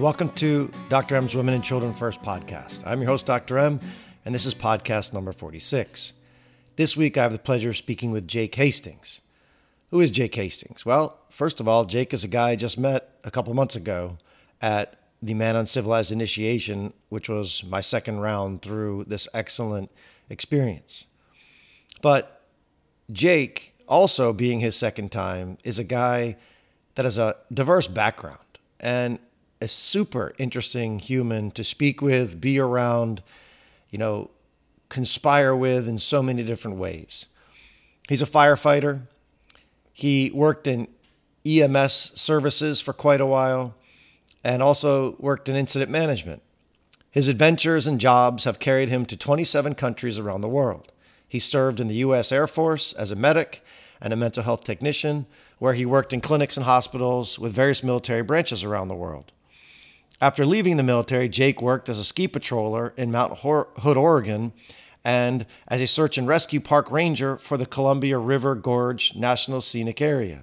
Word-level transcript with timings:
And 0.00 0.04
welcome 0.06 0.30
to 0.36 0.70
Dr. 0.88 1.14
M's 1.16 1.34
Women 1.34 1.52
and 1.52 1.62
Children 1.62 1.92
First 1.92 2.22
podcast. 2.22 2.80
I'm 2.86 3.02
your 3.02 3.10
host, 3.10 3.26
Dr. 3.26 3.58
M, 3.58 3.80
and 4.24 4.34
this 4.34 4.46
is 4.46 4.54
podcast 4.54 5.12
number 5.12 5.30
46. 5.30 6.14
This 6.76 6.96
week, 6.96 7.18
I 7.18 7.24
have 7.24 7.32
the 7.32 7.38
pleasure 7.38 7.68
of 7.68 7.76
speaking 7.76 8.10
with 8.10 8.26
Jake 8.26 8.54
Hastings. 8.54 9.20
Who 9.90 10.00
is 10.00 10.10
Jake 10.10 10.34
Hastings? 10.36 10.86
Well, 10.86 11.18
first 11.28 11.60
of 11.60 11.68
all, 11.68 11.84
Jake 11.84 12.14
is 12.14 12.24
a 12.24 12.28
guy 12.28 12.52
I 12.52 12.56
just 12.56 12.78
met 12.78 13.10
a 13.24 13.30
couple 13.30 13.52
months 13.52 13.76
ago 13.76 14.16
at 14.62 14.98
the 15.20 15.34
Man 15.34 15.54
Uncivilized 15.54 16.10
Initiation, 16.10 16.94
which 17.10 17.28
was 17.28 17.62
my 17.62 17.82
second 17.82 18.20
round 18.20 18.62
through 18.62 19.04
this 19.06 19.28
excellent 19.34 19.90
experience. 20.30 21.08
But 22.00 22.40
Jake, 23.12 23.74
also 23.86 24.32
being 24.32 24.60
his 24.60 24.76
second 24.76 25.12
time, 25.12 25.58
is 25.62 25.78
a 25.78 25.84
guy 25.84 26.38
that 26.94 27.04
has 27.04 27.18
a 27.18 27.36
diverse 27.52 27.86
background 27.86 28.38
and 28.82 29.18
a 29.60 29.68
super 29.68 30.34
interesting 30.38 30.98
human 30.98 31.50
to 31.52 31.62
speak 31.62 32.00
with, 32.00 32.40
be 32.40 32.58
around, 32.58 33.22
you 33.90 33.98
know, 33.98 34.30
conspire 34.88 35.54
with 35.54 35.86
in 35.88 35.98
so 35.98 36.22
many 36.22 36.42
different 36.42 36.76
ways. 36.78 37.26
He's 38.08 38.22
a 38.22 38.26
firefighter. 38.26 39.02
He 39.92 40.30
worked 40.32 40.66
in 40.66 40.88
EMS 41.44 42.12
services 42.14 42.80
for 42.80 42.92
quite 42.92 43.20
a 43.20 43.26
while 43.26 43.74
and 44.42 44.62
also 44.62 45.16
worked 45.18 45.48
in 45.48 45.56
incident 45.56 45.90
management. 45.90 46.42
His 47.10 47.28
adventures 47.28 47.86
and 47.86 48.00
jobs 48.00 48.44
have 48.44 48.58
carried 48.58 48.88
him 48.88 49.04
to 49.06 49.16
27 49.16 49.74
countries 49.74 50.18
around 50.18 50.40
the 50.40 50.48
world. 50.48 50.92
He 51.28 51.38
served 51.38 51.80
in 51.80 51.88
the 51.88 51.96
U.S. 51.96 52.32
Air 52.32 52.46
Force 52.46 52.92
as 52.94 53.10
a 53.10 53.16
medic 53.16 53.64
and 54.00 54.12
a 54.12 54.16
mental 54.16 54.42
health 54.42 54.64
technician, 54.64 55.26
where 55.58 55.74
he 55.74 55.84
worked 55.84 56.12
in 56.12 56.20
clinics 56.20 56.56
and 56.56 56.64
hospitals 56.64 57.38
with 57.38 57.52
various 57.52 57.82
military 57.82 58.22
branches 58.22 58.64
around 58.64 58.88
the 58.88 58.94
world. 58.94 59.32
After 60.20 60.44
leaving 60.44 60.76
the 60.76 60.82
military, 60.82 61.30
Jake 61.30 61.62
worked 61.62 61.88
as 61.88 61.98
a 61.98 62.04
ski 62.04 62.28
patroller 62.28 62.92
in 62.98 63.10
Mount 63.10 63.38
Hood, 63.38 63.96
Oregon, 63.96 64.52
and 65.02 65.46
as 65.66 65.80
a 65.80 65.86
search 65.86 66.18
and 66.18 66.28
rescue 66.28 66.60
park 66.60 66.90
ranger 66.90 67.38
for 67.38 67.56
the 67.56 67.64
Columbia 67.64 68.18
River 68.18 68.54
Gorge 68.54 69.14
National 69.14 69.62
Scenic 69.62 70.02
Area. 70.02 70.42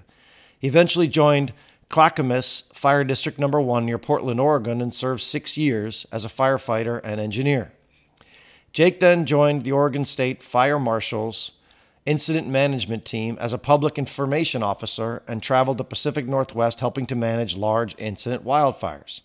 He 0.58 0.68
eventually 0.68 1.08
joined 1.08 1.54
Clackamas 1.90 2.64
Fire 2.74 3.04
District 3.04 3.38
Number 3.38 3.62
1 3.62 3.86
near 3.86 4.00
Portland, 4.00 4.40
Oregon, 4.40 4.82
and 4.82 4.96
served 4.96 5.22
six 5.22 5.58
years 5.60 6.08
as 6.12 6.26
a 6.26 6.30
firefighter 6.30 7.00
and 7.04 7.20
engineer. 7.22 7.72
Jake 8.74 9.00
then 9.00 9.28
joined 9.28 9.64
the 9.64 9.72
Oregon 9.72 10.06
State 10.06 10.42
Fire 10.42 10.80
Marshal's 10.80 11.52
incident 12.08 12.48
management 12.48 13.06
team 13.06 13.38
as 13.40 13.54
a 13.54 13.58
public 13.60 14.00
information 14.00 14.64
officer 14.64 15.22
and 15.28 15.44
traveled 15.44 15.78
the 15.78 15.84
Pacific 15.84 16.26
Northwest 16.26 16.80
helping 16.80 17.06
to 17.06 17.16
manage 17.16 17.56
large 17.56 17.96
incident 18.00 18.44
wildfires. 18.44 19.22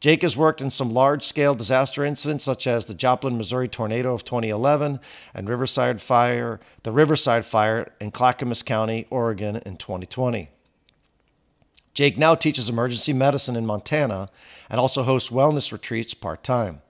Jake 0.00 0.22
has 0.22 0.36
worked 0.36 0.60
in 0.60 0.70
some 0.70 0.94
large 0.94 1.24
scale 1.24 1.54
disaster 1.54 2.04
incidents 2.04 2.44
such 2.44 2.66
as 2.68 2.84
the 2.84 2.94
Joplin, 2.94 3.36
Missouri 3.36 3.66
tornado 3.66 4.14
of 4.14 4.24
2011 4.24 5.00
and 5.34 5.48
Riverside 5.48 6.00
Fire, 6.00 6.60
the 6.84 6.92
Riverside 6.92 7.44
Fire 7.44 7.92
in 8.00 8.12
Clackamas 8.12 8.62
County, 8.62 9.06
Oregon 9.10 9.56
in 9.66 9.76
2020. 9.76 10.50
Jake 11.94 12.16
now 12.16 12.36
teaches 12.36 12.68
emergency 12.68 13.12
medicine 13.12 13.56
in 13.56 13.66
Montana 13.66 14.30
and 14.70 14.78
also 14.78 15.02
hosts 15.02 15.30
wellness 15.30 15.72
retreats 15.72 16.14
part 16.14 16.44
time. 16.44 16.80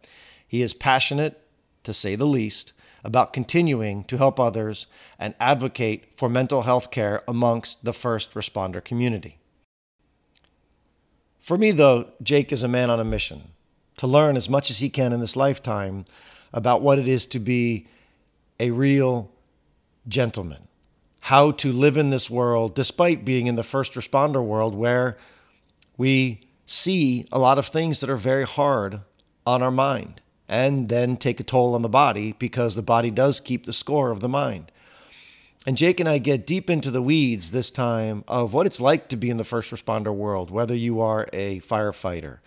He 0.47 0.60
is 0.60 0.74
passionate, 0.74 1.41
to 1.84 1.94
say 1.94 2.14
the 2.14 2.26
least, 2.26 2.74
about 3.02 3.32
continuing 3.32 4.04
to 4.04 4.18
help 4.18 4.38
others 4.38 4.86
and 5.18 5.34
advocate 5.41 6.12
for 6.14 6.28
mental 6.28 6.62
health 6.62 6.91
care 6.91 7.22
amongst 7.26 7.84
the 7.84 7.94
first 7.94 8.34
responder 8.34 8.84
community. 8.84 9.38
For 11.48 11.56
me, 11.56 11.70
though, 11.70 12.10
Jake 12.22 12.53
is 12.53 12.62
a 12.62 12.69
man 12.69 12.91
on 12.91 13.00
a 13.00 13.04
mission 13.04 13.53
to 13.97 14.06
learn 14.06 14.36
as 14.36 14.50
much 14.50 14.69
as 14.69 14.81
he 14.81 14.91
can 14.91 15.14
in 15.14 15.20
this 15.20 15.34
lifetime 15.34 16.04
about 16.53 16.82
what 16.82 16.98
it 16.98 17.09
is 17.09 17.25
to 17.25 17.38
be 17.38 17.86
a 18.60 18.70
real 18.70 19.31
gentleman, 20.06 20.69
how 21.20 21.53
to 21.53 21.72
live 21.72 21.97
in 21.97 22.10
this 22.10 22.28
world 22.28 22.75
despite 22.75 23.25
being 23.25 23.47
in 23.47 23.56
the 23.56 23.62
first 23.62 23.94
responder 23.94 24.44
world 24.44 24.75
where 24.75 25.16
we 25.97 26.42
see 26.66 27.26
a 27.32 27.38
lot 27.38 27.59
of 27.59 27.69
things 27.69 28.00
that 28.00 28.10
are 28.10 28.16
very 28.16 28.44
hard 28.44 29.00
on 29.47 29.62
our 29.62 29.70
mind 29.70 30.20
and 30.48 30.91
then 30.91 31.16
take 31.16 31.41
a 31.41 31.44
toll 31.44 31.75
on 31.75 31.80
the 31.80 31.88
body 31.88 32.34
because 32.38 32.75
the 32.75 32.82
body 32.82 33.10
does 33.10 33.41
keep 33.41 33.65
the 33.65 33.72
score 33.72 34.10
of 34.10 34.20
the 34.20 34.28
mind. 34.28 34.70
And 35.68 35.76
Jake 35.76 36.00
and 36.00 36.08
I 36.08 36.16
get 36.16 36.46
deep 36.46 36.70
into 36.70 36.90
the 36.90 37.02
weeds 37.02 37.50
this 37.50 37.70
time 37.70 38.24
of 38.26 38.54
what 38.54 38.64
it's 38.64 38.80
like 38.80 39.06
to 39.08 39.18
be 39.18 39.28
in 39.28 39.36
the 39.36 39.44
first 39.44 39.70
responder 39.70 40.14
world, 40.14 40.50
whether 40.50 40.74
you 40.74 40.98
are 41.02 41.28
a 41.30 41.60
firefighter, 41.60 42.38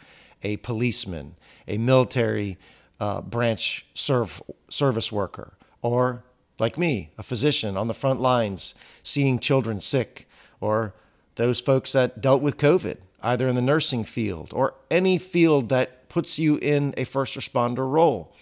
a 0.42 0.58
policeman, 0.58 1.36
a 1.68 1.78
military 1.78 2.58
uh, 3.00 3.22
branch 3.22 3.86
serve, 3.94 4.42
service 4.72 5.12
worker, 5.12 5.54
or 5.84 6.24
like 6.58 6.80
me, 6.80 7.12
a 7.16 7.22
physician 7.22 7.78
on 7.78 7.88
the 7.88 7.94
front 7.94 8.22
lines 8.22 8.74
seeing 9.04 9.38
children 9.38 9.80
sick, 9.80 10.28
or 10.60 10.96
those 11.36 11.62
folks 11.62 11.92
that 11.92 12.22
dealt 12.22 12.42
with 12.42 12.58
COVID, 12.58 12.98
either 13.22 13.48
in 13.48 13.54
the 13.54 13.62
nursing 13.62 14.04
field 14.04 14.50
or 14.52 14.74
any 14.90 15.20
field 15.20 15.70
that 15.70 16.10
puts 16.10 16.40
you 16.40 16.56
in 16.56 16.92
a 16.98 17.04
first 17.04 17.38
responder 17.38 17.88
role, 17.88 18.34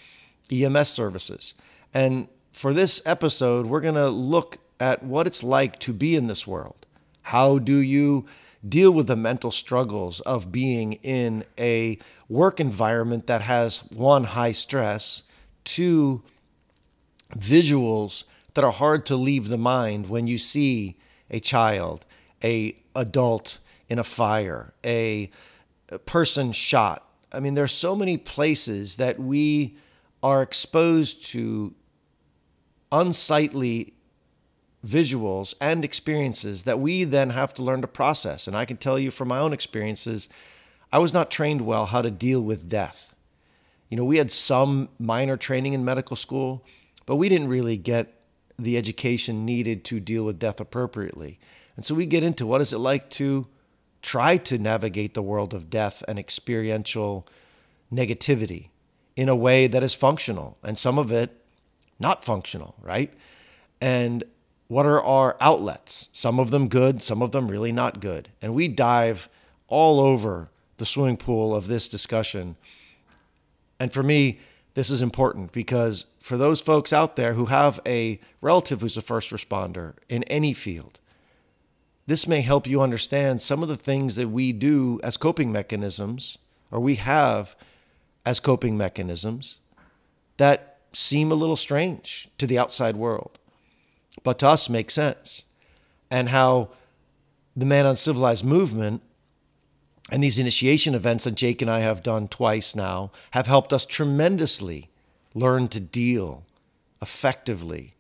EMS 0.49 0.87
services. 0.87 1.53
And 1.93 2.29
for 2.53 2.73
this 2.73 3.01
episode, 3.05 3.65
we're 3.65 3.81
going 3.81 3.95
to 3.95 4.07
look 4.07 4.57
at 4.79 5.03
what 5.03 5.27
it's 5.27 5.43
like 5.43 5.79
to 5.79 5.93
be 5.93 6.15
in 6.15 6.27
this 6.27 6.47
world. 6.47 6.85
How 7.23 7.59
do 7.59 7.77
you 7.77 8.25
deal 8.67 8.91
with 8.91 9.07
the 9.07 9.15
mental 9.15 9.51
struggles 9.51 10.19
of 10.21 10.51
being 10.51 10.93
in 10.93 11.45
a 11.57 11.97
work 12.27 12.59
environment 12.59 13.27
that 13.27 13.41
has 13.41 13.79
one, 13.91 14.25
high 14.25 14.51
stress, 14.51 15.23
two, 15.63 16.21
visuals 17.37 18.23
that 18.53 18.63
are 18.63 18.71
hard 18.71 19.05
to 19.05 19.15
leave 19.15 19.49
the 19.49 19.57
mind 19.57 20.09
when 20.09 20.27
you 20.27 20.37
see 20.37 20.97
a 21.29 21.39
child, 21.39 22.05
a 22.43 22.75
adult 22.95 23.59
in 23.87 23.99
a 23.99 24.03
fire, 24.03 24.73
a 24.83 25.29
person 26.05 26.51
shot, 26.51 27.09
I 27.31 27.39
mean, 27.39 27.53
there's 27.53 27.71
so 27.71 27.95
many 27.95 28.17
places 28.17 28.95
that 28.95 29.19
we 29.19 29.77
are 30.23 30.41
exposed 30.41 31.25
to 31.27 31.73
unsightly 32.91 33.93
visuals 34.85 35.53
and 35.59 35.83
experiences 35.83 36.63
that 36.63 36.79
we 36.79 37.03
then 37.03 37.31
have 37.31 37.53
to 37.53 37.63
learn 37.63 37.81
to 37.81 37.87
process. 37.87 38.47
And 38.47 38.55
I 38.55 38.65
can 38.65 38.77
tell 38.77 38.97
you 38.97 39.11
from 39.11 39.27
my 39.27 39.39
own 39.39 39.53
experiences, 39.53 40.29
I 40.91 40.99
was 40.99 41.13
not 41.13 41.29
trained 41.29 41.61
well 41.61 41.87
how 41.87 42.01
to 42.01 42.11
deal 42.11 42.41
with 42.41 42.69
death. 42.69 43.13
You 43.89 43.97
know, 43.97 44.05
we 44.05 44.17
had 44.17 44.31
some 44.31 44.89
minor 44.99 45.35
training 45.35 45.73
in 45.73 45.83
medical 45.83 46.15
school, 46.15 46.63
but 47.05 47.17
we 47.17 47.27
didn't 47.27 47.49
really 47.49 47.77
get 47.77 48.13
the 48.57 48.77
education 48.77 49.45
needed 49.45 49.83
to 49.85 49.99
deal 49.99 50.25
with 50.25 50.39
death 50.39 50.59
appropriately. 50.59 51.39
And 51.75 51.85
so 51.85 51.95
we 51.95 52.05
get 52.05 52.23
into 52.23 52.45
what 52.45 52.61
is 52.61 52.73
it 52.73 52.77
like 52.77 53.09
to 53.11 53.47
try 54.01 54.37
to 54.37 54.57
navigate 54.57 55.13
the 55.13 55.21
world 55.21 55.53
of 55.53 55.69
death 55.69 56.03
and 56.07 56.19
experiential 56.19 57.27
negativity 57.91 58.69
in 59.15 59.27
a 59.27 59.35
way 59.35 59.67
that 59.67 59.83
is 59.83 59.93
functional 59.93 60.57
and 60.63 60.77
some 60.77 60.97
of 60.97 61.11
it 61.11 61.35
not 61.99 62.23
functional, 62.23 62.75
right? 62.81 63.13
And 63.81 64.23
what 64.69 64.85
are 64.85 65.03
our 65.03 65.35
outlets? 65.41 66.09
Some 66.13 66.39
of 66.39 66.51
them 66.51 66.69
good, 66.69 67.01
some 67.01 67.23
of 67.23 67.31
them 67.31 67.49
really 67.49 67.71
not 67.71 67.99
good. 67.99 68.29
And 68.39 68.53
we 68.53 68.67
dive 68.67 69.27
all 69.67 69.99
over 69.99 70.49
the 70.77 70.85
swimming 70.85 71.17
pool 71.17 71.55
of 71.55 71.67
this 71.67 71.89
discussion. 71.89 72.55
And 73.79 73.91
for 73.91 74.03
me, 74.03 74.39
this 74.75 74.91
is 74.91 75.01
important 75.01 75.51
because 75.51 76.05
for 76.19 76.37
those 76.37 76.61
folks 76.61 76.93
out 76.93 77.15
there 77.15 77.33
who 77.33 77.45
have 77.45 77.79
a 77.83 78.19
relative 78.41 78.81
who's 78.81 78.95
a 78.95 79.01
first 79.01 79.31
responder 79.31 79.95
in 80.07 80.23
any 80.25 80.53
field, 80.53 80.99
this 82.05 82.27
may 82.27 82.41
help 82.41 82.67
you 82.67 82.79
understand 82.79 83.41
some 83.41 83.63
of 83.63 83.69
the 83.69 83.75
things 83.75 84.17
that 84.17 84.29
we 84.29 84.51
do 84.51 84.99
as 85.03 85.17
coping 85.17 85.51
mechanisms, 85.51 86.37
or 86.69 86.79
we 86.79 86.95
have 86.95 87.55
as 88.23 88.39
coping 88.39 88.77
mechanisms, 88.77 89.57
that 90.37 90.77
seem 90.93 91.31
a 91.31 91.35
little 91.35 91.55
strange 91.55 92.29
to 92.37 92.45
the 92.45 92.59
outside 92.59 92.95
world, 92.95 93.38
but 94.23 94.39
to 94.39 94.47
us 94.47 94.69
make 94.69 94.91
sense. 94.91 95.43
And 96.11 96.29
how 96.29 96.69
the 97.55 97.65
Man 97.65 97.85
Uncivilized 97.85 98.45
movement 98.45 99.01
and 100.11 100.23
these 100.23 100.39
initiation 100.39 100.95
events 100.95 101.25
that 101.25 101.35
Jake 101.35 101.61
and 101.61 101.69
I 101.69 101.79
have 101.81 102.01
done 102.01 102.27
twice 102.27 102.75
now 102.75 103.11
have 103.31 103.47
helped 103.47 103.71
us 103.71 103.85
tremendously 103.85 104.89
learn 105.35 105.67
to 105.69 105.79
deal 105.79 106.43
effectively 107.01 107.93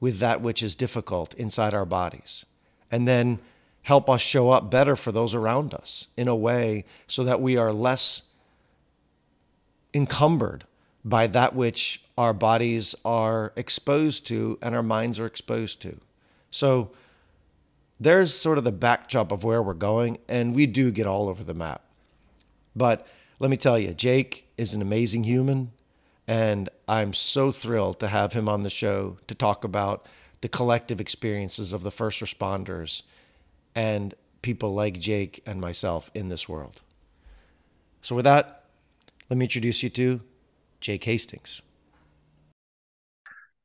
with 0.00 0.18
that 0.18 0.40
which 0.40 0.62
is 0.62 0.74
difficult 0.74 1.34
inside 1.34 1.72
our 1.72 1.84
bodies. 1.84 2.44
And 2.90 3.06
then 3.06 3.38
help 3.82 4.10
us 4.10 4.20
show 4.20 4.50
up 4.50 4.70
better 4.70 4.96
for 4.96 5.12
those 5.12 5.34
around 5.34 5.74
us 5.74 6.08
in 6.16 6.28
a 6.28 6.36
way 6.36 6.84
so 7.06 7.22
that 7.24 7.40
we 7.40 7.56
are 7.56 7.72
less 7.72 8.22
encumbered 9.94 10.64
by 11.04 11.26
that 11.26 11.54
which 11.54 12.01
our 12.18 12.32
bodies 12.32 12.94
are 13.04 13.52
exposed 13.56 14.26
to 14.26 14.58
and 14.62 14.74
our 14.74 14.82
minds 14.82 15.18
are 15.18 15.26
exposed 15.26 15.80
to. 15.82 15.98
So 16.50 16.90
there's 17.98 18.34
sort 18.34 18.58
of 18.58 18.64
the 18.64 18.72
backdrop 18.72 19.32
of 19.32 19.44
where 19.44 19.62
we're 19.62 19.74
going, 19.74 20.18
and 20.28 20.54
we 20.54 20.66
do 20.66 20.90
get 20.90 21.06
all 21.06 21.28
over 21.28 21.44
the 21.44 21.54
map. 21.54 21.82
But 22.74 23.06
let 23.38 23.50
me 23.50 23.56
tell 23.56 23.78
you, 23.78 23.94
Jake 23.94 24.48
is 24.56 24.74
an 24.74 24.82
amazing 24.82 25.24
human. 25.24 25.72
And 26.26 26.68
I'm 26.88 27.12
so 27.12 27.50
thrilled 27.52 27.98
to 28.00 28.08
have 28.08 28.32
him 28.32 28.48
on 28.48 28.62
the 28.62 28.70
show 28.70 29.18
to 29.26 29.34
talk 29.34 29.64
about 29.64 30.06
the 30.40 30.48
collective 30.48 31.00
experiences 31.00 31.72
of 31.72 31.82
the 31.82 31.90
first 31.90 32.20
responders 32.20 33.02
and 33.74 34.14
people 34.40 34.74
like 34.74 34.98
Jake 34.98 35.42
and 35.46 35.60
myself 35.60 36.10
in 36.14 36.28
this 36.28 36.48
world. 36.48 36.80
So, 38.02 38.16
with 38.16 38.24
that, 38.24 38.64
let 39.30 39.36
me 39.36 39.44
introduce 39.44 39.82
you 39.82 39.90
to 39.90 40.20
Jake 40.80 41.04
Hastings. 41.04 41.62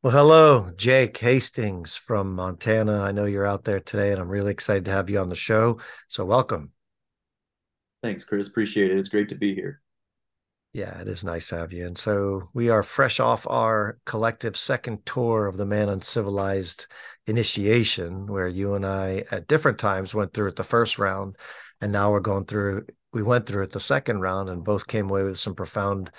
Well, 0.03 0.13
hello, 0.13 0.69
Jake 0.77 1.17
Hastings 1.17 1.95
from 1.97 2.35
Montana. 2.35 3.01
I 3.01 3.11
know 3.11 3.25
you're 3.25 3.47
out 3.47 3.63
there 3.63 3.79
today, 3.79 4.11
and 4.11 4.21
I'm 4.21 4.29
really 4.29 4.51
excited 4.51 4.85
to 4.85 4.91
have 4.91 5.09
you 5.09 5.17
on 5.17 5.27
the 5.27 5.35
show. 5.35 5.79
So, 6.07 6.23
welcome. 6.23 6.71
Thanks, 8.03 8.23
Chris. 8.23 8.47
Appreciate 8.47 8.91
it. 8.91 8.99
It's 8.99 9.09
great 9.09 9.29
to 9.29 9.35
be 9.35 9.55
here. 9.55 9.81
Yeah, 10.71 11.01
it 11.01 11.07
is 11.07 11.23
nice 11.23 11.47
to 11.47 11.57
have 11.57 11.73
you. 11.73 11.87
And 11.87 11.97
so 11.97 12.43
we 12.53 12.69
are 12.69 12.83
fresh 12.83 13.19
off 13.19 13.47
our 13.49 13.97
collective 14.05 14.55
second 14.55 15.03
tour 15.03 15.47
of 15.47 15.57
the 15.57 15.65
Man 15.65 15.89
Uncivilized 15.89 16.85
initiation, 17.25 18.27
where 18.27 18.47
you 18.47 18.75
and 18.75 18.85
I 18.85 19.25
at 19.31 19.47
different 19.47 19.79
times 19.79 20.13
went 20.13 20.31
through 20.31 20.49
it 20.49 20.57
the 20.57 20.63
first 20.63 20.99
round. 20.99 21.37
And 21.81 21.91
now 21.91 22.11
we're 22.11 22.19
going 22.19 22.45
through, 22.45 22.85
we 23.13 23.23
went 23.23 23.47
through 23.47 23.63
it 23.63 23.71
the 23.71 23.79
second 23.79 24.19
round 24.19 24.47
and 24.49 24.63
both 24.63 24.85
came 24.85 25.09
away 25.09 25.23
with 25.23 25.39
some 25.39 25.55
profound 25.55 26.11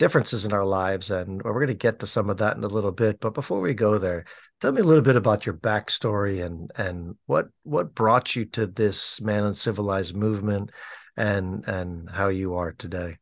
differences 0.00 0.46
in 0.46 0.52
our 0.52 0.64
lives. 0.64 1.10
And 1.10 1.42
we're 1.42 1.52
going 1.52 1.68
to 1.68 1.74
get 1.74 2.00
to 2.00 2.06
some 2.06 2.30
of 2.30 2.38
that 2.38 2.56
in 2.56 2.64
a 2.64 2.68
little 2.68 2.90
bit. 2.90 3.20
But 3.20 3.34
before 3.34 3.60
we 3.60 3.74
go 3.74 3.98
there, 3.98 4.24
tell 4.60 4.72
me 4.72 4.80
a 4.80 4.84
little 4.84 5.04
bit 5.04 5.14
about 5.14 5.44
your 5.44 5.54
backstory 5.54 6.44
and, 6.44 6.70
and 6.74 7.16
what, 7.26 7.48
what 7.62 7.94
brought 7.94 8.34
you 8.34 8.46
to 8.46 8.66
this 8.66 9.20
Man 9.20 9.44
Uncivilized 9.44 10.16
movement 10.16 10.72
and, 11.18 11.68
and 11.68 12.08
how 12.10 12.28
you 12.28 12.54
are 12.54 12.72
today. 12.72 13.18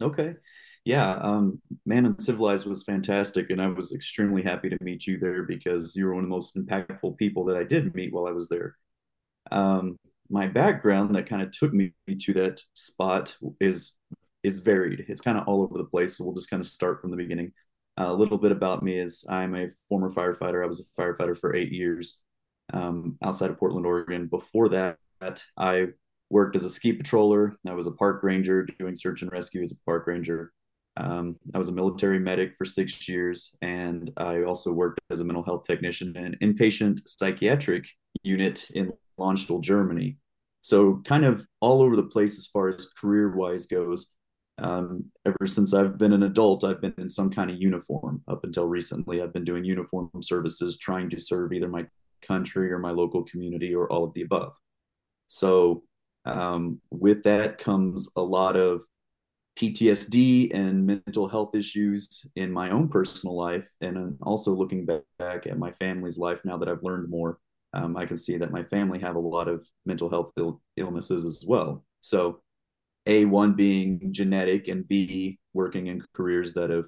Okay. 0.00 0.34
Yeah, 0.84 1.12
um, 1.12 1.60
Man 1.86 2.06
Uncivilized 2.06 2.66
was 2.66 2.82
fantastic, 2.82 3.50
and 3.50 3.62
I 3.62 3.68
was 3.68 3.92
extremely 3.92 4.42
happy 4.42 4.68
to 4.68 4.78
meet 4.80 5.06
you 5.06 5.16
there 5.16 5.44
because 5.44 5.94
you 5.94 6.06
were 6.06 6.14
one 6.14 6.24
of 6.24 6.28
the 6.28 6.34
most 6.34 6.56
impactful 6.56 7.18
people 7.18 7.44
that 7.44 7.56
I 7.56 7.62
did 7.62 7.94
meet 7.94 8.12
while 8.12 8.26
I 8.26 8.32
was 8.32 8.48
there. 8.48 8.74
Um, 9.52 9.96
my 10.28 10.48
background 10.48 11.14
that 11.14 11.26
kind 11.26 11.42
of 11.42 11.52
took 11.52 11.72
me 11.72 11.92
to 12.22 12.32
that 12.32 12.62
spot 12.74 13.36
is 13.60 13.92
is 14.42 14.60
varied. 14.60 15.04
It's 15.08 15.20
kind 15.20 15.38
of 15.38 15.46
all 15.46 15.62
over 15.62 15.78
the 15.78 15.84
place. 15.84 16.16
So 16.16 16.24
we'll 16.24 16.34
just 16.34 16.50
kind 16.50 16.60
of 16.60 16.66
start 16.66 17.00
from 17.00 17.10
the 17.10 17.16
beginning. 17.16 17.52
Uh, 17.98 18.06
a 18.08 18.14
little 18.14 18.38
bit 18.38 18.52
about 18.52 18.82
me 18.82 18.98
is 18.98 19.24
I'm 19.28 19.54
a 19.54 19.68
former 19.88 20.10
firefighter. 20.10 20.62
I 20.62 20.66
was 20.66 20.80
a 20.80 21.00
firefighter 21.00 21.38
for 21.38 21.54
eight 21.54 21.72
years 21.72 22.20
um, 22.72 23.18
outside 23.22 23.50
of 23.50 23.58
Portland, 23.58 23.86
Oregon. 23.86 24.26
Before 24.26 24.68
that, 24.70 24.96
I 25.56 25.88
worked 26.30 26.56
as 26.56 26.64
a 26.64 26.70
ski 26.70 26.96
patroller. 26.96 27.54
I 27.66 27.74
was 27.74 27.86
a 27.86 27.92
park 27.92 28.22
ranger 28.22 28.66
doing 28.78 28.94
search 28.94 29.22
and 29.22 29.30
rescue 29.30 29.62
as 29.62 29.72
a 29.72 29.84
park 29.84 30.06
ranger. 30.06 30.52
Um, 30.96 31.36
I 31.54 31.58
was 31.58 31.68
a 31.68 31.72
military 31.72 32.18
medic 32.18 32.54
for 32.56 32.64
six 32.64 33.08
years, 33.08 33.56
and 33.62 34.10
I 34.16 34.42
also 34.42 34.72
worked 34.72 35.00
as 35.10 35.20
a 35.20 35.24
mental 35.24 35.42
health 35.42 35.64
technician 35.64 36.16
in 36.16 36.24
an 36.24 36.36
inpatient 36.42 37.00
psychiatric 37.06 37.86
unit 38.22 38.70
in 38.74 38.92
Landstuhl, 39.18 39.60
Germany. 39.60 40.18
So, 40.60 41.02
kind 41.04 41.24
of 41.24 41.46
all 41.60 41.82
over 41.82 41.96
the 41.96 42.02
place 42.04 42.38
as 42.38 42.46
far 42.46 42.68
as 42.68 42.88
career 42.98 43.34
wise 43.34 43.66
goes. 43.66 44.08
Um, 44.58 45.06
ever 45.26 45.46
since 45.46 45.74
I've 45.74 45.98
been 45.98 46.12
an 46.12 46.24
adult, 46.24 46.64
I've 46.64 46.80
been 46.80 46.94
in 46.98 47.08
some 47.08 47.30
kind 47.30 47.50
of 47.50 47.60
uniform. 47.60 48.22
Up 48.28 48.44
until 48.44 48.66
recently, 48.66 49.22
I've 49.22 49.32
been 49.32 49.44
doing 49.44 49.64
uniform 49.64 50.10
services, 50.20 50.76
trying 50.76 51.10
to 51.10 51.18
serve 51.18 51.52
either 51.52 51.68
my 51.68 51.86
country 52.22 52.72
or 52.72 52.78
my 52.78 52.90
local 52.90 53.24
community 53.24 53.74
or 53.74 53.90
all 53.90 54.04
of 54.04 54.14
the 54.14 54.22
above. 54.22 54.54
So, 55.26 55.82
um, 56.24 56.80
with 56.90 57.24
that 57.24 57.58
comes 57.58 58.08
a 58.16 58.22
lot 58.22 58.56
of 58.56 58.84
PTSD 59.56 60.54
and 60.54 60.86
mental 60.86 61.28
health 61.28 61.54
issues 61.54 62.24
in 62.36 62.52
my 62.52 62.70
own 62.70 62.88
personal 62.88 63.36
life. 63.36 63.68
And 63.80 64.16
also 64.22 64.54
looking 64.54 64.86
back 64.86 65.46
at 65.46 65.58
my 65.58 65.72
family's 65.72 66.18
life 66.18 66.40
now 66.44 66.56
that 66.58 66.68
I've 66.68 66.82
learned 66.82 67.10
more, 67.10 67.38
um, 67.74 67.96
I 67.96 68.06
can 68.06 68.16
see 68.16 68.36
that 68.38 68.50
my 68.50 68.62
family 68.64 68.98
have 69.00 69.16
a 69.16 69.20
lot 69.20 69.48
of 69.48 69.66
mental 69.84 70.10
health 70.10 70.32
Ill- 70.36 70.60
illnesses 70.76 71.24
as 71.24 71.44
well. 71.46 71.84
So, 72.00 72.40
A, 73.06 73.24
one 73.24 73.54
being 73.54 74.12
genetic, 74.12 74.68
and 74.68 74.86
B, 74.86 75.38
working 75.52 75.88
in 75.88 76.02
careers 76.14 76.54
that 76.54 76.70
have 76.70 76.86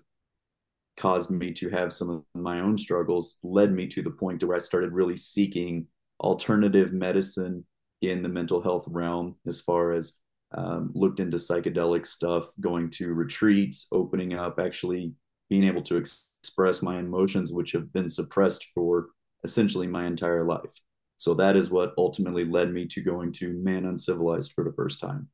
caused 0.97 1.31
me 1.31 1.53
to 1.53 1.69
have 1.71 1.93
some 1.93 2.09
of 2.09 2.25
my 2.35 2.61
own 2.61 2.79
struggles 2.79 3.39
led 3.43 3.73
me 3.73 3.87
to 3.89 4.03
the 4.03 4.11
point 4.11 4.41
to 4.41 4.47
where 4.47 4.57
I 4.57 4.61
started 4.61 4.93
really 4.93 5.17
seeking 5.17 5.87
alternative 6.21 6.93
medicine 6.93 7.67
in 8.01 8.23
the 8.23 8.29
mental 8.29 8.63
health 8.63 8.85
realm 8.89 9.37
as 9.47 9.61
far 9.61 9.93
as 9.93 10.15
um, 10.57 10.93
looked 10.95 11.19
into 11.19 11.37
psychedelic 11.37 12.07
stuff, 12.07 12.51
going 12.61 12.91
to 12.91 13.13
retreats, 13.13 13.89
opening 13.91 14.35
up, 14.35 14.61
actually 14.61 15.13
being 15.51 15.65
able 15.65 15.83
to 15.83 15.99
ex- 15.99 16.31
express 16.43 16.81
my 16.81 16.99
emotions, 16.99 17.53
which 17.53 17.73
have 17.73 17.93
been 17.93 18.09
suppressed 18.09 18.67
for 18.75 19.09
essentially 19.43 19.87
my 19.87 20.07
entire 20.07 20.45
life. 20.45 20.81
So 21.17 21.35
that 21.35 21.57
is 21.57 21.71
what 21.71 21.95
ultimately 21.99 22.45
led 22.45 22.73
me 22.73 22.87
to 22.89 23.01
going 23.01 23.33
to 23.33 23.53
Man 23.53 23.87
Uncivilized 23.87 24.53
for 24.53 24.63
the 24.63 24.73
first 24.73 25.01
time. 25.01 25.29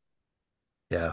Yeah. 0.90 1.12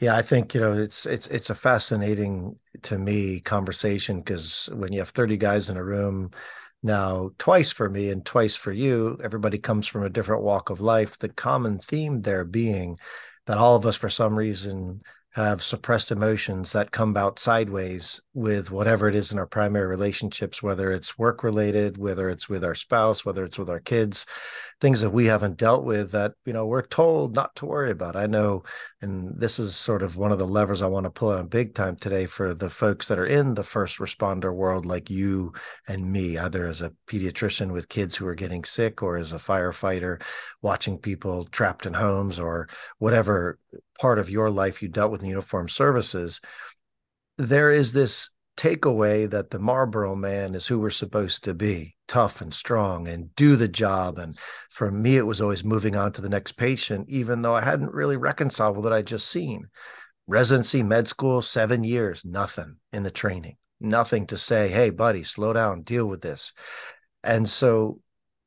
Yeah, 0.00 0.16
I 0.16 0.22
think, 0.22 0.54
you 0.54 0.60
know, 0.60 0.72
it's 0.74 1.06
it's 1.06 1.28
it's 1.28 1.50
a 1.50 1.54
fascinating 1.54 2.58
to 2.82 2.98
me 2.98 3.40
conversation 3.40 4.18
because 4.20 4.68
when 4.74 4.92
you 4.92 5.00
have 5.00 5.10
30 5.10 5.36
guys 5.36 5.70
in 5.70 5.76
a 5.76 5.84
room 5.84 6.30
now, 6.82 7.30
twice 7.38 7.72
for 7.72 7.88
me 7.90 8.10
and 8.10 8.24
twice 8.26 8.56
for 8.56 8.72
you, 8.72 9.18
everybody 9.24 9.58
comes 9.58 9.86
from 9.86 10.04
a 10.04 10.10
different 10.10 10.42
walk 10.42 10.70
of 10.70 10.80
life. 10.80 11.18
The 11.18 11.30
common 11.30 11.78
theme 11.80 12.22
there 12.22 12.44
being 12.44 12.98
that 13.46 13.58
all 13.58 13.76
of 13.76 13.86
us, 13.86 13.96
for 13.96 14.10
some 14.10 14.36
reason, 14.36 15.02
have 15.32 15.62
suppressed 15.62 16.12
emotions 16.12 16.72
that 16.72 16.92
come 16.92 17.16
out 17.16 17.38
sideways 17.40 18.20
with 18.34 18.70
whatever 18.70 19.08
it 19.08 19.14
is 19.16 19.32
in 19.32 19.38
our 19.38 19.46
primary 19.46 19.86
relationships, 19.86 20.62
whether 20.62 20.92
it's 20.92 21.18
work 21.18 21.42
related, 21.44 21.98
whether 21.98 22.30
it's 22.30 22.48
with 22.48 22.64
our 22.64 22.74
spouse, 22.74 23.24
whether 23.24 23.44
it's 23.44 23.58
with 23.58 23.70
our 23.70 23.80
kids, 23.80 24.26
things 24.80 25.00
that 25.00 25.10
we 25.10 25.26
haven't 25.26 25.56
dealt 25.56 25.84
with 25.84 26.10
that, 26.12 26.32
you 26.44 26.52
know, 26.52 26.66
we're 26.66 26.82
told 26.86 27.34
not 27.34 27.54
to 27.56 27.66
worry 27.66 27.90
about. 27.90 28.16
I 28.16 28.26
know, 28.26 28.62
and 29.04 29.38
this 29.38 29.58
is 29.58 29.76
sort 29.76 30.02
of 30.02 30.16
one 30.16 30.32
of 30.32 30.38
the 30.38 30.46
levers 30.46 30.80
I 30.80 30.86
want 30.86 31.04
to 31.04 31.10
pull 31.10 31.28
on 31.28 31.46
big 31.46 31.74
time 31.74 31.94
today 31.94 32.24
for 32.24 32.54
the 32.54 32.70
folks 32.70 33.06
that 33.08 33.18
are 33.18 33.26
in 33.26 33.54
the 33.54 33.62
first 33.62 33.98
responder 33.98 34.52
world, 34.52 34.86
like 34.86 35.10
you 35.10 35.52
and 35.86 36.10
me, 36.10 36.38
either 36.38 36.66
as 36.66 36.80
a 36.80 36.90
pediatrician 37.06 37.70
with 37.70 37.90
kids 37.90 38.16
who 38.16 38.26
are 38.26 38.34
getting 38.34 38.64
sick 38.64 39.02
or 39.02 39.18
as 39.18 39.34
a 39.34 39.36
firefighter 39.36 40.22
watching 40.62 40.96
people 40.96 41.44
trapped 41.44 41.84
in 41.84 41.92
homes 41.92 42.40
or 42.40 42.66
whatever 42.98 43.58
part 44.00 44.18
of 44.18 44.30
your 44.30 44.48
life 44.48 44.80
you 44.80 44.88
dealt 44.88 45.12
with 45.12 45.22
in 45.22 45.28
uniform 45.28 45.68
services, 45.68 46.40
there 47.36 47.70
is 47.70 47.92
this 47.92 48.30
takeaway 48.56 49.28
that 49.28 49.50
the 49.50 49.58
Marlboro 49.58 50.14
man 50.14 50.54
is 50.54 50.66
who 50.66 50.78
we're 50.78 50.90
supposed 50.90 51.44
to 51.44 51.54
be 51.54 51.96
tough 52.06 52.40
and 52.40 52.52
strong 52.52 53.08
and 53.08 53.34
do 53.34 53.56
the 53.56 53.68
job. 53.68 54.18
And 54.18 54.36
for 54.70 54.90
me, 54.90 55.16
it 55.16 55.26
was 55.26 55.40
always 55.40 55.64
moving 55.64 55.96
on 55.96 56.12
to 56.12 56.20
the 56.20 56.28
next 56.28 56.52
patient, 56.52 57.08
even 57.08 57.42
though 57.42 57.54
I 57.54 57.62
hadn't 57.62 57.92
really 57.92 58.16
reconciled 58.16 58.76
with 58.76 58.84
what 58.84 58.92
I'd 58.92 59.06
just 59.06 59.28
seen. 59.28 59.68
Residency, 60.26 60.82
med 60.82 61.08
school, 61.08 61.42
seven 61.42 61.84
years, 61.84 62.24
nothing 62.24 62.76
in 62.92 63.02
the 63.02 63.10
training, 63.10 63.56
nothing 63.80 64.26
to 64.28 64.38
say, 64.38 64.68
hey, 64.68 64.90
buddy, 64.90 65.22
slow 65.22 65.52
down, 65.52 65.82
deal 65.82 66.06
with 66.06 66.22
this. 66.22 66.52
And 67.22 67.48
so 67.48 68.00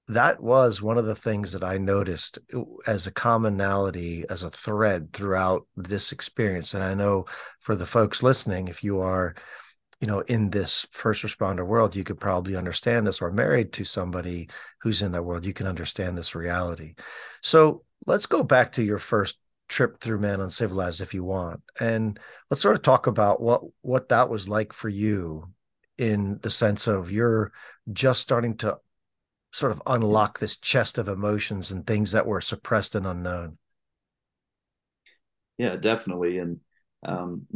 that 0.08 0.42
was 0.42 0.82
one 0.82 0.98
of 0.98 1.06
the 1.06 1.16
things 1.16 1.52
that 1.52 1.64
I 1.64 1.78
noticed 1.78 2.40
uh, 2.56 2.62
as 2.86 3.08
a 3.08 3.12
commonality, 3.12 4.26
as 4.30 4.42
a 4.42 4.50
thread 4.50 5.12
throughout 5.12 5.68
this 5.76 6.12
experience. 6.12 6.74
And 6.74 6.84
I 6.84 6.94
know 6.94 7.26
for 7.60 7.76
the 7.76 7.86
folks 7.86 8.24
listening, 8.24 8.70
if 8.70 8.84
you 8.84 9.02
are, 9.02 9.36
you 10.02 10.08
know, 10.08 10.20
in 10.22 10.50
this 10.50 10.86
first 10.92 11.24
responder 11.24 11.66
world, 11.66 11.96
you 11.96 12.04
could 12.04 12.20
probably 12.20 12.56
understand 12.56 13.08
this 13.08 13.22
or 13.22 13.32
married 13.32 13.74
to 13.74 13.84
somebody 13.84 14.48
who's 14.82 15.02
in 15.02 15.12
that 15.14 15.24
world, 15.24 15.46
you 15.46 15.54
can 15.54 15.68
understand 15.68 16.18
this 16.18 16.36
reality. 16.36 16.94
So 17.42 17.84
let's 18.06 18.28
go 18.28 18.44
back 18.44 18.74
to 18.74 18.84
your 18.84 19.00
first 19.00 19.38
trip 19.68 20.00
through 20.00 20.20
Man 20.20 20.40
Uncivilized 20.40 21.02
if 21.02 21.14
you 21.14 21.24
want. 21.24 21.62
And 21.80 22.20
let's 22.50 22.62
sort 22.62 22.76
of 22.76 22.84
talk 22.84 23.08
about 23.08 23.42
what 23.42 23.62
what 23.82 24.10
that 24.10 24.30
was 24.30 24.48
like 24.48 24.72
for 24.72 24.90
you 24.90 25.50
in 25.98 26.40
the 26.44 26.50
sense 26.50 26.88
of 26.88 27.12
you're 27.12 27.52
just 27.92 28.22
starting 28.22 28.56
to 28.58 28.78
sort 29.52 29.72
of 29.72 29.82
unlock 29.88 30.38
this 30.38 30.58
chest 30.58 30.98
of 30.98 31.10
emotions 31.10 31.72
and 31.72 31.88
things 31.88 32.12
that 32.12 32.28
were 32.28 32.42
suppressed 32.42 32.94
and 32.94 33.08
unknown. 33.08 33.58
Yeah, 35.58 35.76
definitely. 35.76 36.38
And 36.38 36.60
um, 37.04 37.48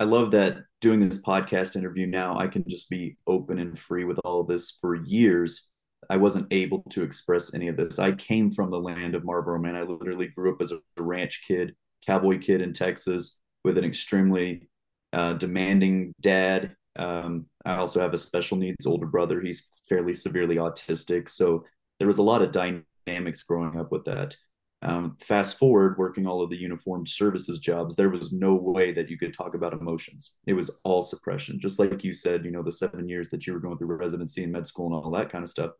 I 0.00 0.04
love 0.04 0.30
that 0.30 0.58
doing 0.80 1.00
this 1.00 1.20
podcast 1.20 1.76
interview 1.76 2.06
now, 2.06 2.38
I 2.38 2.46
can 2.46 2.64
just 2.68 2.88
be 2.88 3.16
open 3.26 3.58
and 3.58 3.78
free 3.78 4.04
with 4.04 4.20
all 4.24 4.40
of 4.40 4.46
this 4.46 4.78
for 4.80 4.94
years. 4.94 5.68
I 6.08 6.16
wasn't 6.16 6.46
able 6.52 6.84
to 6.90 7.02
express 7.02 7.52
any 7.52 7.68
of 7.68 7.76
this. 7.76 7.98
I 7.98 8.12
came 8.12 8.50
from 8.50 8.70
the 8.70 8.80
land 8.80 9.14
of 9.14 9.24
Marlboro 9.24 9.58
Man. 9.58 9.74
I 9.74 9.82
literally 9.82 10.28
grew 10.28 10.52
up 10.52 10.62
as 10.62 10.72
a 10.72 10.80
ranch 10.98 11.42
kid, 11.46 11.74
cowboy 12.06 12.38
kid 12.38 12.62
in 12.62 12.72
Texas 12.72 13.38
with 13.64 13.76
an 13.76 13.84
extremely 13.84 14.68
uh, 15.12 15.32
demanding 15.34 16.14
dad 16.20 16.76
um, 16.98 17.46
I 17.64 17.76
also 17.76 18.00
have 18.00 18.12
a 18.12 18.18
special 18.18 18.58
needs 18.58 18.86
older 18.86 19.06
brother. 19.06 19.40
He's 19.40 19.68
fairly 19.88 20.12
severely 20.12 20.56
autistic. 20.56 21.28
So 21.28 21.64
there 21.98 22.08
was 22.08 22.18
a 22.18 22.22
lot 22.22 22.42
of 22.42 22.52
dynamics 22.52 23.44
growing 23.44 23.78
up 23.78 23.92
with 23.92 24.04
that. 24.04 24.36
Um, 24.80 25.16
fast 25.20 25.58
forward, 25.58 25.98
working 25.98 26.26
all 26.26 26.40
of 26.40 26.50
the 26.50 26.56
uniformed 26.56 27.08
services 27.08 27.58
jobs, 27.58 27.96
there 27.96 28.10
was 28.10 28.32
no 28.32 28.54
way 28.54 28.92
that 28.92 29.10
you 29.10 29.18
could 29.18 29.34
talk 29.34 29.54
about 29.54 29.72
emotions. 29.72 30.34
It 30.46 30.52
was 30.52 30.70
all 30.84 31.02
suppression. 31.02 31.58
Just 31.58 31.80
like 31.80 32.04
you 32.04 32.12
said, 32.12 32.44
you 32.44 32.52
know, 32.52 32.62
the 32.62 32.70
seven 32.70 33.08
years 33.08 33.28
that 33.30 33.46
you 33.46 33.52
were 33.52 33.58
going 33.58 33.76
through 33.76 33.88
residency 33.88 34.44
and 34.44 34.52
med 34.52 34.66
school 34.66 34.86
and 34.86 34.94
all 34.94 35.10
that 35.12 35.30
kind 35.30 35.42
of 35.42 35.48
stuff, 35.48 35.72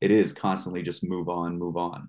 it 0.00 0.10
is 0.10 0.32
constantly 0.32 0.82
just 0.82 1.08
move 1.08 1.28
on, 1.28 1.58
move 1.58 1.76
on. 1.76 2.08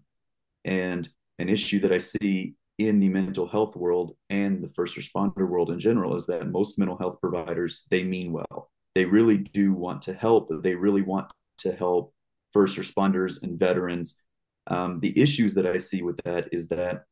And 0.66 1.08
an 1.38 1.50
issue 1.50 1.80
that 1.82 1.92
I 1.92 2.00
see 2.00 2.56
in 2.80 3.00
the 3.00 3.10
mental 3.10 3.48
health 3.48 3.76
world 3.76 4.16
and 4.32 4.64
the 4.64 4.68
first 4.68 4.98
responder 4.98 5.48
world 5.48 5.70
in 5.70 5.80
general 5.80 6.16
is 6.16 6.26
that 6.26 6.50
most 6.50 6.80
mental 6.80 6.98
health 6.98 7.20
providers, 7.22 7.84
they 7.92 8.04
mean 8.04 8.32
well. 8.32 8.72
They 8.96 9.06
really 9.06 9.38
do 9.38 9.74
want 9.74 10.02
to 10.04 10.14
help. 10.14 10.50
They 10.64 10.74
really 10.74 11.04
want 11.04 11.32
to 11.60 11.72
help 11.72 12.14
first 12.52 12.78
responders 12.78 13.42
and 13.42 13.60
veterans 13.60 14.22
um, 14.68 15.00
the 15.00 15.18
issues 15.20 15.54
that 15.56 15.68
I 15.68 15.78
see 15.78 16.02
with 16.02 16.18
that 16.24 16.50
is 16.52 16.68
that 16.70 17.04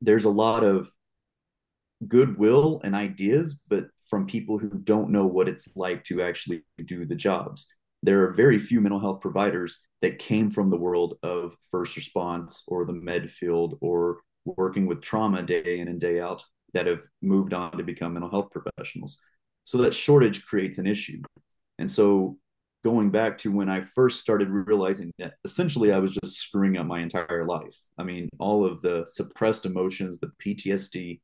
there's 0.00 0.24
a 0.24 0.30
lot 0.30 0.64
of 0.64 0.90
goodwill 2.06 2.80
and 2.82 2.94
ideas, 2.94 3.58
but 3.68 3.88
from 4.08 4.26
people 4.26 4.58
who 4.58 4.70
don't 4.70 5.10
know 5.10 5.26
what 5.26 5.48
it's 5.48 5.76
like 5.76 6.04
to 6.04 6.22
actually 6.22 6.62
do 6.84 7.04
the 7.04 7.14
jobs. 7.14 7.66
There 8.02 8.24
are 8.24 8.32
very 8.32 8.58
few 8.58 8.80
mental 8.80 9.00
health 9.00 9.20
providers 9.20 9.78
that 10.00 10.18
came 10.18 10.50
from 10.50 10.70
the 10.70 10.78
world 10.78 11.18
of 11.22 11.54
first 11.70 11.96
response 11.96 12.64
or 12.66 12.84
the 12.84 12.94
med 12.94 13.30
field 13.30 13.76
or 13.80 14.20
working 14.44 14.86
with 14.86 15.02
trauma 15.02 15.42
day 15.42 15.78
in 15.78 15.88
and 15.88 16.00
day 16.00 16.18
out 16.18 16.42
that 16.72 16.86
have 16.86 17.02
moved 17.20 17.52
on 17.52 17.72
to 17.76 17.84
become 17.84 18.14
mental 18.14 18.30
health 18.30 18.50
professionals. 18.50 19.18
So 19.64 19.78
that 19.78 19.94
shortage 19.94 20.46
creates 20.46 20.78
an 20.78 20.86
issue. 20.86 21.20
And 21.78 21.90
so 21.90 22.38
going 22.84 23.10
back 23.10 23.36
to 23.38 23.52
when 23.52 23.68
I 23.68 23.80
first 23.82 24.20
started 24.20 24.48
realizing 24.48 25.12
that 25.18 25.34
essentially 25.44 25.92
I 25.92 25.98
was 25.98 26.14
just 26.14 26.38
screwing 26.38 26.76
up 26.78 26.86
my 26.86 27.00
entire 27.00 27.44
life. 27.46 27.76
I 27.98 28.04
mean, 28.04 28.28
all 28.38 28.64
of 28.64 28.80
the 28.80 29.04
suppressed 29.06 29.66
emotions, 29.66 30.18
the 30.18 30.30
PTSD. 30.42 31.20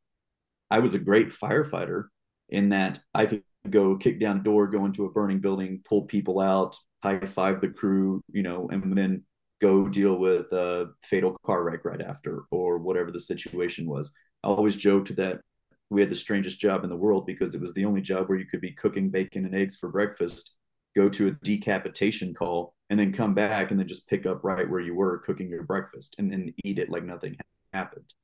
I 0.70 0.80
was 0.80 0.94
a 0.94 0.98
great 0.98 1.28
firefighter 1.28 2.04
in 2.48 2.70
that 2.70 2.98
I 3.14 3.26
could 3.26 3.42
go 3.70 3.96
kick 3.96 4.20
down 4.20 4.38
a 4.38 4.42
door, 4.42 4.66
go 4.66 4.84
into 4.84 5.06
a 5.06 5.10
burning 5.10 5.40
building, 5.40 5.80
pull 5.88 6.02
people 6.02 6.40
out, 6.40 6.76
high 7.02 7.20
five 7.20 7.60
the 7.60 7.68
crew, 7.68 8.22
you 8.32 8.42
know, 8.42 8.68
and 8.70 8.96
then 8.96 9.22
go 9.60 9.88
deal 9.88 10.18
with 10.18 10.52
a 10.52 10.90
fatal 11.02 11.36
car 11.44 11.62
wreck 11.62 11.84
right 11.84 12.02
after 12.02 12.42
or 12.50 12.78
whatever 12.78 13.10
the 13.10 13.20
situation 13.20 13.86
was. 13.86 14.12
I 14.44 14.48
always 14.48 14.76
joked 14.76 15.16
that 15.16 15.40
we 15.88 16.00
had 16.00 16.10
the 16.10 16.16
strangest 16.16 16.60
job 16.60 16.84
in 16.84 16.90
the 16.90 16.96
world 16.96 17.26
because 17.26 17.54
it 17.54 17.60
was 17.60 17.72
the 17.72 17.84
only 17.84 18.00
job 18.00 18.28
where 18.28 18.38
you 18.38 18.44
could 18.44 18.60
be 18.60 18.72
cooking 18.72 19.08
bacon 19.08 19.44
and 19.46 19.54
eggs 19.54 19.76
for 19.76 19.88
breakfast 19.88 20.52
go 20.96 21.08
to 21.10 21.28
a 21.28 21.32
decapitation 21.44 22.34
call 22.34 22.74
and 22.88 22.98
then 22.98 23.12
come 23.12 23.34
back 23.34 23.70
and 23.70 23.78
then 23.78 23.86
just 23.86 24.08
pick 24.08 24.26
up 24.26 24.42
right 24.42 24.68
where 24.68 24.80
you 24.80 24.94
were 24.94 25.18
cooking 25.18 25.48
your 25.48 25.64
breakfast 25.64 26.16
and 26.18 26.32
then 26.32 26.52
eat 26.64 26.78
it 26.78 26.90
like 26.90 27.04
nothing 27.04 27.36
happened. 27.72 28.14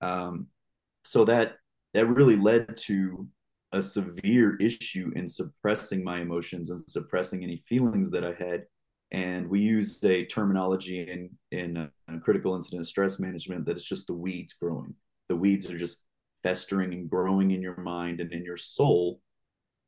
Um, 0.00 0.46
so 1.04 1.24
that 1.24 1.56
that 1.92 2.06
really 2.06 2.36
led 2.36 2.76
to 2.76 3.26
a 3.72 3.82
severe 3.82 4.56
issue 4.56 5.12
in 5.16 5.28
suppressing 5.28 6.04
my 6.04 6.20
emotions 6.20 6.70
and 6.70 6.80
suppressing 6.80 7.42
any 7.42 7.56
feelings 7.56 8.10
that 8.10 8.24
I 8.24 8.32
had. 8.32 8.64
And 9.12 9.48
we 9.48 9.60
use 9.60 10.02
a 10.04 10.24
terminology 10.26 11.00
in 11.00 11.30
in 11.50 11.76
uh, 11.76 11.88
critical 12.22 12.54
incident 12.54 12.86
stress 12.86 13.18
management 13.18 13.66
that 13.66 13.72
it's 13.72 13.88
just 13.88 14.06
the 14.06 14.14
weeds 14.14 14.54
growing. 14.54 14.94
The 15.28 15.36
weeds 15.36 15.70
are 15.70 15.78
just 15.78 16.04
festering 16.42 16.92
and 16.92 17.10
growing 17.10 17.50
in 17.50 17.60
your 17.60 17.76
mind 17.76 18.20
and 18.20 18.32
in 18.32 18.44
your 18.44 18.56
soul 18.56 19.20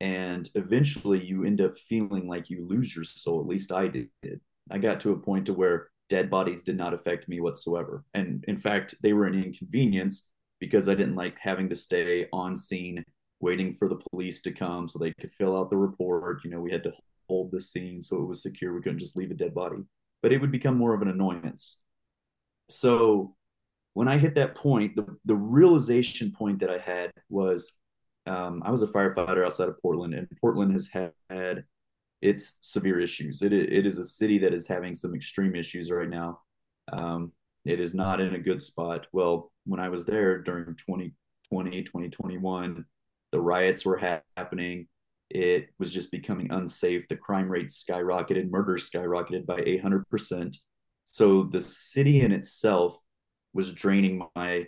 and 0.02 0.50
eventually 0.56 1.24
you 1.24 1.44
end 1.44 1.60
up 1.60 1.76
feeling 1.76 2.26
like 2.26 2.50
you 2.50 2.66
lose 2.68 2.94
your 2.94 3.04
soul 3.04 3.40
at 3.40 3.46
least 3.46 3.70
i 3.72 3.86
did. 3.86 4.10
I 4.70 4.78
got 4.78 5.00
to 5.00 5.12
a 5.12 5.18
point 5.18 5.46
to 5.46 5.54
where 5.54 5.88
dead 6.08 6.28
bodies 6.28 6.62
did 6.62 6.76
not 6.76 6.92
affect 6.92 7.28
me 7.28 7.40
whatsoever. 7.40 8.04
And 8.12 8.44
in 8.48 8.56
fact 8.56 8.96
they 9.00 9.12
were 9.12 9.26
an 9.26 9.42
inconvenience 9.42 10.28
because 10.60 10.88
i 10.88 10.94
didn't 10.94 11.14
like 11.14 11.38
having 11.38 11.68
to 11.68 11.74
stay 11.74 12.26
on 12.32 12.56
scene 12.56 13.04
waiting 13.40 13.72
for 13.72 13.88
the 13.88 14.00
police 14.10 14.40
to 14.42 14.52
come 14.52 14.88
so 14.88 14.98
they 14.98 15.12
could 15.20 15.32
fill 15.32 15.56
out 15.56 15.70
the 15.70 15.76
report. 15.76 16.42
You 16.44 16.50
know 16.50 16.60
we 16.60 16.72
had 16.72 16.84
to 16.84 16.92
hold 17.28 17.52
the 17.52 17.60
scene 17.60 18.02
so 18.02 18.16
it 18.16 18.26
was 18.26 18.42
secure. 18.42 18.74
We 18.74 18.82
couldn't 18.82 18.98
just 18.98 19.16
leave 19.16 19.30
a 19.30 19.34
dead 19.34 19.54
body. 19.54 19.78
But 20.20 20.32
it 20.32 20.40
would 20.40 20.52
become 20.52 20.76
more 20.76 20.94
of 20.94 21.02
an 21.02 21.08
annoyance. 21.08 21.80
So 22.68 23.36
when 23.94 24.08
i 24.08 24.18
hit 24.18 24.34
that 24.34 24.54
point 24.54 24.96
the, 24.96 25.06
the 25.26 25.34
realization 25.34 26.32
point 26.32 26.58
that 26.58 26.70
i 26.70 26.78
had 26.78 27.12
was 27.28 27.72
um, 28.26 28.62
I 28.64 28.70
was 28.70 28.82
a 28.82 28.86
firefighter 28.86 29.44
outside 29.44 29.68
of 29.68 29.80
Portland, 29.80 30.14
and 30.14 30.28
Portland 30.40 30.72
has 30.72 30.88
had, 30.88 31.12
had 31.28 31.64
its 32.20 32.58
severe 32.60 33.00
issues. 33.00 33.42
It, 33.42 33.52
it 33.52 33.84
is 33.84 33.98
a 33.98 34.04
city 34.04 34.38
that 34.38 34.54
is 34.54 34.68
having 34.68 34.94
some 34.94 35.14
extreme 35.14 35.56
issues 35.56 35.90
right 35.90 36.08
now. 36.08 36.40
Um, 36.92 37.32
it 37.64 37.80
is 37.80 37.94
not 37.94 38.20
in 38.20 38.34
a 38.34 38.40
good 38.40 38.62
spot. 38.62 39.06
Well, 39.12 39.52
when 39.66 39.80
I 39.80 39.88
was 39.88 40.04
there 40.04 40.38
during 40.38 40.64
2020, 40.76 41.82
2021, 41.82 42.84
the 43.32 43.40
riots 43.40 43.84
were 43.84 43.98
ha- 43.98 44.22
happening. 44.36 44.88
It 45.30 45.68
was 45.78 45.92
just 45.92 46.10
becoming 46.10 46.50
unsafe. 46.50 47.08
The 47.08 47.16
crime 47.16 47.48
rate 47.48 47.68
skyrocketed, 47.68 48.50
murder 48.50 48.74
skyrocketed 48.74 49.46
by 49.46 49.60
800%. 49.60 50.56
So 51.04 51.44
the 51.44 51.60
city 51.60 52.20
in 52.20 52.32
itself 52.32 52.96
was 53.54 53.72
draining 53.72 54.26
my 54.36 54.66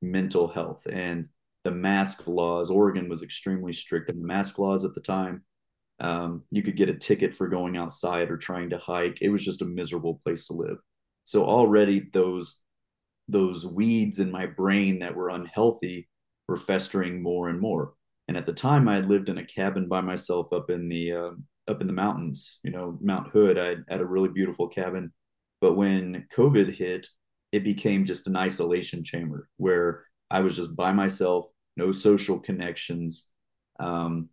mental 0.00 0.48
health. 0.48 0.86
And 0.90 1.28
the 1.64 1.70
mask 1.70 2.26
laws. 2.26 2.70
Oregon 2.70 3.08
was 3.08 3.22
extremely 3.22 3.72
strict 3.72 4.10
in 4.10 4.20
the 4.20 4.26
mask 4.26 4.58
laws 4.58 4.84
at 4.84 4.94
the 4.94 5.00
time. 5.00 5.42
Um, 6.00 6.42
you 6.50 6.62
could 6.62 6.76
get 6.76 6.88
a 6.88 6.98
ticket 6.98 7.34
for 7.34 7.48
going 7.48 7.76
outside 7.76 8.30
or 8.30 8.36
trying 8.36 8.70
to 8.70 8.78
hike. 8.78 9.18
It 9.22 9.30
was 9.30 9.44
just 9.44 9.62
a 9.62 9.66
miserable 9.66 10.20
place 10.24 10.46
to 10.46 10.52
live. 10.52 10.76
So 11.24 11.44
already 11.44 12.08
those 12.12 12.56
those 13.26 13.66
weeds 13.66 14.20
in 14.20 14.30
my 14.30 14.44
brain 14.44 14.98
that 14.98 15.16
were 15.16 15.30
unhealthy 15.30 16.08
were 16.46 16.58
festering 16.58 17.22
more 17.22 17.48
and 17.48 17.58
more. 17.58 17.94
And 18.28 18.36
at 18.36 18.44
the 18.44 18.52
time, 18.52 18.86
I 18.86 18.96
had 18.96 19.08
lived 19.08 19.30
in 19.30 19.38
a 19.38 19.46
cabin 19.46 19.88
by 19.88 20.02
myself 20.02 20.52
up 20.52 20.68
in 20.68 20.88
the 20.88 21.12
uh, 21.12 21.30
up 21.68 21.80
in 21.80 21.86
the 21.86 21.92
mountains. 21.92 22.58
You 22.62 22.72
know, 22.72 22.98
Mount 23.00 23.30
Hood. 23.30 23.58
I 23.58 23.76
had 23.88 24.00
a 24.00 24.06
really 24.06 24.28
beautiful 24.28 24.68
cabin. 24.68 25.12
But 25.60 25.74
when 25.74 26.26
COVID 26.34 26.74
hit, 26.74 27.08
it 27.52 27.64
became 27.64 28.04
just 28.04 28.26
an 28.26 28.36
isolation 28.36 29.04
chamber 29.04 29.48
where 29.56 30.04
I 30.30 30.40
was 30.40 30.56
just 30.56 30.74
by 30.74 30.92
myself, 30.92 31.48
no 31.76 31.92
social 31.92 32.38
connections. 32.38 33.26
Um, 33.78 34.28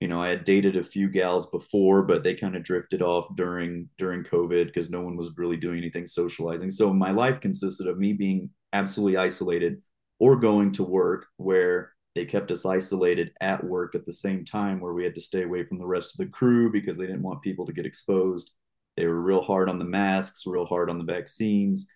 you 0.00 0.08
know, 0.08 0.20
I 0.20 0.30
had 0.30 0.44
dated 0.44 0.76
a 0.76 0.82
few 0.82 1.08
gals 1.08 1.46
before, 1.46 2.02
but 2.02 2.24
they 2.24 2.34
kind 2.34 2.56
of 2.56 2.64
drifted 2.64 3.02
off 3.02 3.26
during 3.36 3.88
during 3.98 4.24
COVID 4.24 4.66
because 4.66 4.90
no 4.90 5.00
one 5.00 5.16
was 5.16 5.36
really 5.36 5.56
doing 5.56 5.78
anything 5.78 6.06
socializing. 6.06 6.70
So 6.70 6.92
my 6.92 7.12
life 7.12 7.40
consisted 7.40 7.86
of 7.86 7.98
me 7.98 8.12
being 8.12 8.50
absolutely 8.72 9.16
isolated 9.16 9.80
or 10.18 10.36
going 10.36 10.72
to 10.72 10.82
work 10.84 11.26
where 11.36 11.92
they 12.14 12.24
kept 12.24 12.50
us 12.50 12.66
isolated 12.66 13.30
at 13.40 13.62
work 13.64 13.94
at 13.94 14.04
the 14.04 14.12
same 14.12 14.44
time 14.44 14.80
where 14.80 14.92
we 14.92 15.04
had 15.04 15.14
to 15.14 15.20
stay 15.20 15.44
away 15.44 15.64
from 15.64 15.76
the 15.76 15.86
rest 15.86 16.12
of 16.12 16.18
the 16.18 16.30
crew 16.30 16.70
because 16.70 16.98
they 16.98 17.06
didn't 17.06 17.22
want 17.22 17.42
people 17.42 17.64
to 17.66 17.72
get 17.72 17.86
exposed. 17.86 18.52
They 18.96 19.06
were 19.06 19.22
real 19.22 19.40
hard 19.40 19.70
on 19.70 19.78
the 19.78 19.84
masks, 19.84 20.46
real 20.46 20.66
hard 20.66 20.90
on 20.90 20.98
the 20.98 21.04
vaccines 21.04 21.86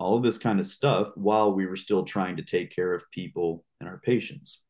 all 0.00 0.16
of 0.16 0.22
this 0.22 0.38
kind 0.38 0.58
of 0.58 0.66
stuff 0.66 1.10
while 1.14 1.52
we 1.52 1.66
were 1.66 1.76
still 1.76 2.02
trying 2.02 2.36
to 2.38 2.42
take 2.42 2.74
care 2.74 2.94
of 2.94 3.10
people 3.10 3.64
and 3.80 3.88
our 3.88 3.98
patients. 3.98 4.62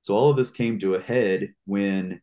So 0.00 0.16
all 0.16 0.30
of 0.30 0.36
this 0.36 0.50
came 0.50 0.78
to 0.80 0.94
a 0.94 1.00
head 1.00 1.52
when 1.66 2.20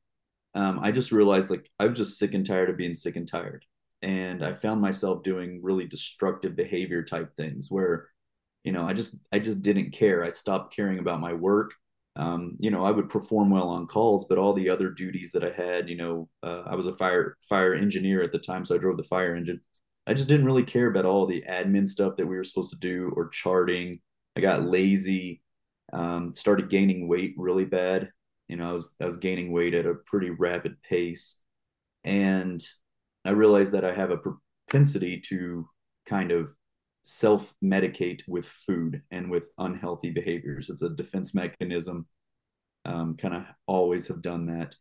um, 0.55 0.79
I 0.79 0.91
just 0.91 1.11
realized 1.11 1.51
like 1.51 1.69
I 1.79 1.85
was 1.85 1.97
just 1.97 2.17
sick 2.17 2.33
and 2.33 2.45
tired 2.45 2.69
of 2.69 2.77
being 2.77 2.95
sick 2.95 3.15
and 3.15 3.27
tired. 3.27 3.65
And 4.01 4.43
I 4.43 4.53
found 4.53 4.81
myself 4.81 5.23
doing 5.23 5.59
really 5.61 5.85
destructive 5.85 6.55
behavior 6.55 7.03
type 7.03 7.35
things 7.37 7.69
where, 7.69 8.07
you 8.63 8.71
know, 8.71 8.85
I 8.85 8.93
just 8.93 9.15
I 9.31 9.39
just 9.39 9.61
didn't 9.61 9.91
care. 9.91 10.23
I 10.23 10.31
stopped 10.31 10.75
caring 10.75 10.99
about 10.99 11.21
my 11.21 11.33
work. 11.33 11.73
Um, 12.15 12.57
you 12.59 12.71
know, 12.71 12.83
I 12.83 12.91
would 12.91 13.09
perform 13.09 13.49
well 13.51 13.69
on 13.69 13.87
calls, 13.87 14.25
but 14.25 14.37
all 14.37 14.53
the 14.53 14.69
other 14.69 14.89
duties 14.89 15.31
that 15.33 15.43
I 15.43 15.51
had, 15.51 15.87
you 15.87 15.95
know, 15.95 16.29
uh, 16.43 16.63
I 16.65 16.75
was 16.75 16.87
a 16.87 16.93
fire 16.93 17.37
fire 17.47 17.75
engineer 17.75 18.23
at 18.23 18.31
the 18.31 18.39
time, 18.39 18.65
so 18.65 18.75
I 18.75 18.79
drove 18.79 18.97
the 18.97 19.03
fire 19.03 19.35
engine. 19.35 19.61
I 20.09 20.13
just 20.15 20.27
didn't 20.27 20.47
really 20.47 20.63
care 20.63 20.87
about 20.87 21.05
all 21.05 21.27
the 21.27 21.43
admin 21.47 21.87
stuff 21.87 22.15
that 22.17 22.25
we 22.25 22.35
were 22.35 22.43
supposed 22.43 22.71
to 22.71 22.77
do 22.77 23.13
or 23.15 23.29
charting. 23.29 23.99
I 24.35 24.41
got 24.41 24.63
lazy, 24.63 25.43
um, 25.93 26.33
started 26.33 26.71
gaining 26.71 27.07
weight 27.07 27.35
really 27.37 27.65
bad. 27.65 28.09
You 28.47 28.55
know, 28.55 28.69
I 28.69 28.71
was 28.71 28.95
I 28.99 29.05
was 29.05 29.17
gaining 29.17 29.51
weight 29.51 29.75
at 29.75 29.85
a 29.85 29.93
pretty 30.07 30.31
rapid 30.31 30.81
pace, 30.81 31.35
and 32.03 32.59
I 33.23 33.31
realized 33.31 33.73
that 33.73 33.85
I 33.85 33.93
have 33.93 34.09
a 34.09 34.17
propensity 34.17 35.21
to 35.27 35.69
kind 36.07 36.31
of 36.31 36.55
self 37.03 37.53
medicate 37.63 38.21
with 38.27 38.47
food 38.47 39.03
and 39.11 39.29
with 39.29 39.51
unhealthy 39.59 40.09
behaviors. 40.09 40.71
It's 40.71 40.81
a 40.81 40.89
defense 40.89 41.35
mechanism. 41.35 42.07
Um, 42.83 43.15
kind 43.15 43.35
of 43.35 43.43
always 43.67 44.07
have 44.07 44.23
done 44.23 44.47
that 44.47 44.75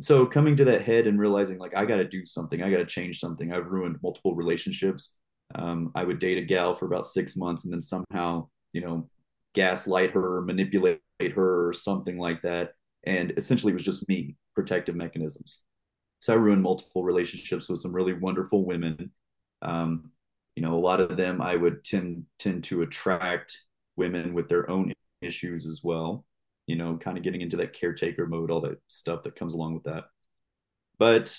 so 0.00 0.26
coming 0.26 0.56
to 0.56 0.64
that 0.66 0.82
head 0.82 1.06
and 1.06 1.18
realizing 1.18 1.58
like 1.58 1.76
I 1.76 1.84
got 1.84 1.96
to 1.96 2.08
do 2.08 2.24
something, 2.24 2.62
I 2.62 2.70
got 2.70 2.78
to 2.78 2.86
change 2.86 3.20
something. 3.20 3.52
I've 3.52 3.66
ruined 3.66 3.98
multiple 4.02 4.34
relationships. 4.34 5.14
Um, 5.54 5.92
I 5.94 6.04
would 6.04 6.18
date 6.18 6.38
a 6.38 6.42
gal 6.42 6.74
for 6.74 6.86
about 6.86 7.06
six 7.06 7.36
months 7.36 7.64
and 7.64 7.72
then 7.72 7.82
somehow, 7.82 8.48
you 8.72 8.80
know, 8.80 9.08
gaslight 9.54 10.10
her, 10.12 10.40
manipulate 10.42 11.00
her, 11.20 11.68
or 11.68 11.72
something 11.72 12.18
like 12.18 12.42
that. 12.42 12.72
And 13.04 13.32
essentially, 13.36 13.72
it 13.72 13.74
was 13.74 13.84
just 13.84 14.08
me, 14.08 14.36
protective 14.54 14.94
mechanisms. 14.94 15.62
So 16.20 16.32
I 16.32 16.36
ruined 16.36 16.62
multiple 16.62 17.02
relationships 17.02 17.68
with 17.68 17.80
some 17.80 17.92
really 17.92 18.14
wonderful 18.14 18.64
women. 18.64 19.10
Um, 19.60 20.10
you 20.56 20.62
know, 20.62 20.74
a 20.74 20.78
lot 20.78 21.00
of 21.00 21.16
them 21.16 21.42
I 21.42 21.56
would 21.56 21.84
tend 21.84 22.24
tend 22.38 22.64
to 22.64 22.82
attract 22.82 23.58
women 23.96 24.32
with 24.32 24.48
their 24.48 24.68
own 24.70 24.92
issues 25.20 25.66
as 25.66 25.80
well. 25.82 26.24
You 26.66 26.76
know, 26.76 26.96
kind 26.96 27.18
of 27.18 27.24
getting 27.24 27.40
into 27.40 27.56
that 27.58 27.72
caretaker 27.72 28.26
mode, 28.26 28.50
all 28.50 28.60
that 28.62 28.80
stuff 28.88 29.24
that 29.24 29.36
comes 29.36 29.54
along 29.54 29.74
with 29.74 29.84
that. 29.84 30.04
But 30.98 31.36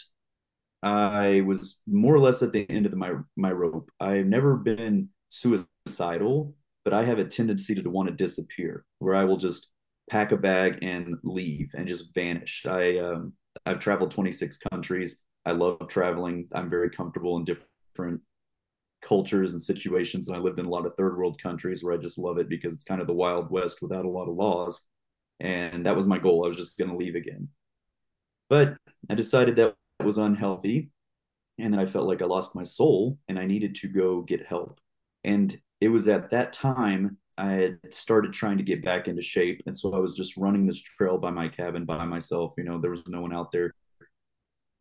I 0.81 1.41
was 1.41 1.81
more 1.87 2.13
or 2.13 2.19
less 2.19 2.43
at 2.43 2.51
the 2.51 2.69
end 2.69 2.85
of 2.85 2.91
the, 2.91 2.97
my 2.97 3.13
my 3.37 3.51
rope. 3.51 3.89
I've 3.99 4.25
never 4.25 4.57
been 4.57 5.09
suicidal, 5.29 6.55
but 6.83 6.93
I 6.93 7.05
have 7.05 7.19
a 7.19 7.25
tendency 7.25 7.75
to, 7.75 7.89
want 7.89 8.09
to 8.09 8.15
disappear, 8.15 8.85
where 8.99 9.15
I 9.15 9.23
will 9.23 9.37
just 9.37 9.69
pack 10.09 10.31
a 10.33 10.37
bag 10.37 10.79
and 10.81 11.15
leave 11.23 11.71
and 11.75 11.87
just 11.87 12.13
vanish. 12.13 12.65
I 12.65 12.97
um, 12.97 13.33
I've 13.65 13.79
traveled 13.79 14.11
26 14.11 14.57
countries. 14.71 15.23
I 15.45 15.51
love 15.51 15.87
traveling. 15.87 16.47
I'm 16.53 16.69
very 16.69 16.89
comfortable 16.89 17.37
in 17.37 17.45
different 17.45 18.21
cultures 19.01 19.53
and 19.53 19.61
situations. 19.61 20.27
And 20.27 20.37
I 20.37 20.39
lived 20.39 20.59
in 20.59 20.65
a 20.65 20.69
lot 20.69 20.85
of 20.85 20.95
third 20.95 21.17
world 21.17 21.41
countries 21.41 21.83
where 21.83 21.93
I 21.93 21.97
just 21.97 22.17
love 22.17 22.37
it 22.37 22.49
because 22.49 22.73
it's 22.73 22.83
kind 22.83 23.01
of 23.01 23.07
the 23.07 23.13
wild 23.13 23.51
west 23.51 23.81
without 23.81 24.05
a 24.05 24.09
lot 24.09 24.29
of 24.29 24.35
laws. 24.35 24.81
And 25.39 25.85
that 25.85 25.95
was 25.95 26.07
my 26.07 26.19
goal. 26.19 26.45
I 26.45 26.47
was 26.47 26.57
just 26.57 26.77
going 26.77 26.89
to 26.89 26.97
leave 26.97 27.15
again. 27.15 27.49
But 28.49 28.77
I 29.09 29.15
decided 29.15 29.55
that 29.55 29.75
was 30.03 30.17
unhealthy. 30.17 30.89
And 31.59 31.73
then 31.73 31.79
I 31.79 31.85
felt 31.85 32.07
like 32.07 32.21
I 32.21 32.25
lost 32.25 32.55
my 32.55 32.63
soul 32.63 33.17
and 33.27 33.37
I 33.37 33.45
needed 33.45 33.75
to 33.75 33.87
go 33.87 34.21
get 34.21 34.45
help. 34.45 34.79
And 35.23 35.55
it 35.81 35.89
was 35.89 36.07
at 36.07 36.31
that 36.31 36.53
time 36.53 37.17
I 37.37 37.51
had 37.51 37.93
started 37.93 38.33
trying 38.33 38.57
to 38.57 38.63
get 38.63 38.83
back 38.83 39.07
into 39.07 39.21
shape. 39.21 39.61
And 39.65 39.77
so 39.77 39.93
I 39.93 39.99
was 39.99 40.15
just 40.15 40.37
running 40.37 40.65
this 40.65 40.81
trail 40.81 41.17
by 41.17 41.31
my 41.31 41.47
cabin 41.47 41.85
by 41.85 42.05
myself. 42.05 42.53
You 42.57 42.63
know, 42.63 42.79
there 42.79 42.91
was 42.91 43.07
no 43.07 43.21
one 43.21 43.33
out 43.33 43.51
there 43.51 43.73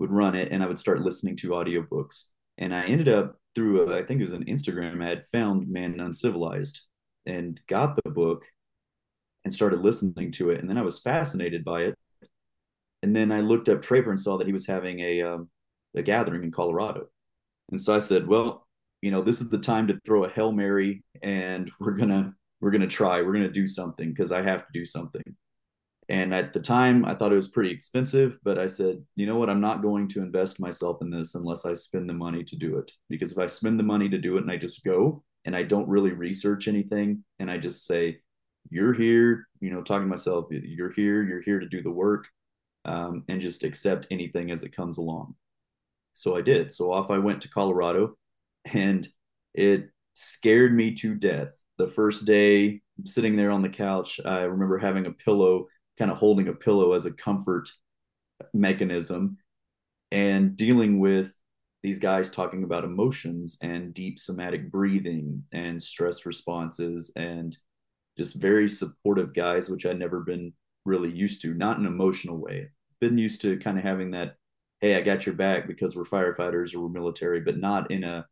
would 0.02 0.10
run 0.10 0.34
it 0.34 0.50
and 0.50 0.62
I 0.62 0.66
would 0.66 0.78
start 0.78 1.00
listening 1.00 1.36
to 1.36 1.50
audiobooks. 1.50 2.24
And 2.58 2.74
I 2.74 2.84
ended 2.84 3.08
up 3.08 3.36
through, 3.54 3.88
a, 3.88 3.98
I 3.98 4.02
think 4.04 4.20
it 4.20 4.24
was 4.24 4.32
an 4.32 4.44
Instagram 4.46 5.02
ad, 5.02 5.24
found 5.24 5.68
Man 5.68 6.00
Uncivilized 6.00 6.82
and 7.24 7.58
got 7.68 7.96
the 7.96 8.10
book 8.10 8.44
and 9.44 9.52
started 9.52 9.80
listening 9.80 10.32
to 10.32 10.50
it. 10.50 10.60
And 10.60 10.68
then 10.68 10.78
I 10.78 10.82
was 10.82 11.00
fascinated 11.00 11.64
by 11.64 11.82
it. 11.82 11.98
And 13.02 13.14
then 13.14 13.32
I 13.32 13.40
looked 13.40 13.68
up 13.68 13.82
Traver 13.82 14.10
and 14.10 14.20
saw 14.20 14.38
that 14.38 14.46
he 14.46 14.52
was 14.52 14.66
having 14.66 15.00
a, 15.00 15.22
um, 15.22 15.50
a 15.96 16.02
gathering 16.02 16.44
in 16.44 16.52
Colorado. 16.52 17.06
And 17.70 17.80
so 17.80 17.94
I 17.94 17.98
said, 17.98 18.26
well, 18.26 18.66
you 19.00 19.10
know, 19.10 19.22
this 19.22 19.40
is 19.40 19.50
the 19.50 19.58
time 19.58 19.88
to 19.88 19.98
throw 20.06 20.24
a 20.24 20.30
Hail 20.30 20.52
Mary 20.52 21.02
and 21.22 21.70
we're 21.80 21.96
to 21.96 22.32
we're 22.60 22.70
to 22.70 22.86
try, 22.86 23.20
we're 23.20 23.32
to 23.32 23.50
do 23.50 23.66
something 23.66 24.10
because 24.10 24.30
I 24.30 24.40
have 24.40 24.60
to 24.60 24.72
do 24.72 24.84
something. 24.84 25.22
And 26.08 26.32
at 26.32 26.52
the 26.52 26.60
time, 26.60 27.04
I 27.04 27.14
thought 27.14 27.32
it 27.32 27.36
was 27.36 27.48
pretty 27.48 27.70
expensive, 27.70 28.38
but 28.44 28.58
I 28.58 28.66
said, 28.66 29.04
you 29.16 29.26
know 29.26 29.36
what? 29.36 29.50
I'm 29.50 29.60
not 29.60 29.82
going 29.82 30.06
to 30.08 30.22
invest 30.22 30.60
myself 30.60 30.98
in 31.00 31.10
this 31.10 31.34
unless 31.34 31.64
I 31.64 31.74
spend 31.74 32.08
the 32.08 32.14
money 32.14 32.44
to 32.44 32.56
do 32.56 32.78
it. 32.78 32.92
Because 33.08 33.32
if 33.32 33.38
I 33.38 33.46
spend 33.46 33.80
the 33.80 33.84
money 33.84 34.08
to 34.08 34.18
do 34.18 34.36
it 34.36 34.42
and 34.42 34.50
I 34.50 34.58
just 34.58 34.84
go 34.84 35.24
and 35.44 35.56
I 35.56 35.64
don't 35.64 35.88
really 35.88 36.12
research 36.12 36.68
anything 36.68 37.24
and 37.40 37.50
I 37.50 37.58
just 37.58 37.84
say, 37.84 38.20
you're 38.70 38.92
here, 38.92 39.48
you 39.60 39.70
know, 39.70 39.82
talking 39.82 40.06
to 40.06 40.10
myself, 40.10 40.46
you're 40.50 40.92
here, 40.92 41.22
you're 41.22 41.42
here 41.42 41.60
to 41.60 41.68
do 41.68 41.82
the 41.82 41.90
work 41.90 42.28
um, 42.84 43.24
and 43.28 43.40
just 43.40 43.64
accept 43.64 44.06
anything 44.10 44.50
as 44.50 44.62
it 44.62 44.74
comes 44.74 44.98
along. 44.98 45.34
So 46.12 46.36
I 46.36 46.42
did. 46.42 46.72
So 46.72 46.92
off 46.92 47.10
I 47.10 47.18
went 47.18 47.42
to 47.42 47.48
Colorado 47.48 48.16
and 48.72 49.06
it 49.54 49.90
scared 50.14 50.74
me 50.74 50.94
to 50.94 51.14
death 51.14 51.50
the 51.78 51.88
first 51.88 52.24
day 52.24 52.80
sitting 53.04 53.36
there 53.36 53.50
on 53.50 53.62
the 53.62 53.68
couch, 53.68 54.20
I 54.24 54.42
remember 54.42 54.78
having 54.78 55.06
a 55.06 55.12
pillow, 55.12 55.66
kind 55.98 56.10
of 56.10 56.18
holding 56.18 56.48
a 56.48 56.52
pillow 56.52 56.92
as 56.92 57.06
a 57.06 57.12
comfort 57.12 57.70
mechanism 58.52 59.38
and 60.10 60.56
dealing 60.56 61.00
with 61.00 61.34
these 61.82 61.98
guys 61.98 62.30
talking 62.30 62.62
about 62.62 62.84
emotions 62.84 63.58
and 63.62 63.92
deep 63.92 64.18
somatic 64.18 64.70
breathing 64.70 65.42
and 65.52 65.82
stress 65.82 66.24
responses 66.26 67.12
and 67.16 67.56
just 68.16 68.34
very 68.34 68.68
supportive 68.68 69.34
guys, 69.34 69.70
which 69.70 69.86
I'd 69.86 69.98
never 69.98 70.20
been 70.20 70.52
really 70.84 71.10
used 71.10 71.40
to, 71.42 71.54
not 71.54 71.78
in 71.78 71.86
an 71.86 71.92
emotional 71.92 72.36
way. 72.36 72.70
Been 73.00 73.18
used 73.18 73.40
to 73.42 73.58
kind 73.58 73.78
of 73.78 73.84
having 73.84 74.10
that, 74.12 74.36
hey, 74.80 74.96
I 74.96 75.00
got 75.00 75.26
your 75.26 75.34
back 75.34 75.66
because 75.66 75.96
we're 75.96 76.04
firefighters 76.04 76.74
or 76.74 76.80
we're 76.80 76.88
military, 76.88 77.40
but 77.40 77.58
not 77.58 77.90
in 77.90 78.04
a 78.04 78.26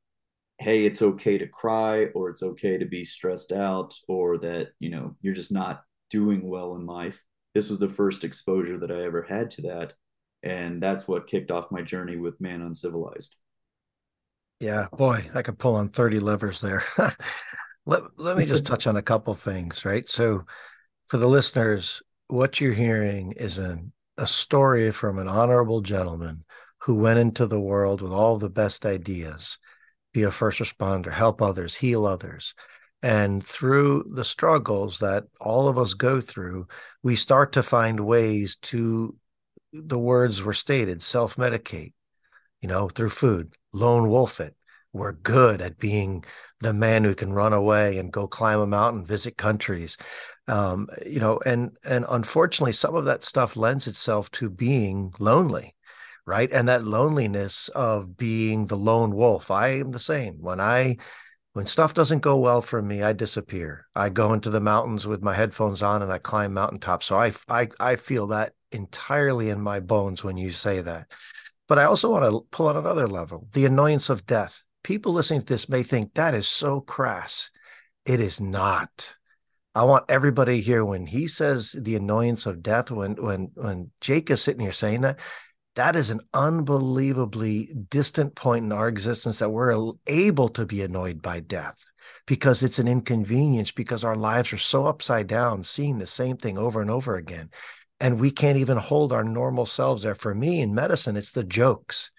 hey 0.61 0.85
it's 0.85 1.01
okay 1.01 1.39
to 1.39 1.47
cry 1.47 2.05
or 2.15 2.29
it's 2.29 2.43
okay 2.43 2.77
to 2.77 2.85
be 2.85 3.03
stressed 3.03 3.51
out 3.51 3.95
or 4.09 4.37
that 4.37 4.69
you 4.79 4.91
know 4.91 5.17
you're 5.23 5.35
just 5.35 5.51
not 5.51 5.83
doing 6.11 6.47
well 6.47 6.77
in 6.77 6.87
life. 6.87 7.25
This 7.55 7.71
was 7.71 7.79
the 7.79 7.89
first 7.89 8.23
exposure 8.23 8.79
that 8.79 8.93
i 8.93 9.03
ever 9.03 9.23
had 9.23 9.51
to 9.53 9.63
that 9.63 9.95
and 10.43 10.83
that's 10.83 11.09
what 11.09 11.27
kicked 11.27 11.51
off 11.51 11.73
my 11.73 11.83
journey 11.83 12.17
with 12.17 12.41
man 12.41 12.61
uncivilized. 12.61 13.37
Yeah 14.61 14.89
boy 14.93 15.29
i 15.35 15.41
could 15.41 15.59
pull 15.59 15.77
on 15.77 15.89
30 15.89 16.21
levers 16.21 16.61
there 16.61 16.85
let, 17.87 18.03
let 18.17 18.37
me 18.37 18.47
just 18.47 18.67
touch 18.67 18.87
on 18.87 18.97
a 18.97 19.03
couple 19.03 19.35
things 19.35 19.85
right 19.85 20.09
so 20.09 20.45
for 21.07 21.17
the 21.17 21.29
listeners 21.29 22.03
what 22.29 22.61
you're 22.61 22.73
hearing 22.73 23.33
is 23.33 23.59
an, 23.59 23.93
a 24.17 24.27
story 24.27 24.91
from 24.91 25.19
an 25.19 25.29
honorable 25.29 25.81
gentleman 25.81 26.45
who 26.83 26.95
went 26.95 27.19
into 27.19 27.47
the 27.47 27.61
world 27.61 28.01
with 28.01 28.13
all 28.13 28.39
the 28.39 28.51
best 28.51 28.87
ideas 28.87 29.59
be 30.13 30.23
a 30.23 30.31
first 30.31 30.59
responder, 30.61 31.13
help 31.13 31.41
others, 31.41 31.77
heal 31.77 32.07
others. 32.07 32.55
And 33.03 33.45
through 33.45 34.11
the 34.15 34.25
struggles 34.25 34.99
that 34.99 35.25
all 35.41 35.69
of 35.69 35.79
us 35.79 35.95
go 35.95 36.21
through, 36.21 36.67
we 37.03 37.17
start 37.17 37.53
to 37.53 37.63
find 37.63 38.01
ways 38.01 38.57
to, 38.63 39.17
the 39.73 39.99
words 39.99 40.43
were 40.43 40.53
stated, 40.53 41.03
self 41.03 41.37
medicate, 41.37 41.93
you 42.61 42.69
know, 42.69 42.89
through 42.89 43.11
food, 43.11 43.55
lone 43.73 44.09
wolf 44.09 44.41
it. 44.41 44.55
We're 44.93 45.13
good 45.13 45.63
at 45.63 45.79
being 45.79 46.25
the 46.61 46.73
man 46.73 47.05
who 47.05 47.15
can 47.15 47.33
run 47.33 47.53
away 47.53 47.99
and 47.99 48.13
go 48.13 48.27
climb 48.27 48.61
a 48.61 48.67
mountain, 48.67 49.07
visit 49.07 49.37
countries. 49.37 49.97
Um, 50.49 50.89
you 51.07 51.21
know, 51.21 51.41
and 51.47 51.73
and 51.85 52.05
unfortunately, 52.09 52.73
some 52.73 52.95
of 52.95 53.05
that 53.05 53.25
stuff 53.25 53.57
lends 53.57 53.87
itself 53.87 54.31
to 54.33 54.51
being 54.51 55.13
lonely 55.19 55.75
right? 56.27 56.53
And 56.53 56.69
that 56.69 56.85
loneliness 56.85 57.69
of 57.71 58.17
being 58.17 58.67
the 58.67 58.77
lone 58.77 59.15
wolf. 59.17 59.51
I 59.51 59.81
am 59.81 59.91
the 59.91 59.99
same. 59.99 60.37
When 60.41 60.61
i 60.61 60.97
when 61.53 61.67
stuff 61.67 61.93
doesn't 61.95 62.21
go 62.21 62.37
well 62.37 62.63
for 62.63 62.81
me 62.81 63.03
i 63.03 63.13
disappear. 63.13 63.87
I 63.97 64.09
go 64.09 64.33
into 64.33 64.51
the 64.51 64.61
mountains 64.61 65.07
with 65.07 65.23
my 65.23 65.35
headphones 65.35 65.83
on 65.83 66.03
and 66.03 66.13
i 66.13 66.19
climb 66.19 66.55
mountaintops. 66.55 67.07
So 67.07 67.17
i 67.17 67.33
i, 67.49 67.69
I 67.81 67.97
feel 67.97 68.29
that 68.29 68.53
entirely 68.71 69.51
in 69.51 69.61
my 69.61 69.81
bones 69.81 70.23
when 70.23 70.37
you 70.37 70.53
say 70.53 70.81
that. 70.83 71.11
But 71.67 71.79
i 71.81 71.85
also 71.85 72.11
want 72.11 72.25
to 72.25 72.47
pull 72.51 72.69
on 72.69 72.77
another 72.77 73.09
level 73.09 73.49
the 73.53 73.65
annoyance 73.67 74.09
of 74.09 74.27
death 74.27 74.63
people 74.83 75.13
listening 75.13 75.41
to 75.41 75.47
this 75.47 75.69
may 75.69 75.83
think 75.83 76.15
that 76.15 76.35
is 76.35 76.49
so 76.49 76.81
crass. 76.81 77.51
It 78.05 78.21
is 78.21 78.41
not. 78.41 79.15
I 79.75 79.85
want 79.85 80.07
everybody 80.09 80.61
here 80.61 80.85
when 80.85 81.07
he 81.07 81.29
says 81.29 81.77
the 81.79 81.97
annoyance 81.97 82.47
of 82.47 82.63
death, 82.63 82.91
when 82.91 83.15
when 83.15 83.51
when 83.55 83.91
Jake 84.01 84.31
is 84.31 84.43
sitting 84.43 84.61
here 84.61 84.73
saying 84.73 85.03
that, 85.03 85.21
that 85.77 85.95
is 85.95 86.11
an 86.11 86.21
unbelievably 86.35 87.73
distant 87.89 88.35
point 88.35 88.65
in 88.65 88.73
our 88.73 88.89
existence 88.89 89.39
that 89.39 89.51
we're 89.51 89.93
able 90.07 90.49
to 90.51 90.67
be 90.67 90.83
annoyed 90.83 91.23
by 91.23 91.41
death 91.41 91.77
because 92.27 92.63
it's 92.63 92.79
an 92.79 92.89
inconvenience 92.89 93.71
because 93.71 94.03
our 94.03 94.17
lives 94.17 94.53
are 94.53 94.59
so 94.59 94.87
upside 94.87 95.29
down 95.29 95.63
seeing 95.63 95.99
the 95.99 96.07
same 96.07 96.37
thing 96.37 96.59
over 96.59 96.81
and 96.81 96.91
over 96.91 97.17
again 97.17 97.51
and 98.01 98.19
we 98.19 98.31
can't 98.31 98.57
even 98.57 98.79
hold 98.79 99.13
our 99.13 99.23
normal 99.23 99.67
selves 99.67 100.03
there. 100.03 100.15
For 100.15 100.35
me 100.35 100.61
in 100.61 100.75
medicine 100.75 101.17
it's 101.17 101.33
the 101.33 101.45
jokes. 101.45 102.11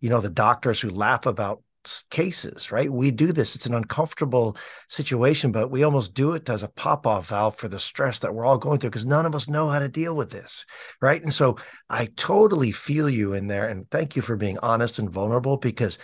You 0.00 0.10
know 0.10 0.20
the 0.20 0.30
doctors 0.30 0.80
who 0.80 0.90
laugh 0.90 1.26
about 1.26 1.62
cases, 2.10 2.70
right? 2.70 2.92
We 2.92 3.10
do 3.10 3.32
this. 3.32 3.54
It's 3.54 3.66
an 3.66 3.74
uncomfortable 3.74 4.56
situation, 4.88 5.52
but 5.52 5.70
we 5.70 5.82
almost 5.82 6.14
do 6.14 6.32
it 6.32 6.48
as 6.48 6.62
a 6.62 6.68
pop 6.68 7.06
off 7.06 7.28
valve 7.28 7.56
for 7.56 7.68
the 7.68 7.80
stress 7.80 8.18
that 8.20 8.34
we're 8.34 8.44
all 8.44 8.58
going 8.58 8.78
through 8.78 8.90
because 8.90 9.06
none 9.06 9.26
of 9.26 9.34
us 9.34 9.48
know 9.48 9.68
how 9.68 9.78
to 9.78 9.88
deal 9.88 10.14
with 10.14 10.30
this, 10.30 10.66
right? 11.00 11.22
And 11.22 11.32
so 11.32 11.56
I 11.88 12.06
totally 12.16 12.72
feel 12.72 13.08
you 13.08 13.32
in 13.32 13.46
there. 13.46 13.68
And 13.68 13.90
thank 13.90 14.16
you 14.16 14.22
for 14.22 14.36
being 14.36 14.58
honest 14.58 14.98
and 14.98 15.10
vulnerable 15.10 15.56
because 15.56 15.98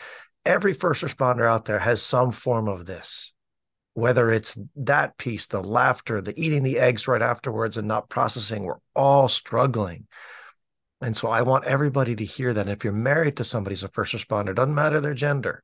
every 0.45 0.73
first 0.73 1.03
responder 1.03 1.47
out 1.47 1.65
there 1.65 1.79
has 1.79 2.03
some 2.03 2.33
form 2.33 2.69
of 2.69 2.87
this. 2.87 3.33
Whether 3.95 4.31
it's 4.31 4.59
that 4.77 5.17
piece, 5.19 5.47
the 5.47 5.63
laughter, 5.63 6.21
the 6.21 6.39
eating 6.41 6.65
the 6.65 6.81
eggs 6.81 7.07
right 7.07 7.23
afterwards 7.23 7.77
and 7.77 7.87
not 7.87 8.09
processing, 8.09 8.65
we're 8.65 8.81
all 8.97 9.29
struggling. 9.29 10.09
And 11.01 11.17
so 11.17 11.29
I 11.29 11.43
want 11.43 11.65
everybody 11.65 12.17
to 12.17 12.25
hear 12.25 12.55
that. 12.55 12.67
If 12.67 12.83
you're 12.83 12.93
married 12.93 13.37
to 13.37 13.45
somebody 13.45 13.75
who's 13.75 13.85
a 13.85 13.89
first 13.89 14.15
responder, 14.15 14.55
doesn't 14.55 14.75
matter 14.75 15.01
their 15.01 15.15
gender. 15.15 15.63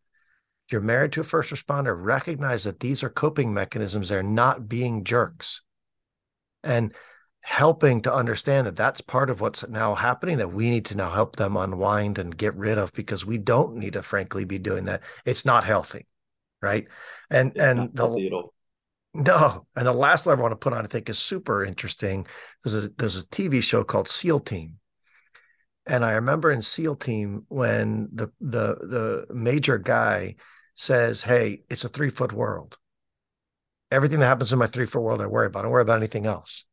If 0.71 0.75
you're 0.75 0.83
married 0.83 1.11
to 1.15 1.21
a 1.23 1.25
first 1.25 1.51
responder, 1.51 2.01
recognize 2.01 2.63
that 2.63 2.79
these 2.79 3.03
are 3.03 3.11
coping 3.11 3.53
mechanisms. 3.53 4.09
They're 4.09 4.23
not 4.23 4.69
being 4.69 5.03
jerks. 5.03 5.63
And 6.63 6.95
helping 7.43 8.03
to 8.03 8.15
understand 8.15 8.69
that 8.69 8.77
that's 8.77 9.01
part 9.01 9.31
of 9.31 9.41
what's 9.41 9.67
now 9.67 9.97
happening 9.97 10.39
that 10.39 10.53
we 10.53 10.71
need 10.71 10.85
to 10.85 10.97
now 10.97 11.11
help 11.11 11.35
them 11.35 11.57
unwind 11.57 12.21
and 12.21 12.37
get 12.37 12.55
rid 12.55 12.79
of 12.79 12.93
because 12.93 13.27
we 13.27 13.37
don't 13.37 13.75
need 13.75 13.95
to 13.95 14.03
frankly 14.03 14.45
be 14.45 14.59
doing 14.59 14.85
that 14.85 15.03
it's 15.25 15.47
not 15.47 15.65
healthy 15.65 16.07
right 16.61 16.87
and 17.31 17.51
it's 17.53 17.59
and 17.59 17.91
the 17.95 18.43
no 19.15 19.67
and 19.75 19.87
the 19.87 19.93
last 19.93 20.27
level 20.27 20.45
i 20.45 20.49
want 20.49 20.53
to 20.53 20.57
put 20.57 20.75
on 20.75 20.85
i 20.85 20.87
think 20.87 21.09
is 21.09 21.19
super 21.19 21.65
interesting 21.65 22.27
there's 22.63 22.85
a 22.85 22.89
there's 22.99 23.17
a 23.17 23.27
tv 23.29 23.63
show 23.63 23.83
called 23.83 24.07
seal 24.07 24.39
team 24.39 24.75
and 25.87 26.05
I 26.05 26.13
remember 26.13 26.53
in 26.53 26.63
SEAL 26.63 26.97
team 26.97 27.47
when 27.49 28.09
the 28.13 28.29
the 28.41 29.27
the 29.29 29.35
major 29.35 29.79
guy 29.79 30.37
says, 30.81 31.23
Hey, 31.23 31.63
it's 31.69 31.85
a 31.85 31.89
three 31.89 32.09
foot 32.09 32.33
world. 32.33 32.79
Everything 33.91 34.21
that 34.21 34.27
happens 34.27 34.53
in 34.53 34.59
my 34.59 34.67
three 34.67 34.87
foot 34.87 35.03
world, 35.03 35.21
I 35.21 35.27
worry 35.27 35.47
about. 35.47 35.61
I 35.61 35.63
don't 35.63 35.73
worry 35.73 35.83
about 35.83 35.99
anything 35.99 36.27
else. 36.27 36.65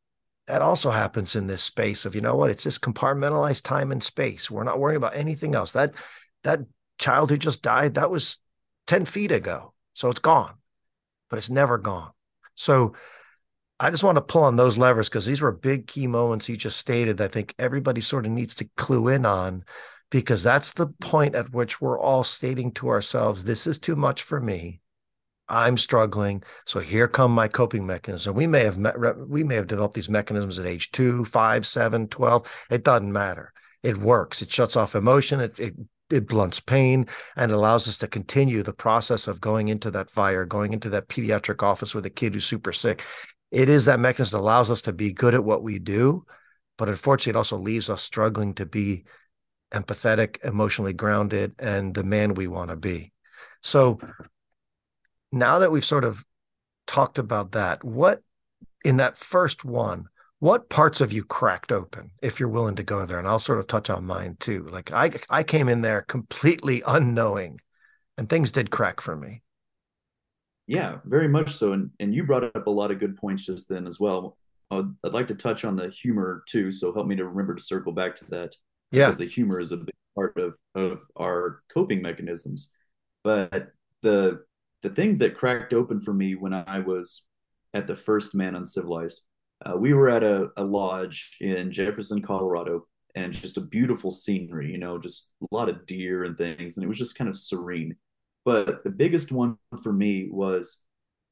That 0.46 0.62
also 0.62 0.90
happens 0.90 1.36
in 1.36 1.46
this 1.46 1.62
space 1.62 2.06
of, 2.06 2.14
you 2.14 2.22
know 2.22 2.34
what? 2.34 2.50
It's 2.50 2.64
this 2.64 2.78
compartmentalized 2.78 3.64
time 3.64 3.92
and 3.92 4.02
space. 4.02 4.50
We're 4.50 4.64
not 4.64 4.78
worrying 4.78 4.96
about 4.96 5.14
anything 5.14 5.54
else. 5.54 5.72
That 5.72 5.92
that 6.44 6.60
child 6.98 7.30
who 7.30 7.36
just 7.36 7.60
died, 7.60 7.94
that 7.94 8.10
was 8.10 8.38
10 8.86 9.04
feet 9.04 9.30
ago. 9.30 9.74
So 9.92 10.08
it's 10.08 10.20
gone, 10.20 10.54
but 11.28 11.36
it's 11.36 11.50
never 11.50 11.76
gone. 11.76 12.12
So 12.54 12.94
I 13.78 13.90
just 13.90 14.04
want 14.04 14.16
to 14.16 14.22
pull 14.22 14.44
on 14.44 14.56
those 14.56 14.78
levers 14.78 15.08
because 15.08 15.26
these 15.26 15.42
were 15.42 15.52
big 15.52 15.86
key 15.86 16.06
moments 16.06 16.48
you 16.48 16.56
just 16.56 16.78
stated. 16.78 17.20
I 17.20 17.28
think 17.28 17.54
everybody 17.58 18.00
sort 18.00 18.24
of 18.24 18.32
needs 18.32 18.54
to 18.56 18.70
clue 18.76 19.08
in 19.08 19.26
on 19.26 19.64
because 20.10 20.42
that's 20.42 20.72
the 20.72 20.88
point 21.00 21.34
at 21.34 21.52
which 21.52 21.80
we're 21.80 22.00
all 22.00 22.24
stating 22.24 22.72
to 22.72 22.88
ourselves, 22.88 23.44
this 23.44 23.66
is 23.66 23.78
too 23.78 23.96
much 23.96 24.22
for 24.22 24.40
me. 24.40 24.80
I'm 25.48 25.78
struggling. 25.78 26.42
So 26.66 26.80
here 26.80 27.08
come 27.08 27.32
my 27.32 27.48
coping 27.48 27.86
mechanisms. 27.86 28.34
We 28.34 28.46
may 28.46 28.64
have 28.64 28.78
met, 28.78 28.96
we 29.18 29.44
may 29.44 29.54
have 29.54 29.66
developed 29.66 29.94
these 29.94 30.08
mechanisms 30.08 30.58
at 30.58 30.66
age 30.66 30.90
two, 30.90 31.24
five, 31.24 31.66
seven, 31.66 32.08
12. 32.08 32.66
It 32.70 32.84
doesn't 32.84 33.12
matter. 33.12 33.52
It 33.82 33.96
works. 33.96 34.42
It 34.42 34.50
shuts 34.50 34.76
off 34.76 34.94
emotion. 34.94 35.40
It, 35.40 35.58
it 35.58 35.74
it 36.10 36.26
blunts 36.26 36.58
pain 36.60 37.06
and 37.36 37.52
allows 37.52 37.86
us 37.86 37.98
to 37.98 38.08
continue 38.08 38.62
the 38.62 38.72
process 38.72 39.28
of 39.28 39.40
going 39.42 39.68
into 39.68 39.90
that 39.90 40.10
fire, 40.10 40.46
going 40.46 40.72
into 40.72 40.88
that 40.90 41.08
pediatric 41.08 41.62
office 41.62 41.94
with 41.94 42.06
a 42.06 42.10
kid 42.10 42.32
who's 42.32 42.46
super 42.46 42.72
sick. 42.72 43.02
It 43.50 43.68
is 43.68 43.84
that 43.84 44.00
mechanism 44.00 44.38
that 44.38 44.44
allows 44.44 44.70
us 44.70 44.82
to 44.82 44.92
be 44.92 45.12
good 45.12 45.34
at 45.34 45.44
what 45.44 45.62
we 45.62 45.78
do, 45.78 46.24
but 46.76 46.88
unfortunately, 46.88 47.36
it 47.36 47.36
also 47.36 47.58
leaves 47.58 47.90
us 47.90 48.02
struggling 48.02 48.54
to 48.54 48.66
be 48.66 49.04
empathetic, 49.72 50.44
emotionally 50.44 50.92
grounded, 50.92 51.54
and 51.58 51.94
the 51.94 52.04
man 52.04 52.34
we 52.34 52.46
want 52.46 52.70
to 52.70 52.76
be. 52.76 53.12
So 53.62 53.98
now 55.32 55.58
that 55.58 55.70
we've 55.70 55.84
sort 55.84 56.04
of 56.04 56.24
talked 56.86 57.18
about 57.18 57.52
that, 57.52 57.84
what 57.84 58.22
in 58.84 58.96
that 58.98 59.18
first 59.18 59.64
one, 59.64 60.08
what 60.40 60.68
parts 60.68 61.00
of 61.00 61.12
you 61.12 61.24
cracked 61.24 61.72
open 61.72 62.12
if 62.22 62.38
you're 62.38 62.48
willing 62.48 62.76
to 62.76 62.82
go 62.82 63.04
there? 63.04 63.18
And 63.18 63.26
I'll 63.26 63.38
sort 63.38 63.58
of 63.58 63.66
touch 63.66 63.90
on 63.90 64.04
mine 64.04 64.36
too. 64.38 64.66
Like 64.70 64.92
I 64.92 65.10
I 65.28 65.42
came 65.42 65.68
in 65.68 65.82
there 65.82 66.02
completely 66.02 66.82
unknowing 66.86 67.60
and 68.16 68.28
things 68.28 68.52
did 68.52 68.70
crack 68.70 69.00
for 69.00 69.16
me. 69.16 69.42
Yeah, 70.66 70.98
very 71.04 71.28
much 71.28 71.54
so. 71.54 71.72
And 71.72 71.90
and 71.98 72.14
you 72.14 72.24
brought 72.24 72.44
up 72.44 72.66
a 72.66 72.70
lot 72.70 72.90
of 72.90 73.00
good 73.00 73.16
points 73.16 73.46
just 73.46 73.68
then 73.68 73.86
as 73.86 73.98
well. 73.98 74.36
I'd, 74.70 74.84
I'd 75.04 75.14
like 75.14 75.28
to 75.28 75.34
touch 75.34 75.64
on 75.64 75.76
the 75.76 75.88
humor 75.88 76.44
too. 76.46 76.70
So 76.70 76.92
help 76.92 77.06
me 77.06 77.16
to 77.16 77.26
remember 77.26 77.54
to 77.54 77.62
circle 77.62 77.92
back 77.92 78.14
to 78.16 78.24
that 78.26 78.54
yeah. 78.90 79.06
because 79.06 79.18
the 79.18 79.26
humor 79.26 79.60
is 79.60 79.72
a 79.72 79.76
big 79.76 79.94
part 80.14 80.36
of 80.38 80.54
of 80.74 81.02
our 81.16 81.62
coping 81.72 82.02
mechanisms. 82.02 82.72
But 83.24 83.68
the 84.02 84.44
the 84.82 84.90
things 84.90 85.18
that 85.18 85.36
cracked 85.36 85.72
open 85.72 86.00
for 86.00 86.14
me 86.14 86.34
when 86.34 86.54
I 86.54 86.80
was 86.80 87.26
at 87.74 87.86
the 87.86 87.96
first 87.96 88.34
Man 88.34 88.54
Uncivilized, 88.54 89.22
uh, 89.64 89.76
we 89.76 89.92
were 89.92 90.08
at 90.08 90.22
a, 90.22 90.50
a 90.56 90.64
lodge 90.64 91.36
in 91.40 91.72
Jefferson, 91.72 92.22
Colorado, 92.22 92.86
and 93.14 93.32
just 93.32 93.58
a 93.58 93.62
beautiful 93.62 94.10
scenery, 94.10 94.70
you 94.70 94.78
know, 94.78 94.98
just 94.98 95.30
a 95.42 95.54
lot 95.54 95.68
of 95.68 95.86
deer 95.86 96.24
and 96.24 96.36
things, 96.36 96.76
and 96.76 96.84
it 96.84 96.88
was 96.88 96.98
just 96.98 97.16
kind 97.16 97.28
of 97.28 97.36
serene. 97.36 97.96
But 98.44 98.84
the 98.84 98.90
biggest 98.90 99.32
one 99.32 99.56
for 99.82 99.92
me 99.92 100.28
was 100.30 100.78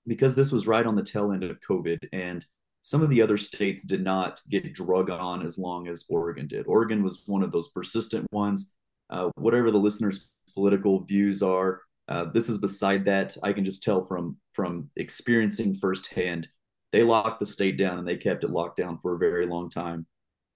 because 0.07 0.35
this 0.35 0.53
was 0.53 0.67
right 0.67 0.87
on 0.87 0.97
the 0.97 1.03
tail 1.03 1.33
end 1.33 1.45
of 1.45 1.59
COVID, 1.69 2.09
and 2.13 2.45
some 2.87 3.03
of 3.03 3.11
the 3.11 3.21
other 3.21 3.37
states 3.37 3.83
did 3.83 4.05
not 4.05 4.41
get 4.49 4.73
drug 4.73 5.11
on 5.11 5.45
as 5.45 5.59
long 5.59 5.89
as 5.89 6.05
Oregon 6.09 6.47
did. 6.47 6.69
Oregon 6.69 7.03
was 7.03 7.25
one 7.27 7.43
of 7.43 7.51
those 7.51 7.67
persistent 7.71 8.25
ones. 8.31 8.75
Uh, 9.11 9.29
whatever 9.35 9.73
the 9.73 9.77
listeners' 9.77 10.29
political 10.55 11.01
views 11.01 11.43
are, 11.43 11.81
uh, 12.07 12.27
this 12.27 12.49
is 12.49 12.59
beside 12.59 13.05
that. 13.07 13.37
I 13.43 13.53
can 13.53 13.65
just 13.65 13.83
tell 13.83 14.03
from 14.03 14.37
from 14.53 14.89
experiencing 14.95 15.75
firsthand. 15.75 16.47
They 16.93 17.03
locked 17.03 17.41
the 17.41 17.47
state 17.47 17.77
down 17.77 17.99
and 17.99 18.07
they 18.07 18.17
kept 18.17 18.45
it 18.45 18.51
locked 18.51 18.77
down 18.77 18.99
for 18.99 19.17
a 19.17 19.19
very 19.19 19.47
long 19.47 19.69
time, 19.69 20.07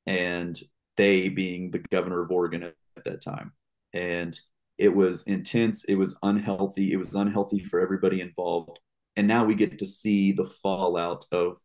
and 0.06 0.56
they 0.96 1.30
being 1.30 1.72
the 1.72 1.80
governor 1.90 2.22
of 2.22 2.30
Oregon 2.30 2.62
at, 2.62 2.74
at 2.96 3.04
that 3.06 3.22
time, 3.22 3.50
and 3.92 4.38
it 4.78 4.94
was 4.94 5.24
intense. 5.24 5.82
It 5.86 5.96
was 5.96 6.16
unhealthy. 6.22 6.92
It 6.92 6.96
was 6.96 7.16
unhealthy 7.16 7.64
for 7.64 7.80
everybody 7.80 8.20
involved. 8.20 8.78
And 9.16 9.26
now 9.26 9.44
we 9.44 9.56
get 9.56 9.80
to 9.80 9.84
see 9.84 10.30
the 10.30 10.44
fallout 10.44 11.24
of 11.32 11.58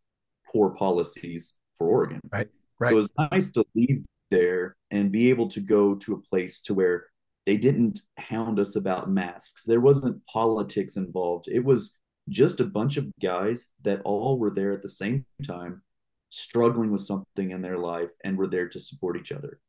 poor 0.55 0.69
policies 0.69 1.55
for 1.77 1.87
Oregon. 1.87 2.21
Right. 2.31 2.47
Right. 2.79 2.89
So 2.89 2.97
it's 2.97 3.09
nice 3.31 3.49
to 3.51 3.65
leave 3.75 4.05
there 4.31 4.75
and 4.91 5.11
be 5.11 5.29
able 5.29 5.49
to 5.49 5.59
go 5.59 5.95
to 5.95 6.13
a 6.13 6.21
place 6.21 6.61
to 6.61 6.73
where 6.73 7.07
they 7.45 7.57
didn't 7.57 8.01
hound 8.17 8.59
us 8.59 8.75
about 8.75 9.09
masks. 9.09 9.65
There 9.65 9.81
wasn't 9.81 10.25
politics 10.25 10.95
involved. 10.97 11.47
It 11.47 11.63
was 11.63 11.97
just 12.29 12.59
a 12.59 12.65
bunch 12.65 12.97
of 12.97 13.11
guys 13.21 13.67
that 13.83 14.01
all 14.03 14.39
were 14.39 14.49
there 14.49 14.71
at 14.71 14.81
the 14.81 14.89
same 14.89 15.25
time, 15.45 15.83
struggling 16.29 16.91
with 16.91 17.01
something 17.01 17.51
in 17.51 17.61
their 17.61 17.77
life 17.77 18.11
and 18.23 18.37
were 18.37 18.47
there 18.47 18.67
to 18.69 18.79
support 18.79 19.17
each 19.17 19.31
other. 19.31 19.59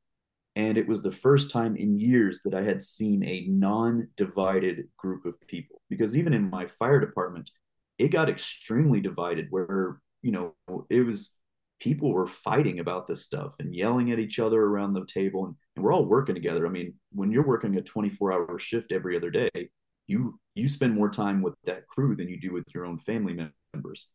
And 0.55 0.79
it 0.79 0.88
was 0.88 1.03
the 1.03 1.11
first 1.11 1.51
time 1.51 1.77
in 1.77 1.99
years 1.99 2.40
that 2.44 2.55
I 2.55 2.62
had 2.62 2.83
seen 2.83 3.22
a 3.25 3.46
non 3.49 4.09
divided 4.16 4.88
group 4.96 5.27
of 5.27 5.38
people. 5.46 5.83
Because 5.90 6.16
even 6.16 6.33
in 6.33 6.49
my 6.49 6.66
fire 6.66 6.99
department, 6.99 7.51
it 7.99 8.09
got 8.09 8.31
extremely 8.31 9.03
divided 9.03 9.49
where 9.51 10.01
you 10.27 10.33
know, 10.33 10.55
it 10.91 11.07
was 11.07 11.37
people 11.79 12.12
were 12.12 12.27
fighting 12.27 12.81
about 12.81 13.07
this 13.07 13.23
stuff 13.23 13.55
and 13.61 13.73
yelling 13.73 14.11
at 14.11 14.19
each 14.19 14.41
other 14.41 14.61
around 14.61 14.93
the 14.93 15.07
table 15.07 15.45
and, 15.45 15.55
and 15.77 15.85
we're 15.85 15.93
all 15.93 16.05
working 16.05 16.35
together. 16.35 16.67
I 16.67 16.71
mean, 16.71 16.95
when 17.12 17.31
you're 17.31 17.47
working 17.47 17.77
a 17.77 17.83
24 17.83 18.33
hour 18.33 18.59
shift 18.59 18.91
every 18.91 19.17
other 19.17 19.31
day, 19.31 19.51
you 20.09 20.41
you 20.57 20.67
spend 20.67 20.97
more 20.97 21.11
time 21.11 21.43
with 21.43 21.55
that 21.65 21.87
crew 21.87 22.17
than 22.17 22.29
you 22.29 22.41
do 22.41 22.53
with 22.53 22.65
your 22.75 22.87
own 22.87 22.99
family 22.99 23.39
members. 23.73 24.09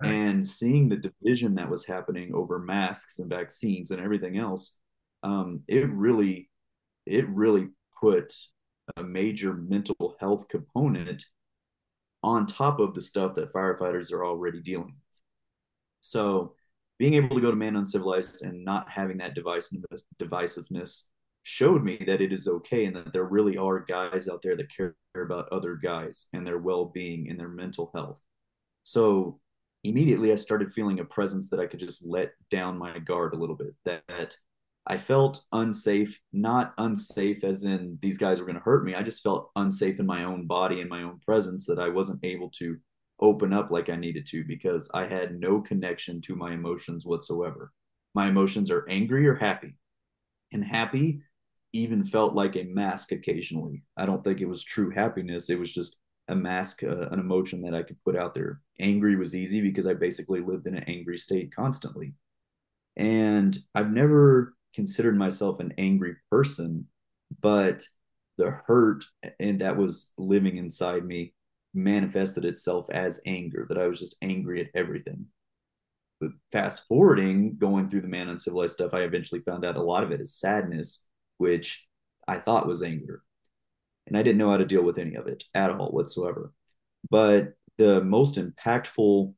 Right. 0.00 0.12
And 0.12 0.46
seeing 0.46 0.88
the 0.88 0.96
division 0.96 1.56
that 1.56 1.68
was 1.68 1.84
happening 1.84 2.32
over 2.34 2.60
masks 2.60 3.18
and 3.18 3.28
vaccines 3.28 3.90
and 3.90 4.00
everything 4.00 4.38
else, 4.38 4.76
um, 5.24 5.62
it 5.66 5.90
really, 5.90 6.50
it 7.04 7.28
really 7.28 7.70
put 8.00 8.32
a 8.96 9.02
major 9.02 9.54
mental 9.54 10.16
health 10.20 10.46
component 10.48 11.24
on 12.22 12.46
top 12.46 12.78
of 12.78 12.94
the 12.94 13.02
stuff 13.02 13.34
that 13.34 13.52
firefighters 13.52 14.12
are 14.12 14.24
already 14.24 14.60
dealing 14.60 14.94
so 16.08 16.54
being 16.98 17.14
able 17.14 17.36
to 17.36 17.42
go 17.42 17.50
to 17.50 17.56
Man 17.56 17.76
Uncivilized 17.76 18.42
and 18.42 18.64
not 18.64 18.90
having 18.90 19.18
that 19.18 19.36
divisiveness 19.36 21.02
showed 21.42 21.84
me 21.84 21.98
that 22.06 22.20
it 22.20 22.32
is 22.32 22.48
okay 22.48 22.86
and 22.86 22.96
that 22.96 23.12
there 23.12 23.24
really 23.24 23.56
are 23.56 23.80
guys 23.80 24.26
out 24.26 24.40
there 24.42 24.56
that 24.56 24.74
care 24.74 24.94
about 25.14 25.52
other 25.52 25.76
guys 25.76 26.26
and 26.32 26.46
their 26.46 26.58
well-being 26.58 27.28
and 27.28 27.38
their 27.38 27.48
mental 27.48 27.90
health. 27.94 28.20
So 28.84 29.38
immediately 29.84 30.32
I 30.32 30.36
started 30.36 30.72
feeling 30.72 30.98
a 31.00 31.04
presence 31.04 31.50
that 31.50 31.60
I 31.60 31.66
could 31.66 31.78
just 31.80 32.04
let 32.06 32.32
down 32.50 32.78
my 32.78 32.98
guard 32.98 33.34
a 33.34 33.38
little 33.38 33.56
bit 33.56 33.74
that, 33.84 34.02
that 34.08 34.36
I 34.86 34.96
felt 34.96 35.42
unsafe, 35.52 36.18
not 36.32 36.72
unsafe 36.78 37.44
as 37.44 37.64
in 37.64 37.98
these 38.00 38.16
guys 38.16 38.40
were 38.40 38.46
going 38.46 38.56
to 38.56 38.62
hurt 38.62 38.84
me. 38.84 38.94
I 38.94 39.02
just 39.02 39.22
felt 39.22 39.50
unsafe 39.56 40.00
in 40.00 40.06
my 40.06 40.24
own 40.24 40.46
body 40.46 40.80
and 40.80 40.88
my 40.88 41.02
own 41.02 41.20
presence 41.20 41.66
that 41.66 41.78
I 41.78 41.90
wasn't 41.90 42.24
able 42.24 42.50
to 42.58 42.78
open 43.20 43.52
up 43.52 43.70
like 43.70 43.88
I 43.88 43.96
needed 43.96 44.26
to 44.28 44.44
because 44.44 44.88
I 44.94 45.06
had 45.06 45.40
no 45.40 45.60
connection 45.60 46.20
to 46.22 46.36
my 46.36 46.52
emotions 46.52 47.04
whatsoever. 47.04 47.72
My 48.14 48.28
emotions 48.28 48.70
are 48.70 48.88
angry 48.88 49.26
or 49.26 49.34
happy. 49.34 49.74
And 50.52 50.64
happy 50.64 51.20
even 51.72 52.04
felt 52.04 52.34
like 52.34 52.56
a 52.56 52.64
mask 52.64 53.12
occasionally. 53.12 53.82
I 53.96 54.06
don't 54.06 54.24
think 54.24 54.40
it 54.40 54.48
was 54.48 54.64
true 54.64 54.90
happiness. 54.90 55.50
It 55.50 55.58
was 55.58 55.72
just 55.72 55.96
a 56.28 56.34
mask, 56.34 56.82
uh, 56.82 57.08
an 57.08 57.18
emotion 57.18 57.62
that 57.62 57.74
I 57.74 57.82
could 57.82 58.02
put 58.04 58.16
out 58.16 58.34
there. 58.34 58.60
Angry 58.80 59.16
was 59.16 59.34
easy 59.34 59.60
because 59.60 59.86
I 59.86 59.94
basically 59.94 60.40
lived 60.40 60.66
in 60.66 60.76
an 60.76 60.84
angry 60.84 61.18
state 61.18 61.54
constantly. 61.54 62.14
And 62.96 63.58
I've 63.74 63.90
never 63.90 64.54
considered 64.74 65.16
myself 65.16 65.60
an 65.60 65.74
angry 65.78 66.16
person, 66.30 66.86
but 67.40 67.82
the 68.36 68.50
hurt 68.66 69.04
and 69.40 69.60
that 69.60 69.76
was 69.76 70.12
living 70.16 70.56
inside 70.56 71.04
me 71.04 71.34
manifested 71.74 72.44
itself 72.44 72.88
as 72.90 73.20
anger, 73.26 73.66
that 73.68 73.78
I 73.78 73.86
was 73.86 74.00
just 74.00 74.16
angry 74.22 74.60
at 74.60 74.70
everything. 74.74 75.26
But 76.20 76.30
fast 76.50 76.86
forwarding, 76.88 77.56
going 77.58 77.88
through 77.88 78.00
the 78.00 78.08
man 78.08 78.28
uncivilized 78.28 78.72
stuff, 78.72 78.94
I 78.94 79.00
eventually 79.00 79.40
found 79.40 79.64
out 79.64 79.76
a 79.76 79.82
lot 79.82 80.02
of 80.02 80.10
it 80.10 80.20
is 80.20 80.34
sadness, 80.34 81.04
which 81.36 81.86
I 82.26 82.38
thought 82.38 82.66
was 82.66 82.82
anger. 82.82 83.22
And 84.06 84.16
I 84.16 84.22
didn't 84.22 84.38
know 84.38 84.50
how 84.50 84.56
to 84.56 84.64
deal 84.64 84.82
with 84.82 84.98
any 84.98 85.14
of 85.14 85.26
it 85.26 85.44
at 85.54 85.70
all 85.70 85.90
whatsoever. 85.90 86.52
But 87.08 87.52
the 87.76 88.02
most 88.02 88.36
impactful 88.36 89.34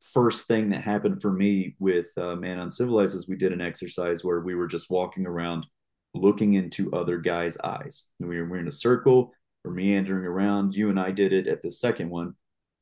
first 0.00 0.46
thing 0.46 0.70
that 0.70 0.82
happened 0.82 1.20
for 1.20 1.32
me 1.32 1.74
with 1.78 2.08
uh, 2.16 2.36
Man 2.36 2.58
Uncivilized 2.58 3.14
is 3.14 3.28
we 3.28 3.36
did 3.36 3.52
an 3.52 3.60
exercise 3.60 4.24
where 4.24 4.40
we 4.40 4.54
were 4.54 4.68
just 4.68 4.90
walking 4.90 5.26
around 5.26 5.66
looking 6.14 6.54
into 6.54 6.92
other 6.92 7.18
guys' 7.18 7.58
eyes. 7.62 8.04
we 8.18 8.26
were, 8.26 8.44
we 8.44 8.50
were 8.50 8.58
in 8.58 8.68
a 8.68 8.72
circle 8.72 9.32
or 9.66 9.70
meandering 9.70 10.24
around. 10.24 10.74
You 10.74 10.90
and 10.90 10.98
I 10.98 11.10
did 11.10 11.32
it 11.32 11.46
at 11.48 11.62
the 11.62 11.70
second 11.70 12.10
one. 12.10 12.34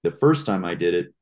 The 0.03 0.11
first 0.11 0.47
time 0.47 0.65
I 0.65 0.75
did 0.75 0.95
it, 0.95 1.15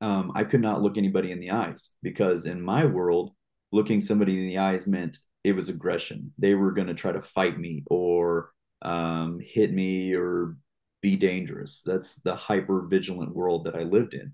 um, 0.00 0.32
I 0.34 0.44
could 0.44 0.60
not 0.60 0.80
look 0.80 0.96
anybody 0.96 1.30
in 1.30 1.40
the 1.40 1.50
eyes 1.50 1.90
because 2.02 2.46
in 2.46 2.60
my 2.62 2.84
world, 2.84 3.32
looking 3.72 4.00
somebody 4.00 4.38
in 4.38 4.46
the 4.46 4.58
eyes 4.58 4.86
meant 4.86 5.18
it 5.44 5.52
was 5.52 5.68
aggression. 5.68 6.32
They 6.38 6.54
were 6.54 6.72
going 6.72 6.86
to 6.88 6.94
try 6.94 7.12
to 7.12 7.22
fight 7.22 7.58
me 7.58 7.84
or 7.86 8.50
um, 8.82 9.40
hit 9.42 9.72
me 9.72 10.14
or 10.14 10.56
be 11.02 11.16
dangerous. 11.16 11.82
That's 11.84 12.16
the 12.16 12.34
hyper 12.34 12.86
vigilant 12.86 13.34
world 13.34 13.64
that 13.64 13.76
I 13.76 13.82
lived 13.82 14.14
in. 14.14 14.32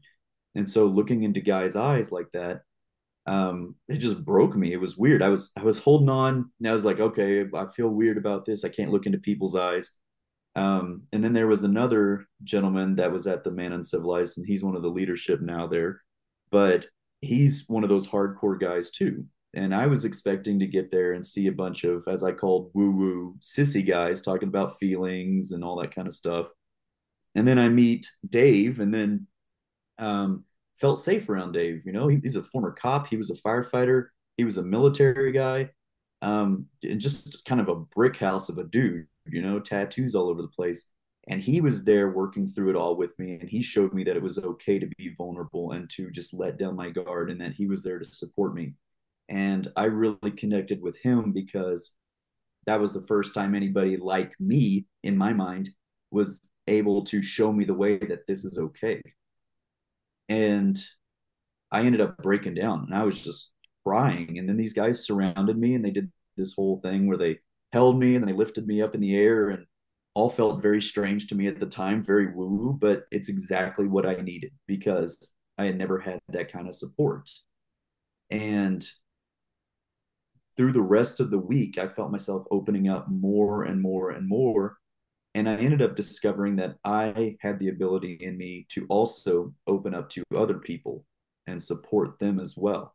And 0.54 0.68
so 0.68 0.86
looking 0.86 1.24
into 1.24 1.40
guys' 1.40 1.76
eyes 1.76 2.12
like 2.12 2.30
that, 2.32 2.62
um, 3.26 3.74
it 3.88 3.96
just 3.96 4.24
broke 4.24 4.54
me. 4.54 4.72
It 4.72 4.80
was 4.80 4.96
weird. 4.96 5.22
I 5.22 5.28
was 5.28 5.50
I 5.56 5.62
was 5.62 5.78
holding 5.78 6.08
on. 6.10 6.50
And 6.58 6.68
I 6.68 6.72
was 6.72 6.84
like, 6.84 7.00
okay, 7.00 7.44
I 7.54 7.66
feel 7.66 7.88
weird 7.88 8.18
about 8.18 8.44
this. 8.44 8.64
I 8.64 8.68
can't 8.68 8.92
look 8.92 9.06
into 9.06 9.18
people's 9.18 9.56
eyes. 9.56 9.90
Um, 10.56 11.02
and 11.12 11.22
then 11.22 11.32
there 11.32 11.48
was 11.48 11.64
another 11.64 12.26
gentleman 12.44 12.96
that 12.96 13.10
was 13.12 13.26
at 13.26 13.44
the 13.44 13.50
Man 13.50 13.72
Uncivilized, 13.72 14.38
and 14.38 14.46
he's 14.46 14.64
one 14.64 14.76
of 14.76 14.82
the 14.82 14.88
leadership 14.88 15.40
now 15.40 15.66
there. 15.66 16.00
But 16.50 16.86
he's 17.20 17.64
one 17.68 17.82
of 17.82 17.88
those 17.88 18.06
hardcore 18.06 18.60
guys 18.60 18.90
too. 18.90 19.24
And 19.54 19.74
I 19.74 19.86
was 19.86 20.04
expecting 20.04 20.58
to 20.58 20.66
get 20.66 20.90
there 20.90 21.12
and 21.12 21.24
see 21.24 21.46
a 21.46 21.52
bunch 21.52 21.84
of, 21.84 22.06
as 22.08 22.24
I 22.24 22.32
called 22.32 22.70
woo 22.74 22.90
woo 22.90 23.36
sissy 23.40 23.86
guys 23.86 24.20
talking 24.20 24.48
about 24.48 24.78
feelings 24.78 25.52
and 25.52 25.62
all 25.62 25.80
that 25.80 25.94
kind 25.94 26.08
of 26.08 26.14
stuff. 26.14 26.48
And 27.34 27.46
then 27.46 27.58
I 27.58 27.68
meet 27.68 28.10
Dave 28.28 28.80
and 28.80 28.92
then 28.92 29.26
um, 29.98 30.44
felt 30.76 30.98
safe 30.98 31.28
around 31.28 31.52
Dave. 31.52 31.82
You 31.86 31.92
know, 31.92 32.08
he, 32.08 32.18
he's 32.22 32.36
a 32.36 32.42
former 32.42 32.72
cop, 32.72 33.08
he 33.08 33.16
was 33.16 33.30
a 33.30 33.34
firefighter, 33.34 34.08
he 34.36 34.44
was 34.44 34.56
a 34.56 34.62
military 34.62 35.32
guy, 35.32 35.70
um, 36.22 36.66
and 36.82 37.00
just 37.00 37.44
kind 37.44 37.60
of 37.60 37.68
a 37.68 37.76
brick 37.76 38.16
house 38.16 38.48
of 38.48 38.58
a 38.58 38.64
dude, 38.64 39.06
you 39.26 39.42
know, 39.42 39.58
tattoos 39.60 40.14
all 40.14 40.28
over 40.28 40.42
the 40.42 40.48
place. 40.48 40.86
And 41.28 41.40
he 41.40 41.60
was 41.60 41.84
there 41.84 42.10
working 42.10 42.46
through 42.46 42.70
it 42.70 42.76
all 42.76 42.96
with 42.96 43.18
me. 43.18 43.38
And 43.40 43.48
he 43.48 43.62
showed 43.62 43.94
me 43.94 44.04
that 44.04 44.16
it 44.16 44.22
was 44.22 44.38
okay 44.38 44.78
to 44.78 44.86
be 44.98 45.14
vulnerable 45.16 45.72
and 45.72 45.88
to 45.90 46.10
just 46.10 46.34
let 46.34 46.58
down 46.58 46.76
my 46.76 46.90
guard 46.90 47.30
and 47.30 47.40
that 47.40 47.52
he 47.52 47.66
was 47.66 47.82
there 47.82 47.98
to 47.98 48.04
support 48.04 48.54
me. 48.54 48.74
And 49.28 49.70
I 49.76 49.84
really 49.84 50.30
connected 50.36 50.82
with 50.82 50.98
him 50.98 51.32
because 51.32 51.92
that 52.66 52.80
was 52.80 52.92
the 52.92 53.02
first 53.02 53.34
time 53.34 53.54
anybody 53.54 53.96
like 53.96 54.34
me, 54.38 54.86
in 55.02 55.16
my 55.16 55.32
mind, 55.32 55.70
was 56.10 56.42
able 56.66 57.04
to 57.04 57.22
show 57.22 57.52
me 57.52 57.64
the 57.64 57.74
way 57.74 57.98
that 57.98 58.26
this 58.26 58.44
is 58.44 58.58
okay. 58.58 59.02
And 60.28 60.78
I 61.70 61.82
ended 61.82 62.00
up 62.00 62.18
breaking 62.18 62.54
down 62.54 62.84
and 62.84 62.94
I 62.94 63.02
was 63.04 63.22
just 63.22 63.52
crying. 63.84 64.38
And 64.38 64.48
then 64.48 64.56
these 64.56 64.74
guys 64.74 65.04
surrounded 65.04 65.58
me 65.58 65.74
and 65.74 65.84
they 65.84 65.90
did 65.90 66.10
this 66.36 66.54
whole 66.54 66.80
thing 66.80 67.06
where 67.06 67.18
they 67.18 67.38
held 67.74 67.98
me 67.98 68.14
and 68.14 68.24
they 68.24 68.32
lifted 68.32 68.68
me 68.68 68.80
up 68.80 68.94
in 68.94 69.00
the 69.00 69.16
air 69.16 69.48
and 69.48 69.66
all 70.14 70.30
felt 70.30 70.62
very 70.62 70.80
strange 70.80 71.26
to 71.26 71.34
me 71.34 71.48
at 71.48 71.58
the 71.58 71.66
time, 71.66 72.04
very 72.04 72.32
woo, 72.32 72.78
but 72.80 73.02
it's 73.10 73.28
exactly 73.28 73.88
what 73.88 74.06
I 74.06 74.14
needed 74.14 74.52
because 74.68 75.32
I 75.58 75.64
had 75.64 75.76
never 75.76 75.98
had 75.98 76.20
that 76.28 76.52
kind 76.52 76.68
of 76.68 76.76
support. 76.76 77.28
And 78.30 78.86
through 80.56 80.70
the 80.70 80.82
rest 80.82 81.18
of 81.18 81.32
the 81.32 81.38
week, 81.40 81.76
I 81.76 81.88
felt 81.88 82.12
myself 82.12 82.44
opening 82.52 82.88
up 82.88 83.08
more 83.10 83.64
and 83.64 83.82
more 83.82 84.10
and 84.10 84.28
more. 84.28 84.76
And 85.34 85.48
I 85.48 85.56
ended 85.56 85.82
up 85.82 85.96
discovering 85.96 86.54
that 86.56 86.76
I 86.84 87.36
had 87.40 87.58
the 87.58 87.70
ability 87.70 88.18
in 88.20 88.38
me 88.38 88.66
to 88.68 88.86
also 88.88 89.52
open 89.66 89.96
up 89.96 90.10
to 90.10 90.22
other 90.36 90.58
people 90.60 91.04
and 91.48 91.60
support 91.60 92.20
them 92.20 92.38
as 92.38 92.54
well. 92.56 92.94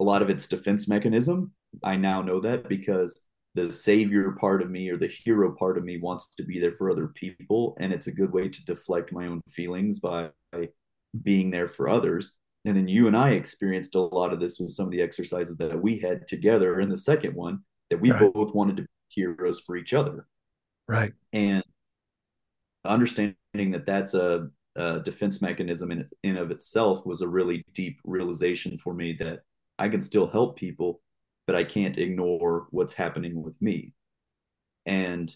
A 0.00 0.04
lot 0.04 0.20
of 0.20 0.28
it's 0.28 0.48
defense 0.48 0.86
mechanism. 0.86 1.52
I 1.82 1.96
now 1.96 2.20
know 2.20 2.40
that 2.40 2.68
because 2.68 3.24
the 3.54 3.70
savior 3.70 4.32
part 4.32 4.62
of 4.62 4.70
me 4.70 4.88
or 4.88 4.96
the 4.96 5.08
hero 5.08 5.54
part 5.54 5.76
of 5.76 5.84
me 5.84 5.98
wants 5.98 6.28
to 6.28 6.42
be 6.44 6.60
there 6.60 6.72
for 6.72 6.90
other 6.90 7.08
people 7.08 7.76
and 7.80 7.92
it's 7.92 8.06
a 8.06 8.12
good 8.12 8.32
way 8.32 8.48
to 8.48 8.64
deflect 8.64 9.12
my 9.12 9.26
own 9.26 9.40
feelings 9.48 9.98
by 9.98 10.30
being 11.22 11.50
there 11.50 11.68
for 11.68 11.88
others. 11.88 12.36
And 12.64 12.76
then 12.76 12.88
you 12.88 13.06
and 13.06 13.16
i 13.16 13.30
experienced 13.30 13.94
a 13.94 14.00
lot 14.00 14.32
of 14.32 14.40
this 14.40 14.58
with 14.58 14.70
some 14.70 14.86
of 14.86 14.92
the 14.92 15.02
exercises 15.02 15.56
that 15.56 15.80
we 15.80 15.98
had 15.98 16.28
together 16.28 16.80
in 16.80 16.88
the 16.88 16.96
second 16.96 17.34
one 17.34 17.60
that 17.88 18.00
we 18.00 18.10
right. 18.10 18.32
both 18.32 18.54
wanted 18.54 18.76
to 18.76 18.82
be 18.82 18.88
heroes 19.08 19.60
for 19.60 19.76
each 19.76 19.94
other. 19.94 20.26
Right. 20.86 21.12
And 21.32 21.64
understanding 22.84 23.36
that 23.54 23.86
that's 23.86 24.14
a, 24.14 24.48
a 24.76 25.00
defense 25.00 25.42
mechanism 25.42 25.90
in 25.90 26.06
in 26.22 26.36
of 26.36 26.50
itself 26.50 27.04
was 27.04 27.22
a 27.22 27.28
really 27.28 27.64
deep 27.74 27.98
realization 28.04 28.78
for 28.78 28.94
me 28.94 29.12
that 29.12 29.40
i 29.78 29.88
can 29.88 30.00
still 30.00 30.26
help 30.26 30.56
people 30.56 31.00
but 31.46 31.56
I 31.56 31.64
can't 31.64 31.98
ignore 31.98 32.66
what's 32.70 32.94
happening 32.94 33.42
with 33.42 33.60
me. 33.60 33.92
And 34.86 35.34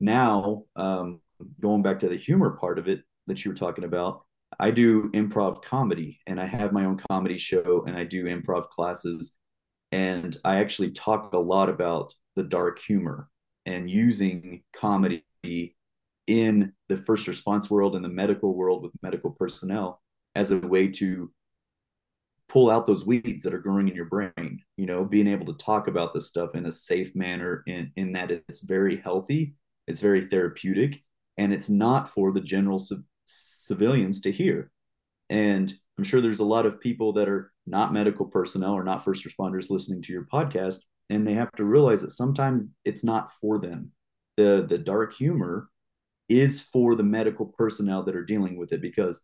now, 0.00 0.64
um, 0.76 1.20
going 1.60 1.82
back 1.82 1.98
to 2.00 2.08
the 2.08 2.16
humor 2.16 2.52
part 2.52 2.78
of 2.78 2.88
it 2.88 3.02
that 3.26 3.44
you 3.44 3.50
were 3.50 3.56
talking 3.56 3.84
about, 3.84 4.24
I 4.58 4.70
do 4.70 5.10
improv 5.10 5.62
comedy 5.62 6.20
and 6.26 6.40
I 6.40 6.46
have 6.46 6.72
my 6.72 6.84
own 6.84 7.00
comedy 7.10 7.38
show 7.38 7.84
and 7.86 7.96
I 7.96 8.04
do 8.04 8.24
improv 8.24 8.68
classes. 8.68 9.36
And 9.92 10.36
I 10.44 10.56
actually 10.56 10.90
talk 10.92 11.32
a 11.32 11.38
lot 11.38 11.68
about 11.68 12.14
the 12.36 12.42
dark 12.42 12.78
humor 12.78 13.28
and 13.66 13.90
using 13.90 14.62
comedy 14.74 15.24
in 16.26 16.72
the 16.88 16.96
first 16.96 17.28
response 17.28 17.70
world 17.70 17.96
and 17.96 18.04
the 18.04 18.08
medical 18.08 18.54
world 18.54 18.82
with 18.82 18.92
medical 19.02 19.30
personnel 19.30 20.00
as 20.34 20.50
a 20.50 20.58
way 20.58 20.88
to 20.88 21.30
pull 22.48 22.70
out 22.70 22.86
those 22.86 23.06
weeds 23.06 23.42
that 23.42 23.54
are 23.54 23.58
growing 23.58 23.88
in 23.88 23.94
your 23.94 24.04
brain 24.04 24.60
you 24.76 24.86
know 24.86 25.04
being 25.04 25.26
able 25.26 25.46
to 25.46 25.64
talk 25.64 25.88
about 25.88 26.12
this 26.12 26.28
stuff 26.28 26.54
in 26.54 26.66
a 26.66 26.72
safe 26.72 27.14
manner 27.14 27.62
in, 27.66 27.90
in 27.96 28.12
that 28.12 28.30
it's 28.30 28.60
very 28.60 28.96
healthy 28.96 29.54
it's 29.86 30.00
very 30.00 30.26
therapeutic 30.26 31.02
and 31.36 31.52
it's 31.52 31.68
not 31.68 32.08
for 32.08 32.32
the 32.32 32.40
general 32.40 32.80
civilians 33.26 34.20
to 34.20 34.32
hear. 34.32 34.70
And 35.30 35.72
i'm 35.98 36.04
sure 36.04 36.20
there's 36.20 36.40
a 36.40 36.44
lot 36.44 36.66
of 36.66 36.80
people 36.80 37.12
that 37.14 37.28
are 37.28 37.52
not 37.66 37.92
medical 37.92 38.26
personnel 38.26 38.72
or 38.72 38.84
not 38.84 39.04
first 39.04 39.26
responders 39.26 39.70
listening 39.70 40.02
to 40.02 40.12
your 40.12 40.26
podcast 40.26 40.80
and 41.10 41.26
they 41.26 41.34
have 41.34 41.52
to 41.52 41.64
realize 41.64 42.02
that 42.02 42.10
sometimes 42.10 42.64
it's 42.84 43.04
not 43.04 43.30
for 43.30 43.58
them. 43.58 43.92
The 44.36 44.64
the 44.68 44.78
dark 44.78 45.14
humor 45.14 45.68
is 46.28 46.60
for 46.60 46.94
the 46.94 47.02
medical 47.02 47.46
personnel 47.46 48.02
that 48.04 48.16
are 48.16 48.24
dealing 48.24 48.56
with 48.56 48.72
it 48.72 48.80
because 48.80 49.22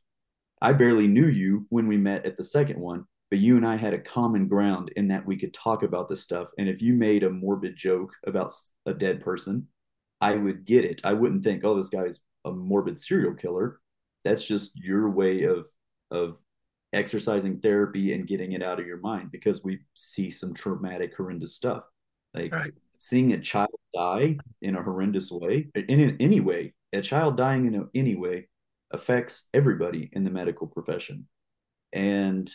I 0.61 0.73
barely 0.73 1.09
knew 1.09 1.27
you 1.27 1.67
when 1.71 1.87
we 1.87 1.97
met 1.97 2.27
at 2.27 2.37
the 2.37 2.45
second 2.45 2.79
one, 2.79 3.05
but 3.31 3.39
you 3.39 3.57
and 3.57 3.67
I 3.67 3.77
had 3.77 3.95
a 3.95 4.01
common 4.01 4.47
ground 4.49 4.93
in 4.97 5.09
that 5.09 5.25
we 5.25 5.37
could 5.37 5.55
talk 5.55 5.83
about 5.83 6.09
this 6.09 6.21
stuff. 6.21 6.51
And 6.59 6.69
if 6.69 6.83
you 6.83 6.95
made 6.95 7.23
a 7.23 7.31
morbid 7.31 7.77
joke 7.77 8.13
about 8.27 8.53
a 8.87 8.93
dead 8.93 9.21
person, 9.21 9.69
I 10.21 10.35
would 10.35 10.65
get 10.65 10.85
it. 10.85 11.01
I 11.05 11.15
wouldn't 11.15 11.45
think, 11.45 11.65
oh, 11.65 11.75
this 11.75 11.89
guy's 11.89 12.21
a 12.45 12.53
morbid 12.53 12.99
serial 12.99 13.35
killer. 13.35 13.81
That's 14.25 14.47
just 14.47 14.77
your 14.77 15.11
way 15.11 15.45
of 15.45 15.67
of 16.11 16.39
exercising 16.93 17.61
therapy 17.61 18.13
and 18.13 18.27
getting 18.27 18.53
it 18.53 18.63
out 18.63 18.81
of 18.81 18.87
your 18.87 18.99
mind 18.99 19.31
because 19.31 19.63
we 19.63 19.79
see 19.95 20.29
some 20.29 20.53
traumatic, 20.53 21.15
horrendous 21.17 21.55
stuff. 21.55 21.85
Like 22.35 22.53
right. 22.53 22.73
seeing 22.99 23.33
a 23.33 23.41
child 23.41 23.71
die 23.95 24.37
in 24.61 24.77
a 24.77 24.83
horrendous 24.83 25.31
way, 25.31 25.69
in 25.75 26.17
any 26.21 26.41
way, 26.41 26.75
a 26.93 27.01
child 27.01 27.37
dying 27.37 27.67
in 27.67 27.89
any 27.95 28.17
way 28.17 28.49
affects 28.91 29.49
everybody 29.55 30.11
in 30.13 30.23
the 30.25 30.31
medical 30.31 30.67
profession. 30.67 31.27
And 31.93 32.51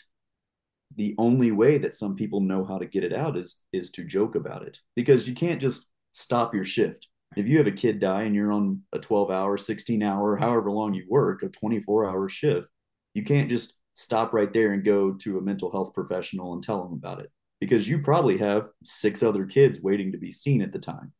the 0.95 1.15
only 1.17 1.52
way 1.52 1.78
that 1.80 1.93
some 1.93 2.15
people 2.15 2.41
know 2.41 2.63
how 2.63 2.78
to 2.78 2.86
get 2.86 3.04
it 3.04 3.13
out 3.13 3.38
is 3.38 3.60
is 3.74 3.89
to 3.91 4.04
joke 4.04 4.36
about 4.36 4.63
it 4.63 4.80
because 4.95 5.28
you 5.28 5.34
can't 5.34 5.62
just 5.62 5.88
stop 6.12 6.54
your 6.54 6.63
shift. 6.63 7.08
If 7.36 7.48
you 7.48 7.58
have 7.58 7.67
a 7.67 7.71
kid 7.71 8.00
die 8.00 8.24
and 8.24 8.36
you're 8.36 8.52
on 8.52 8.82
a 8.93 9.00
12 9.00 9.30
hour, 9.30 9.58
16 9.58 10.02
hour, 10.04 10.38
however 10.38 10.71
long 10.71 10.93
you 10.93 11.06
work, 11.10 11.43
a 11.43 11.50
24 11.50 12.10
hour 12.10 12.30
shift, 12.30 12.69
you 13.13 13.24
can't 13.24 13.50
just 13.50 13.74
stop 13.93 14.34
right 14.34 14.52
there 14.54 14.74
and 14.74 14.86
go 14.86 15.13
to 15.13 15.38
a 15.38 15.41
mental 15.41 15.71
health 15.71 15.93
professional 15.93 16.54
and 16.54 16.63
tell 16.63 16.84
them 16.84 16.93
about 16.93 17.19
it 17.19 17.32
because 17.60 17.89
you 17.89 18.00
probably 18.00 18.38
have 18.38 18.67
six 18.84 19.24
other 19.24 19.45
kids 19.45 19.82
waiting 19.82 20.12
to 20.12 20.17
be 20.17 20.32
seen 20.32 20.62
at 20.62 20.71
the 20.71 20.80
time. 20.80 21.12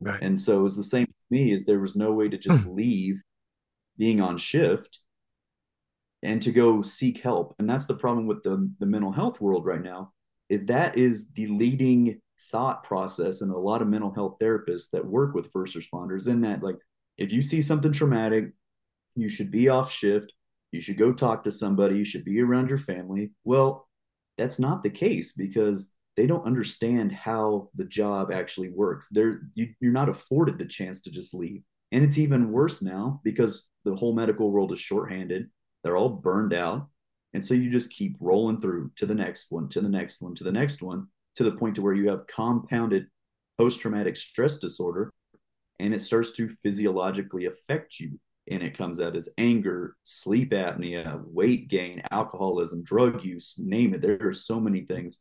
Right. 0.00 0.20
And 0.22 0.40
so 0.40 0.60
it 0.60 0.62
was 0.62 0.76
the 0.76 0.82
same 0.82 1.06
with 1.06 1.30
me 1.30 1.52
is 1.52 1.64
there 1.64 1.80
was 1.80 1.94
no 1.94 2.12
way 2.12 2.28
to 2.28 2.38
just 2.38 2.64
hmm. 2.64 2.74
leave 2.74 3.22
being 4.00 4.20
on 4.20 4.38
shift 4.38 4.98
and 6.22 6.40
to 6.42 6.50
go 6.50 6.80
seek 6.80 7.20
help. 7.20 7.54
And 7.58 7.68
that's 7.68 7.86
the 7.86 7.94
problem 7.94 8.26
with 8.26 8.42
the, 8.42 8.70
the 8.78 8.86
mental 8.86 9.12
health 9.12 9.40
world 9.40 9.66
right 9.66 9.82
now 9.82 10.12
is 10.48 10.66
that 10.66 10.96
is 10.96 11.30
the 11.32 11.46
leading 11.46 12.20
thought 12.50 12.82
process 12.82 13.42
and 13.42 13.52
a 13.52 13.58
lot 13.58 13.82
of 13.82 13.88
mental 13.88 14.12
health 14.12 14.38
therapists 14.42 14.90
that 14.92 15.06
work 15.06 15.34
with 15.34 15.52
first 15.52 15.76
responders 15.76 16.26
in 16.26 16.40
that 16.40 16.64
like 16.64 16.78
if 17.16 17.30
you 17.30 17.42
see 17.42 17.62
something 17.62 17.92
traumatic 17.92 18.50
you 19.14 19.28
should 19.28 19.50
be 19.50 19.68
off 19.68 19.92
shift. 19.92 20.32
You 20.72 20.80
should 20.80 20.98
go 20.98 21.12
talk 21.12 21.44
to 21.44 21.50
somebody. 21.50 21.96
You 21.96 22.04
should 22.04 22.24
be 22.24 22.40
around 22.40 22.68
your 22.68 22.78
family. 22.78 23.32
Well 23.44 23.88
that's 24.38 24.58
not 24.58 24.82
the 24.82 24.90
case 24.90 25.32
because 25.32 25.92
they 26.16 26.26
don't 26.26 26.46
understand 26.46 27.12
how 27.12 27.68
the 27.74 27.84
job 27.84 28.32
actually 28.32 28.70
works. 28.70 29.08
They're 29.10 29.42
you, 29.54 29.68
you're 29.80 29.92
not 29.92 30.08
afforded 30.08 30.58
the 30.58 30.64
chance 30.64 31.02
to 31.02 31.10
just 31.10 31.34
leave 31.34 31.62
and 31.92 32.04
it's 32.04 32.18
even 32.18 32.52
worse 32.52 32.82
now 32.82 33.20
because 33.24 33.68
the 33.84 33.94
whole 33.94 34.14
medical 34.14 34.50
world 34.50 34.72
is 34.72 34.80
shorthanded. 34.80 35.50
They're 35.82 35.96
all 35.96 36.08
burned 36.08 36.52
out. 36.52 36.88
And 37.32 37.44
so 37.44 37.54
you 37.54 37.70
just 37.70 37.90
keep 37.90 38.16
rolling 38.20 38.60
through 38.60 38.90
to 38.96 39.06
the 39.06 39.14
next 39.14 39.50
one, 39.50 39.68
to 39.70 39.80
the 39.80 39.88
next 39.88 40.20
one, 40.20 40.34
to 40.36 40.44
the 40.44 40.52
next 40.52 40.82
one, 40.82 41.06
to 41.36 41.44
the 41.44 41.52
point 41.52 41.76
to 41.76 41.82
where 41.82 41.94
you 41.94 42.08
have 42.08 42.26
compounded 42.26 43.06
post-traumatic 43.58 44.16
stress 44.16 44.58
disorder 44.58 45.12
and 45.78 45.94
it 45.94 46.00
starts 46.00 46.32
to 46.32 46.48
physiologically 46.48 47.46
affect 47.46 47.98
you. 47.98 48.18
And 48.50 48.62
it 48.62 48.76
comes 48.76 49.00
out 49.00 49.16
as 49.16 49.28
anger, 49.38 49.96
sleep 50.04 50.50
apnea, 50.50 51.22
weight 51.24 51.68
gain, 51.68 52.02
alcoholism, 52.10 52.82
drug 52.82 53.24
use, 53.24 53.54
name 53.58 53.94
it. 53.94 54.02
There 54.02 54.18
are 54.22 54.34
so 54.34 54.58
many 54.58 54.82
things 54.82 55.20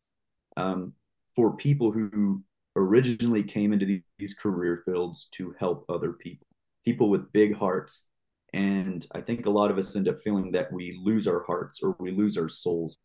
um, 0.58 0.94
for 1.36 1.56
people 1.56 1.92
who 1.92 2.44
originally 2.76 3.44
came 3.44 3.72
into 3.72 4.02
these 4.18 4.34
career 4.34 4.82
fields 4.86 5.28
to 5.34 5.56
help 5.60 5.86
other 5.90 6.14
people 6.14 6.48
people 6.90 7.12
with 7.12 7.32
big 7.32 7.56
hearts. 7.56 8.08
And 8.52 9.06
I 9.14 9.22
think 9.22 9.46
a 9.46 9.52
lot 9.52 9.70
of 9.70 9.78
us 9.78 9.96
end 9.96 10.08
up 10.08 10.18
feeling 10.18 10.54
that 10.54 10.74
we 10.74 11.00
lose 11.04 11.28
our 11.28 11.44
hearts 11.46 11.84
or 11.84 11.96
we 12.00 12.10
lose 12.10 12.36
our 12.36 12.50
souls. 12.50 12.98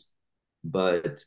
But 0.65 1.23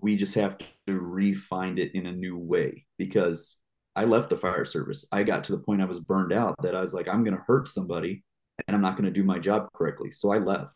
we 0.00 0.16
just 0.16 0.34
have 0.34 0.58
to 0.58 0.98
refine 0.98 1.78
it 1.78 1.94
in 1.94 2.06
a 2.06 2.12
new 2.12 2.36
way 2.36 2.86
because 2.98 3.58
I 3.94 4.04
left 4.04 4.30
the 4.30 4.36
fire 4.36 4.64
service. 4.64 5.06
I 5.12 5.22
got 5.22 5.44
to 5.44 5.52
the 5.52 5.62
point 5.62 5.80
I 5.80 5.84
was 5.84 6.00
burned 6.00 6.32
out 6.32 6.56
that 6.64 6.74
I 6.74 6.80
was 6.80 6.92
like, 6.92 7.06
I'm 7.06 7.22
going 7.22 7.36
to 7.36 7.44
hurt 7.46 7.68
somebody 7.68 8.24
and 8.66 8.74
I'm 8.74 8.82
not 8.82 8.96
going 8.96 9.04
to 9.04 9.20
do 9.20 9.22
my 9.22 9.38
job 9.38 9.68
correctly. 9.74 10.10
So 10.10 10.32
I 10.32 10.38
left. 10.38 10.74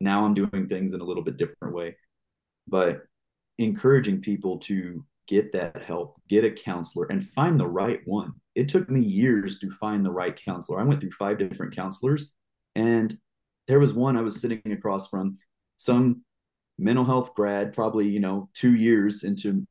Now 0.00 0.24
I'm 0.24 0.34
doing 0.34 0.66
things 0.66 0.92
in 0.92 1.00
a 1.00 1.04
little 1.04 1.22
bit 1.22 1.36
different 1.36 1.72
way. 1.72 1.96
But 2.66 3.02
encouraging 3.58 4.22
people 4.22 4.58
to 4.58 5.04
get 5.26 5.52
that 5.52 5.82
help, 5.82 6.20
get 6.28 6.44
a 6.44 6.50
counselor, 6.50 7.06
and 7.06 7.24
find 7.24 7.58
the 7.58 7.66
right 7.66 8.00
one. 8.04 8.32
It 8.54 8.68
took 8.68 8.88
me 8.88 9.00
years 9.00 9.58
to 9.58 9.70
find 9.70 10.04
the 10.04 10.10
right 10.10 10.36
counselor. 10.36 10.80
I 10.80 10.84
went 10.84 11.00
through 11.00 11.12
five 11.12 11.38
different 11.38 11.74
counselors, 11.74 12.30
and 12.74 13.16
there 13.68 13.80
was 13.80 13.92
one 13.92 14.16
I 14.16 14.22
was 14.22 14.40
sitting 14.40 14.60
across 14.66 15.08
from, 15.08 15.36
some 15.76 16.22
mental 16.78 17.04
health 17.04 17.34
grad, 17.34 17.72
probably, 17.72 18.08
you 18.08 18.20
know, 18.20 18.48
two 18.54 18.74
years 18.74 19.24
into 19.24 19.66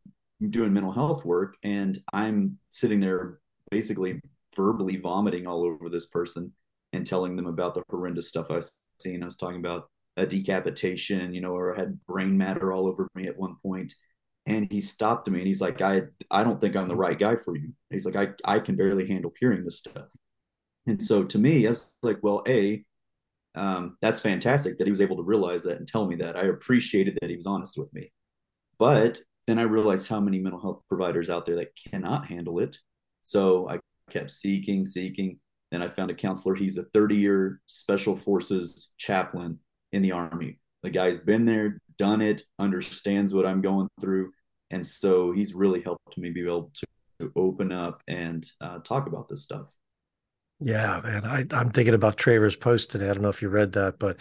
doing 0.49 0.73
mental 0.73 0.91
health 0.91 1.23
work. 1.25 1.55
And 1.63 1.97
I'm 2.13 2.57
sitting 2.69 2.99
there 2.99 3.39
basically 3.71 4.21
verbally 4.55 4.97
vomiting 4.97 5.47
all 5.47 5.63
over 5.63 5.89
this 5.89 6.07
person 6.07 6.51
and 6.93 7.05
telling 7.05 7.35
them 7.35 7.47
about 7.47 7.73
the 7.73 7.83
horrendous 7.89 8.27
stuff 8.27 8.51
I've 8.51 8.65
seen. 8.99 9.21
I 9.21 9.25
was 9.25 9.35
talking 9.35 9.59
about 9.59 9.89
a 10.17 10.25
decapitation, 10.25 11.33
you 11.33 11.41
know, 11.41 11.51
or 11.51 11.75
I 11.75 11.79
had 11.79 12.05
brain 12.05 12.37
matter 12.37 12.71
all 12.71 12.87
over 12.87 13.07
me 13.15 13.27
at 13.27 13.37
one 13.37 13.55
point. 13.61 13.93
And 14.45 14.71
he 14.71 14.79
stopped 14.79 15.29
me 15.29 15.39
and 15.39 15.47
he's 15.47 15.61
like, 15.61 15.81
I 15.81 16.03
I 16.29 16.43
don't 16.43 16.61
think 16.61 16.75
I'm 16.75 16.87
the 16.87 16.95
right 16.95 17.17
guy 17.17 17.35
for 17.35 17.55
you. 17.55 17.73
He's 17.89 18.05
like, 18.05 18.15
I, 18.15 18.55
I 18.55 18.59
can 18.59 18.75
barely 18.75 19.07
handle 19.07 19.33
hearing 19.39 19.63
this 19.63 19.79
stuff. 19.79 20.07
And 20.87 21.01
so 21.01 21.23
to 21.23 21.39
me, 21.39 21.67
was 21.67 21.95
like, 22.03 22.19
well, 22.21 22.43
A, 22.47 22.85
um, 23.55 23.97
that's 24.01 24.19
fantastic 24.19 24.77
that 24.77 24.85
he 24.85 24.91
was 24.91 25.01
able 25.01 25.17
to 25.17 25.23
realize 25.23 25.63
that 25.63 25.77
and 25.77 25.87
tell 25.87 26.05
me 26.05 26.15
that. 26.17 26.35
I 26.35 26.43
appreciated 26.43 27.17
that 27.21 27.29
he 27.29 27.35
was 27.35 27.47
honest 27.47 27.77
with 27.77 27.91
me. 27.93 28.11
But 28.77 29.21
then 29.47 29.59
I 29.59 29.63
realized 29.63 30.07
how 30.07 30.19
many 30.19 30.39
mental 30.39 30.61
health 30.61 30.81
providers 30.89 31.29
out 31.29 31.45
there 31.45 31.55
that 31.55 31.75
cannot 31.75 32.27
handle 32.27 32.59
it. 32.59 32.77
So 33.21 33.69
I 33.69 33.79
kept 34.09 34.31
seeking, 34.31 34.85
seeking. 34.85 35.39
Then 35.71 35.81
I 35.81 35.87
found 35.87 36.11
a 36.11 36.15
counselor. 36.15 36.55
He's 36.55 36.77
a 36.77 36.83
30 36.93 37.15
year 37.15 37.61
special 37.67 38.15
forces 38.15 38.91
chaplain 38.97 39.59
in 39.91 40.01
the 40.01 40.11
army. 40.11 40.59
The 40.83 40.89
guy's 40.89 41.17
been 41.17 41.45
there, 41.45 41.79
done 41.97 42.21
it, 42.21 42.41
understands 42.59 43.33
what 43.33 43.45
I'm 43.45 43.61
going 43.61 43.87
through. 43.99 44.31
And 44.71 44.85
so 44.85 45.31
he's 45.31 45.53
really 45.53 45.81
helped 45.81 46.17
me 46.17 46.31
be 46.31 46.41
able 46.41 46.71
to, 46.73 46.85
to 47.19 47.31
open 47.35 47.71
up 47.71 48.01
and 48.07 48.45
uh, 48.61 48.79
talk 48.79 49.07
about 49.07 49.27
this 49.27 49.43
stuff. 49.43 49.73
Yeah, 50.59 51.01
man. 51.03 51.25
I, 51.25 51.45
I'm 51.51 51.69
thinking 51.71 51.93
about 51.93 52.17
Trevor's 52.17 52.55
post 52.55 52.89
today. 52.89 53.09
I 53.09 53.13
don't 53.13 53.21
know 53.21 53.29
if 53.29 53.41
you 53.41 53.49
read 53.49 53.73
that, 53.73 53.99
but 53.99 54.17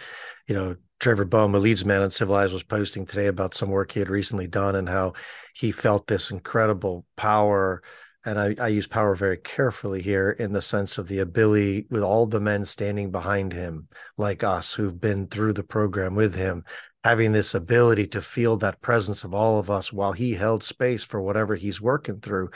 you 0.47 0.55
know, 0.55 0.75
Trevor 0.99 1.25
Boehm, 1.25 1.55
a 1.55 1.59
leads 1.59 1.85
man 1.85 2.01
Uncivilized, 2.01 2.53
was 2.53 2.63
posting 2.63 3.05
today 3.05 3.27
about 3.27 3.53
some 3.53 3.69
work 3.69 3.91
he 3.91 3.99
had 3.99 4.09
recently 4.09 4.47
done 4.47 4.75
and 4.75 4.87
how 4.87 5.13
he 5.53 5.71
felt 5.71 6.07
this 6.07 6.31
incredible 6.31 7.05
power. 7.15 7.81
And 8.25 8.39
I, 8.39 8.55
I 8.59 8.69
use 8.69 8.87
power 8.87 9.13
very 9.15 9.37
carefully 9.37 10.01
here 10.01 10.31
in 10.31 10.51
the 10.51 10.61
sense 10.61 10.97
of 10.97 11.07
the 11.07 11.19
ability 11.19 11.85
with 11.89 12.01
all 12.01 12.25
the 12.25 12.39
men 12.39 12.65
standing 12.65 13.11
behind 13.11 13.53
him, 13.53 13.87
like 14.17 14.43
us 14.43 14.73
who've 14.73 14.99
been 14.99 15.27
through 15.27 15.53
the 15.53 15.63
program 15.63 16.15
with 16.15 16.35
him, 16.35 16.63
having 17.05 17.33
this 17.33 17.53
ability 17.53 18.07
to 18.07 18.19
feel 18.19 18.57
that 18.57 18.81
presence 18.81 19.23
of 19.23 19.31
all 19.31 19.59
of 19.59 19.69
us 19.69 19.93
while 19.93 20.11
he 20.11 20.33
held 20.33 20.63
space 20.63 21.03
for 21.03 21.21
whatever 21.21 21.53
he's 21.53 21.79
working 21.79 22.19
through. 22.19 22.49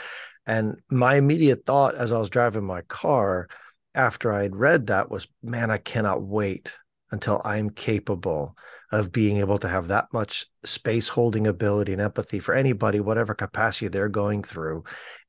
And 0.47 0.81
my 0.89 1.17
immediate 1.17 1.67
thought 1.67 1.93
as 1.93 2.11
I 2.11 2.17
was 2.17 2.31
driving 2.31 2.63
my 2.63 2.81
car 2.81 3.47
after 3.93 4.33
I 4.33 4.41
had 4.41 4.55
read 4.55 4.87
that 4.87 5.11
was, 5.11 5.27
man, 5.43 5.69
I 5.69 5.77
cannot 5.77 6.23
wait 6.23 6.75
until 7.11 7.43
I'm 7.45 7.69
capable 7.69 8.57
of 8.91 9.11
being 9.11 9.37
able 9.37 9.59
to 9.59 9.67
have 9.67 9.89
that 9.89 10.07
much 10.13 10.47
space 10.63 11.09
holding 11.09 11.45
ability 11.45 11.93
and 11.93 12.01
empathy 12.01 12.39
for 12.39 12.55
anybody, 12.55 12.99
whatever 12.99 13.35
capacity 13.35 13.87
they're 13.87 14.09
going 14.09 14.41
through 14.41 14.83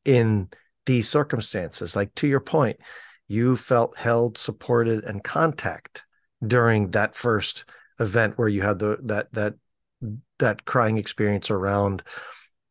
in 0.06 0.48
these 0.86 1.10
circumstances. 1.10 1.94
Like 1.94 2.14
to 2.14 2.26
your 2.26 2.40
point, 2.40 2.78
you 3.28 3.56
felt 3.56 3.98
held, 3.98 4.38
supported, 4.38 5.04
and 5.04 5.22
contact 5.22 6.04
during 6.42 6.92
that 6.92 7.14
first 7.14 7.66
event 8.00 8.38
where 8.38 8.48
you 8.48 8.62
had 8.62 8.78
the 8.78 8.98
that 9.02 9.32
that 9.32 9.54
that 10.38 10.64
crying 10.64 10.98
experience 10.98 11.50
around 11.50 12.02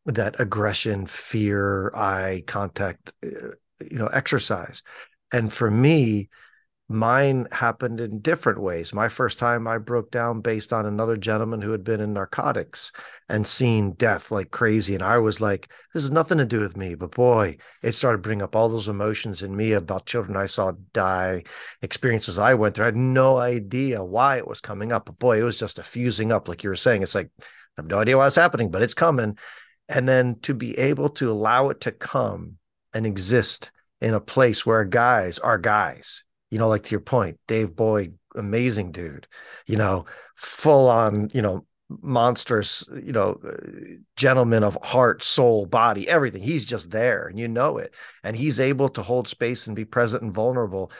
that 0.06 0.38
aggression, 0.40 1.06
fear, 1.06 1.94
eye 1.94 2.42
contact, 2.46 3.12
uh, 3.24 3.50
you 3.80 3.98
know, 3.98 4.08
exercise. 4.08 4.82
And 5.32 5.52
for 5.52 5.70
me, 5.70 6.28
mine 6.90 7.46
happened 7.52 8.00
in 8.00 8.18
different 8.18 8.60
ways. 8.60 8.92
My 8.92 9.08
first 9.08 9.38
time 9.38 9.68
I 9.68 9.78
broke 9.78 10.10
down 10.10 10.40
based 10.40 10.72
on 10.72 10.86
another 10.86 11.16
gentleman 11.16 11.62
who 11.62 11.70
had 11.70 11.84
been 11.84 12.00
in 12.00 12.12
narcotics 12.12 12.90
and 13.28 13.46
seen 13.46 13.92
death 13.92 14.32
like 14.32 14.50
crazy. 14.50 14.94
And 14.94 15.02
I 15.02 15.18
was 15.18 15.40
like, 15.40 15.70
this 15.94 16.02
has 16.02 16.10
nothing 16.10 16.38
to 16.38 16.44
do 16.44 16.58
with 16.58 16.76
me. 16.76 16.96
But 16.96 17.12
boy, 17.12 17.58
it 17.84 17.92
started 17.92 18.22
bringing 18.22 18.42
up 18.42 18.56
all 18.56 18.68
those 18.68 18.88
emotions 18.88 19.44
in 19.44 19.56
me 19.56 19.72
about 19.72 20.06
children 20.06 20.36
I 20.36 20.46
saw 20.46 20.72
die, 20.92 21.44
experiences 21.80 22.40
I 22.40 22.54
went 22.54 22.74
through. 22.74 22.86
I 22.86 22.88
had 22.88 22.96
no 22.96 23.36
idea 23.36 24.02
why 24.02 24.38
it 24.38 24.48
was 24.48 24.60
coming 24.60 24.90
up. 24.90 25.06
But 25.06 25.20
boy, 25.20 25.38
it 25.38 25.44
was 25.44 25.60
just 25.60 25.78
a 25.78 25.84
fusing 25.84 26.32
up, 26.32 26.48
like 26.48 26.64
you 26.64 26.70
were 26.70 26.76
saying. 26.76 27.04
It's 27.04 27.14
like, 27.14 27.30
I 27.38 27.44
have 27.76 27.86
no 27.86 28.00
idea 28.00 28.16
why 28.16 28.26
it's 28.26 28.34
happening, 28.34 28.72
but 28.72 28.82
it's 28.82 28.94
coming. 28.94 29.38
And 29.88 30.08
then 30.08 30.40
to 30.40 30.54
be 30.54 30.76
able 30.76 31.10
to 31.10 31.30
allow 31.30 31.68
it 31.68 31.82
to 31.82 31.92
come 31.92 32.56
and 32.92 33.06
exist 33.06 33.70
in 34.00 34.14
a 34.14 34.20
place 34.20 34.66
where 34.66 34.84
guys 34.84 35.38
are 35.38 35.56
guys 35.56 36.24
you 36.50 36.58
know, 36.58 36.68
like 36.68 36.84
to 36.84 36.90
your 36.90 37.00
point, 37.00 37.38
Dave 37.46 37.74
Boyd, 37.74 38.18
amazing 38.34 38.92
dude, 38.92 39.26
you 39.66 39.76
know, 39.76 40.04
full 40.36 40.88
on, 40.88 41.28
you 41.32 41.42
know, 41.42 41.64
monstrous, 41.88 42.88
you 43.02 43.12
know, 43.12 43.40
gentleman 44.16 44.62
of 44.62 44.78
heart, 44.82 45.22
soul, 45.22 45.66
body, 45.66 46.08
everything. 46.08 46.42
He's 46.42 46.64
just 46.64 46.90
there 46.90 47.26
and 47.26 47.38
you 47.38 47.48
know 47.48 47.78
it. 47.78 47.94
And 48.22 48.36
he's 48.36 48.60
able 48.60 48.88
to 48.90 49.02
hold 49.02 49.28
space 49.28 49.66
and 49.66 49.74
be 49.74 49.84
present 49.84 50.22
and 50.22 50.34
vulnerable. 50.34 50.92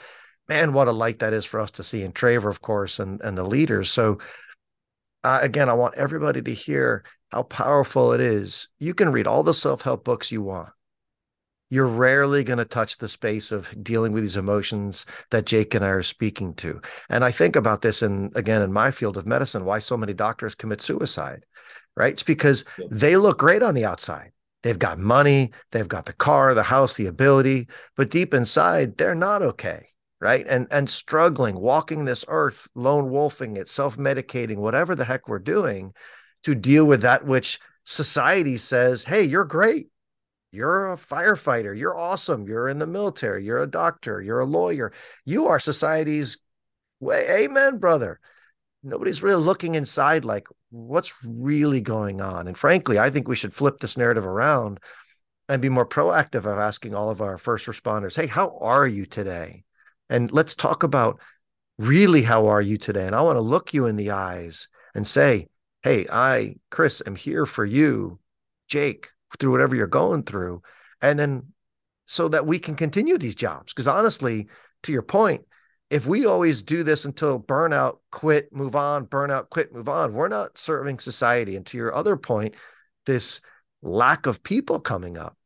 Man, 0.49 0.73
what 0.73 0.89
a 0.89 0.91
light 0.91 1.19
that 1.19 1.33
is 1.33 1.45
for 1.45 1.59
us 1.59 1.71
to 1.71 1.83
see. 1.83 2.03
And 2.03 2.13
Trevor, 2.13 2.49
of 2.49 2.61
course, 2.61 2.99
and, 2.99 3.21
and 3.21 3.37
the 3.37 3.43
leaders. 3.43 3.89
So, 3.89 4.19
uh, 5.23 5.39
again, 5.41 5.69
I 5.69 5.73
want 5.73 5.95
everybody 5.95 6.41
to 6.41 6.53
hear 6.53 7.03
how 7.29 7.43
powerful 7.43 8.11
it 8.11 8.19
is. 8.19 8.67
You 8.79 8.93
can 8.93 9.11
read 9.11 9.27
all 9.27 9.43
the 9.43 9.53
self 9.53 9.83
help 9.83 10.03
books 10.03 10.31
you 10.31 10.41
want 10.41 10.69
you're 11.71 11.87
rarely 11.87 12.43
going 12.43 12.59
to 12.59 12.65
touch 12.65 12.97
the 12.97 13.07
space 13.07 13.51
of 13.53 13.73
dealing 13.81 14.11
with 14.11 14.23
these 14.23 14.35
emotions 14.35 15.05
that 15.31 15.45
Jake 15.45 15.73
and 15.73 15.85
I 15.85 15.87
are 15.87 16.03
speaking 16.03 16.53
to. 16.55 16.81
And 17.09 17.23
I 17.23 17.31
think 17.31 17.55
about 17.55 17.81
this 17.81 18.03
in 18.03 18.29
again 18.35 18.61
in 18.61 18.73
my 18.73 18.91
field 18.91 19.17
of 19.17 19.25
medicine, 19.25 19.63
why 19.63 19.79
so 19.79 19.95
many 19.95 20.13
doctors 20.13 20.53
commit 20.53 20.81
suicide, 20.81 21.45
right? 21.95 22.11
It's 22.11 22.23
because 22.23 22.65
they 22.91 23.15
look 23.15 23.39
great 23.39 23.63
on 23.63 23.73
the 23.73 23.85
outside. 23.85 24.33
They've 24.63 24.77
got 24.77 24.99
money, 24.99 25.53
they've 25.71 25.87
got 25.87 26.05
the 26.05 26.13
car, 26.13 26.53
the 26.53 26.61
house, 26.61 26.97
the 26.97 27.07
ability, 27.07 27.69
but 27.95 28.11
deep 28.11 28.33
inside, 28.33 28.97
they're 28.97 29.15
not 29.15 29.41
okay, 29.41 29.87
right? 30.19 30.45
And 30.47 30.67
and 30.71 30.89
struggling, 30.89 31.57
walking 31.57 32.03
this 32.03 32.25
earth, 32.27 32.67
lone 32.75 33.09
wolfing 33.09 33.55
it, 33.55 33.69
self-medicating, 33.69 34.57
whatever 34.57 34.93
the 34.93 35.05
heck 35.05 35.29
we're 35.29 35.39
doing 35.39 35.93
to 36.43 36.53
deal 36.53 36.83
with 36.83 37.03
that 37.03 37.25
which 37.25 37.59
society 37.85 38.57
says, 38.57 39.05
"Hey, 39.05 39.23
you're 39.23 39.45
great 39.45 39.87
you're 40.51 40.91
a 40.91 40.97
firefighter. 40.97 41.77
You're 41.77 41.97
awesome. 41.97 42.47
You're 42.47 42.67
in 42.67 42.77
the 42.77 42.87
military. 42.87 43.45
You're 43.45 43.63
a 43.63 43.67
doctor. 43.67 44.21
You're 44.21 44.41
a 44.41 44.45
lawyer. 44.45 44.91
You 45.25 45.47
are 45.47 45.59
society's 45.59 46.37
way. 46.99 47.25
Amen, 47.43 47.77
brother. 47.77 48.19
Nobody's 48.83 49.23
really 49.23 49.41
looking 49.43 49.75
inside 49.75 50.25
like 50.25 50.47
what's 50.69 51.13
really 51.25 51.81
going 51.81 52.21
on. 52.21 52.47
And 52.47 52.57
frankly, 52.57 52.99
I 52.99 53.09
think 53.09 53.27
we 53.27 53.35
should 53.35 53.53
flip 53.53 53.79
this 53.79 53.97
narrative 53.97 54.25
around 54.25 54.79
and 55.47 55.61
be 55.61 55.69
more 55.69 55.85
proactive 55.85 56.45
of 56.45 56.59
asking 56.59 56.95
all 56.95 57.09
of 57.09 57.21
our 57.21 57.37
first 57.37 57.67
responders, 57.67 58.15
hey, 58.15 58.27
how 58.27 58.57
are 58.59 58.87
you 58.87 59.05
today? 59.05 59.63
And 60.09 60.31
let's 60.31 60.55
talk 60.55 60.83
about 60.83 61.19
really 61.77 62.21
how 62.21 62.47
are 62.47 62.61
you 62.61 62.77
today? 62.77 63.05
And 63.05 63.15
I 63.15 63.21
want 63.21 63.37
to 63.37 63.41
look 63.41 63.73
you 63.73 63.85
in 63.85 63.95
the 63.95 64.11
eyes 64.11 64.67
and 64.95 65.05
say, 65.05 65.47
hey, 65.83 66.05
I, 66.11 66.55
Chris, 66.69 67.01
am 67.05 67.15
here 67.15 67.45
for 67.45 67.65
you. 67.65 68.19
Jake, 68.67 69.09
through 69.39 69.51
whatever 69.51 69.75
you're 69.75 69.87
going 69.87 70.23
through. 70.23 70.61
And 71.01 71.17
then 71.17 71.47
so 72.05 72.27
that 72.27 72.45
we 72.45 72.59
can 72.59 72.75
continue 72.75 73.17
these 73.17 73.35
jobs. 73.35 73.73
Because 73.73 73.87
honestly 73.87 74.47
to 74.83 74.91
your 74.91 75.01
point 75.01 75.45
if 75.89 76.07
we 76.07 76.25
always 76.25 76.63
do 76.63 76.83
this 76.83 77.05
until 77.05 77.39
burnout 77.39 77.97
quit 78.11 78.53
move 78.53 78.75
on 78.75 79.05
burnout 79.05 79.49
quit 79.49 79.73
move 79.73 79.89
on 79.89 80.13
we're 80.13 80.27
not 80.27 80.57
serving 80.57 80.99
society. 80.99 81.55
And 81.55 81.65
to 81.67 81.77
your 81.77 81.93
other 81.93 82.17
point 82.17 82.55
this 83.05 83.41
lack 83.81 84.25
of 84.27 84.43
people 84.43 84.79
coming 84.79 85.17
up. 85.17 85.37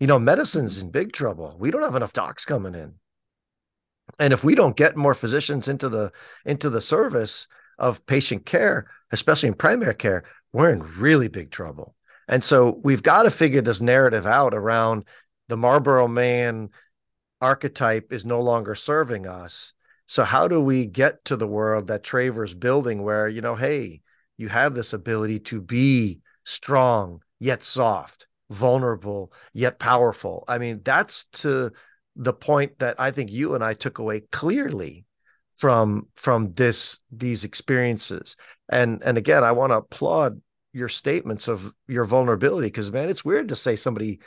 You 0.00 0.06
know 0.06 0.18
medicine's 0.18 0.78
mm-hmm. 0.78 0.86
in 0.86 0.92
big 0.92 1.12
trouble. 1.12 1.56
We 1.58 1.70
don't 1.70 1.82
have 1.82 1.96
enough 1.96 2.12
docs 2.12 2.44
coming 2.44 2.74
in. 2.74 2.94
And 4.18 4.32
if 4.32 4.44
we 4.44 4.54
don't 4.54 4.76
get 4.76 4.96
more 4.96 5.14
physicians 5.14 5.68
into 5.68 5.88
the 5.88 6.12
into 6.44 6.70
the 6.70 6.80
service 6.80 7.48
of 7.78 8.04
patient 8.06 8.46
care 8.46 8.86
especially 9.10 9.48
in 9.48 9.54
primary 9.54 9.94
care 9.94 10.24
we're 10.52 10.70
in 10.70 10.82
really 10.98 11.28
big 11.28 11.50
trouble 11.50 11.94
and 12.32 12.42
so 12.42 12.80
we've 12.82 13.02
got 13.02 13.24
to 13.24 13.30
figure 13.30 13.60
this 13.60 13.82
narrative 13.82 14.26
out 14.26 14.54
around 14.54 15.04
the 15.48 15.56
Marlboro 15.58 16.08
man 16.08 16.70
archetype 17.42 18.10
is 18.10 18.24
no 18.24 18.40
longer 18.40 18.74
serving 18.74 19.26
us. 19.26 19.74
So 20.06 20.24
how 20.24 20.48
do 20.48 20.58
we 20.58 20.86
get 20.86 21.22
to 21.26 21.36
the 21.36 21.46
world 21.46 21.88
that 21.88 22.02
Trevor's 22.02 22.54
building 22.54 23.02
where, 23.02 23.28
you 23.28 23.42
know, 23.42 23.54
hey, 23.54 24.00
you 24.38 24.48
have 24.48 24.74
this 24.74 24.94
ability 24.94 25.40
to 25.40 25.60
be 25.60 26.20
strong 26.44 27.20
yet 27.38 27.62
soft, 27.62 28.26
vulnerable 28.48 29.30
yet 29.52 29.78
powerful. 29.78 30.44
I 30.48 30.56
mean, 30.56 30.80
that's 30.82 31.24
to 31.32 31.70
the 32.16 32.32
point 32.32 32.78
that 32.78 32.96
I 32.98 33.10
think 33.10 33.30
you 33.30 33.54
and 33.54 33.62
I 33.62 33.74
took 33.74 33.98
away 33.98 34.22
clearly 34.32 35.04
from 35.54 36.08
from 36.14 36.52
this 36.52 36.98
these 37.10 37.44
experiences. 37.44 38.36
And 38.70 39.02
and 39.04 39.18
again, 39.18 39.44
I 39.44 39.52
want 39.52 39.72
to 39.72 39.76
applaud 39.76 40.40
your 40.72 40.88
statements 40.88 41.48
of 41.48 41.72
your 41.86 42.04
vulnerability 42.04 42.68
because 42.68 42.92
man, 42.92 43.08
it's 43.08 43.24
weird 43.24 43.48
to 43.48 43.56
say 43.56 43.76
somebody 43.76 44.20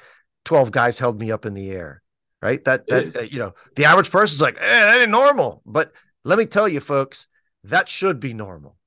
12 0.46 0.72
guys 0.72 1.00
held 1.00 1.20
me 1.20 1.32
up 1.32 1.46
in 1.46 1.54
the 1.54 1.72
air 1.72 2.04
right? 2.46 2.64
That 2.66 2.86
that 2.88 3.16
uh, 3.16 3.22
you 3.22 3.40
know, 3.40 3.56
the 3.76 3.86
average 3.86 4.12
person's 4.12 4.42
like, 4.42 4.58
eh, 4.60 4.86
that 4.86 5.02
ain't 5.02 5.10
normal. 5.10 5.64
But 5.66 5.94
let 6.24 6.38
me 6.38 6.46
tell 6.46 6.68
you, 6.68 6.80
folks, 6.80 7.26
that 7.64 7.90
should 7.90 8.20
be 8.20 8.34
normal. 8.34 8.78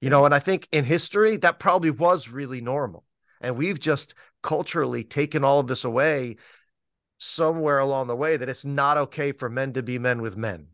You 0.00 0.10
know, 0.10 0.24
and 0.24 0.34
I 0.34 0.38
think 0.38 0.68
in 0.70 0.84
history 0.84 1.36
that 1.38 1.58
probably 1.58 1.90
was 1.90 2.28
really 2.28 2.60
normal, 2.60 3.04
and 3.40 3.56
we've 3.56 3.80
just 3.80 4.14
culturally 4.42 5.02
taken 5.02 5.42
all 5.42 5.58
of 5.58 5.66
this 5.66 5.84
away 5.84 6.36
somewhere 7.18 7.78
along 7.78 8.06
the 8.06 8.16
way 8.16 8.36
that 8.36 8.48
it's 8.48 8.64
not 8.64 8.96
okay 8.96 9.32
for 9.32 9.48
men 9.48 9.72
to 9.72 9.82
be 9.82 9.98
men 9.98 10.22
with 10.22 10.36
men 10.36 10.66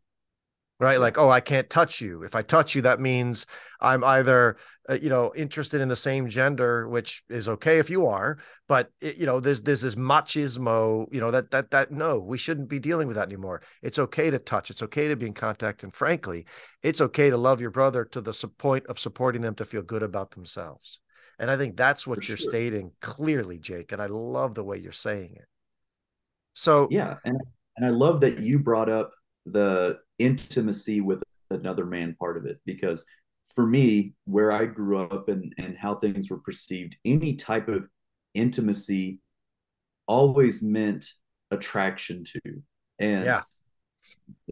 right? 0.81 1.01
Like 1.01 1.19
oh 1.19 1.29
i 1.31 1.41
can't 1.41 1.69
touch 1.69 2.01
you. 2.01 2.23
If 2.23 2.35
i 2.35 2.43
touch 2.43 2.75
you 2.75 2.83
that 2.83 3.01
means 3.01 3.47
i'm 3.81 4.03
either 4.05 4.57
uh, 4.89 4.95
you 4.95 5.09
know 5.09 5.33
interested 5.37 5.81
in 5.81 5.89
the 5.89 5.97
same 5.97 6.29
gender 6.29 6.89
which 6.89 7.23
is 7.29 7.49
okay 7.49 7.79
if 7.79 7.91
you 7.91 8.07
are 8.07 8.39
but 8.69 8.91
it, 9.01 9.17
you 9.17 9.27
know 9.27 9.39
there's 9.41 9.63
there's 9.63 9.83
this 9.83 9.95
machismo 9.97 11.07
you 11.13 11.21
know 11.21 11.31
that 11.31 11.51
that 11.51 11.71
that 11.71 11.91
no 11.93 12.19
we 12.19 12.39
shouldn't 12.39 12.69
be 12.69 12.79
dealing 12.79 13.07
with 13.07 13.17
that 13.17 13.29
anymore. 13.29 13.61
It's 13.83 13.99
okay 13.99 14.31
to 14.31 14.39
touch. 14.39 14.71
It's 14.71 14.83
okay 14.83 15.09
to 15.09 15.17
be 15.17 15.27
in 15.27 15.35
contact 15.35 15.83
and 15.83 15.95
frankly 15.95 16.47
it's 16.83 17.01
okay 17.01 17.31
to 17.31 17.37
love 17.37 17.61
your 17.61 17.71
brother 17.71 18.05
to 18.07 18.21
the 18.21 18.33
point 18.59 18.87
of 18.87 18.99
supporting 18.99 19.43
them 19.43 19.55
to 19.57 19.65
feel 19.65 19.83
good 19.83 20.03
about 20.03 20.31
themselves. 20.33 21.01
And 21.39 21.51
i 21.51 21.57
think 21.57 21.77
that's 21.77 22.07
what 22.07 22.19
For 22.19 22.25
you're 22.25 22.37
sure. 22.37 22.51
stating 22.51 22.93
clearly 23.01 23.59
jake 23.59 23.93
and 23.93 24.01
i 24.03 24.07
love 24.07 24.55
the 24.55 24.65
way 24.65 24.79
you're 24.79 24.93
saying 24.93 25.35
it. 25.37 25.47
So 26.55 26.89
yeah 26.91 27.17
and 27.25 27.39
and 27.77 27.87
i 27.87 27.91
love 27.91 28.21
that 28.21 28.39
you 28.39 28.59
brought 28.59 28.89
up 28.89 29.13
the 29.53 29.99
intimacy 30.19 31.01
with 31.01 31.23
another 31.51 31.85
man 31.85 32.17
part 32.19 32.37
of 32.37 32.47
it. 32.47 32.61
Because 32.65 33.05
for 33.55 33.67
me 33.67 34.13
where 34.25 34.53
i 34.53 34.65
grew 34.65 35.01
up 35.01 35.29
and 35.29 35.55
and 35.59 35.77
how 35.77 35.95
things 35.95 36.31
were 36.31 36.39
perceived 36.39 36.95
any 37.05 37.35
type 37.35 37.67
of 37.67 37.89
intimacy 38.35 39.19
always 40.07 40.63
meant 40.63 41.13
attraction 41.51 42.25
to. 42.25 42.41
And 42.99 43.25
yeah. 43.25 43.43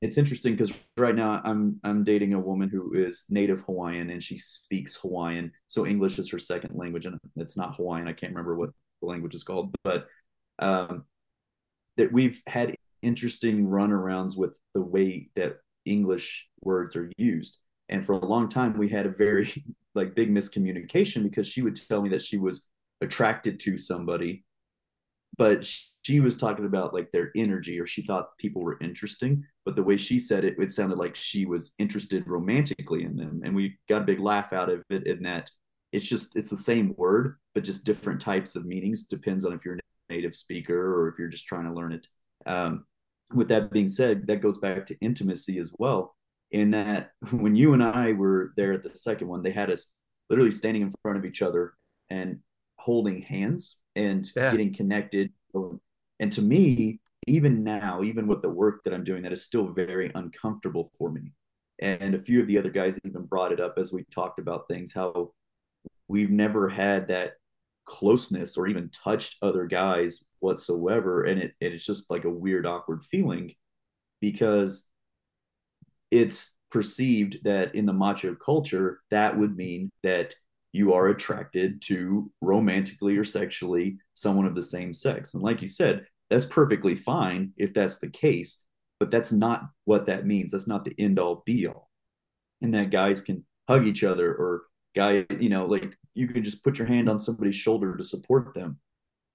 it's 0.03 0.19
interesting 0.19 0.55
because 0.55 0.73
right 0.97 1.15
now 1.15 1.41
i'm 1.45 1.81
i'm 1.83 2.05
dating 2.05 2.35
a 2.35 2.41
woman 2.41 2.69
who 2.69 2.95
is 2.95 3.25
native 3.29 3.61
hawaiian 3.61 4.11
and 4.11 4.23
she 4.23 4.39
speaks 4.39 4.97
hawaiian. 4.97 5.53
So 5.69 5.87
english 5.87 6.19
is 6.19 6.31
her 6.31 6.39
second 6.39 6.77
language 6.77 7.07
and 7.07 7.19
it's 7.37 7.57
not 7.57 7.77
hawaiian. 7.77 8.09
I 8.09 8.13
can't 8.13 8.33
remember 8.33 8.57
what 8.57 8.71
the 9.01 9.09
language 9.09 9.35
is 9.35 9.45
called 9.45 9.75
but 9.83 10.07
um 10.59 11.05
that 11.97 12.13
we've 12.13 12.43
had 12.47 12.75
interesting 13.03 13.67
runarounds 13.67 14.37
with 14.37 14.59
the 14.75 14.83
way 14.83 15.31
that 15.37 15.59
English 15.85 16.49
words 16.61 16.97
are 16.97 17.11
used. 17.17 17.59
And 17.89 18.05
for 18.05 18.15
a 18.15 18.27
long 18.27 18.49
time, 18.49 18.77
we 18.77 18.89
had 18.89 19.07
a 19.07 19.11
very 19.11 19.65
like 19.95 20.15
big 20.15 20.31
miscommunication 20.31 21.23
because 21.23 21.47
she 21.47 21.63
would 21.63 21.77
tell 21.77 22.03
me 22.03 22.11
that 22.11 22.23
she 22.23 22.37
was 22.37 22.67
attracted 23.01 23.61
to 23.61 23.79
somebody, 23.79 24.45
but 25.39 25.65
she 26.03 26.21
was 26.21 26.37
talking 26.37 26.67
about 26.67 26.95
like 26.95 27.11
their 27.13 27.31
energy 27.35 27.81
or 27.81 27.87
she 27.87 28.03
thought 28.03 28.37
people 28.39 28.63
were 28.63 28.79
interesting. 28.81 29.45
But 29.65 29.77
the 29.77 29.83
way 29.83 29.97
she 29.97 30.19
said 30.19 30.45
it, 30.45 30.57
it 30.59 30.71
sounded 30.71 30.99
like 30.99 31.17
she 31.17 31.47
was 31.47 31.75
interested 31.79 32.27
romantically 32.27 33.05
in 33.05 33.17
them. 33.17 33.43
And 33.45 33.55
we 33.55 33.79
got 33.89 34.03
a 34.03 34.07
big 34.07 34.21
laugh 34.21 34.53
out 34.53 34.69
of 34.69 34.83
it 34.91 35.07
in 35.07 35.23
that 35.23 35.51
it's 35.93 36.07
just, 36.07 36.37
it's 36.37 36.51
the 36.51 36.57
same 36.57 36.95
word, 36.97 37.37
but 37.55 37.65
just 37.65 37.85
different 37.85 38.21
types 38.21 38.55
of 38.55 38.67
meanings. 38.67 39.05
Depends 39.05 39.45
on 39.45 39.53
if 39.53 39.65
you're 39.65 39.77
a 39.77 40.13
native 40.13 40.35
speaker 40.35 41.01
or 41.01 41.09
if 41.09 41.19
you're 41.19 41.29
just 41.29 41.47
trying 41.47 41.65
to 41.65 41.73
learn 41.73 41.93
it. 41.93 42.07
Um, 42.47 42.87
with 43.35 43.49
that 43.49 43.71
being 43.71 43.89
said, 43.89 44.27
that 44.27 44.41
goes 44.41 44.59
back 44.59 44.87
to 44.87 44.99
intimacy 45.01 45.59
as 45.59 45.73
well. 45.79 46.15
In 46.53 46.71
that 46.71 47.11
when 47.31 47.57
you 47.57 47.75
and 47.75 47.83
I 47.83 48.13
were 48.13 48.53
there 48.57 48.73
at 48.73 48.85
the 48.85 48.97
second 48.97 49.29
one, 49.29 49.43
they 49.43 49.51
had 49.51 49.71
us 49.71 49.93
literally 50.31 50.53
standing 50.53 50.83
in 50.83 50.93
front 51.03 51.19
of 51.19 51.25
each 51.25 51.43
other 51.43 51.75
and 52.09 52.39
holding 52.79 53.21
hands 53.23 53.79
and 53.97 54.31
yeah. 54.37 54.51
getting 54.51 54.73
connected. 54.73 55.33
And 56.21 56.33
to 56.33 56.43
me, 56.43 57.01
even 57.27 57.65
now, 57.65 58.03
even 58.03 58.27
with 58.27 58.43
the 58.43 58.49
work 58.49 58.85
that 58.85 58.95
I'm 58.95 59.05
doing, 59.05 59.23
that 59.23 59.33
is 59.33 59.45
still 59.45 59.69
very 59.69 60.13
uncomfortable 60.15 60.89
for 60.97 61.11
me. 61.11 61.33
And 61.81 62.15
a 62.15 62.21
few 62.21 62.41
of 62.41 62.47
the 62.47 62.59
other 62.59 62.71
guys 62.71 62.99
even 63.05 63.25
brought 63.25 63.53
it 63.53 63.61
up 63.61 63.75
as 63.77 63.93
we 63.93 64.05
talked 64.05 64.39
about 64.39 64.69
things, 64.69 64.93
how 64.93 65.33
we've 66.09 66.31
never 66.31 66.69
had 66.69 67.09
that 67.09 67.35
closeness 67.85 68.57
or 68.57 68.67
even 68.67 68.91
touched 68.91 69.37
other 69.43 69.67
guys 69.67 70.25
whatsoever. 70.41 71.25
And 71.25 71.41
it, 71.41 71.55
it's 71.61 71.87
just 71.87 72.11
like 72.11 72.25
a 72.25 72.31
weird 72.31 72.67
awkward 72.67 73.05
feeling 73.05 73.55
because 74.21 74.87
it's 76.11 76.57
perceived 76.71 77.39
that 77.45 77.75
in 77.75 77.87
the 77.87 77.93
macho 77.93 78.35
culture 78.35 79.01
that 79.11 79.39
would 79.39 79.57
mean 79.57 79.91
that 80.03 80.35
you 80.73 80.93
are 80.93 81.09
attracted 81.09 81.81
to 81.81 82.31
romantically 82.41 83.17
or 83.17 83.25
sexually 83.25 83.99
someone 84.15 84.47
of 84.47 84.55
the 84.55 84.63
same 84.63 84.93
sex. 84.93 85.35
And 85.35 85.43
like 85.43 85.63
you 85.63 85.69
said 85.69 86.07
that's 86.29 86.45
perfectly 86.45 86.97
fine 86.97 87.53
if 87.57 87.73
that's 87.73 87.99
the 87.99 88.11
case 88.11 88.65
but 88.99 89.11
that's 89.11 89.33
not 89.33 89.69
what 89.85 90.07
that 90.07 90.27
means. 90.27 90.53
That's 90.53 90.67
not 90.67 90.85
the 90.85 90.95
end 90.99 91.19
all 91.19 91.43
be 91.45 91.67
all. 91.67 91.91
And 92.63 92.73
that 92.75 92.91
guys 92.91 93.21
can 93.21 93.45
hug 93.69 93.87
each 93.87 94.05
other 94.05 94.35
or 94.35 94.63
guy 94.95 95.27
you 95.39 95.51
know 95.51 95.67
like 95.67 95.95
you 96.15 96.27
can 96.27 96.43
just 96.43 96.65
put 96.65 96.79
your 96.79 96.87
hand 96.87 97.09
on 97.09 97.21
somebody's 97.21 97.55
shoulder 97.55 97.97
to 97.97 98.03
support 98.03 98.55
them 98.55 98.79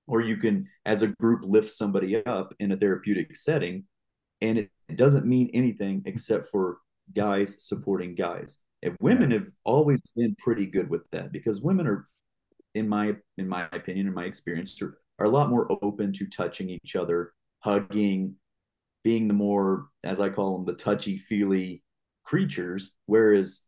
or 0.07 0.21
you 0.21 0.37
can 0.37 0.67
as 0.85 1.01
a 1.01 1.07
group 1.07 1.41
lift 1.43 1.69
somebody 1.69 2.23
up 2.25 2.53
in 2.59 2.71
a 2.71 2.77
therapeutic 2.77 3.35
setting 3.35 3.83
and 4.41 4.57
it, 4.57 4.69
doesn't 4.95 5.25
mean 5.25 5.49
anything 5.53 6.01
except 6.03 6.47
for 6.47 6.79
guys 7.15 7.55
supporting 7.65 8.13
guys. 8.13 8.57
And 8.83 8.93
women 8.99 9.31
have 9.31 9.47
always 9.63 10.01
been 10.17 10.35
pretty 10.37 10.65
good 10.65 10.89
with 10.89 11.09
that 11.11 11.31
because 11.31 11.61
women 11.61 11.87
are 11.87 12.05
in 12.75 12.89
my 12.89 13.15
in 13.37 13.47
my 13.47 13.69
opinion 13.71 14.07
in 14.07 14.13
my 14.13 14.25
experience 14.25 14.81
are, 14.81 14.97
are 15.17 15.27
a 15.27 15.29
lot 15.29 15.49
more 15.49 15.71
open 15.81 16.11
to 16.11 16.27
touching 16.27 16.69
each 16.69 16.97
other 16.97 17.31
hugging 17.59 18.35
being 19.03 19.27
the 19.27 19.33
more 19.33 19.87
as 20.03 20.19
i 20.19 20.29
call 20.29 20.57
them 20.57 20.65
the 20.65 20.73
touchy 20.73 21.17
feely 21.17 21.83
creatures 22.23 22.95
whereas 23.07 23.61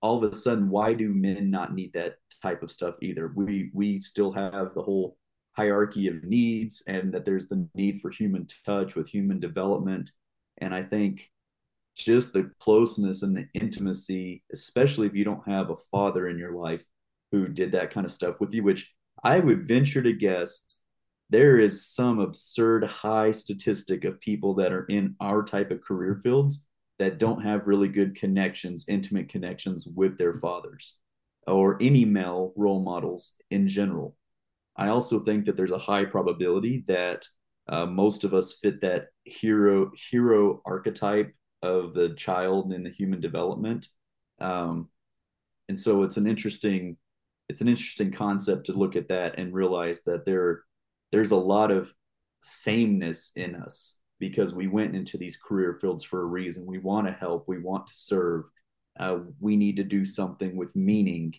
all 0.00 0.22
of 0.22 0.30
a 0.30 0.34
sudden 0.34 0.68
why 0.68 0.92
do 0.92 1.14
men 1.14 1.50
not 1.50 1.72
need 1.72 1.92
that 1.92 2.16
type 2.42 2.62
of 2.62 2.70
stuff 2.70 2.96
either? 3.00 3.32
We 3.34 3.70
we 3.72 4.00
still 4.00 4.32
have 4.32 4.74
the 4.74 4.82
whole 4.82 5.16
hierarchy 5.52 6.08
of 6.08 6.24
needs 6.24 6.82
and 6.86 7.12
that 7.12 7.24
there's 7.24 7.48
the 7.48 7.68
need 7.74 8.00
for 8.00 8.10
human 8.10 8.46
touch 8.64 8.94
with 8.94 9.08
human 9.08 9.38
development 9.38 10.10
and 10.58 10.74
i 10.74 10.82
think 10.82 11.30
just 11.94 12.32
the 12.32 12.50
closeness 12.58 13.22
and 13.22 13.36
the 13.36 13.46
intimacy 13.54 14.42
especially 14.52 15.06
if 15.06 15.14
you 15.14 15.24
don't 15.24 15.46
have 15.46 15.70
a 15.70 15.76
father 15.90 16.28
in 16.28 16.38
your 16.38 16.52
life 16.52 16.84
who 17.30 17.48
did 17.48 17.72
that 17.72 17.90
kind 17.90 18.04
of 18.04 18.10
stuff 18.10 18.40
with 18.40 18.54
you 18.54 18.62
which 18.62 18.90
i 19.24 19.38
would 19.38 19.66
venture 19.66 20.02
to 20.02 20.12
guess 20.12 20.64
there 21.32 21.58
is 21.58 21.86
some 21.86 22.18
absurd 22.18 22.84
high 22.84 23.30
statistic 23.30 24.04
of 24.04 24.20
people 24.20 24.52
that 24.54 24.70
are 24.70 24.84
in 24.90 25.16
our 25.18 25.42
type 25.42 25.70
of 25.70 25.80
career 25.80 26.14
fields 26.14 26.66
that 26.98 27.18
don't 27.18 27.42
have 27.42 27.66
really 27.66 27.88
good 27.88 28.14
connections, 28.14 28.84
intimate 28.86 29.30
connections 29.30 29.88
with 29.88 30.18
their 30.18 30.34
fathers 30.34 30.94
or 31.46 31.78
any 31.80 32.04
male 32.04 32.52
role 32.54 32.82
models 32.82 33.34
in 33.50 33.66
general. 33.66 34.14
I 34.76 34.88
also 34.88 35.20
think 35.20 35.44
that 35.44 35.56
there's 35.56 35.72
a 35.72 35.78
high 35.78 36.04
probability 36.04 36.84
that 36.86 37.26
uh, 37.68 37.86
most 37.86 38.24
of 38.24 38.34
us 38.34 38.54
fit 38.54 38.80
that 38.80 39.06
hero 39.24 39.90
hero 40.10 40.60
archetype 40.64 41.32
of 41.62 41.94
the 41.94 42.10
child 42.14 42.72
in 42.72 42.82
the 42.82 42.90
human 42.90 43.20
development, 43.20 43.88
um, 44.40 44.88
and 45.68 45.78
so 45.78 46.02
it's 46.02 46.16
an 46.16 46.26
interesting 46.26 46.96
it's 47.48 47.60
an 47.60 47.68
interesting 47.68 48.10
concept 48.10 48.66
to 48.66 48.72
look 48.72 48.96
at 48.96 49.08
that 49.08 49.38
and 49.38 49.52
realize 49.52 50.02
that 50.04 50.24
there 50.24 50.62
there's 51.12 51.32
a 51.32 51.36
lot 51.36 51.70
of 51.70 51.94
sameness 52.42 53.32
in 53.36 53.54
us 53.54 53.96
because 54.18 54.54
we 54.54 54.68
went 54.68 54.94
into 54.94 55.18
these 55.18 55.36
career 55.36 55.76
fields 55.80 56.04
for 56.04 56.22
a 56.22 56.26
reason. 56.26 56.64
We 56.64 56.78
want 56.78 57.06
to 57.06 57.12
help, 57.12 57.48
we 57.48 57.58
want 57.58 57.88
to 57.88 57.94
serve, 57.94 58.44
uh, 58.98 59.18
we 59.40 59.56
need 59.56 59.76
to 59.76 59.84
do 59.84 60.04
something 60.04 60.56
with 60.56 60.76
meaning. 60.76 61.34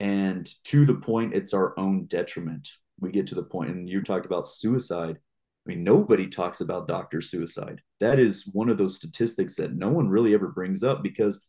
And 0.00 0.48
to 0.64 0.84
the 0.84 0.94
point, 0.94 1.34
it's 1.34 1.54
our 1.54 1.78
own 1.78 2.06
detriment. 2.06 2.68
We 2.98 3.10
get 3.10 3.26
to 3.28 3.34
the 3.34 3.42
point, 3.42 3.70
and 3.70 3.88
you 3.88 4.02
talked 4.02 4.26
about 4.26 4.48
suicide. 4.48 5.16
I 5.16 5.68
mean, 5.68 5.84
nobody 5.84 6.26
talks 6.26 6.60
about 6.60 6.88
doctor 6.88 7.20
suicide. 7.20 7.80
That 8.00 8.18
is 8.18 8.48
one 8.52 8.70
of 8.70 8.78
those 8.78 8.96
statistics 8.96 9.56
that 9.56 9.76
no 9.76 9.90
one 9.90 10.08
really 10.08 10.34
ever 10.34 10.48
brings 10.48 10.82
up 10.82 11.02
because 11.02 11.42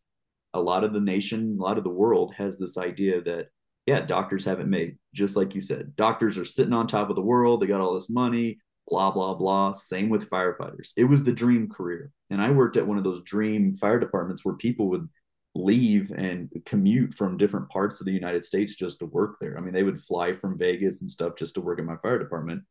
a 0.53 0.61
lot 0.61 0.83
of 0.83 0.91
the 0.91 0.99
nation, 0.99 1.57
a 1.59 1.63
lot 1.63 1.77
of 1.77 1.85
the 1.85 1.89
world 1.89 2.33
has 2.35 2.59
this 2.59 2.77
idea 2.77 3.21
that, 3.21 3.47
yeah, 3.85 4.01
doctors 4.01 4.43
haven't 4.43 4.69
made, 4.69 4.97
just 5.15 5.37
like 5.37 5.55
you 5.55 5.61
said. 5.61 5.95
Doctors 5.95 6.37
are 6.37 6.45
sitting 6.45 6.73
on 6.73 6.87
top 6.87 7.09
of 7.09 7.15
the 7.15 7.21
world. 7.21 7.61
They 7.61 7.67
got 7.67 7.81
all 7.81 7.93
this 7.93 8.09
money 8.09 8.59
blah, 8.91 9.09
blah, 9.09 9.33
blah. 9.33 9.71
Same 9.71 10.09
with 10.09 10.29
firefighters. 10.29 10.91
It 10.97 11.05
was 11.05 11.23
the 11.23 11.31
dream 11.31 11.69
career. 11.69 12.11
And 12.29 12.41
I 12.41 12.51
worked 12.51 12.77
at 12.77 12.85
one 12.85 12.97
of 12.97 13.03
those 13.03 13.23
dream 13.23 13.73
fire 13.73 13.99
departments 13.99 14.43
where 14.43 14.55
people 14.55 14.89
would 14.89 15.07
leave 15.53 16.11
and 16.11 16.49
commute 16.65 17.13
from 17.13 17.37
different 17.37 17.69
parts 17.69 17.99
of 17.99 18.05
the 18.05 18.13
United 18.13 18.43
States 18.43 18.75
just 18.75 18.99
to 18.99 19.05
work 19.05 19.37
there. 19.41 19.57
I 19.57 19.61
mean, 19.61 19.73
they 19.73 19.83
would 19.83 19.99
fly 19.99 20.33
from 20.33 20.57
Vegas 20.57 21.01
and 21.01 21.11
stuff 21.11 21.35
just 21.37 21.55
to 21.55 21.61
work 21.61 21.79
in 21.79 21.85
my 21.85 21.97
fire 21.97 22.19
department. 22.19 22.63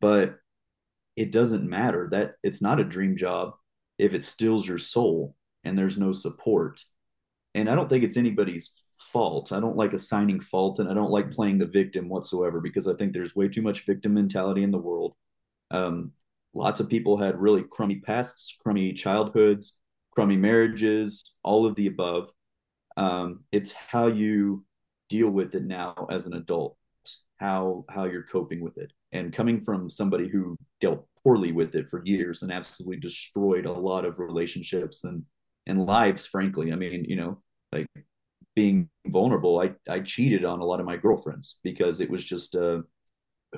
But 0.00 0.36
it 1.16 1.32
doesn't 1.32 1.68
matter 1.68 2.08
that 2.10 2.34
it's 2.42 2.62
not 2.62 2.80
a 2.80 2.84
dream 2.84 3.16
job 3.16 3.54
if 3.98 4.14
it 4.14 4.24
steals 4.24 4.66
your 4.66 4.78
soul 4.78 5.36
and 5.64 5.78
there's 5.78 5.98
no 5.98 6.12
support. 6.12 6.84
And 7.54 7.68
I 7.68 7.74
don't 7.74 7.88
think 7.88 8.04
it's 8.04 8.16
anybody's 8.16 8.84
fault. 9.12 9.52
I 9.52 9.60
don't 9.60 9.76
like 9.76 9.92
assigning 9.92 10.40
fault 10.40 10.78
and 10.78 10.90
I 10.90 10.94
don't 10.94 11.10
like 11.10 11.30
playing 11.30 11.58
the 11.58 11.66
victim 11.66 12.08
whatsoever 12.08 12.60
because 12.60 12.86
I 12.86 12.94
think 12.94 13.12
there's 13.12 13.36
way 13.36 13.48
too 13.48 13.62
much 13.62 13.86
victim 13.86 14.14
mentality 14.14 14.62
in 14.62 14.70
the 14.70 14.78
world. 14.78 15.14
Um, 15.70 16.12
lots 16.54 16.80
of 16.80 16.88
people 16.88 17.16
had 17.16 17.40
really 17.40 17.62
crummy 17.62 17.96
pasts, 17.96 18.56
crummy 18.62 18.92
childhoods, 18.92 19.74
crummy 20.12 20.36
marriages, 20.36 21.34
all 21.42 21.66
of 21.66 21.74
the 21.74 21.86
above. 21.86 22.30
Um, 22.96 23.44
it's 23.50 23.72
how 23.72 24.06
you 24.06 24.64
deal 25.08 25.30
with 25.30 25.54
it 25.54 25.64
now 25.64 26.06
as 26.10 26.26
an 26.26 26.34
adult, 26.34 26.76
how 27.38 27.84
how 27.88 28.04
you're 28.04 28.26
coping 28.26 28.60
with 28.60 28.78
it. 28.78 28.92
And 29.12 29.32
coming 29.32 29.60
from 29.60 29.90
somebody 29.90 30.28
who 30.28 30.56
dealt 30.80 31.06
poorly 31.22 31.52
with 31.52 31.74
it 31.74 31.88
for 31.90 32.02
years 32.04 32.42
and 32.42 32.52
absolutely 32.52 32.98
destroyed 32.98 33.66
a 33.66 33.72
lot 33.72 34.04
of 34.04 34.18
relationships 34.18 35.04
and 35.04 35.22
and 35.66 35.84
lives, 35.86 36.26
frankly. 36.26 36.72
I 36.72 36.76
mean, 36.76 37.04
you 37.04 37.16
know, 37.16 37.42
like 37.72 37.86
being 38.54 38.88
vulnerable, 39.06 39.60
I 39.60 39.72
I 39.88 40.00
cheated 40.00 40.44
on 40.44 40.60
a 40.60 40.64
lot 40.64 40.80
of 40.80 40.86
my 40.86 40.96
girlfriends 40.96 41.58
because 41.62 42.00
it 42.00 42.10
was 42.10 42.24
just 42.24 42.54
uh 42.56 42.82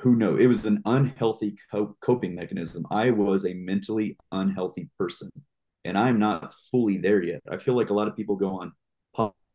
who 0.01 0.17
know 0.17 0.37
it 0.37 0.47
was 0.47 0.67
an 0.67 0.83
unhealthy 0.87 1.57
coping 2.01 2.35
mechanism. 2.35 2.85
I 2.91 3.11
was 3.11 3.47
a 3.47 3.55
mentally 3.55 4.17
unhealthy 4.33 4.91
person 4.99 5.31
and 5.85 5.99
I'm 5.99 6.19
not 6.19 6.53
fully 6.71 6.99
there 6.99 7.23
yet. 7.23 7.43
I 7.51 7.59
feel 7.59 7.75
like 7.75 7.91
a 7.91 7.95
lot 7.95 8.09
of 8.09 8.17
people 8.17 8.37
go 8.37 8.61
on 8.61 8.73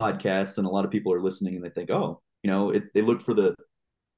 podcasts 0.01 0.57
and 0.57 0.67
a 0.67 0.69
lot 0.69 0.85
of 0.85 0.91
people 0.91 1.13
are 1.13 1.21
listening 1.21 1.55
and 1.55 1.63
they 1.63 1.69
think, 1.69 1.89
oh, 1.89 2.21
you 2.43 2.49
know, 2.49 2.69
it, 2.69 2.85
they 2.93 3.01
look 3.01 3.21
for 3.21 3.33
the 3.33 3.55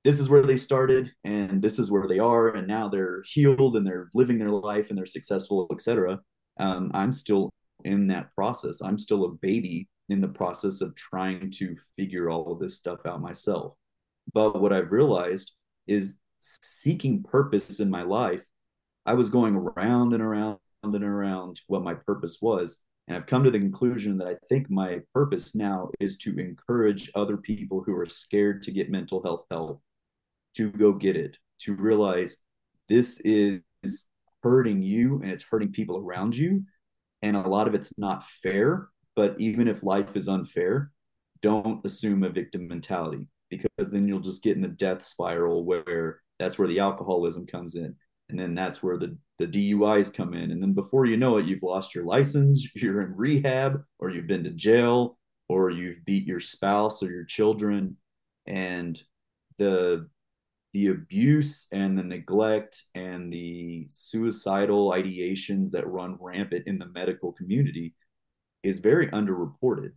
this 0.03 0.19
is 0.19 0.29
where 0.29 0.43
they 0.43 0.57
started 0.57 1.11
and 1.23 1.61
this 1.61 1.77
is 1.77 1.91
where 1.91 2.07
they 2.07 2.17
are 2.17 2.49
and 2.49 2.67
now 2.67 2.87
they're 2.87 3.23
healed 3.25 3.75
and 3.75 3.85
they're 3.85 4.09
living 4.15 4.39
their 4.39 4.49
life 4.49 4.89
and 4.89 4.97
they're 4.97 5.05
successful, 5.05 5.67
etc. 5.71 6.19
Um, 6.59 6.91
I'm 6.93 7.11
still 7.11 7.51
in 7.83 8.07
that 8.07 8.33
process. 8.33 8.81
I'm 8.81 8.97
still 8.97 9.25
a 9.25 9.31
baby 9.31 9.87
in 10.09 10.19
the 10.19 10.27
process 10.27 10.81
of 10.81 10.95
trying 10.95 11.51
to 11.51 11.75
figure 11.95 12.29
all 12.29 12.51
of 12.51 12.59
this 12.59 12.75
stuff 12.75 13.05
out 13.05 13.21
myself. 13.21 13.75
But 14.33 14.59
what 14.59 14.73
I've 14.73 14.91
realized 14.91 15.53
is 15.87 16.17
seeking 16.39 17.23
purpose 17.23 17.79
in 17.79 17.89
my 17.89 18.01
life. 18.01 18.43
I 19.05 19.13
was 19.13 19.29
going 19.29 19.55
around 19.55 20.13
and 20.13 20.21
around 20.21 20.57
and 20.83 21.03
around 21.03 21.61
what 21.67 21.83
my 21.83 21.93
purpose 21.93 22.39
was. 22.41 22.81
And 23.07 23.17
I've 23.17 23.27
come 23.27 23.43
to 23.43 23.51
the 23.51 23.59
conclusion 23.59 24.17
that 24.17 24.27
I 24.27 24.35
think 24.49 24.69
my 24.69 24.99
purpose 25.13 25.55
now 25.55 25.89
is 25.99 26.17
to 26.19 26.37
encourage 26.39 27.11
other 27.15 27.37
people 27.37 27.83
who 27.85 27.95
are 27.95 28.05
scared 28.05 28.63
to 28.63 28.71
get 28.71 28.89
mental 28.89 29.21
health 29.23 29.45
help 29.51 29.81
to 30.55 30.71
go 30.71 30.93
get 30.93 31.15
it, 31.15 31.37
to 31.59 31.75
realize 31.75 32.37
this 32.89 33.19
is 33.21 33.61
hurting 34.43 34.81
you 34.81 35.21
and 35.21 35.31
it's 35.31 35.43
hurting 35.43 35.71
people 35.71 35.97
around 35.97 36.35
you. 36.35 36.63
And 37.21 37.37
a 37.37 37.47
lot 37.47 37.67
of 37.67 37.75
it's 37.75 37.93
not 37.97 38.23
fair. 38.23 38.89
But 39.15 39.35
even 39.39 39.67
if 39.67 39.83
life 39.83 40.15
is 40.15 40.27
unfair, 40.27 40.91
don't 41.41 41.85
assume 41.85 42.23
a 42.23 42.29
victim 42.29 42.67
mentality 42.67 43.27
because 43.49 43.91
then 43.91 44.07
you'll 44.07 44.19
just 44.19 44.43
get 44.43 44.55
in 44.55 44.61
the 44.61 44.67
death 44.67 45.03
spiral 45.03 45.65
where 45.65 46.21
that's 46.39 46.57
where 46.57 46.67
the 46.67 46.79
alcoholism 46.79 47.45
comes 47.45 47.75
in 47.75 47.95
and 48.31 48.39
then 48.39 48.55
that's 48.55 48.81
where 48.81 48.97
the 48.97 49.17
the 49.39 49.47
DUIs 49.47 50.13
come 50.13 50.33
in. 50.33 50.51
And 50.51 50.61
then 50.61 50.73
before 50.73 51.05
you 51.05 51.17
know 51.17 51.37
it 51.37 51.45
you've 51.45 51.63
lost 51.63 51.95
your 51.95 52.05
license 52.05 52.67
you're 52.75 53.01
in 53.01 53.15
rehab 53.15 53.83
or 53.99 54.09
you've 54.09 54.27
been 54.27 54.43
to 54.43 54.51
jail 54.51 55.17
or 55.49 55.69
you've 55.69 56.03
beat 56.05 56.25
your 56.25 56.39
spouse 56.39 57.03
or 57.03 57.11
your 57.11 57.25
children. 57.25 57.97
And 58.47 59.01
the 59.57 60.07
the 60.73 60.87
abuse 60.87 61.67
and 61.73 61.97
the 61.97 62.03
neglect 62.03 62.83
and 62.95 63.31
the 63.31 63.85
suicidal 63.89 64.91
ideations 64.91 65.71
that 65.71 65.87
run 65.87 66.17
rampant 66.19 66.65
in 66.65 66.79
the 66.79 66.87
medical 66.87 67.33
community 67.33 67.93
is 68.63 68.79
very 68.79 69.07
underreported. 69.07 69.91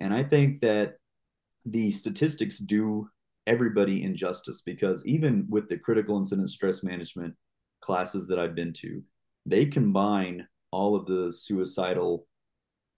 And 0.00 0.12
i 0.12 0.22
think 0.22 0.62
that 0.62 0.96
the 1.66 1.90
statistics 1.92 2.58
do 2.58 3.08
everybody 3.46 4.02
injustice 4.02 4.62
because 4.62 5.04
even 5.06 5.46
with 5.48 5.68
the 5.68 5.76
critical 5.76 6.16
incident 6.16 6.50
stress 6.50 6.82
management 6.82 7.34
classes 7.80 8.26
that 8.28 8.38
I've 8.38 8.54
been 8.54 8.72
to, 8.74 9.02
they 9.46 9.66
combine 9.66 10.46
all 10.70 10.94
of 10.94 11.06
the 11.06 11.32
suicidal 11.32 12.26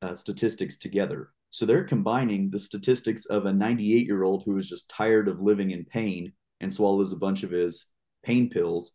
uh, 0.03 0.15
statistics 0.15 0.77
together. 0.77 1.31
So 1.51 1.67
they're 1.67 1.85
combining 1.85 2.51
the 2.51 2.59
statistics 2.59 3.27
of 3.27 3.47
a 3.47 3.53
98 3.53 4.07
year 4.07 4.23
old 4.23 4.43
who 4.45 4.59
is 4.59 4.69
just 4.69 4.89
tired 4.89 5.29
of 5.29 5.41
living 5.41 5.71
in 5.71 5.85
pain 5.85 6.33
and 6.61 6.73
swallows 6.73 7.13
a 7.13 7.17
bunch 7.17 7.43
of 7.43 7.51
his 7.51 7.87
pain 8.25 8.49
pills. 8.49 8.93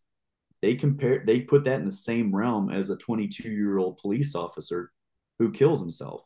They 0.61 0.75
compare, 0.75 1.23
they 1.25 1.41
put 1.41 1.63
that 1.65 1.79
in 1.79 1.85
the 1.85 1.91
same 1.91 2.35
realm 2.35 2.71
as 2.71 2.89
a 2.89 2.97
22 2.97 3.49
year 3.49 3.77
old 3.77 3.97
police 3.97 4.35
officer 4.35 4.91
who 5.37 5.51
kills 5.51 5.79
himself. 5.79 6.25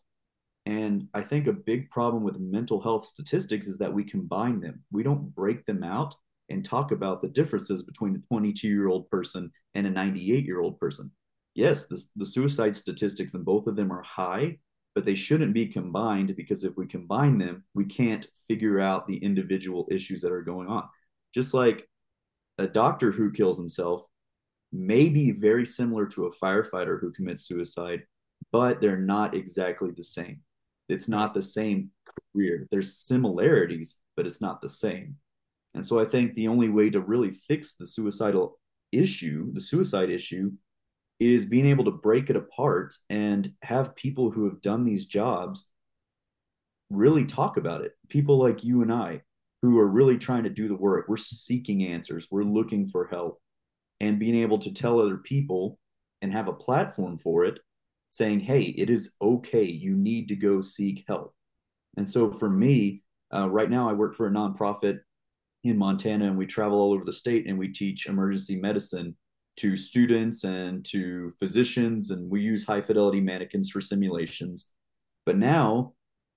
And 0.65 1.07
I 1.13 1.21
think 1.21 1.47
a 1.47 1.53
big 1.53 1.89
problem 1.89 2.23
with 2.23 2.39
mental 2.39 2.81
health 2.81 3.05
statistics 3.05 3.67
is 3.67 3.79
that 3.79 3.93
we 3.93 4.03
combine 4.03 4.61
them. 4.61 4.83
We 4.91 5.03
don't 5.03 5.33
break 5.35 5.65
them 5.65 5.83
out 5.83 6.15
and 6.51 6.63
talk 6.63 6.91
about 6.91 7.21
the 7.21 7.29
differences 7.29 7.83
between 7.83 8.15
a 8.15 8.19
22 8.27 8.67
year 8.67 8.87
old 8.87 9.09
person 9.09 9.51
and 9.73 9.87
a 9.87 9.89
98 9.89 10.45
year 10.45 10.61
old 10.61 10.79
person. 10.79 11.11
Yes, 11.53 11.87
the, 11.87 12.01
the 12.15 12.25
suicide 12.25 12.75
statistics 12.75 13.33
in 13.33 13.43
both 13.43 13.67
of 13.67 13.75
them 13.75 13.91
are 13.91 14.03
high, 14.03 14.57
but 14.95 15.05
they 15.05 15.15
shouldn't 15.15 15.53
be 15.53 15.67
combined 15.67 16.35
because 16.35 16.63
if 16.63 16.77
we 16.77 16.85
combine 16.87 17.37
them, 17.37 17.63
we 17.73 17.85
can't 17.85 18.27
figure 18.47 18.79
out 18.79 19.07
the 19.07 19.17
individual 19.17 19.87
issues 19.91 20.21
that 20.21 20.31
are 20.31 20.43
going 20.43 20.67
on. 20.67 20.83
Just 21.33 21.53
like 21.53 21.87
a 22.57 22.67
doctor 22.67 23.11
who 23.11 23.31
kills 23.31 23.57
himself 23.57 24.05
may 24.71 25.09
be 25.09 25.31
very 25.31 25.65
similar 25.65 26.05
to 26.05 26.25
a 26.25 26.35
firefighter 26.35 26.99
who 26.99 27.11
commits 27.11 27.45
suicide, 27.45 28.03
but 28.51 28.79
they're 28.79 28.97
not 28.97 29.35
exactly 29.35 29.91
the 29.91 30.03
same. 30.03 30.41
It's 30.87 31.07
not 31.07 31.33
the 31.33 31.41
same 31.41 31.91
career. 32.33 32.67
There's 32.71 32.97
similarities, 32.97 33.97
but 34.15 34.25
it's 34.25 34.41
not 34.41 34.61
the 34.61 34.69
same. 34.69 35.17
And 35.73 35.85
so 35.85 35.99
I 35.99 36.05
think 36.05 36.33
the 36.33 36.47
only 36.47 36.69
way 36.69 36.89
to 36.89 36.99
really 36.99 37.31
fix 37.31 37.75
the 37.75 37.85
suicidal 37.85 38.59
issue, 38.91 39.51
the 39.53 39.61
suicide 39.61 40.09
issue, 40.09 40.51
is 41.19 41.45
being 41.45 41.67
able 41.67 41.85
to 41.85 41.91
break 41.91 42.29
it 42.29 42.35
apart 42.35 42.93
and 43.09 43.53
have 43.61 43.95
people 43.95 44.31
who 44.31 44.45
have 44.45 44.61
done 44.61 44.83
these 44.83 45.05
jobs 45.05 45.67
really 46.89 47.25
talk 47.25 47.57
about 47.57 47.81
it. 47.81 47.93
People 48.09 48.37
like 48.37 48.63
you 48.63 48.81
and 48.81 48.91
I 48.91 49.21
who 49.61 49.77
are 49.77 49.87
really 49.87 50.17
trying 50.17 50.43
to 50.43 50.49
do 50.49 50.67
the 50.67 50.75
work. 50.75 51.05
We're 51.07 51.17
seeking 51.17 51.85
answers, 51.85 52.27
we're 52.31 52.43
looking 52.43 52.87
for 52.87 53.07
help, 53.07 53.39
and 53.99 54.19
being 54.19 54.35
able 54.35 54.57
to 54.59 54.73
tell 54.73 54.99
other 54.99 55.17
people 55.17 55.77
and 56.21 56.33
have 56.33 56.47
a 56.47 56.53
platform 56.53 57.17
for 57.17 57.45
it 57.45 57.59
saying, 58.09 58.41
hey, 58.41 58.63
it 58.63 58.89
is 58.89 59.13
okay. 59.21 59.63
You 59.63 59.95
need 59.95 60.27
to 60.29 60.35
go 60.35 60.59
seek 60.59 61.05
help. 61.07 61.33
And 61.97 62.09
so 62.09 62.31
for 62.31 62.49
me, 62.49 63.03
uh, 63.33 63.49
right 63.49 63.69
now, 63.69 63.89
I 63.89 63.93
work 63.93 64.13
for 64.15 64.27
a 64.27 64.31
nonprofit 64.31 64.99
in 65.63 65.77
Montana 65.77 66.25
and 66.25 66.37
we 66.37 66.45
travel 66.45 66.79
all 66.79 66.93
over 66.93 67.05
the 67.05 67.13
state 67.13 67.47
and 67.47 67.57
we 67.57 67.67
teach 67.67 68.07
emergency 68.07 68.59
medicine 68.59 69.15
to 69.57 69.77
students 69.77 70.43
and 70.43 70.83
to 70.85 71.31
physicians 71.39 72.11
and 72.11 72.29
we 72.29 72.41
use 72.41 72.65
high 72.65 72.81
fidelity 72.81 73.21
mannequins 73.21 73.69
for 73.69 73.81
simulations. 73.81 74.71
But 75.25 75.37
now, 75.37 75.93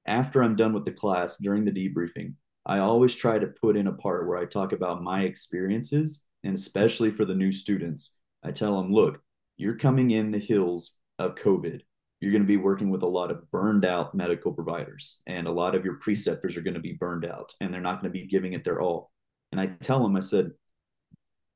after 0.07 0.43
I'm 0.43 0.57
done 0.57 0.75
with 0.75 0.85
the 0.85 0.93
class 0.93 1.39
during 1.39 1.65
the 1.65 1.73
debriefing, 1.73 2.35
I 2.67 2.79
always 2.79 3.15
try 3.15 3.39
to 3.39 3.47
put 3.47 3.77
in 3.77 3.87
a 3.87 3.93
part 3.93 4.27
where 4.27 4.39
I 4.39 4.45
talk 4.45 4.73
about 4.73 5.03
my 5.03 5.23
experiences 5.23 6.25
and 6.43 6.55
especially 6.55 7.11
for 7.11 7.25
the 7.25 7.35
new 7.35 7.53
students. 7.53 8.17
I 8.43 8.51
tell 8.51 8.77
them, 8.77 8.93
look, 8.93 9.21
you're 9.57 9.79
coming 9.79 10.11
in 10.11 10.31
the 10.31 10.39
hills 10.39 10.97
of 11.19 11.37
COVID. 11.37 11.81
You're 12.21 12.33
going 12.33 12.43
to 12.43 12.49
be 12.49 12.57
working 12.57 12.91
with 12.91 13.03
a 13.03 13.07
lot 13.07 13.31
of 13.31 13.51
burned 13.51 13.85
out 13.85 14.15
medical 14.15 14.53
providers, 14.53 15.21
and 15.27 15.47
a 15.47 15.53
lot 15.53 15.75
of 15.75 15.85
your 15.85 15.97
preceptors 15.97 16.57
are 16.57 16.63
going 16.63 16.75
to 16.75 16.81
be 16.81 16.95
burned 16.95 17.25
out, 17.25 17.53
and 17.61 17.73
they're 17.73 17.81
not 17.81 18.01
going 18.01 18.13
to 18.13 18.19
be 18.19 18.27
giving 18.27 18.55
it 18.55 18.65
their 18.65 18.81
all. 18.81 19.11
And 19.55 19.61
I 19.61 19.67
tell 19.67 20.03
them, 20.03 20.17
I 20.17 20.21
said, 20.21 20.51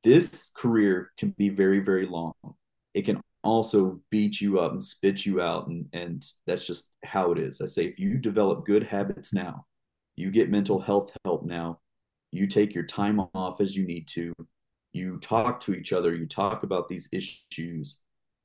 this 0.05 0.53
career 0.55 1.11
can 1.19 1.31
be 1.31 1.49
very, 1.49 1.81
very 1.81 2.07
long. 2.07 2.33
It 2.95 3.03
can 3.03 3.21
also 3.43 4.01
beat 4.09 4.41
you 4.41 4.61
up 4.61 4.71
and 4.71 4.81
spit 4.81 5.27
you 5.27 5.41
out. 5.41 5.67
And, 5.67 5.87
and 5.93 6.25
that's 6.47 6.65
just 6.65 6.93
how 7.05 7.33
it 7.33 7.41
is. 7.41 7.61
I 7.61 7.65
say, 7.65 7.87
if 7.87 7.99
you 7.99 8.17
develop 8.17 8.65
good 8.65 8.85
habits 8.85 9.35
now, 9.35 9.67
you 10.15 10.31
get 10.31 10.49
mental 10.49 10.79
health 10.81 11.11
help 11.25 11.45
now, 11.45 11.81
you 12.31 12.47
take 12.47 12.73
your 12.73 12.85
time 12.85 13.21
off 13.35 13.61
as 13.61 13.77
you 13.77 13.85
need 13.85 14.07
to, 14.11 14.33
you 14.93 15.19
talk 15.19 15.59
to 15.63 15.75
each 15.75 15.93
other, 15.93 16.15
you 16.15 16.29
talk 16.29 16.63
about 16.63 16.87
these 16.87 17.09
issues, 17.11 17.99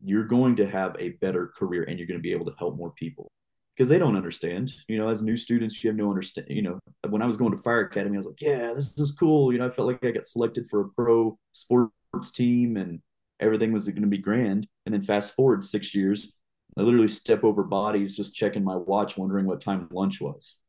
you're 0.04 0.26
going 0.26 0.56
to 0.56 0.68
have 0.68 0.96
a 0.98 1.10
better 1.22 1.54
career 1.56 1.84
and 1.84 2.00
you're 2.00 2.08
going 2.08 2.20
to 2.20 2.24
be 2.24 2.34
able 2.34 2.48
to 2.48 2.58
help 2.58 2.76
more 2.76 2.90
people 2.94 3.32
because 3.76 3.90
they 3.90 4.00
don't 4.00 4.16
understand. 4.16 4.72
You 4.88 4.98
know, 4.98 5.10
as 5.10 5.24
new 5.24 5.38
students, 5.38 5.84
you 5.84 5.90
have 5.90 5.98
no 5.98 6.10
understand. 6.10 6.48
You 6.50 6.62
know, 6.62 6.80
when 7.10 7.22
I 7.22 7.26
was 7.26 7.38
going 7.38 7.52
to 7.52 7.58
fire 7.58 7.82
academy, 7.82 8.16
I 8.16 8.18
was 8.18 8.28
like, 8.28 8.42
yeah, 8.42 8.74
this 8.74 8.98
is 9.00 9.12
cool. 9.12 9.52
You 9.52 9.60
know, 9.60 9.66
I 9.66 9.70
felt 9.70 9.88
like 9.88 10.04
I 10.04 10.12
got 10.12 10.28
selected 10.28 10.68
for 10.70 10.82
a 10.82 10.90
pro 10.90 11.38
sports 11.52 12.32
team 12.32 12.78
and 12.78 13.02
everything 13.40 13.72
was 13.72 13.88
going 13.88 14.02
to 14.02 14.08
be 14.08 14.18
grand. 14.18 14.68
And 14.86 14.94
then 14.94 15.02
fast 15.02 15.36
forward 15.36 15.64
six 15.64 15.94
years, 15.96 16.34
I 16.78 16.82
literally 16.82 17.08
step 17.08 17.44
over 17.44 17.64
bodies, 17.64 18.16
just 18.16 18.36
checking 18.36 18.64
my 18.64 18.76
watch, 18.76 19.18
wondering 19.18 19.46
what 19.46 19.62
time 19.62 19.88
lunch 19.92 20.22
was. 20.22 20.60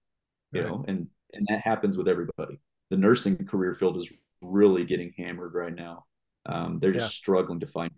You 0.53 0.63
right. 0.63 0.71
know, 0.71 0.85
and 0.87 1.09
and 1.33 1.47
that 1.49 1.61
happens 1.61 1.97
with 1.97 2.09
everybody. 2.09 2.61
The 2.91 2.97
nursing 2.97 3.37
career 3.47 3.75
field 3.75 3.97
is 3.97 4.13
really 4.41 4.85
getting 4.85 5.13
hammered 5.17 5.55
right 5.55 5.75
now. 5.75 6.05
Um, 6.47 6.79
they're 6.79 6.93
just 6.93 7.07
yeah. 7.07 7.17
struggling 7.17 7.61
to 7.61 7.67
find 7.67 7.91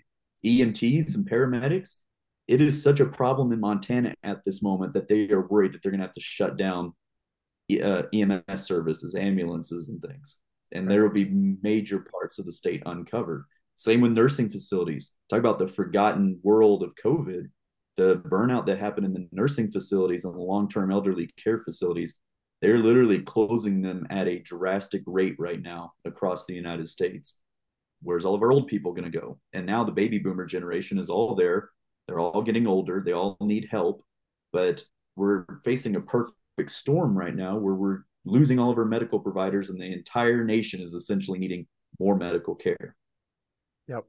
EMTs 0.45 1.17
and 1.17 1.29
paramedics. 1.29 1.97
It 2.49 2.61
is 2.61 2.83
such 2.83 3.01
a 3.01 3.07
problem 3.07 3.53
in 3.53 3.61
Montana 3.61 4.15
at 4.23 4.45
this 4.45 4.63
moment 4.63 4.95
that 4.95 5.09
they 5.09 5.29
are 5.31 5.47
worried 5.49 5.73
that 5.73 5.83
they're 5.83 5.91
going 5.91 6.01
to 6.01 6.07
have 6.07 6.15
to 6.15 6.21
shut 6.21 6.57
down 6.57 6.93
uh, 7.83 8.03
EMS 8.13 8.65
services, 8.65 9.15
ambulances, 9.17 9.89
and 9.89 10.01
things. 10.01 10.39
And 10.73 10.91
there 10.91 11.03
will 11.03 11.13
be 11.13 11.59
major 11.63 12.07
parts 12.11 12.39
of 12.39 12.45
the 12.45 12.53
state 12.53 12.83
uncovered. 12.87 13.45
Same 13.77 14.01
with 14.01 14.13
nursing 14.13 14.49
facilities. 14.49 15.13
Talk 15.29 15.41
about 15.41 15.59
the 15.59 15.67
forgotten 15.67 16.39
world 16.43 16.83
of 16.83 16.95
COVID. 17.03 17.49
The 17.97 18.23
burnout 18.27 18.67
that 18.67 18.79
happened 18.79 19.07
in 19.07 19.13
the 19.13 19.29
nursing 19.33 19.69
facilities 19.69 20.25
and 20.25 20.35
the 20.35 20.39
long 20.39 20.69
term 20.69 20.91
elderly 20.91 21.31
care 21.43 21.59
facilities, 21.59 22.15
they're 22.61 22.79
literally 22.79 23.21
closing 23.21 23.83
them 23.83 24.07
at 24.11 24.29
a 24.29 24.39
drastic 24.41 25.03
rate 25.07 25.37
right 25.39 25.61
now 25.61 25.93
across 26.05 26.47
the 26.47 26.55
United 26.55 26.89
States. 26.89 27.39
Where's 28.03 28.25
all 28.25 28.35
of 28.35 28.43
our 28.43 28.53
old 28.53 28.67
people 28.67 28.93
going 28.93 29.11
to 29.11 29.19
go? 29.19 29.39
And 29.53 29.67
now 29.67 29.85
the 29.85 29.93
baby 29.93 30.19
boomer 30.19 30.47
generation 30.47 30.99
is 30.99 31.11
all 31.11 31.35
there. 31.35 31.71
They're 32.07 32.21
all 32.21 32.43
getting 32.43 32.67
older. 32.67 33.03
They 33.05 33.13
all 33.13 33.37
need 33.41 33.69
help. 33.71 34.05
But 34.53 34.85
we're 35.17 35.45
facing 35.65 35.97
a 35.97 36.01
perfect 36.01 36.71
storm 36.71 37.17
right 37.17 37.35
now 37.35 37.57
where 37.57 37.75
we're 37.75 38.01
losing 38.25 38.59
all 38.59 38.71
of 38.71 38.79
our 38.79 38.85
medical 38.85 39.21
providers 39.21 39.71
and 39.71 39.81
the 39.81 39.93
entire 39.93 40.45
nation 40.45 40.81
is 40.81 40.95
essentially 40.95 41.39
needing 41.39 41.67
more 41.99 42.17
medical 42.17 42.55
care. 42.55 42.95
Yep. 43.89 44.05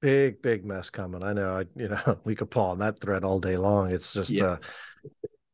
Big, 0.00 0.42
big 0.42 0.64
mess 0.64 0.90
coming. 0.90 1.22
I 1.22 1.32
know, 1.32 1.58
I, 1.58 1.64
you 1.74 1.88
know, 1.88 2.18
we 2.24 2.34
could 2.34 2.50
pull 2.50 2.66
on 2.66 2.78
that 2.78 3.00
thread 3.00 3.24
all 3.24 3.40
day 3.40 3.56
long. 3.56 3.90
It's 3.90 4.12
just 4.12 4.30
yeah. 4.30 4.44
uh, 4.44 4.56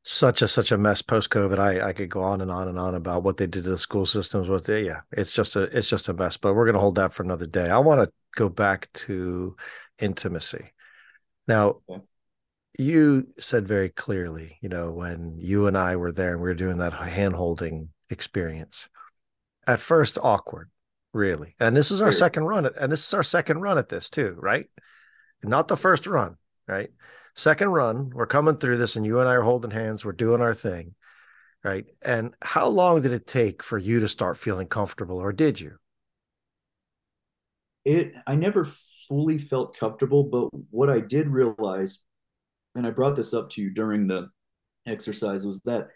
such 0.02 0.42
a, 0.42 0.48
such 0.48 0.72
a 0.72 0.78
mess 0.78 1.00
post 1.00 1.30
COVID. 1.30 1.58
I, 1.58 1.88
I 1.88 1.92
could 1.92 2.08
go 2.08 2.22
on 2.22 2.40
and 2.40 2.50
on 2.50 2.68
and 2.68 2.78
on 2.78 2.94
about 2.94 3.22
what 3.22 3.36
they 3.36 3.46
did 3.46 3.64
to 3.64 3.70
the 3.70 3.78
school 3.78 4.04
systems, 4.04 4.48
what 4.48 4.64
they, 4.64 4.84
yeah, 4.84 5.02
it's 5.12 5.32
just 5.32 5.56
a, 5.56 5.62
it's 5.76 5.88
just 5.88 6.08
a 6.08 6.14
mess, 6.14 6.36
but 6.36 6.54
we're 6.54 6.66
going 6.66 6.74
to 6.74 6.80
hold 6.80 6.96
that 6.96 7.12
for 7.12 7.22
another 7.22 7.46
day. 7.46 7.68
I 7.68 7.78
want 7.78 8.02
to 8.02 8.12
go 8.34 8.48
back 8.48 8.92
to 8.92 9.56
intimacy. 9.98 10.72
Now, 11.48 11.76
you 12.78 13.28
said 13.38 13.66
very 13.66 13.88
clearly, 13.88 14.58
you 14.62 14.68
know, 14.68 14.92
when 14.92 15.36
you 15.38 15.66
and 15.66 15.76
I 15.76 15.96
were 15.96 16.12
there 16.12 16.32
and 16.32 16.40
we 16.40 16.48
were 16.48 16.54
doing 16.54 16.78
that 16.78 16.92
hand 16.92 17.34
holding 17.34 17.90
experience, 18.10 18.88
at 19.66 19.80
first 19.80 20.18
awkward, 20.20 20.70
really. 21.12 21.54
And 21.60 21.76
this 21.76 21.90
is 21.90 22.00
our 22.00 22.12
second 22.12 22.44
run 22.44 22.66
at, 22.66 22.76
and 22.76 22.90
this 22.90 23.06
is 23.06 23.14
our 23.14 23.22
second 23.22 23.60
run 23.60 23.78
at 23.78 23.88
this 23.88 24.08
too, 24.08 24.36
right? 24.38 24.66
Not 25.42 25.68
the 25.68 25.76
first 25.76 26.06
run, 26.06 26.36
right? 26.66 26.90
Second 27.34 27.70
run, 27.70 28.10
we're 28.10 28.26
coming 28.26 28.56
through 28.56 28.78
this 28.78 28.96
and 28.96 29.06
you 29.06 29.20
and 29.20 29.28
I 29.28 29.34
are 29.34 29.42
holding 29.42 29.70
hands, 29.70 30.04
we're 30.04 30.12
doing 30.12 30.40
our 30.40 30.54
thing, 30.54 30.94
right? 31.64 31.86
And 32.02 32.34
how 32.40 32.68
long 32.68 33.02
did 33.02 33.12
it 33.12 33.26
take 33.26 33.62
for 33.62 33.78
you 33.78 34.00
to 34.00 34.08
start 34.08 34.36
feeling 34.36 34.66
comfortable 34.66 35.18
or 35.18 35.32
did 35.32 35.60
you? 35.60 35.78
It 37.84 38.14
I 38.26 38.36
never 38.36 38.64
fully 38.64 39.38
felt 39.38 39.76
comfortable, 39.76 40.24
but 40.24 40.48
what 40.70 40.88
I 40.90 41.00
did 41.00 41.28
realize 41.28 41.98
and 42.74 42.86
I 42.86 42.90
brought 42.90 43.16
this 43.16 43.34
up 43.34 43.50
to 43.50 43.62
you 43.62 43.70
during 43.70 44.06
the 44.06 44.28
exercise 44.86 45.44
was 45.46 45.60
that 45.62 45.88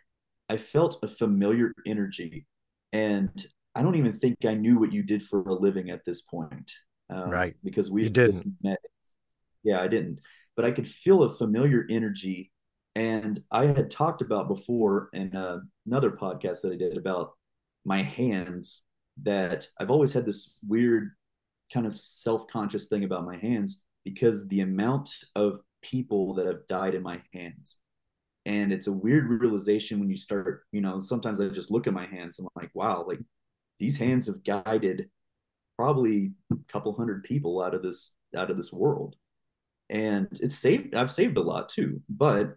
I 0.49 0.57
felt 0.57 1.03
a 1.03 1.09
familiar 1.09 1.73
energy, 1.87 2.47
and 2.93 3.31
I 3.75 3.83
don't 3.83 3.97
even 3.97 4.13
think 4.13 4.45
I 4.45 4.55
knew 4.55 4.79
what 4.79 4.93
you 4.93 5.03
did 5.03 5.23
for 5.23 5.41
a 5.43 5.55
living 5.55 5.91
at 5.91 6.05
this 6.05 6.23
point, 6.23 6.71
um, 7.11 7.31
right? 7.31 7.55
Because 7.65 7.91
we 7.91 8.09
didn't. 8.09 8.57
Met. 8.63 8.79
Yeah, 9.65 9.81
I 9.81 9.89
didn't, 9.89 10.21
but 10.55 10.65
I 10.65 10.71
could 10.71 10.87
feel 10.87 11.23
a 11.25 11.35
familiar 11.35 11.87
energy, 11.91 12.53
and 12.95 13.43
I 13.51 13.67
had 13.67 13.91
talked 13.91 14.23
about 14.23 14.49
before 14.49 15.09
in 15.13 15.35
uh, 15.35 15.59
another 15.87 16.13
podcast 16.13 16.63
that 16.63 16.73
I 16.73 16.77
did 16.77 16.97
about 16.97 17.33
my 17.85 18.03
hands 18.03 18.85
that 19.23 19.67
I've 19.81 19.91
always 19.91 20.13
had 20.13 20.27
this 20.27 20.59
weird 20.67 21.11
kind 21.73 21.87
of 21.87 21.97
self-conscious 21.97 22.87
thing 22.87 23.05
about 23.05 23.25
my 23.25 23.37
hands 23.37 23.83
because 24.05 24.47
the 24.49 24.61
amount 24.61 25.11
of 25.35 25.61
people 25.83 26.35
that 26.35 26.47
have 26.47 26.67
died 26.67 26.95
in 26.95 27.03
my 27.03 27.21
hands. 27.33 27.79
And 28.45 28.73
it's 28.73 28.87
a 28.87 28.93
weird 28.93 29.29
realization 29.29 29.99
when 29.99 30.09
you 30.09 30.17
start, 30.17 30.63
you 30.71 30.81
know, 30.81 31.01
sometimes 31.01 31.41
I 31.41 31.49
just 31.49 31.71
look 31.71 31.87
at 31.87 31.93
my 31.93 32.07
hands 32.07 32.39
and 32.39 32.47
I'm 32.47 32.63
like, 32.63 32.71
wow, 32.75 33.05
like 33.07 33.21
these 33.79 33.97
hands 33.97 34.27
have 34.27 34.45
guided 34.45 35.11
probably 35.77 36.33
a 36.53 36.57
couple 36.69 36.95
hundred 36.95 37.25
people 37.25 37.61
out 37.61 37.75
of 37.75 37.83
this 37.83 38.15
out 38.37 38.51
of 38.51 38.57
this 38.57 38.73
world. 38.73 39.17
And 39.91 40.29
it's 40.41 40.57
saved 40.57 40.95
I've 40.95 41.11
saved 41.11 41.37
a 41.37 41.43
lot 41.43 41.69
too. 41.69 42.01
But 42.09 42.57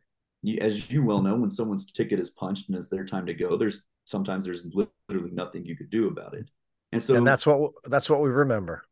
as 0.61 0.91
you 0.91 1.03
well 1.03 1.21
know, 1.21 1.35
when 1.35 1.51
someone's 1.51 1.91
ticket 1.91 2.19
is 2.19 2.29
punched 2.29 2.69
and 2.69 2.77
it's 2.77 2.89
their 2.89 3.05
time 3.05 3.25
to 3.25 3.33
go, 3.33 3.57
there's 3.57 3.83
sometimes 4.05 4.45
there's 4.45 4.65
literally 4.65 5.31
nothing 5.31 5.65
you 5.65 5.75
could 5.75 5.89
do 5.89 6.07
about 6.07 6.35
it. 6.35 6.49
And 6.91 7.01
so 7.01 7.15
and 7.15 7.27
that's 7.27 7.45
what 7.45 7.71
that's 7.85 8.09
what 8.09 8.21
we 8.21 8.29
remember. 8.29 8.83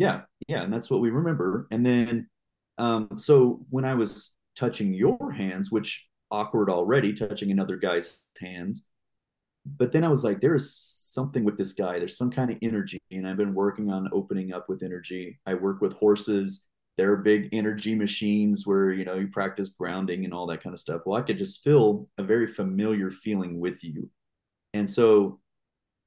Yeah, 0.00 0.22
yeah, 0.48 0.62
and 0.62 0.72
that's 0.72 0.90
what 0.90 1.02
we 1.02 1.10
remember. 1.10 1.66
And 1.70 1.84
then 1.84 2.26
um, 2.78 3.10
so 3.16 3.60
when 3.68 3.84
I 3.84 3.92
was 3.94 4.34
touching 4.56 4.94
your 4.94 5.30
hands, 5.30 5.70
which 5.70 6.06
awkward 6.30 6.70
already, 6.70 7.12
touching 7.12 7.50
another 7.50 7.76
guy's 7.76 8.18
hands, 8.40 8.86
but 9.66 9.92
then 9.92 10.02
I 10.04 10.08
was 10.08 10.24
like, 10.24 10.40
there 10.40 10.54
is 10.54 10.74
something 10.74 11.44
with 11.44 11.58
this 11.58 11.74
guy. 11.74 11.98
There's 11.98 12.16
some 12.16 12.30
kind 12.30 12.50
of 12.50 12.56
energy, 12.62 12.98
and 13.10 13.28
I've 13.28 13.36
been 13.36 13.54
working 13.54 13.90
on 13.90 14.08
opening 14.12 14.54
up 14.54 14.70
with 14.70 14.82
energy. 14.82 15.38
I 15.46 15.54
work 15.54 15.82
with 15.82 15.92
horses. 15.94 16.66
They're 16.96 17.16
big 17.18 17.50
energy 17.52 17.94
machines 17.94 18.66
where 18.66 18.92
you 18.92 19.04
know 19.04 19.16
you 19.16 19.28
practice 19.28 19.70
grounding 19.70 20.24
and 20.24 20.32
all 20.34 20.46
that 20.46 20.62
kind 20.62 20.74
of 20.74 20.80
stuff. 20.80 21.02
Well, 21.06 21.20
I 21.20 21.24
could 21.24 21.38
just 21.38 21.62
feel 21.62 22.08
a 22.18 22.22
very 22.22 22.46
familiar 22.46 23.10
feeling 23.10 23.60
with 23.60 23.84
you, 23.84 24.08
and 24.74 24.88
so 24.88 25.40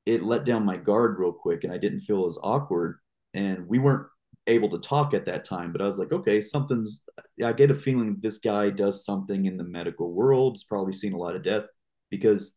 it 0.05 0.23
let 0.23 0.45
down 0.45 0.65
my 0.65 0.77
guard 0.77 1.19
real 1.19 1.33
quick, 1.33 1.63
and 1.63 1.73
I 1.73 1.77
didn't 1.77 2.01
feel 2.01 2.25
as 2.25 2.39
awkward. 2.43 2.99
And 3.33 3.67
we 3.67 3.79
weren't 3.79 4.07
able 4.47 4.69
to 4.69 4.77
talk 4.77 5.13
at 5.13 5.25
that 5.25 5.45
time, 5.45 5.71
but 5.71 5.81
I 5.81 5.85
was 5.85 5.97
like, 5.97 6.11
okay, 6.11 6.41
something's. 6.41 7.03
I 7.43 7.53
get 7.53 7.71
a 7.71 7.75
feeling 7.75 8.17
this 8.19 8.39
guy 8.39 8.69
does 8.69 9.05
something 9.05 9.45
in 9.45 9.57
the 9.57 9.63
medical 9.63 10.11
world. 10.11 10.53
He's 10.53 10.63
probably 10.63 10.93
seen 10.93 11.13
a 11.13 11.17
lot 11.17 11.35
of 11.35 11.43
death 11.43 11.65
because 12.09 12.53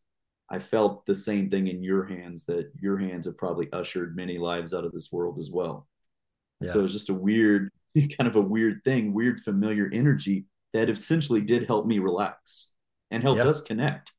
I 0.49 0.59
felt 0.59 1.05
the 1.05 1.15
same 1.15 1.49
thing 1.49 1.67
in 1.67 1.83
your 1.83 2.05
hands 2.05 2.45
that 2.45 2.71
your 2.79 2.97
hands 2.97 3.25
have 3.25 3.37
probably 3.37 3.67
ushered 3.73 4.15
many 4.15 4.37
lives 4.37 4.73
out 4.73 4.85
of 4.85 4.91
this 4.91 5.11
world 5.11 5.39
as 5.39 5.49
well. 5.51 5.87
Yeah. 6.61 6.71
So 6.71 6.83
it's 6.83 6.93
just 6.93 7.09
a 7.09 7.13
weird, 7.13 7.69
kind 8.17 8.27
of 8.27 8.35
a 8.35 8.41
weird 8.41 8.81
thing, 8.83 9.13
weird 9.13 9.39
familiar 9.39 9.89
energy 9.91 10.45
that 10.73 10.89
essentially 10.89 11.41
did 11.41 11.65
help 11.65 11.85
me 11.85 11.99
relax 11.99 12.69
and 13.11 13.23
helped 13.23 13.39
yeah. 13.39 13.47
us 13.47 13.61
connect. 13.61 14.11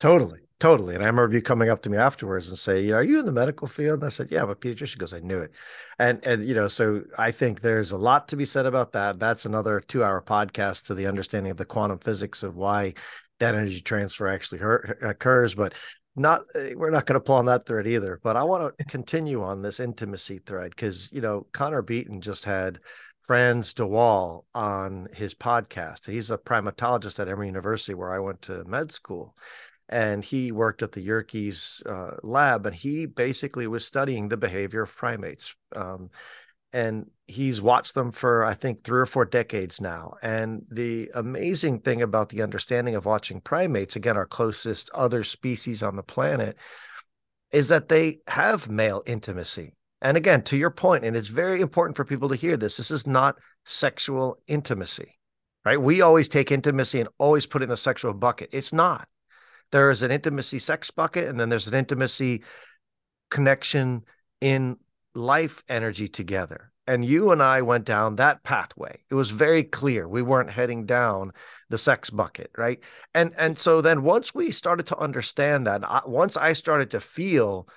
Totally. 0.00 0.45
Totally. 0.58 0.94
And 0.94 1.04
I 1.04 1.08
remember 1.08 1.36
you 1.36 1.42
coming 1.42 1.68
up 1.68 1.82
to 1.82 1.90
me 1.90 1.98
afterwards 1.98 2.48
and 2.48 2.58
say, 2.58 2.90
Are 2.90 3.02
you 3.02 3.18
in 3.18 3.26
the 3.26 3.32
medical 3.32 3.68
field? 3.68 3.98
And 3.98 4.04
I 4.04 4.08
said, 4.08 4.30
Yeah, 4.30 4.46
but 4.46 4.60
pediatrician 4.60 4.96
goes, 4.96 5.12
I 5.12 5.20
knew 5.20 5.40
it. 5.40 5.52
And 5.98 6.24
and 6.24 6.46
you 6.46 6.54
know, 6.54 6.66
so 6.66 7.02
I 7.18 7.30
think 7.30 7.60
there's 7.60 7.92
a 7.92 7.98
lot 7.98 8.28
to 8.28 8.36
be 8.36 8.46
said 8.46 8.64
about 8.64 8.92
that. 8.92 9.18
That's 9.18 9.44
another 9.44 9.80
two 9.80 10.02
hour 10.02 10.22
podcast 10.22 10.86
to 10.86 10.94
the 10.94 11.06
understanding 11.06 11.50
of 11.50 11.58
the 11.58 11.66
quantum 11.66 11.98
physics 11.98 12.42
of 12.42 12.56
why 12.56 12.94
that 13.38 13.54
energy 13.54 13.82
transfer 13.82 14.28
actually 14.28 14.58
hurt, 14.58 14.98
occurs. 15.02 15.54
But 15.54 15.74
not 16.16 16.44
eh, 16.54 16.72
we're 16.74 16.88
not 16.88 17.04
going 17.04 17.20
to 17.20 17.24
pull 17.24 17.36
on 17.36 17.46
that 17.46 17.66
thread 17.66 17.86
either. 17.86 18.18
But 18.22 18.36
I 18.36 18.44
want 18.44 18.78
to 18.78 18.84
continue 18.88 19.42
on 19.42 19.60
this 19.60 19.78
intimacy 19.78 20.38
thread 20.38 20.70
because 20.70 21.12
you 21.12 21.20
know, 21.20 21.46
Connor 21.52 21.82
Beaton 21.82 22.22
just 22.22 22.46
had 22.46 22.80
Frans 23.20 23.74
de 23.74 23.86
Waal 23.86 24.46
on 24.54 25.08
his 25.12 25.34
podcast. 25.34 26.10
He's 26.10 26.30
a 26.30 26.38
primatologist 26.38 27.20
at 27.20 27.28
Emory 27.28 27.48
University 27.48 27.92
where 27.92 28.14
I 28.14 28.20
went 28.20 28.40
to 28.42 28.64
med 28.64 28.90
school 28.90 29.34
and 29.88 30.24
he 30.24 30.52
worked 30.52 30.82
at 30.82 30.92
the 30.92 31.00
Yerkes 31.00 31.82
uh, 31.86 32.16
lab, 32.22 32.66
and 32.66 32.74
he 32.74 33.06
basically 33.06 33.66
was 33.66 33.84
studying 33.84 34.28
the 34.28 34.36
behavior 34.36 34.82
of 34.82 34.96
primates. 34.96 35.54
Um, 35.74 36.10
and 36.72 37.10
he's 37.26 37.62
watched 37.62 37.94
them 37.94 38.12
for 38.12 38.44
I 38.44 38.54
think 38.54 38.82
three 38.82 39.00
or 39.00 39.06
four 39.06 39.24
decades 39.24 39.80
now. 39.80 40.14
And 40.22 40.66
the 40.70 41.10
amazing 41.14 41.80
thing 41.80 42.02
about 42.02 42.28
the 42.28 42.42
understanding 42.42 42.96
of 42.96 43.06
watching 43.06 43.40
primates, 43.40 43.96
again, 43.96 44.16
our 44.16 44.26
closest 44.26 44.90
other 44.92 45.24
species 45.24 45.82
on 45.82 45.96
the 45.96 46.02
planet, 46.02 46.56
is 47.52 47.68
that 47.68 47.88
they 47.88 48.18
have 48.26 48.68
male 48.68 49.02
intimacy. 49.06 49.74
And 50.02 50.16
again, 50.16 50.42
to 50.42 50.56
your 50.56 50.70
point, 50.70 51.04
and 51.04 51.16
it's 51.16 51.28
very 51.28 51.60
important 51.60 51.96
for 51.96 52.04
people 52.04 52.28
to 52.28 52.36
hear 52.36 52.56
this. 52.56 52.76
This 52.76 52.90
is 52.90 53.06
not 53.06 53.38
sexual 53.64 54.38
intimacy, 54.46 55.18
right? 55.64 55.80
We 55.80 56.02
always 56.02 56.28
take 56.28 56.52
intimacy 56.52 57.00
and 57.00 57.08
always 57.18 57.46
put 57.46 57.62
it 57.62 57.64
in 57.64 57.70
the 57.70 57.76
sexual 57.76 58.12
bucket. 58.12 58.50
It's 58.52 58.72
not 58.72 59.08
there's 59.72 60.02
an 60.02 60.10
intimacy 60.10 60.58
sex 60.58 60.90
bucket 60.90 61.28
and 61.28 61.38
then 61.38 61.48
there's 61.48 61.68
an 61.68 61.74
intimacy 61.74 62.42
connection 63.30 64.02
in 64.40 64.76
life 65.14 65.62
energy 65.68 66.08
together 66.08 66.72
and 66.86 67.04
you 67.04 67.32
and 67.32 67.42
I 67.42 67.62
went 67.62 67.84
down 67.84 68.16
that 68.16 68.42
pathway. 68.44 69.00
It 69.10 69.14
was 69.14 69.30
very 69.30 69.64
clear 69.64 70.08
we 70.08 70.22
weren't 70.22 70.50
heading 70.50 70.86
down 70.86 71.32
the 71.68 71.78
sex 71.78 72.10
bucket, 72.10 72.50
right? 72.56 72.82
And 73.14 73.34
and 73.36 73.58
so 73.58 73.80
then 73.80 74.02
once 74.02 74.34
we 74.34 74.52
started 74.52 74.86
to 74.86 74.98
understand 74.98 75.66
that, 75.66 76.08
once 76.08 76.36
I 76.36 76.52
started 76.52 76.90
to 76.92 77.00
feel, 77.00 77.68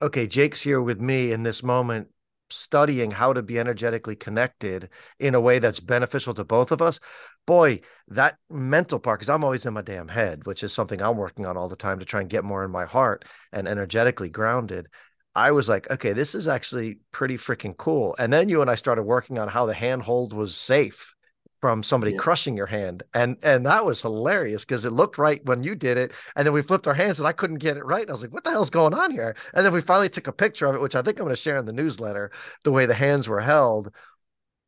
okay, 0.00 0.26
Jake's 0.26 0.62
here 0.62 0.80
with 0.80 1.00
me 1.00 1.32
in 1.32 1.42
this 1.42 1.62
moment, 1.62 2.08
studying 2.50 3.10
how 3.10 3.32
to 3.32 3.42
be 3.42 3.58
energetically 3.58 4.14
connected 4.14 4.90
in 5.18 5.34
a 5.34 5.40
way 5.40 5.58
that's 5.58 5.80
beneficial 5.80 6.34
to 6.34 6.44
both 6.44 6.70
of 6.70 6.80
us 6.80 7.00
boy 7.46 7.80
that 8.08 8.36
mental 8.50 8.98
part 8.98 9.18
because 9.18 9.30
i'm 9.30 9.44
always 9.44 9.66
in 9.66 9.72
my 9.72 9.82
damn 9.82 10.08
head 10.08 10.46
which 10.46 10.62
is 10.62 10.72
something 10.72 11.00
i'm 11.00 11.16
working 11.16 11.46
on 11.46 11.56
all 11.56 11.68
the 11.68 11.76
time 11.76 11.98
to 11.98 12.04
try 12.04 12.20
and 12.20 12.30
get 12.30 12.44
more 12.44 12.64
in 12.64 12.70
my 12.70 12.84
heart 12.84 13.24
and 13.52 13.68
energetically 13.68 14.28
grounded. 14.28 14.88
I 15.34 15.52
was 15.52 15.68
like 15.68 15.90
okay 15.90 16.12
this 16.12 16.34
is 16.34 16.48
actually 16.48 16.98
pretty 17.12 17.36
freaking 17.36 17.76
cool. 17.76 18.16
And 18.18 18.32
then 18.32 18.48
you 18.48 18.62
and 18.62 18.70
i 18.70 18.74
started 18.74 19.02
working 19.02 19.38
on 19.38 19.48
how 19.48 19.66
the 19.66 19.74
handhold 19.74 20.32
was 20.32 20.56
safe 20.56 21.14
from 21.60 21.82
somebody 21.82 22.12
yeah. 22.12 22.18
crushing 22.18 22.56
your 22.56 22.66
hand 22.66 23.02
and 23.14 23.36
and 23.42 23.64
that 23.66 23.84
was 23.84 24.02
hilarious 24.02 24.64
because 24.64 24.84
it 24.84 24.92
looked 24.92 25.18
right 25.18 25.44
when 25.46 25.62
you 25.62 25.74
did 25.74 25.96
it 25.96 26.12
and 26.34 26.46
then 26.46 26.52
we 26.52 26.62
flipped 26.62 26.86
our 26.86 26.94
hands 26.94 27.18
and 27.18 27.26
i 27.26 27.32
couldn't 27.32 27.58
get 27.58 27.76
it 27.76 27.84
right 27.84 28.02
and 28.02 28.10
i 28.10 28.12
was 28.12 28.22
like 28.22 28.32
what 28.32 28.44
the 28.44 28.50
hell's 28.50 28.70
going 28.70 28.92
on 28.92 29.10
here? 29.10 29.34
And 29.54 29.64
then 29.64 29.72
we 29.72 29.80
finally 29.80 30.08
took 30.08 30.26
a 30.26 30.32
picture 30.32 30.66
of 30.66 30.74
it 30.74 30.80
which 30.80 30.94
i 30.94 31.02
think 31.02 31.18
i'm 31.18 31.24
going 31.24 31.34
to 31.34 31.40
share 31.40 31.56
in 31.56 31.64
the 31.64 31.72
newsletter 31.72 32.30
the 32.62 32.72
way 32.72 32.86
the 32.86 32.94
hands 32.94 33.28
were 33.28 33.40
held 33.40 33.90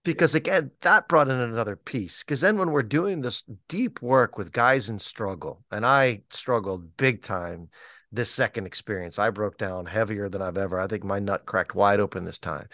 because 0.04 0.34
again 0.34 0.70
that 0.82 1.08
brought 1.08 1.28
in 1.28 1.36
another 1.36 1.76
piece 1.76 2.22
because 2.22 2.40
then 2.40 2.56
when 2.56 2.70
we're 2.70 2.82
doing 2.82 3.20
this 3.20 3.44
deep 3.68 4.00
work 4.00 4.38
with 4.38 4.52
guys 4.52 4.88
in 4.88 4.98
struggle 4.98 5.64
and 5.70 5.84
i 5.84 6.20
struggled 6.30 6.96
big 6.96 7.22
time 7.22 7.68
this 8.12 8.30
second 8.30 8.66
experience 8.66 9.18
i 9.18 9.28
broke 9.30 9.58
down 9.58 9.86
heavier 9.86 10.28
than 10.28 10.40
i've 10.40 10.58
ever 10.58 10.80
i 10.80 10.86
think 10.86 11.04
my 11.04 11.18
nut 11.18 11.44
cracked 11.46 11.74
wide 11.74 12.00
open 12.00 12.24
this 12.24 12.38
time 12.38 12.66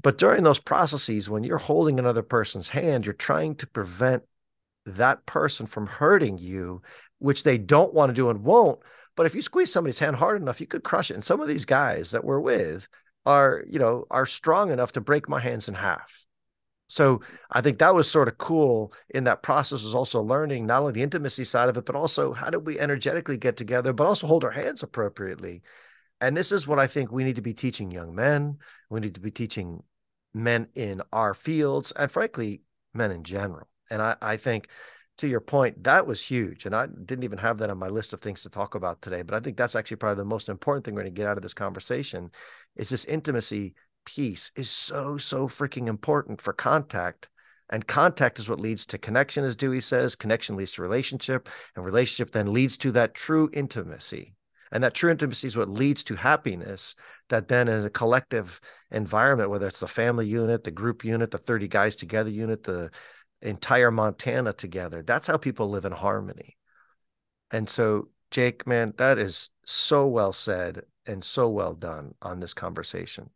but 0.00 0.18
during 0.18 0.44
those 0.44 0.60
processes, 0.60 1.28
when 1.28 1.44
you're 1.44 1.58
holding 1.58 1.98
another 1.98 2.22
person's 2.22 2.68
hand, 2.68 3.04
you're 3.04 3.14
trying 3.14 3.56
to 3.56 3.66
prevent 3.66 4.22
that 4.86 5.26
person 5.26 5.66
from 5.66 5.86
hurting 5.86 6.38
you, 6.38 6.82
which 7.18 7.42
they 7.42 7.58
don't 7.58 7.92
want 7.92 8.10
to 8.10 8.14
do 8.14 8.30
and 8.30 8.44
won't. 8.44 8.78
But 9.16 9.26
if 9.26 9.34
you 9.34 9.42
squeeze 9.42 9.72
somebody's 9.72 9.98
hand 9.98 10.16
hard 10.16 10.40
enough, 10.40 10.60
you 10.60 10.68
could 10.68 10.84
crush 10.84 11.10
it. 11.10 11.14
And 11.14 11.24
some 11.24 11.40
of 11.40 11.48
these 11.48 11.64
guys 11.64 12.12
that 12.12 12.24
we're 12.24 12.38
with 12.38 12.86
are, 13.26 13.64
you 13.68 13.80
know, 13.80 14.06
are 14.10 14.26
strong 14.26 14.70
enough 14.70 14.92
to 14.92 15.00
break 15.00 15.28
my 15.28 15.40
hands 15.40 15.68
in 15.68 15.74
half. 15.74 16.24
So 16.88 17.20
I 17.50 17.60
think 17.60 17.78
that 17.78 17.94
was 17.94 18.10
sort 18.10 18.28
of 18.28 18.38
cool 18.38 18.92
in 19.10 19.24
that 19.24 19.42
process 19.42 19.84
was 19.84 19.94
also 19.94 20.22
learning 20.22 20.66
not 20.66 20.80
only 20.80 20.92
the 20.92 21.02
intimacy 21.02 21.44
side 21.44 21.68
of 21.68 21.76
it, 21.76 21.84
but 21.84 21.94
also 21.94 22.32
how 22.32 22.50
do 22.50 22.58
we 22.58 22.78
energetically 22.78 23.36
get 23.36 23.56
together, 23.56 23.92
but 23.92 24.06
also 24.06 24.26
hold 24.26 24.44
our 24.44 24.50
hands 24.50 24.82
appropriately. 24.82 25.62
And 26.20 26.36
this 26.36 26.50
is 26.50 26.66
what 26.66 26.78
I 26.78 26.86
think 26.86 27.12
we 27.12 27.24
need 27.24 27.36
to 27.36 27.42
be 27.42 27.54
teaching 27.54 27.90
young 27.90 28.14
men. 28.14 28.58
We 28.90 29.00
need 29.00 29.14
to 29.14 29.20
be 29.20 29.30
teaching 29.30 29.82
men 30.34 30.68
in 30.74 31.02
our 31.12 31.34
fields 31.34 31.92
and 31.92 32.10
frankly, 32.10 32.62
men 32.94 33.10
in 33.12 33.22
general. 33.22 33.68
And 33.90 34.00
I, 34.02 34.16
I 34.20 34.36
think 34.36 34.68
to 35.18 35.28
your 35.28 35.40
point, 35.40 35.84
that 35.84 36.06
was 36.06 36.20
huge. 36.20 36.64
And 36.64 36.74
I 36.74 36.86
didn't 36.86 37.24
even 37.24 37.38
have 37.38 37.58
that 37.58 37.70
on 37.70 37.78
my 37.78 37.88
list 37.88 38.12
of 38.12 38.20
things 38.20 38.42
to 38.42 38.48
talk 38.48 38.74
about 38.74 39.02
today. 39.02 39.22
But 39.22 39.34
I 39.34 39.40
think 39.40 39.56
that's 39.56 39.74
actually 39.74 39.96
probably 39.98 40.22
the 40.22 40.24
most 40.24 40.48
important 40.48 40.84
thing 40.84 40.94
we're 40.94 41.02
going 41.02 41.14
to 41.14 41.20
get 41.20 41.28
out 41.28 41.36
of 41.36 41.42
this 41.42 41.54
conversation 41.54 42.30
is 42.76 42.88
this 42.88 43.04
intimacy 43.04 43.74
piece 44.08 44.50
is 44.56 44.70
so, 44.70 45.18
so 45.18 45.46
freaking 45.46 45.86
important 45.86 46.40
for 46.40 46.54
contact. 46.54 47.28
And 47.68 47.86
contact 47.86 48.38
is 48.38 48.48
what 48.48 48.58
leads 48.58 48.86
to 48.86 48.96
connection, 48.96 49.44
as 49.44 49.54
Dewey 49.54 49.80
says. 49.80 50.16
Connection 50.16 50.56
leads 50.56 50.72
to 50.72 50.82
relationship, 50.82 51.46
and 51.76 51.84
relationship 51.84 52.32
then 52.32 52.54
leads 52.54 52.78
to 52.78 52.90
that 52.92 53.12
true 53.12 53.50
intimacy. 53.52 54.32
And 54.72 54.82
that 54.82 54.94
true 54.94 55.10
intimacy 55.10 55.48
is 55.48 55.58
what 55.58 55.68
leads 55.68 56.02
to 56.04 56.14
happiness 56.14 56.94
that 57.28 57.48
then 57.48 57.68
as 57.68 57.84
a 57.84 57.90
collective 57.90 58.62
environment, 58.90 59.50
whether 59.50 59.66
it's 59.66 59.80
the 59.80 59.86
family 59.86 60.26
unit, 60.26 60.64
the 60.64 60.70
group 60.70 61.04
unit, 61.04 61.30
the 61.30 61.36
30 61.36 61.68
guys 61.68 61.94
together 61.94 62.30
unit, 62.30 62.62
the 62.62 62.90
entire 63.42 63.90
Montana 63.90 64.54
together, 64.54 65.02
that's 65.02 65.26
how 65.26 65.36
people 65.36 65.68
live 65.68 65.84
in 65.84 65.92
harmony. 65.92 66.56
And 67.50 67.68
so, 67.68 68.08
Jake, 68.30 68.66
man, 68.66 68.94
that 68.96 69.18
is 69.18 69.50
so 69.66 70.06
well 70.06 70.32
said 70.32 70.82
and 71.04 71.22
so 71.22 71.48
well 71.50 71.74
done 71.74 72.14
on 72.22 72.40
this 72.40 72.54
conversation. 72.54 73.28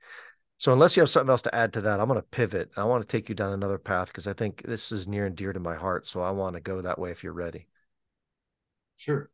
So, 0.63 0.73
unless 0.73 0.97
you 0.97 1.01
have 1.03 1.11
something 1.11 1.29
else 1.29 1.43
to 1.43 1.53
add 1.53 1.73
to 1.73 1.81
that, 1.81 1.99
I'm 1.99 2.07
going 2.07 2.21
to 2.21 2.27
pivot. 2.29 2.71
I 2.77 2.85
want 2.85 3.03
to 3.03 3.09
take 3.09 3.29
you 3.29 3.35
down 3.35 3.53
another 3.53 3.79
path 3.79 4.07
because 4.07 4.29
I 4.29 4.33
think 4.33 4.63
this 4.63 4.93
is 4.93 5.09
near 5.09 5.27
and 5.27 5.35
dear 5.35 5.53
to 5.53 5.59
my 5.59 5.75
heart. 5.75 6.07
So, 6.07 6.21
I 6.21 6.31
want 6.31 6.55
to 6.55 6.61
go 6.61 6.81
that 6.81 7.01
way 7.01 7.11
if 7.11 7.25
you're 7.25 7.33
ready. 7.33 7.67
Sure. 8.97 9.29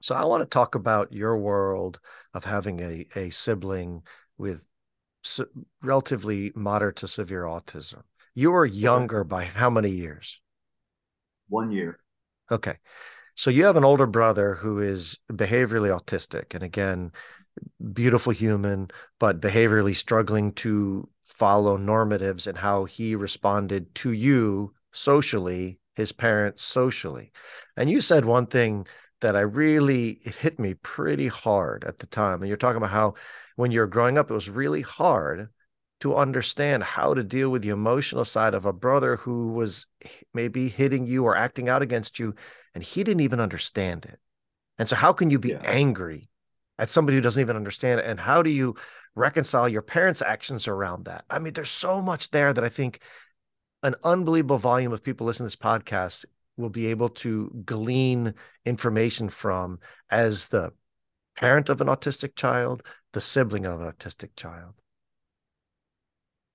So 0.00 0.16
I 0.16 0.24
want 0.24 0.42
to 0.42 0.48
talk 0.48 0.74
about 0.74 1.12
your 1.12 1.38
world 1.38 2.00
of 2.34 2.44
having 2.44 2.80
a, 2.80 3.06
a 3.14 3.30
sibling 3.30 4.02
with 4.36 4.62
relatively 5.80 6.50
moderate 6.56 6.96
to 6.96 7.08
severe 7.08 7.44
autism. 7.44 8.02
You 8.34 8.50
were 8.50 8.66
younger 8.66 9.22
by 9.22 9.44
how 9.44 9.70
many 9.70 9.90
years? 9.90 10.40
One 11.48 11.70
year. 11.70 12.00
Okay. 12.50 12.78
So 13.36 13.50
you 13.50 13.64
have 13.66 13.76
an 13.76 13.84
older 13.84 14.06
brother 14.06 14.56
who 14.56 14.80
is 14.80 15.16
behaviorally 15.30 15.96
autistic. 15.96 16.54
And 16.54 16.64
again, 16.64 17.12
beautiful 17.92 18.32
human, 18.32 18.90
but 19.18 19.40
behaviorally 19.40 19.96
struggling 19.96 20.52
to 20.52 21.08
follow 21.24 21.76
normatives 21.76 22.46
and 22.46 22.58
how 22.58 22.84
he 22.84 23.16
responded 23.16 23.94
to 23.96 24.12
you 24.12 24.74
socially, 24.92 25.78
his 25.94 26.12
parents 26.12 26.62
socially. 26.62 27.32
And 27.76 27.90
you 27.90 28.00
said 28.00 28.24
one 28.24 28.46
thing 28.46 28.86
that 29.20 29.36
I 29.36 29.40
really 29.40 30.20
it 30.22 30.34
hit 30.34 30.58
me 30.58 30.74
pretty 30.74 31.28
hard 31.28 31.84
at 31.84 31.98
the 31.98 32.06
time. 32.06 32.40
And 32.40 32.48
you're 32.48 32.56
talking 32.56 32.76
about 32.76 32.90
how 32.90 33.14
when 33.56 33.70
you're 33.70 33.86
growing 33.86 34.18
up, 34.18 34.30
it 34.30 34.34
was 34.34 34.50
really 34.50 34.82
hard 34.82 35.48
to 36.00 36.16
understand 36.16 36.82
how 36.82 37.14
to 37.14 37.24
deal 37.24 37.48
with 37.48 37.62
the 37.62 37.70
emotional 37.70 38.24
side 38.24 38.54
of 38.54 38.66
a 38.66 38.72
brother 38.72 39.16
who 39.16 39.52
was 39.52 39.86
maybe 40.34 40.68
hitting 40.68 41.06
you 41.06 41.24
or 41.24 41.34
acting 41.34 41.70
out 41.70 41.80
against 41.80 42.18
you, 42.18 42.34
and 42.74 42.84
he 42.84 43.02
didn't 43.02 43.22
even 43.22 43.40
understand 43.40 44.04
it. 44.04 44.18
And 44.78 44.88
so, 44.88 44.96
how 44.96 45.12
can 45.14 45.30
you 45.30 45.38
be 45.38 45.50
yeah. 45.50 45.62
angry 45.64 46.28
at 46.78 46.90
somebody 46.90 47.16
who 47.16 47.22
doesn't 47.22 47.40
even 47.40 47.56
understand 47.56 48.00
it? 48.00 48.06
And 48.06 48.20
how 48.20 48.42
do 48.42 48.50
you 48.50 48.76
reconcile 49.14 49.68
your 49.68 49.82
parents' 49.82 50.22
actions 50.22 50.68
around 50.68 51.06
that? 51.06 51.24
I 51.30 51.38
mean, 51.38 51.52
there's 51.52 51.70
so 51.70 52.02
much 52.02 52.30
there 52.30 52.52
that 52.52 52.64
I 52.64 52.68
think 52.68 53.00
an 53.82 53.94
unbelievable 54.04 54.58
volume 54.58 54.92
of 54.92 55.02
people 55.02 55.26
listening 55.26 55.48
to 55.48 55.56
this 55.56 55.64
podcast 55.64 56.24
will 56.56 56.70
be 56.70 56.86
able 56.86 57.10
to 57.10 57.50
glean 57.64 58.34
information 58.64 59.28
from 59.28 59.78
as 60.10 60.48
the 60.48 60.72
parent 61.36 61.68
of 61.68 61.80
an 61.80 61.88
autistic 61.88 62.34
child, 62.34 62.82
the 63.12 63.20
sibling 63.20 63.66
of 63.66 63.80
an 63.80 63.90
autistic 63.90 64.30
child? 64.36 64.74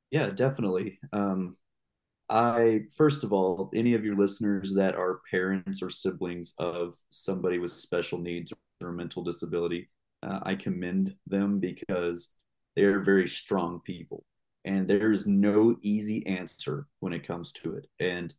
Yeah, 0.10 0.30
definitely. 0.30 1.00
Um, 1.14 1.56
I, 2.30 2.82
first 2.96 3.24
of 3.24 3.34
all, 3.34 3.70
any 3.74 3.94
of 3.94 4.04
your 4.04 4.16
listeners 4.16 4.74
that 4.76 4.96
are 4.96 5.22
parents 5.30 5.82
or 5.84 5.90
siblings 5.90 6.54
of 6.58 6.96
somebody 7.10 7.60
with 7.60 7.72
special 7.72 8.20
needs 8.20 8.54
or 8.82 8.92
mental 8.92 9.24
disability, 9.24 9.90
uh, 10.24 10.40
I 10.44 10.56
commend 10.56 11.16
them 11.28 11.60
because 11.60 12.32
they're 12.76 13.02
very 13.02 13.28
strong 13.28 13.82
people. 13.84 14.24
And 14.64 14.88
there 14.88 15.12
is 15.12 15.26
no 15.26 15.76
easy 15.82 16.26
answer 16.28 16.88
when 17.00 17.14
it 17.14 17.26
comes 17.26 17.52
to 17.54 17.76
it. 17.76 17.88
And 18.00 18.34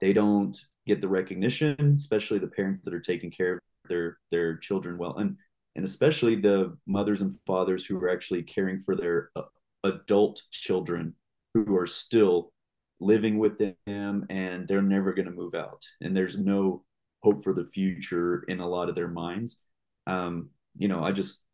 they 0.00 0.12
don't 0.12 0.58
get 0.86 1.00
the 1.00 1.08
recognition, 1.08 1.92
especially 1.94 2.38
the 2.38 2.46
parents 2.46 2.80
that 2.82 2.94
are 2.94 3.00
taking 3.00 3.30
care 3.30 3.54
of 3.54 3.60
their 3.88 4.18
their 4.30 4.56
children 4.56 4.96
well, 4.96 5.16
and 5.18 5.36
and 5.76 5.84
especially 5.84 6.36
the 6.36 6.76
mothers 6.86 7.22
and 7.22 7.34
fathers 7.46 7.84
who 7.84 7.98
are 7.98 8.10
actually 8.10 8.42
caring 8.42 8.78
for 8.78 8.96
their 8.96 9.30
uh, 9.36 9.42
adult 9.84 10.42
children 10.50 11.14
who 11.54 11.76
are 11.76 11.86
still 11.86 12.52
living 13.00 13.38
with 13.38 13.58
them 13.58 14.26
and 14.28 14.68
they're 14.68 14.82
never 14.82 15.12
going 15.14 15.26
to 15.26 15.32
move 15.32 15.54
out 15.54 15.82
and 16.02 16.14
there's 16.14 16.36
no 16.36 16.84
hope 17.22 17.42
for 17.42 17.54
the 17.54 17.64
future 17.64 18.44
in 18.48 18.60
a 18.60 18.68
lot 18.68 18.90
of 18.90 18.94
their 18.94 19.08
minds 19.08 19.62
um, 20.06 20.50
you 20.76 20.88
know 20.88 21.04
i 21.04 21.12
just 21.12 21.44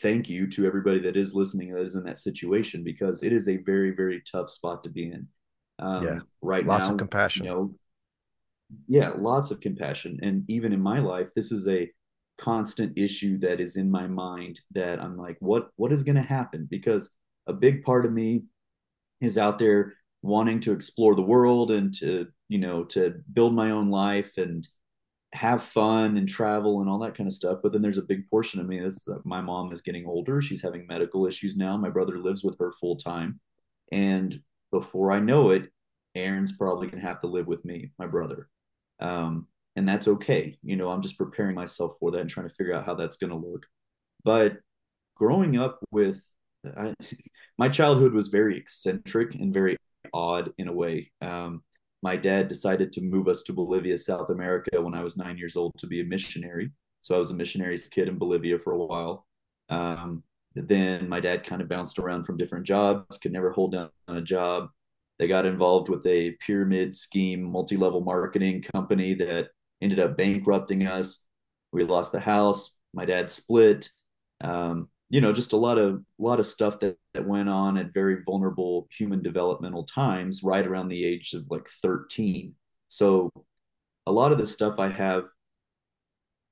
thank 0.00 0.28
you 0.28 0.46
to 0.48 0.66
everybody 0.66 1.00
that 1.00 1.16
is 1.16 1.34
listening 1.34 1.72
that 1.72 1.82
is 1.82 1.96
in 1.96 2.04
that 2.04 2.18
situation 2.18 2.84
because 2.84 3.22
it 3.22 3.32
is 3.32 3.48
a 3.48 3.56
very 3.58 3.90
very 3.90 4.22
tough 4.30 4.50
spot 4.50 4.84
to 4.84 4.90
be 4.90 5.04
in. 5.06 5.26
Um, 5.80 6.04
yeah. 6.04 6.18
right 6.42 6.66
lots 6.66 6.84
now 6.84 6.84
lots 6.84 6.88
of 6.90 6.96
compassion. 6.98 7.44
you 7.44 7.50
know 7.50 7.74
yeah 8.86 9.12
lots 9.16 9.50
of 9.50 9.60
compassion. 9.60 10.18
And 10.22 10.44
even 10.48 10.72
in 10.72 10.80
my 10.80 10.98
life 10.98 11.32
this 11.34 11.52
is 11.52 11.68
a 11.68 11.90
constant 12.36 12.96
issue 12.96 13.38
that 13.38 13.60
is 13.60 13.76
in 13.76 13.90
my 13.90 14.06
mind 14.06 14.60
that 14.70 15.00
i'm 15.00 15.16
like 15.16 15.36
what 15.40 15.70
what 15.76 15.92
is 15.92 16.02
going 16.02 16.16
to 16.16 16.22
happen? 16.22 16.66
Because 16.70 17.10
a 17.46 17.52
big 17.52 17.82
part 17.82 18.06
of 18.06 18.12
me 18.12 18.44
is 19.20 19.38
out 19.38 19.58
there 19.58 19.94
wanting 20.22 20.60
to 20.60 20.72
explore 20.72 21.14
the 21.14 21.22
world 21.22 21.70
and 21.70 21.94
to 21.94 22.26
you 22.48 22.58
know 22.58 22.84
to 22.84 23.14
build 23.32 23.54
my 23.54 23.70
own 23.70 23.90
life 23.90 24.36
and 24.36 24.68
have 25.34 25.62
fun 25.62 26.16
and 26.16 26.28
travel 26.28 26.80
and 26.80 26.88
all 26.88 26.98
that 26.98 27.14
kind 27.14 27.26
of 27.26 27.32
stuff 27.34 27.58
but 27.62 27.72
then 27.72 27.82
there's 27.82 27.98
a 27.98 28.02
big 28.02 28.26
portion 28.28 28.60
of 28.60 28.66
me 28.66 28.80
that's 28.80 29.06
uh, 29.08 29.18
my 29.24 29.42
mom 29.42 29.70
is 29.72 29.82
getting 29.82 30.06
older 30.06 30.40
she's 30.40 30.62
having 30.62 30.86
medical 30.86 31.26
issues 31.26 31.54
now 31.54 31.76
my 31.76 31.90
brother 31.90 32.18
lives 32.18 32.42
with 32.42 32.56
her 32.58 32.70
full 32.70 32.96
time 32.96 33.38
and 33.92 34.40
before 34.70 35.12
i 35.12 35.18
know 35.18 35.50
it 35.50 35.70
aaron's 36.14 36.52
probably 36.52 36.86
going 36.86 37.00
to 37.00 37.06
have 37.06 37.20
to 37.20 37.26
live 37.26 37.46
with 37.46 37.62
me 37.64 37.90
my 37.98 38.06
brother 38.06 38.48
um, 39.00 39.46
and 39.78 39.88
that's 39.88 40.08
okay. 40.08 40.58
You 40.64 40.76
know, 40.76 40.90
I'm 40.90 41.02
just 41.02 41.18
preparing 41.18 41.54
myself 41.54 41.96
for 42.00 42.10
that 42.10 42.20
and 42.20 42.28
trying 42.28 42.48
to 42.48 42.54
figure 42.54 42.74
out 42.74 42.84
how 42.84 42.94
that's 42.94 43.16
going 43.16 43.30
to 43.30 43.36
look. 43.36 43.66
But 44.24 44.56
growing 45.14 45.56
up 45.56 45.78
with 45.92 46.20
I, 46.76 46.94
my 47.58 47.68
childhood 47.68 48.12
was 48.12 48.28
very 48.28 48.58
eccentric 48.58 49.34
and 49.36 49.54
very 49.54 49.76
odd 50.12 50.52
in 50.58 50.66
a 50.66 50.72
way. 50.72 51.12
Um, 51.20 51.62
my 52.02 52.16
dad 52.16 52.48
decided 52.48 52.92
to 52.92 53.00
move 53.00 53.28
us 53.28 53.42
to 53.44 53.52
Bolivia, 53.52 53.98
South 53.98 54.30
America, 54.30 54.80
when 54.80 54.94
I 54.94 55.02
was 55.02 55.16
nine 55.16 55.36
years 55.36 55.56
old 55.56 55.72
to 55.78 55.86
be 55.86 56.00
a 56.00 56.04
missionary. 56.04 56.70
So 57.00 57.14
I 57.14 57.18
was 57.18 57.30
a 57.30 57.34
missionary's 57.34 57.88
kid 57.88 58.08
in 58.08 58.18
Bolivia 58.18 58.58
for 58.58 58.72
a 58.72 58.78
while. 58.78 59.26
Um, 59.68 60.22
then 60.54 61.08
my 61.08 61.20
dad 61.20 61.44
kind 61.44 61.60
of 61.62 61.68
bounced 61.68 61.98
around 61.98 62.24
from 62.24 62.36
different 62.36 62.66
jobs, 62.66 63.18
could 63.18 63.32
never 63.32 63.52
hold 63.52 63.72
down 63.72 63.90
a 64.08 64.20
job. 64.20 64.68
They 65.18 65.28
got 65.28 65.46
involved 65.46 65.88
with 65.88 66.06
a 66.06 66.32
pyramid 66.46 66.94
scheme, 66.94 67.42
multi 67.42 67.76
level 67.76 68.00
marketing 68.00 68.62
company 68.62 69.14
that 69.14 69.48
ended 69.80 70.00
up 70.00 70.16
bankrupting 70.16 70.86
us. 70.86 71.24
We 71.72 71.84
lost 71.84 72.12
the 72.12 72.20
house. 72.20 72.76
My 72.94 73.04
dad 73.04 73.30
split. 73.30 73.90
Um, 74.40 74.88
you 75.10 75.20
know, 75.20 75.32
just 75.32 75.52
a 75.52 75.56
lot 75.56 75.78
of 75.78 75.94
a 75.94 76.22
lot 76.22 76.40
of 76.40 76.46
stuff 76.46 76.80
that, 76.80 76.96
that 77.14 77.26
went 77.26 77.48
on 77.48 77.78
at 77.78 77.94
very 77.94 78.22
vulnerable 78.24 78.88
human 78.90 79.22
developmental 79.22 79.84
times, 79.84 80.42
right 80.42 80.66
around 80.66 80.88
the 80.88 81.04
age 81.04 81.32
of 81.32 81.44
like 81.50 81.68
13. 81.82 82.54
So 82.88 83.30
a 84.06 84.12
lot 84.12 84.32
of 84.32 84.38
the 84.38 84.46
stuff 84.46 84.78
I 84.78 84.88
have 84.88 85.24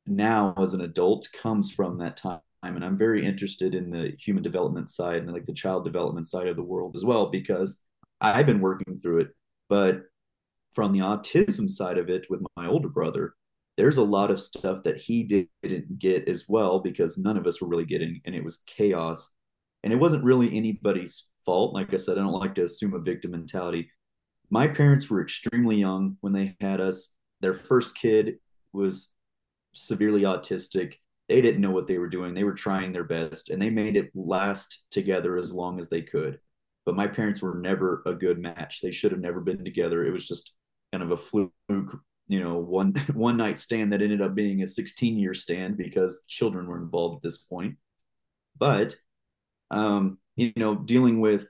now 0.06 0.54
as 0.58 0.74
an 0.74 0.80
adult 0.82 1.28
comes 1.32 1.70
from 1.70 1.98
that 1.98 2.16
time 2.16 2.40
and 2.62 2.84
i'm 2.84 2.96
very 2.96 3.24
interested 3.24 3.74
in 3.74 3.90
the 3.90 4.12
human 4.18 4.42
development 4.42 4.88
side 4.88 5.22
and 5.22 5.32
like 5.32 5.44
the 5.44 5.52
child 5.52 5.84
development 5.84 6.26
side 6.26 6.48
of 6.48 6.56
the 6.56 6.62
world 6.62 6.94
as 6.96 7.04
well 7.04 7.26
because 7.26 7.80
i've 8.20 8.46
been 8.46 8.60
working 8.60 8.96
through 8.98 9.20
it 9.20 9.28
but 9.68 10.02
from 10.72 10.92
the 10.92 11.00
autism 11.00 11.68
side 11.68 11.98
of 11.98 12.08
it 12.08 12.26
with 12.30 12.40
my 12.56 12.66
older 12.66 12.88
brother 12.88 13.34
there's 13.76 13.98
a 13.98 14.02
lot 14.02 14.30
of 14.30 14.40
stuff 14.40 14.82
that 14.84 14.96
he 14.96 15.22
didn't 15.22 15.98
get 15.98 16.28
as 16.28 16.46
well 16.48 16.80
because 16.80 17.18
none 17.18 17.36
of 17.36 17.46
us 17.46 17.60
were 17.60 17.68
really 17.68 17.84
getting 17.84 18.20
and 18.24 18.34
it 18.34 18.44
was 18.44 18.62
chaos 18.66 19.32
and 19.82 19.92
it 19.92 19.96
wasn't 19.96 20.24
really 20.24 20.54
anybody's 20.56 21.28
fault 21.44 21.74
like 21.74 21.92
i 21.92 21.96
said 21.96 22.18
i 22.18 22.20
don't 22.20 22.32
like 22.32 22.54
to 22.54 22.64
assume 22.64 22.94
a 22.94 22.98
victim 22.98 23.32
mentality 23.32 23.90
my 24.50 24.66
parents 24.66 25.10
were 25.10 25.22
extremely 25.22 25.76
young 25.76 26.16
when 26.20 26.32
they 26.32 26.56
had 26.60 26.80
us 26.80 27.14
their 27.40 27.54
first 27.54 27.94
kid 27.96 28.36
was 28.72 29.12
severely 29.74 30.22
autistic 30.22 30.94
they 31.28 31.40
didn't 31.40 31.60
know 31.60 31.70
what 31.70 31.86
they 31.86 31.98
were 31.98 32.08
doing. 32.08 32.34
They 32.34 32.44
were 32.44 32.54
trying 32.54 32.92
their 32.92 33.04
best 33.04 33.50
and 33.50 33.60
they 33.60 33.70
made 33.70 33.96
it 33.96 34.10
last 34.14 34.84
together 34.90 35.36
as 35.36 35.52
long 35.52 35.78
as 35.78 35.88
they 35.88 36.02
could. 36.02 36.38
But 36.84 36.94
my 36.94 37.08
parents 37.08 37.42
were 37.42 37.58
never 37.58 38.02
a 38.06 38.14
good 38.14 38.38
match. 38.38 38.80
They 38.80 38.92
should 38.92 39.10
have 39.10 39.20
never 39.20 39.40
been 39.40 39.64
together. 39.64 40.04
It 40.04 40.12
was 40.12 40.28
just 40.28 40.52
kind 40.92 41.02
of 41.02 41.10
a 41.10 41.16
fluke, 41.16 41.52
you 42.28 42.40
know, 42.42 42.58
one 42.58 42.92
one 43.14 43.36
night 43.36 43.58
stand 43.58 43.92
that 43.92 44.02
ended 44.02 44.22
up 44.22 44.34
being 44.34 44.62
a 44.62 44.66
16 44.66 45.18
year 45.18 45.34
stand 45.34 45.76
because 45.76 46.24
children 46.28 46.66
were 46.66 46.78
involved 46.78 47.16
at 47.16 47.22
this 47.22 47.38
point. 47.38 47.76
But 48.58 48.96
um, 49.70 50.18
you 50.36 50.52
know, 50.56 50.74
dealing 50.74 51.20
with 51.20 51.48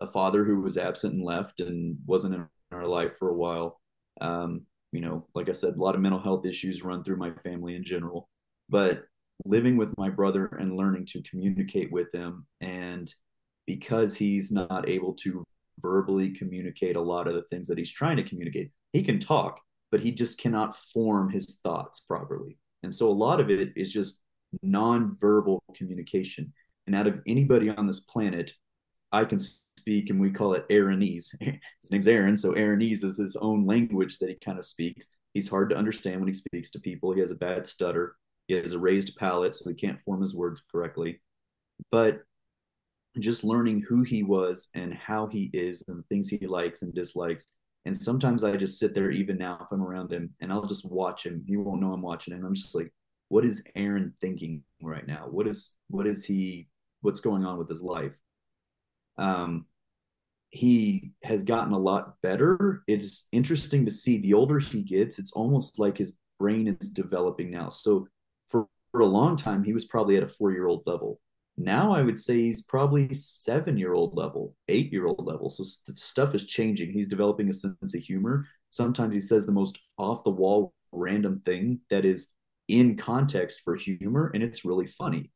a 0.00 0.06
father 0.06 0.44
who 0.44 0.60
was 0.60 0.76
absent 0.76 1.14
and 1.14 1.24
left 1.24 1.60
and 1.60 1.96
wasn't 2.06 2.34
in 2.34 2.46
our 2.72 2.86
life 2.86 3.16
for 3.16 3.30
a 3.30 3.34
while. 3.34 3.80
Um, 4.20 4.62
you 4.92 5.00
know, 5.00 5.26
like 5.34 5.48
I 5.48 5.52
said, 5.52 5.74
a 5.74 5.82
lot 5.82 5.94
of 5.94 6.00
mental 6.00 6.20
health 6.20 6.46
issues 6.46 6.84
run 6.84 7.02
through 7.02 7.16
my 7.16 7.32
family 7.32 7.74
in 7.74 7.84
general. 7.84 8.28
But 8.68 9.04
living 9.44 9.76
with 9.76 9.96
my 9.98 10.10
brother 10.10 10.46
and 10.46 10.76
learning 10.76 11.06
to 11.06 11.22
communicate 11.22 11.90
with 11.90 12.12
him 12.12 12.46
and 12.60 13.12
because 13.66 14.16
he's 14.16 14.52
not 14.52 14.88
able 14.88 15.14
to 15.14 15.44
verbally 15.80 16.30
communicate 16.30 16.96
a 16.96 17.00
lot 17.00 17.26
of 17.26 17.34
the 17.34 17.42
things 17.50 17.66
that 17.66 17.78
he's 17.78 17.90
trying 17.90 18.16
to 18.16 18.22
communicate 18.22 18.70
he 18.92 19.02
can 19.02 19.18
talk 19.18 19.60
but 19.94 20.02
he 20.02 20.10
just 20.10 20.38
cannot 20.38 20.74
form 20.74 21.30
his 21.30 21.60
thoughts 21.62 22.00
properly. 22.00 22.58
And 22.82 22.92
so 22.92 23.08
a 23.08 23.12
lot 23.12 23.38
of 23.38 23.48
it 23.48 23.68
is 23.76 23.92
just 23.92 24.18
non-verbal 24.60 25.62
communication. 25.76 26.52
And 26.88 26.96
out 26.96 27.06
of 27.06 27.20
anybody 27.28 27.70
on 27.70 27.86
this 27.86 28.00
planet 28.00 28.52
i 29.12 29.24
can 29.24 29.38
speak 29.38 30.10
and 30.10 30.20
we 30.20 30.32
call 30.32 30.54
it 30.54 30.66
aaronese 30.70 31.32
his 31.40 31.90
name's 31.92 32.08
aaron 32.08 32.36
so 32.36 32.50
aaronese 32.54 33.04
is 33.04 33.16
his 33.16 33.36
own 33.36 33.64
language 33.64 34.18
that 34.18 34.30
he 34.30 34.34
kind 34.44 34.58
of 34.58 34.64
speaks. 34.64 35.10
He's 35.32 35.48
hard 35.48 35.70
to 35.70 35.76
understand 35.76 36.18
when 36.18 36.26
he 36.26 36.34
speaks 36.34 36.70
to 36.70 36.80
people. 36.80 37.12
He 37.12 37.20
has 37.20 37.30
a 37.30 37.36
bad 37.36 37.64
stutter. 37.64 38.16
He 38.48 38.54
has 38.54 38.72
a 38.72 38.80
raised 38.80 39.16
palate, 39.16 39.54
so 39.54 39.70
he 39.70 39.76
can't 39.76 40.00
form 40.00 40.20
his 40.20 40.34
words 40.34 40.60
correctly. 40.72 41.20
But 41.92 42.22
just 43.20 43.44
learning 43.44 43.84
who 43.88 44.02
he 44.02 44.24
was 44.24 44.70
and 44.74 44.92
how 44.92 45.28
he 45.28 45.50
is 45.52 45.84
and 45.86 46.04
things 46.06 46.28
he 46.28 46.44
likes 46.48 46.82
and 46.82 46.92
dislikes. 46.92 47.46
And 47.86 47.96
sometimes 47.96 48.44
I 48.44 48.56
just 48.56 48.78
sit 48.78 48.94
there, 48.94 49.10
even 49.10 49.36
now, 49.36 49.58
if 49.60 49.68
I'm 49.70 49.82
around 49.82 50.12
him, 50.12 50.30
and 50.40 50.52
I'll 50.52 50.66
just 50.66 50.90
watch 50.90 51.26
him. 51.26 51.44
He 51.46 51.56
won't 51.56 51.80
know 51.80 51.92
I'm 51.92 52.02
watching 52.02 52.34
him. 52.34 52.44
I'm 52.44 52.54
just 52.54 52.74
like, 52.74 52.92
what 53.28 53.44
is 53.44 53.62
Aaron 53.76 54.14
thinking 54.20 54.62
right 54.82 55.06
now? 55.06 55.26
What 55.30 55.46
is 55.46 55.76
what 55.88 56.06
is 56.06 56.24
he? 56.24 56.68
What's 57.02 57.20
going 57.20 57.44
on 57.44 57.58
with 57.58 57.68
his 57.68 57.82
life? 57.82 58.18
Um, 59.18 59.66
he 60.50 61.10
has 61.24 61.42
gotten 61.42 61.72
a 61.72 61.78
lot 61.78 62.14
better. 62.22 62.84
It's 62.86 63.26
interesting 63.32 63.84
to 63.84 63.90
see. 63.90 64.18
The 64.18 64.34
older 64.34 64.60
he 64.60 64.82
gets, 64.82 65.18
it's 65.18 65.32
almost 65.32 65.78
like 65.78 65.98
his 65.98 66.16
brain 66.38 66.68
is 66.80 66.90
developing 66.90 67.50
now. 67.50 67.70
So 67.70 68.06
for, 68.48 68.68
for 68.92 69.00
a 69.00 69.06
long 69.06 69.36
time, 69.36 69.64
he 69.64 69.72
was 69.72 69.84
probably 69.84 70.16
at 70.16 70.22
a 70.22 70.28
four 70.28 70.52
year 70.52 70.68
old 70.68 70.84
level. 70.86 71.20
Now 71.56 71.94
I 71.94 72.02
would 72.02 72.18
say 72.18 72.34
he's 72.34 72.62
probably 72.62 73.12
seven 73.14 73.76
year 73.76 73.94
old 73.94 74.16
level, 74.16 74.54
eight 74.68 74.92
year 74.92 75.06
old 75.06 75.24
level. 75.24 75.50
So 75.50 75.62
st- 75.62 75.96
stuff 75.96 76.34
is 76.34 76.46
changing. 76.46 76.92
He's 76.92 77.08
developing 77.08 77.48
a 77.48 77.52
sense 77.52 77.94
of 77.94 78.02
humor. 78.02 78.46
Sometimes 78.70 79.14
he 79.14 79.20
says 79.20 79.46
the 79.46 79.52
most 79.52 79.78
off 79.96 80.24
the 80.24 80.30
wall 80.30 80.74
random 80.90 81.40
thing 81.44 81.80
that 81.90 82.04
is 82.04 82.28
in 82.68 82.96
context 82.96 83.60
for 83.64 83.76
humor, 83.76 84.30
and 84.34 84.42
it's 84.42 84.64
really 84.64 84.86
funny. 84.86 85.30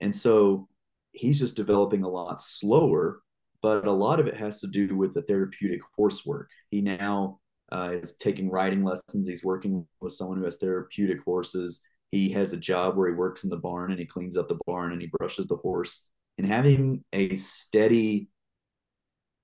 And 0.00 0.14
so 0.14 0.68
he's 1.12 1.38
just 1.38 1.56
developing 1.56 2.02
a 2.02 2.08
lot 2.08 2.40
slower, 2.40 3.20
but 3.60 3.86
a 3.86 3.92
lot 3.92 4.18
of 4.18 4.26
it 4.26 4.36
has 4.36 4.60
to 4.60 4.66
do 4.66 4.96
with 4.96 5.14
the 5.14 5.22
therapeutic 5.22 5.80
horse 5.96 6.26
work. 6.26 6.50
He 6.70 6.80
now 6.80 7.38
uh, 7.70 7.90
is 8.02 8.16
taking 8.16 8.50
riding 8.50 8.82
lessons. 8.82 9.28
He's 9.28 9.44
working 9.44 9.86
with 10.00 10.12
someone 10.12 10.38
who 10.38 10.44
has 10.44 10.56
therapeutic 10.56 11.22
horses 11.24 11.82
he 12.12 12.28
has 12.28 12.52
a 12.52 12.58
job 12.58 12.96
where 12.96 13.08
he 13.08 13.14
works 13.14 13.42
in 13.42 13.50
the 13.50 13.56
barn 13.56 13.90
and 13.90 13.98
he 13.98 14.06
cleans 14.06 14.36
up 14.36 14.46
the 14.46 14.58
barn 14.66 14.92
and 14.92 15.00
he 15.00 15.10
brushes 15.18 15.46
the 15.46 15.56
horse. 15.56 16.04
And 16.36 16.46
having 16.46 17.04
a 17.12 17.34
steady 17.36 18.28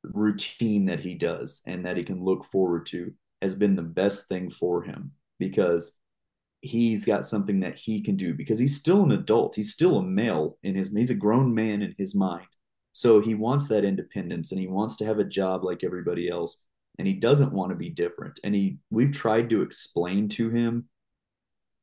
routine 0.04 0.84
that 0.86 1.00
he 1.00 1.14
does 1.14 1.62
and 1.66 1.86
that 1.86 1.96
he 1.96 2.04
can 2.04 2.22
look 2.22 2.44
forward 2.44 2.86
to 2.86 3.12
has 3.40 3.54
been 3.54 3.74
the 3.74 3.82
best 3.82 4.28
thing 4.28 4.50
for 4.50 4.82
him 4.82 5.12
because 5.38 5.96
he's 6.60 7.06
got 7.06 7.24
something 7.24 7.60
that 7.60 7.76
he 7.76 8.02
can 8.02 8.16
do 8.16 8.34
because 8.34 8.58
he's 8.58 8.76
still 8.76 9.02
an 9.02 9.12
adult. 9.12 9.56
He's 9.56 9.72
still 9.72 9.98
a 9.98 10.02
male 10.02 10.58
in 10.62 10.74
his 10.74 10.92
he's 10.92 11.10
a 11.10 11.14
grown 11.14 11.54
man 11.54 11.80
in 11.80 11.94
his 11.96 12.14
mind. 12.14 12.46
So 12.92 13.20
he 13.20 13.34
wants 13.34 13.68
that 13.68 13.84
independence 13.84 14.52
and 14.52 14.60
he 14.60 14.66
wants 14.66 14.96
to 14.96 15.06
have 15.06 15.18
a 15.18 15.24
job 15.24 15.64
like 15.64 15.84
everybody 15.84 16.28
else 16.28 16.62
and 16.98 17.06
he 17.06 17.14
doesn't 17.14 17.52
want 17.52 17.70
to 17.70 17.76
be 17.76 17.90
different. 17.90 18.40
And 18.44 18.54
he 18.54 18.78
we've 18.90 19.12
tried 19.12 19.48
to 19.50 19.62
explain 19.62 20.28
to 20.30 20.50
him 20.50 20.88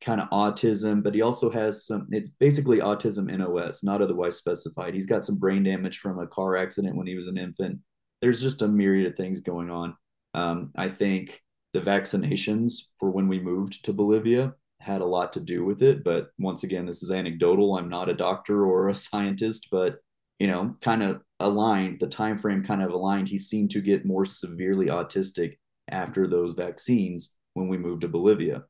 kind 0.02 0.22
of 0.22 0.30
autism, 0.30 1.02
but 1.02 1.14
he 1.14 1.22
also 1.22 1.50
has 1.50 1.86
some, 1.86 2.08
it's 2.12 2.30
basically 2.30 2.80
autism 2.80 3.26
NOS, 3.36 3.84
not 3.84 4.02
otherwise 4.02 4.38
specified. 4.38 4.94
He's 4.94 5.08
got 5.08 5.26
some 5.26 5.38
brain 5.38 5.64
damage 5.64 6.00
from 6.00 6.20
a 6.20 6.28
car 6.28 6.58
accident 6.58 6.96
when 6.96 7.08
he 7.08 7.16
was 7.16 7.28
an 7.28 7.38
infant. 7.38 7.80
There's 8.22 8.42
just 8.42 8.62
a 8.62 8.68
myriad 8.68 9.08
of 9.08 9.18
things 9.18 9.40
going 9.42 9.70
on. 9.70 9.96
Um, 10.34 10.72
I 10.76 10.90
think 10.90 11.42
the 11.74 11.82
vaccinations 11.82 12.74
for 13.00 13.10
when 13.10 13.28
we 13.28 13.40
moved 13.40 13.84
to 13.86 13.94
Bolivia 13.94 14.54
had 14.80 15.02
a 15.02 15.06
lot 15.06 15.34
to 15.34 15.40
do 15.40 15.66
with 15.66 15.82
it. 15.82 16.04
But 16.04 16.30
once 16.38 16.64
again, 16.64 16.86
this 16.86 17.02
is 17.02 17.12
anecdotal. 17.12 17.78
I'm 17.78 17.90
not 17.90 18.10
a 18.10 18.14
doctor 18.14 18.66
or 18.66 18.90
a 18.90 18.96
scientist, 19.08 19.70
but 19.72 20.00
you 20.40 20.48
know, 20.48 20.76
kind 20.82 21.02
of 21.02 21.22
aligned. 21.40 22.00
The 22.00 22.08
time 22.08 22.38
frame 22.38 22.64
kind 22.64 22.84
of 22.84 22.92
aligned. 22.92 23.30
He 23.30 23.38
seemed 23.38 23.72
to 23.72 23.82
get 23.82 24.06
more 24.06 24.26
severely 24.26 24.88
autistic 24.88 25.58
after 25.90 26.28
those 26.28 26.54
vaccines 26.54 27.34
when 27.54 27.70
we 27.70 27.78
moved 27.78 28.02
to 28.02 28.10
Bolivia 28.10 28.64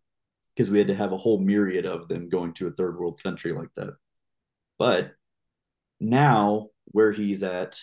because 0.55 0.71
we 0.71 0.77
had 0.77 0.87
to 0.87 0.95
have 0.95 1.11
a 1.11 1.17
whole 1.17 1.39
myriad 1.39 1.85
of 1.85 2.07
them 2.07 2.29
going 2.29 2.53
to 2.53 2.67
a 2.67 2.71
third 2.71 2.97
world 2.97 3.21
country 3.21 3.51
like 3.51 3.69
that. 3.75 3.93
But 4.79 5.11
now, 5.99 6.69
where 6.85 7.11
he's 7.11 7.43
at, 7.43 7.79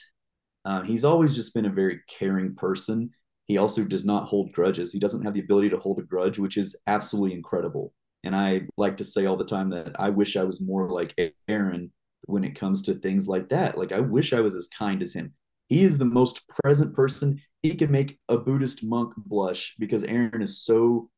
uh, 0.65 0.83
he's 0.83 1.05
always 1.05 1.35
just 1.35 1.55
been 1.55 1.67
a 1.67 1.71
very 1.71 2.01
caring 2.09 2.55
person. 2.55 3.11
He 3.47 3.59
also 3.59 3.85
does 3.85 4.05
not 4.05 4.29
hold 4.29 4.53
grudges. 4.53 4.93
He 4.93 4.99
doesn't 4.99 5.23
have 5.23 5.35
the 5.35 5.41
ability 5.41 5.71
to 5.71 5.79
hold 5.79 5.99
a 5.99 6.03
grudge, 6.03 6.39
which 6.39 6.57
is 6.57 6.77
absolutely 6.87 7.35
incredible. 7.35 7.93
And 8.25 8.37
I 8.37 8.63
like 8.77 8.99
to 8.99 9.05
say 9.05 9.27
all 9.27 9.37
the 9.37 9.45
time 9.45 9.71
that 9.71 9.97
I 9.99 10.11
wish 10.11 10.37
I 10.37 10.45
was 10.45 10.61
more 10.61 10.89
like 10.91 11.19
Aaron 11.49 11.93
when 12.27 12.45
it 12.45 12.59
comes 12.59 12.83
to 12.83 12.95
things 12.95 13.27
like 13.27 13.49
that. 13.49 13.77
Like, 13.77 13.91
I 13.91 14.01
wish 14.01 14.33
I 14.33 14.41
was 14.41 14.55
as 14.55 14.69
kind 14.69 15.03
as 15.03 15.13
him. 15.13 15.35
He 15.69 15.83
is 15.83 15.99
the 15.99 16.05
most 16.05 16.43
present 16.49 16.95
person. 16.95 17.41
He 17.63 17.75
can 17.75 17.91
make 17.91 18.19
a 18.29 18.37
Buddhist 18.37 18.85
monk 18.85 19.15
blush 19.17 19.75
because 19.79 20.05
Aaron 20.05 20.43
is 20.43 20.63
so 20.63 21.11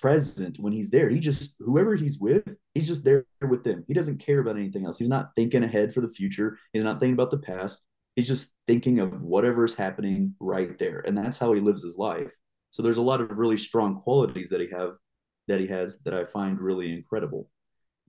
present 0.00 0.58
when 0.58 0.72
he's 0.72 0.90
there. 0.90 1.08
He 1.08 1.18
just 1.18 1.56
whoever 1.58 1.96
he's 1.96 2.18
with, 2.18 2.56
he's 2.74 2.86
just 2.86 3.04
there 3.04 3.24
with 3.48 3.64
them. 3.64 3.84
He 3.88 3.94
doesn't 3.94 4.18
care 4.18 4.40
about 4.40 4.56
anything 4.56 4.86
else. 4.86 4.98
He's 4.98 5.08
not 5.08 5.30
thinking 5.36 5.64
ahead 5.64 5.92
for 5.92 6.00
the 6.00 6.08
future. 6.08 6.58
He's 6.72 6.84
not 6.84 7.00
thinking 7.00 7.14
about 7.14 7.30
the 7.30 7.38
past. 7.38 7.84
He's 8.14 8.28
just 8.28 8.52
thinking 8.66 8.98
of 9.00 9.20
whatever's 9.20 9.74
happening 9.74 10.34
right 10.40 10.78
there. 10.78 11.02
And 11.06 11.16
that's 11.16 11.38
how 11.38 11.52
he 11.52 11.60
lives 11.60 11.82
his 11.82 11.98
life. 11.98 12.34
So 12.70 12.82
there's 12.82 12.98
a 12.98 13.02
lot 13.02 13.20
of 13.20 13.36
really 13.36 13.56
strong 13.56 14.00
qualities 14.00 14.48
that 14.50 14.60
he 14.60 14.68
have 14.70 14.96
that 15.48 15.60
he 15.60 15.66
has 15.68 15.98
that 16.00 16.14
I 16.14 16.24
find 16.24 16.60
really 16.60 16.92
incredible. 16.92 17.50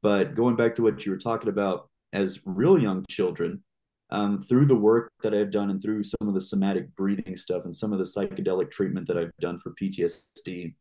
But 0.02 0.36
going 0.36 0.56
back 0.56 0.76
to 0.76 0.84
what 0.84 1.06
you 1.06 1.12
were 1.12 1.18
talking 1.18 1.50
about 1.50 1.90
as 2.14 2.42
real 2.46 2.80
young 2.80 3.06
children, 3.10 3.64
um, 4.10 4.42
through 4.42 4.66
the 4.66 4.76
work 4.76 5.12
that 5.22 5.34
I've 5.34 5.52
done 5.52 5.70
and 5.70 5.82
through 5.82 6.04
some 6.04 6.28
of 6.28 6.34
the 6.34 6.42
somatic 6.42 6.96
breathing 6.96 7.36
stuff 7.36 7.66
and 7.66 7.76
some 7.76 7.92
of 7.92 8.00
the 8.00 8.06
psychedelic 8.06 8.72
treatment 8.72 9.08
that 9.08 9.18
I've 9.18 9.36
done 9.42 9.60
for 9.60 9.74
PTSD, 9.82 10.76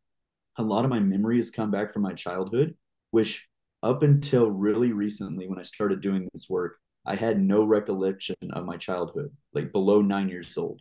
a 0.58 0.62
lot 0.62 0.84
of 0.84 0.90
my 0.90 1.00
memories 1.00 1.50
come 1.50 1.70
back 1.70 1.92
from 1.92 2.02
my 2.02 2.12
childhood, 2.12 2.76
which 3.10 3.48
up 3.82 4.02
until 4.02 4.50
really 4.50 4.92
recently, 4.92 5.46
when 5.48 5.58
I 5.58 5.62
started 5.62 6.00
doing 6.00 6.28
this 6.32 6.48
work, 6.48 6.76
I 7.04 7.14
had 7.14 7.40
no 7.40 7.64
recollection 7.64 8.36
of 8.52 8.64
my 8.64 8.76
childhood, 8.76 9.30
like 9.54 9.72
below 9.72 10.02
nine 10.02 10.28
years 10.28 10.56
old. 10.58 10.80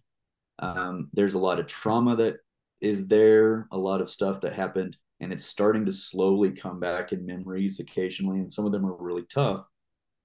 Um, 0.59 1.09
there's 1.13 1.35
a 1.35 1.39
lot 1.39 1.59
of 1.59 1.67
trauma 1.67 2.15
that 2.15 2.37
is 2.81 3.07
there, 3.07 3.67
a 3.71 3.77
lot 3.77 4.01
of 4.01 4.09
stuff 4.09 4.41
that 4.41 4.53
happened, 4.53 4.97
and 5.19 5.31
it's 5.31 5.45
starting 5.45 5.85
to 5.85 5.91
slowly 5.91 6.51
come 6.51 6.79
back 6.79 7.11
in 7.11 7.25
memories 7.25 7.79
occasionally, 7.79 8.39
and 8.39 8.51
some 8.51 8.65
of 8.65 8.71
them 8.71 8.85
are 8.85 8.95
really 8.95 9.25
tough. 9.29 9.65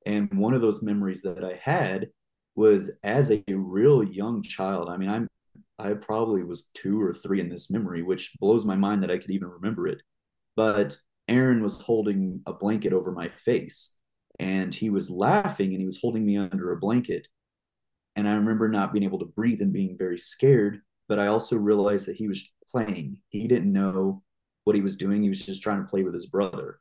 And 0.07 0.33
one 0.33 0.55
of 0.55 0.63
those 0.63 0.83
memories 0.83 1.23
that 1.23 1.45
I 1.45 1.61
had 1.63 2.09
was 2.55 2.91
as 3.03 3.31
a 3.31 3.45
real 3.49 4.03
young 4.03 4.43
child. 4.43 4.89
I 4.89 4.97
mean, 4.97 5.09
I'm 5.11 5.29
I 5.79 5.93
probably 5.95 6.43
was 6.43 6.71
two 6.75 7.01
or 7.01 7.15
three 7.15 7.41
in 7.41 7.49
this 7.49 7.71
memory, 7.71 8.03
which 8.03 8.33
blows 8.41 8.65
my 8.65 8.77
mind 8.77 9.03
that 9.03 9.11
I 9.11 9.19
could 9.19 9.31
even 9.31 9.49
remember 9.49 9.87
it. 9.87 10.03
But 10.57 10.99
Aaron 11.29 11.63
was 11.63 11.81
holding 11.81 12.43
a 12.47 12.53
blanket 12.53 12.93
over 12.93 13.13
my 13.13 13.29
face 13.29 13.93
and 14.39 14.75
he 14.75 14.91
was 14.91 15.11
laughing 15.11 15.71
and 15.71 15.81
he 15.81 15.87
was 15.87 16.01
holding 16.01 16.25
me 16.25 16.37
under 16.37 16.73
a 16.73 16.79
blanket. 16.79 17.29
And 18.17 18.29
I 18.29 18.35
remember 18.35 18.69
not 18.69 18.93
being 18.93 19.05
able 19.05 19.21
to 19.21 19.27
breathe 19.27 19.63
and 19.63 19.73
being 19.73 19.97
very 19.99 20.19
scared. 20.19 20.81
But 21.09 21.19
I 21.19 21.27
also 21.27 21.57
realized 21.57 22.07
that 22.07 22.17
he 22.17 22.29
was 22.29 22.53
playing. 22.71 23.19
He 23.29 23.49
didn't 23.49 23.73
know 23.73 24.23
what 24.65 24.77
he 24.77 24.83
was 24.83 24.97
doing. 24.97 25.23
He 25.23 25.29
was 25.29 25.45
just 25.45 25.63
trying 25.63 25.83
to 25.83 25.89
play 25.89 26.03
with 26.03 26.15
his 26.15 26.27
brother. 26.27 26.81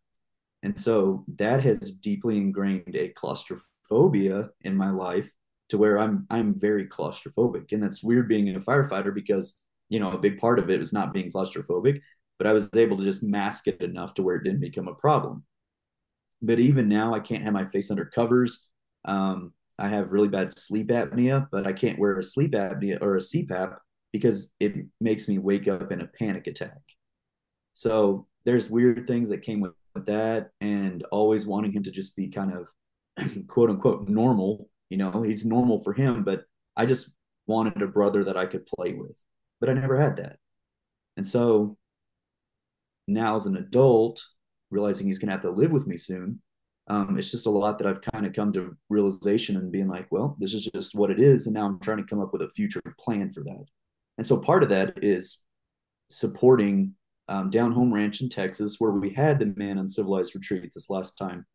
And 0.62 0.78
so 0.78 1.26
that 1.38 1.64
has 1.64 1.80
deeply 1.92 2.38
ingrained 2.38 2.96
a 2.96 3.10
claustrophobia 3.10 4.50
in 4.62 4.76
my 4.76 4.92
life 4.92 5.32
to 5.70 5.78
where 5.78 6.00
I'm 6.00 6.26
I'm 6.30 6.60
very 6.60 6.88
claustrophobic. 6.88 7.72
And 7.72 7.82
that's 7.82 8.04
weird 8.04 8.28
being 8.28 8.54
a 8.56 8.60
firefighter 8.60 9.14
because, 9.14 9.56
you 9.90 10.00
know, 10.00 10.12
a 10.12 10.18
big 10.18 10.40
part 10.40 10.60
of 10.60 10.70
it 10.70 10.80
was 10.80 10.94
not 10.94 11.14
being 11.14 11.32
claustrophobic, 11.32 12.02
but 12.38 12.48
I 12.48 12.54
was 12.54 12.70
able 12.76 12.98
to 12.98 13.04
just 13.04 13.24
mask 13.24 13.68
it 13.68 13.82
enough 13.82 14.14
to 14.16 14.24
where 14.24 14.36
it 14.36 14.44
didn't 14.44 14.62
become 14.62 14.88
a 14.88 14.96
problem. 14.96 15.44
But 16.42 16.60
even 16.60 16.88
now 16.88 17.14
I 17.14 17.20
can't 17.20 17.44
have 17.44 17.54
my 17.54 17.66
face 17.66 17.92
under 17.92 18.06
covers. 18.06 18.66
Um, 19.06 19.54
I 19.78 19.88
have 19.90 20.12
really 20.12 20.28
bad 20.28 20.52
sleep 20.58 20.90
apnea, 20.90 21.48
but 21.52 21.66
I 21.66 21.74
can't 21.74 22.00
wear 22.00 22.18
a 22.18 22.24
sleep 22.24 22.52
apnea 22.52 23.02
or 23.02 23.16
a 23.16 23.20
CPAP 23.20 23.78
because 24.12 24.52
it 24.60 24.74
makes 25.00 25.28
me 25.28 25.38
wake 25.38 25.68
up 25.68 25.92
in 25.92 26.02
a 26.02 26.08
panic 26.08 26.48
attack. 26.48 26.82
So 27.74 28.28
there's 28.46 28.70
weird 28.70 29.08
things 29.08 29.30
that 29.30 29.42
came 29.42 29.62
with 29.62 29.74
that 29.96 30.52
and 30.62 31.04
always 31.12 31.46
wanting 31.46 31.72
him 31.72 31.84
to 31.84 31.92
just 31.92 32.16
be 32.16 32.30
kind 32.30 32.54
of 32.54 32.68
quote 33.48 33.70
unquote 33.70 34.08
normal 34.10 34.70
you 34.90 34.98
know, 34.98 35.22
he's 35.22 35.46
normal 35.46 35.80
for 35.84 35.94
him, 35.94 36.24
but 36.24 36.44
I 36.76 36.86
just 36.86 37.14
wanted 37.48 37.82
a 37.82 37.88
brother 37.88 38.24
that 38.24 38.38
I 38.38 38.46
could 38.46 38.66
play 38.66 38.94
with. 38.94 39.16
But 39.60 39.70
I 39.70 39.74
never 39.74 40.00
had 40.00 40.18
that. 40.18 40.38
And 41.18 41.26
so 41.26 41.78
now 43.08 43.36
as 43.36 43.46
an 43.46 43.58
adult, 43.58 44.24
realizing 44.72 45.08
he's 45.08 45.20
going 45.20 45.28
to 45.28 45.34
have 45.34 45.42
to 45.42 45.52
live 45.52 45.72
with 45.72 45.88
me 45.88 45.98
soon, 45.98 46.42
um, 46.88 47.18
it's 47.18 47.30
just 47.30 47.46
a 47.46 47.52
lot 47.52 47.78
that 47.78 47.88
I've 47.88 48.02
kind 48.02 48.26
of 48.26 48.34
come 48.34 48.52
to 48.54 48.76
realization 48.90 49.58
and 49.58 49.72
being 49.72 49.88
like, 49.88 50.08
well, 50.12 50.36
this 50.40 50.54
is 50.54 50.66
just 50.74 50.96
what 50.96 51.12
it 51.12 51.20
is. 51.20 51.46
And 51.46 51.54
now 51.54 51.66
I'm 51.66 51.80
trying 51.80 51.98
to 51.98 52.04
come 52.04 52.20
up 52.20 52.34
with 52.34 52.42
a 52.42 52.50
future 52.50 52.82
plan 53.00 53.30
for 53.30 53.44
that. 53.44 53.66
And 54.18 54.26
so 54.26 54.38
part 54.38 54.64
of 54.64 54.70
that 54.70 55.04
is 55.04 55.44
supporting 56.10 56.96
um, 57.28 57.52
Down 57.52 57.72
Home 57.74 57.94
Ranch 57.94 58.22
in 58.22 58.30
Texas, 58.30 58.78
where 58.80 58.92
we 58.92 59.12
had 59.12 59.38
the 59.38 59.54
Man 59.56 59.78
Uncivilized 59.78 60.34
retreat 60.34 60.72
this 60.74 60.90
last 60.90 61.18
time. 61.18 61.46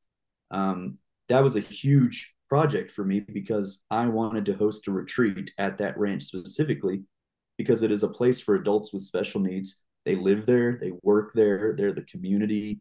Um, 0.51 0.99
that 1.28 1.43
was 1.43 1.57
a 1.57 1.61
huge 1.61 2.34
project 2.49 2.90
for 2.90 3.05
me 3.05 3.20
because 3.20 3.84
I 3.90 4.07
wanted 4.07 4.47
to 4.47 4.55
host 4.55 4.86
a 4.88 4.92
retreat 4.92 5.51
at 5.59 5.78
that 5.78 5.99
ranch 5.99 6.24
specifically 6.24 7.03
because 7.59 7.82
it 7.82 7.90
is 7.90 8.03
a 8.03 8.09
place 8.09 8.40
for 8.40 8.55
adults 8.55 8.92
with 8.92 9.03
special 9.03 9.40
needs. 9.40 9.80
They 10.05 10.16
live 10.16 10.47
there, 10.47 10.78
they 10.80 10.92
work 11.03 11.32
there, 11.34 11.74
they're 11.76 11.92
the 11.92 12.03
community, 12.03 12.80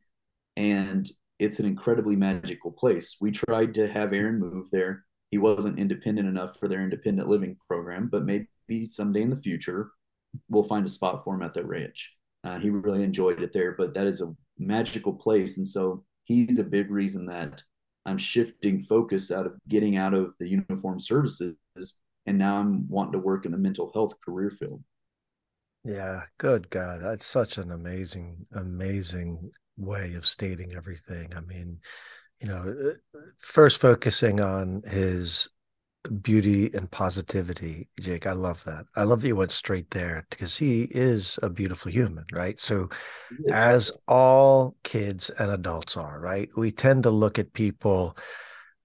and 0.57 1.09
it's 1.39 1.59
an 1.59 1.65
incredibly 1.65 2.15
magical 2.15 2.71
place. 2.71 3.17
We 3.21 3.31
tried 3.31 3.73
to 3.75 3.87
have 3.87 4.13
Aaron 4.13 4.39
move 4.39 4.69
there. 4.71 5.05
He 5.31 5.37
wasn't 5.37 5.79
independent 5.79 6.27
enough 6.27 6.57
for 6.59 6.67
their 6.67 6.81
independent 6.81 7.27
living 7.27 7.57
program, 7.67 8.09
but 8.11 8.25
maybe 8.25 8.85
someday 8.85 9.21
in 9.21 9.29
the 9.29 9.35
future 9.35 9.91
we'll 10.49 10.63
find 10.63 10.85
a 10.85 10.89
spot 10.89 11.23
for 11.23 11.35
him 11.35 11.43
at 11.43 11.53
the 11.53 11.63
ranch. 11.63 12.13
Uh, 12.43 12.59
he 12.59 12.69
really 12.69 13.03
enjoyed 13.03 13.41
it 13.41 13.53
there, 13.53 13.73
but 13.77 13.93
that 13.93 14.07
is 14.07 14.21
a 14.21 14.35
magical 14.57 15.13
place. 15.13 15.57
And 15.57 15.67
so 15.67 16.03
he's 16.25 16.59
a 16.59 16.63
big 16.63 16.91
reason 16.91 17.25
that 17.27 17.63
I'm 18.05 18.17
shifting 18.17 18.79
focus 18.79 19.31
out 19.31 19.45
of 19.45 19.57
getting 19.67 19.95
out 19.95 20.13
of 20.13 20.35
the 20.39 20.47
uniform 20.47 20.99
services 20.99 21.55
and 22.25 22.37
now 22.37 22.57
I'm 22.57 22.87
wanting 22.87 23.13
to 23.13 23.19
work 23.19 23.45
in 23.45 23.51
the 23.51 23.57
mental 23.57 23.91
health 23.93 24.13
career 24.21 24.51
field. 24.51 24.83
Yeah, 25.83 26.23
good 26.37 26.69
God. 26.69 27.01
That's 27.01 27.25
such 27.25 27.57
an 27.57 27.71
amazing, 27.71 28.45
amazing 28.53 29.51
way 29.77 30.13
of 30.13 30.25
stating 30.25 30.75
everything. 30.75 31.33
I 31.35 31.41
mean, 31.41 31.79
you 32.39 32.47
know, 32.47 32.75
uh, 32.85 33.17
uh, 33.17 33.21
first 33.39 33.81
focusing 33.81 34.39
on 34.39 34.83
his 34.85 35.49
beauty 36.21 36.71
and 36.73 36.89
positivity, 36.89 37.87
Jake. 37.99 38.27
I 38.27 38.33
love 38.33 38.63
that. 38.65 38.85
I 38.95 39.03
love 39.03 39.21
that 39.21 39.27
you 39.27 39.35
went 39.35 39.51
straight 39.51 39.89
there 39.91 40.25
because 40.29 40.57
he 40.57 40.83
is 40.91 41.39
a 41.41 41.49
beautiful 41.49 41.91
human, 41.91 42.25
right? 42.31 42.59
So, 42.59 42.89
as 43.51 43.91
all 44.07 44.75
kids 44.83 45.29
and 45.31 45.51
adults 45.51 45.97
are, 45.97 46.19
right, 46.19 46.49
we 46.55 46.71
tend 46.71 47.03
to 47.03 47.09
look 47.09 47.39
at 47.39 47.53
people 47.53 48.17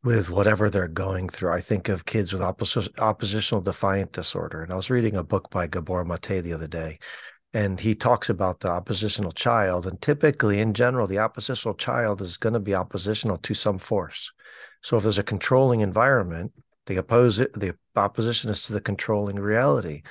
with 0.05 0.31
whatever 0.31 0.71
they're 0.71 0.89
going 0.89 1.29
through. 1.29 1.51
I 1.51 1.61
think 1.61 1.89
of 1.89 2.07
kids 2.07 2.33
with 2.33 2.43
oppos- 2.43 2.99
oppositional 2.99 3.63
defiant 3.63 4.13
disorder. 4.13 4.63
And 4.63 4.73
I 4.73 4.77
was 4.77 4.91
reading 4.91 5.17
a 5.17 5.25
book 5.25 5.51
by 5.51 5.67
Gabor 5.67 6.05
Mate 6.05 6.43
the 6.43 6.53
other 6.53 6.69
day, 6.69 6.99
and 7.53 7.81
he 7.81 7.95
talks 7.95 8.31
about 8.31 8.61
the 8.61 8.71
oppositional 8.71 9.33
child. 9.33 9.87
And 9.87 10.01
typically, 10.01 10.61
in 10.61 10.73
general, 10.73 11.07
the 11.07 11.19
oppositional 11.19 11.75
child 11.75 12.23
is 12.23 12.37
going 12.37 12.55
to 12.55 12.61
be 12.61 12.75
oppositional 12.75 13.39
to 13.39 13.55
some 13.55 13.79
force. 13.79 14.33
So, 14.83 14.97
if 14.97 15.03
there's 15.03 15.19
a 15.19 15.25
controlling 15.25 15.81
environment, 15.81 16.53
the 16.89 16.99
opposite, 16.99 17.53
the 17.53 17.77
opposition 17.95 18.51
is 18.51 18.63
to 18.63 18.73
the 18.73 18.81
controlling 18.81 19.37
reality. 19.37 20.03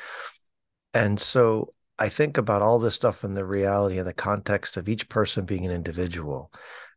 And 0.93 1.19
so 1.19 1.73
I 1.99 2.07
think 2.09 2.37
about 2.37 2.61
all 2.61 2.79
this 2.79 2.95
stuff 2.95 3.23
in 3.25 3.33
the 3.33 3.43
reality 3.43 3.97
and 3.97 4.07
the 4.07 4.13
context 4.13 4.77
of 4.77 4.87
each 4.87 5.09
person 5.09 5.45
being 5.45 5.65
an 5.65 5.71
individual. 5.71 6.53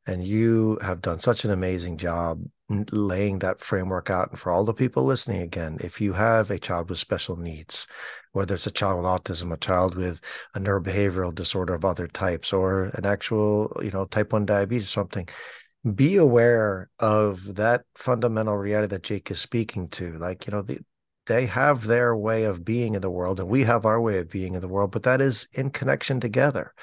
And 0.07 0.25
you 0.25 0.79
have 0.81 1.03
done 1.03 1.19
such 1.19 1.45
an 1.45 1.51
amazing 1.51 1.99
job 1.99 2.43
laying 2.91 3.41
that 3.41 3.61
framework 3.61 4.09
out. 4.09 4.31
And 4.31 4.39
for 4.39 4.51
all 4.51 4.65
the 4.65 4.73
people 4.73 5.05
listening, 5.05 5.43
again, 5.43 5.79
if 5.81 6.01
you 6.01 6.15
have 6.15 6.51
a 6.51 6.59
child 6.59 6.89
with 6.89 6.99
special 6.99 7.37
needs, 7.37 7.87
whether 8.33 8.55
it's 8.55 8.67
a 8.67 8.71
child 8.71 8.97
with 8.99 9.07
autism, 9.07 9.53
a 9.53 9.59
child 9.59 9.97
with 9.97 10.21
a 10.55 10.61
neurobehavioral 10.61 11.35
disorder 11.35 11.75
of 11.75 11.85
other 11.85 12.07
types, 12.07 12.53
or 12.53 12.85
an 12.95 13.05
actual, 13.05 13.77
you 13.83 13.91
know, 13.91 14.07
type 14.07 14.33
1 14.33 14.47
diabetes, 14.47 14.87
or 14.87 14.89
something, 14.89 15.29
be 15.95 16.17
aware 16.17 16.91
of 16.99 17.57
that 17.57 17.85
fundamental 17.95 18.57
reality 18.57 18.91
that 18.91 19.03
Jake 19.03 19.31
is 19.31 19.41
speaking 19.41 19.89
to. 19.89 20.19
Like, 20.19 20.47
you 20.47 20.53
know, 20.53 20.63
the, 20.63 20.79
they 21.27 21.47
have 21.47 21.87
their 21.87 22.15
way 22.17 22.45
of 22.45 22.65
being 22.65 22.95
in 22.95 23.03
the 23.03 23.11
world 23.11 23.41
and 23.41 23.49
we 23.49 23.65
have 23.65 23.87
our 23.87 24.01
way 24.01 24.19
of 24.19 24.31
being 24.31 24.55
in 24.55 24.61
the 24.61 24.69
world, 24.69 24.91
but 24.91 25.05
that 25.05 25.21
is 25.21 25.49
in 25.53 25.71
connection 25.71 26.21
together. 26.21 26.75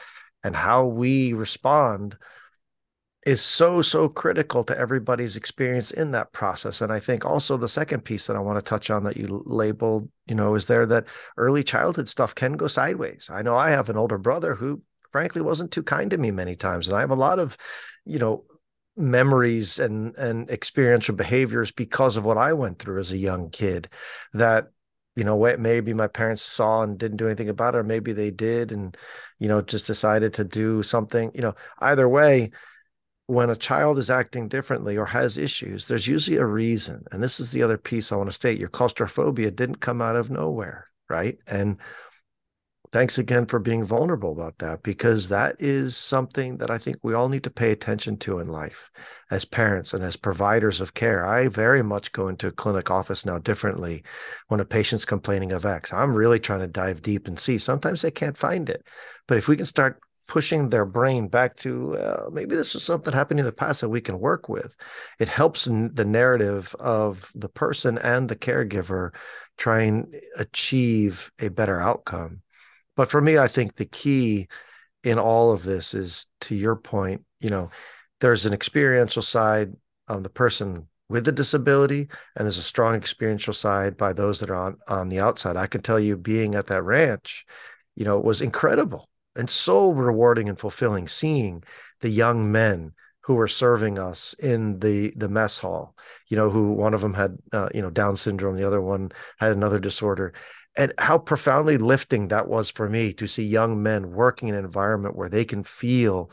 And 0.44 0.56
how 0.56 0.86
we 0.86 1.34
respond 1.34 2.18
is 3.26 3.42
so, 3.42 3.82
so 3.82 4.08
critical 4.08 4.64
to 4.64 4.78
everybody's 4.78 5.36
experience 5.36 5.92
in 5.92 6.12
that 6.12 6.32
process. 6.32 6.80
And 6.80 6.94
I 6.94 7.00
think 7.00 7.26
also 7.26 7.58
the 7.58 7.68
second 7.68 8.02
piece 8.06 8.26
that 8.28 8.38
I 8.38 8.40
want 8.40 8.58
to 8.58 8.68
touch 8.68 8.90
on 8.90 9.04
that 9.04 9.18
you 9.18 9.44
labeled, 9.46 10.10
you 10.28 10.36
know, 10.36 10.56
is 10.56 10.66
there 10.66 10.86
that 10.86 11.08
early 11.36 11.64
childhood 11.64 12.08
stuff 12.08 12.34
can 12.34 12.54
go 12.54 12.68
sideways. 12.68 13.30
I 13.32 13.42
know 13.42 13.58
I 13.58 13.72
have 13.72 13.90
an 13.90 13.98
older 13.98 14.18
brother 14.18 14.56
who 14.56 14.82
frankly 15.12 15.42
wasn't 15.42 15.72
too 15.72 15.84
kind 15.84 16.10
to 16.12 16.18
me 16.18 16.32
many 16.32 16.56
times. 16.56 16.88
And 16.88 16.96
I 16.96 17.02
have 17.02 17.12
a 17.12 17.16
lot 17.16 17.38
of, 17.38 17.58
you 18.06 18.18
know, 18.18 18.46
memories 18.98 19.80
and 19.80 20.16
and 20.18 20.50
experiential 20.50 21.16
behaviors 21.16 21.72
because 21.72 22.18
of 22.18 22.26
what 22.26 22.38
I 22.38 22.54
went 22.54 22.80
through 22.80 23.00
as 23.00 23.12
a 23.12 23.18
young 23.18 23.50
kid 23.50 23.90
that 24.34 24.72
you 25.16 25.24
know 25.24 25.38
maybe 25.58 25.94
my 25.94 26.08
parents 26.08 26.42
saw 26.42 26.82
and 26.82 26.98
didn't 26.98 27.18
do 27.18 27.28
anything 27.28 27.50
about 27.50 27.76
it 27.76 27.80
or 27.80 27.84
maybe 27.84 28.12
they 28.12 28.32
did 28.32 28.72
and 28.72 28.98
you 29.40 29.48
know 29.48 29.62
just 29.62 29.88
decided 29.88 30.34
to 30.34 30.44
do 30.44 30.84
something 30.84 31.32
you 31.34 31.42
know. 31.42 31.56
Either 31.80 32.10
way 32.10 32.52
when 33.28 33.50
a 33.50 33.56
child 33.56 33.98
is 33.98 34.10
acting 34.10 34.48
differently 34.48 34.98
or 34.98 35.06
has 35.06 35.38
issues 35.38 35.88
there's 35.88 36.08
usually 36.08 36.38
a 36.38 36.46
reason 36.46 37.04
and 37.12 37.22
this 37.22 37.40
is 37.40 37.52
the 37.52 37.62
other 37.62 37.78
piece 37.78 38.12
I 38.12 38.16
want 38.16 38.30
to 38.30 38.34
state 38.34 38.60
your 38.60 38.70
claustrophobia 38.70 39.52
didn't 39.52 39.82
come 39.82 40.02
out 40.02 40.16
of 40.16 40.32
nowhere 40.32 40.88
right? 41.10 41.38
And 41.48 41.78
thanks 42.92 43.18
again 43.18 43.46
for 43.46 43.60
being 43.60 43.84
vulnerable 43.84 44.32
about 44.32 44.58
that 44.60 44.84
because 44.84 45.30
that 45.30 45.56
is 45.60 45.98
something 45.98 46.58
that 46.58 46.72
I 46.72 46.78
think 46.78 46.98
we 47.02 47.14
all 47.14 47.30
need 47.30 47.44
to 47.44 47.50
pay 47.50 47.72
attention 47.72 48.18
to 48.18 48.40
in 48.40 48.48
life 48.48 48.90
as 49.30 49.46
parents 49.46 49.94
and 49.94 50.04
as 50.04 50.16
providers 50.16 50.82
of 50.82 50.94
care. 50.94 51.26
I 51.26 51.48
very 51.48 51.84
much 51.84 52.12
go 52.12 52.28
into 52.28 52.48
a 52.48 52.52
clinic 52.52 52.90
office 52.90 53.26
now 53.26 53.38
differently 53.38 54.04
when 54.48 54.60
a 54.60 54.66
patient's 54.66 55.06
complaining 55.06 55.52
of 55.52 55.66
X. 55.66 55.92
I'm 55.92 56.16
really 56.16 56.40
trying 56.40 56.62
to 56.62 56.68
dive 56.68 57.02
deep 57.02 57.28
and 57.28 57.40
see. 57.40 57.58
Sometimes 57.58 58.02
they 58.02 58.12
can't 58.12 58.38
find 58.38 58.70
it, 58.70 58.88
but 59.28 59.38
if 59.38 59.48
we 59.48 59.58
can 59.58 59.66
start 59.66 60.00
pushing 60.28 60.70
their 60.70 60.86
brain 60.86 61.30
back 61.30 61.56
to 61.56 62.30
maybe 62.34 62.54
this 62.56 62.76
is 62.76 62.84
something 62.84 63.14
happening 63.14 63.40
in 63.40 63.46
the 63.46 63.52
past 63.52 63.80
that 63.82 63.90
we 63.90 64.02
can 64.02 64.20
work 64.20 64.50
with, 64.50 64.76
it 65.20 65.30
helps 65.30 65.66
the 65.66 66.06
narrative 66.06 66.76
of 66.80 67.32
the 67.34 67.48
person 67.48 67.98
and 67.98 68.28
the 68.28 68.36
caregiver 68.36 69.14
try 69.58 69.82
and 69.84 70.14
achieve 70.38 71.32
a 71.40 71.50
better 71.50 71.80
outcome 71.80 72.42
but 72.98 73.10
for 73.10 73.22
me, 73.22 73.38
I 73.38 73.48
think 73.48 73.76
the 73.76 73.86
key 73.86 74.50
in 75.04 75.18
all 75.18 75.52
of 75.52 75.64
this 75.64 75.94
is 75.94 76.28
to 76.42 76.56
your 76.56 76.76
point, 76.76 77.24
you 77.40 77.50
know, 77.50 77.70
there's 78.20 78.46
an 78.46 78.54
experiential 78.54 79.22
side 79.22 79.74
of 80.10 80.24
the 80.24 80.30
person 80.30 80.88
with 81.08 81.24
the 81.24 81.32
disability 81.32 82.10
and 82.36 82.46
there's 82.46 82.58
a 82.58 82.64
strong 82.64 82.96
experiential 82.96 83.54
side 83.54 83.96
by 83.96 84.12
those 84.12 84.42
that 84.42 84.50
are 84.50 84.56
on 84.56 84.78
on 84.90 85.08
the 85.08 85.22
outside. 85.22 85.56
I 85.56 85.68
can 85.68 85.82
tell 85.82 86.00
you 86.00 86.18
being 86.18 86.56
at 86.56 86.68
that 86.68 86.84
ranch 86.84 87.46
you 87.98 88.06
know 88.06 88.18
it 88.18 88.24
was 88.24 88.42
incredible 88.42 89.10
and 89.36 89.50
so 89.50 89.92
rewarding 89.92 90.48
and 90.48 90.58
fulfilling 90.58 91.08
seeing 91.10 91.64
the 92.00 92.10
young 92.10 92.50
men 92.52 92.94
who 93.22 93.34
were 93.34 93.48
serving 93.48 94.00
us 94.00 94.34
in 94.40 94.80
the 94.80 95.12
the 95.18 95.28
mess 95.28 95.58
hall 95.58 95.96
you 96.30 96.38
know 96.38 96.50
who 96.50 96.72
one 96.72 96.94
of 96.94 97.02
them 97.02 97.14
had 97.14 97.38
uh, 97.52 97.68
you 97.74 97.82
know 97.82 97.90
down 97.90 98.16
syndrome 98.16 98.56
the 98.56 98.68
other 98.68 98.82
one 98.82 99.12
had 99.40 99.52
another 99.52 99.80
disorder 99.80 100.34
and 100.78 100.94
how 101.00 101.18
profoundly 101.18 101.78
lifting 101.78 102.28
that 102.28 102.48
was 102.48 102.70
for 102.70 102.88
me 102.88 103.12
to 103.14 103.28
see 103.28 103.44
young 103.44 103.82
men 103.82 104.12
working 104.12 104.48
in 104.48 104.56
an 104.56 104.64
environment 104.64 105.16
where 105.16 105.28
they 105.28 105.44
can 105.44 105.64
feel 105.64 106.32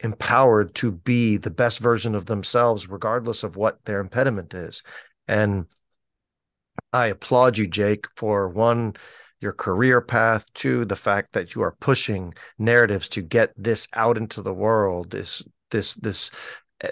empowered 0.00 0.74
to 0.74 0.92
be 0.92 1.38
the 1.38 1.50
best 1.50 1.78
version 1.78 2.14
of 2.14 2.26
themselves 2.26 2.88
regardless 2.88 3.42
of 3.42 3.56
what 3.56 3.82
their 3.84 4.00
impediment 4.00 4.54
is. 4.54 4.82
And 5.26 5.66
i 6.92 7.08
applaud 7.08 7.58
you 7.58 7.66
jake 7.66 8.06
for 8.16 8.48
one 8.48 8.94
your 9.40 9.52
career 9.52 10.00
path 10.00 10.50
to 10.54 10.84
the 10.84 10.96
fact 10.96 11.32
that 11.32 11.54
you 11.54 11.62
are 11.62 11.76
pushing 11.80 12.32
narratives 12.58 13.08
to 13.08 13.20
get 13.20 13.52
this 13.56 13.88
out 13.92 14.16
into 14.16 14.40
the 14.40 14.54
world 14.54 15.14
is 15.14 15.42
this 15.70 15.94
this 15.94 16.30
uh, 16.84 16.88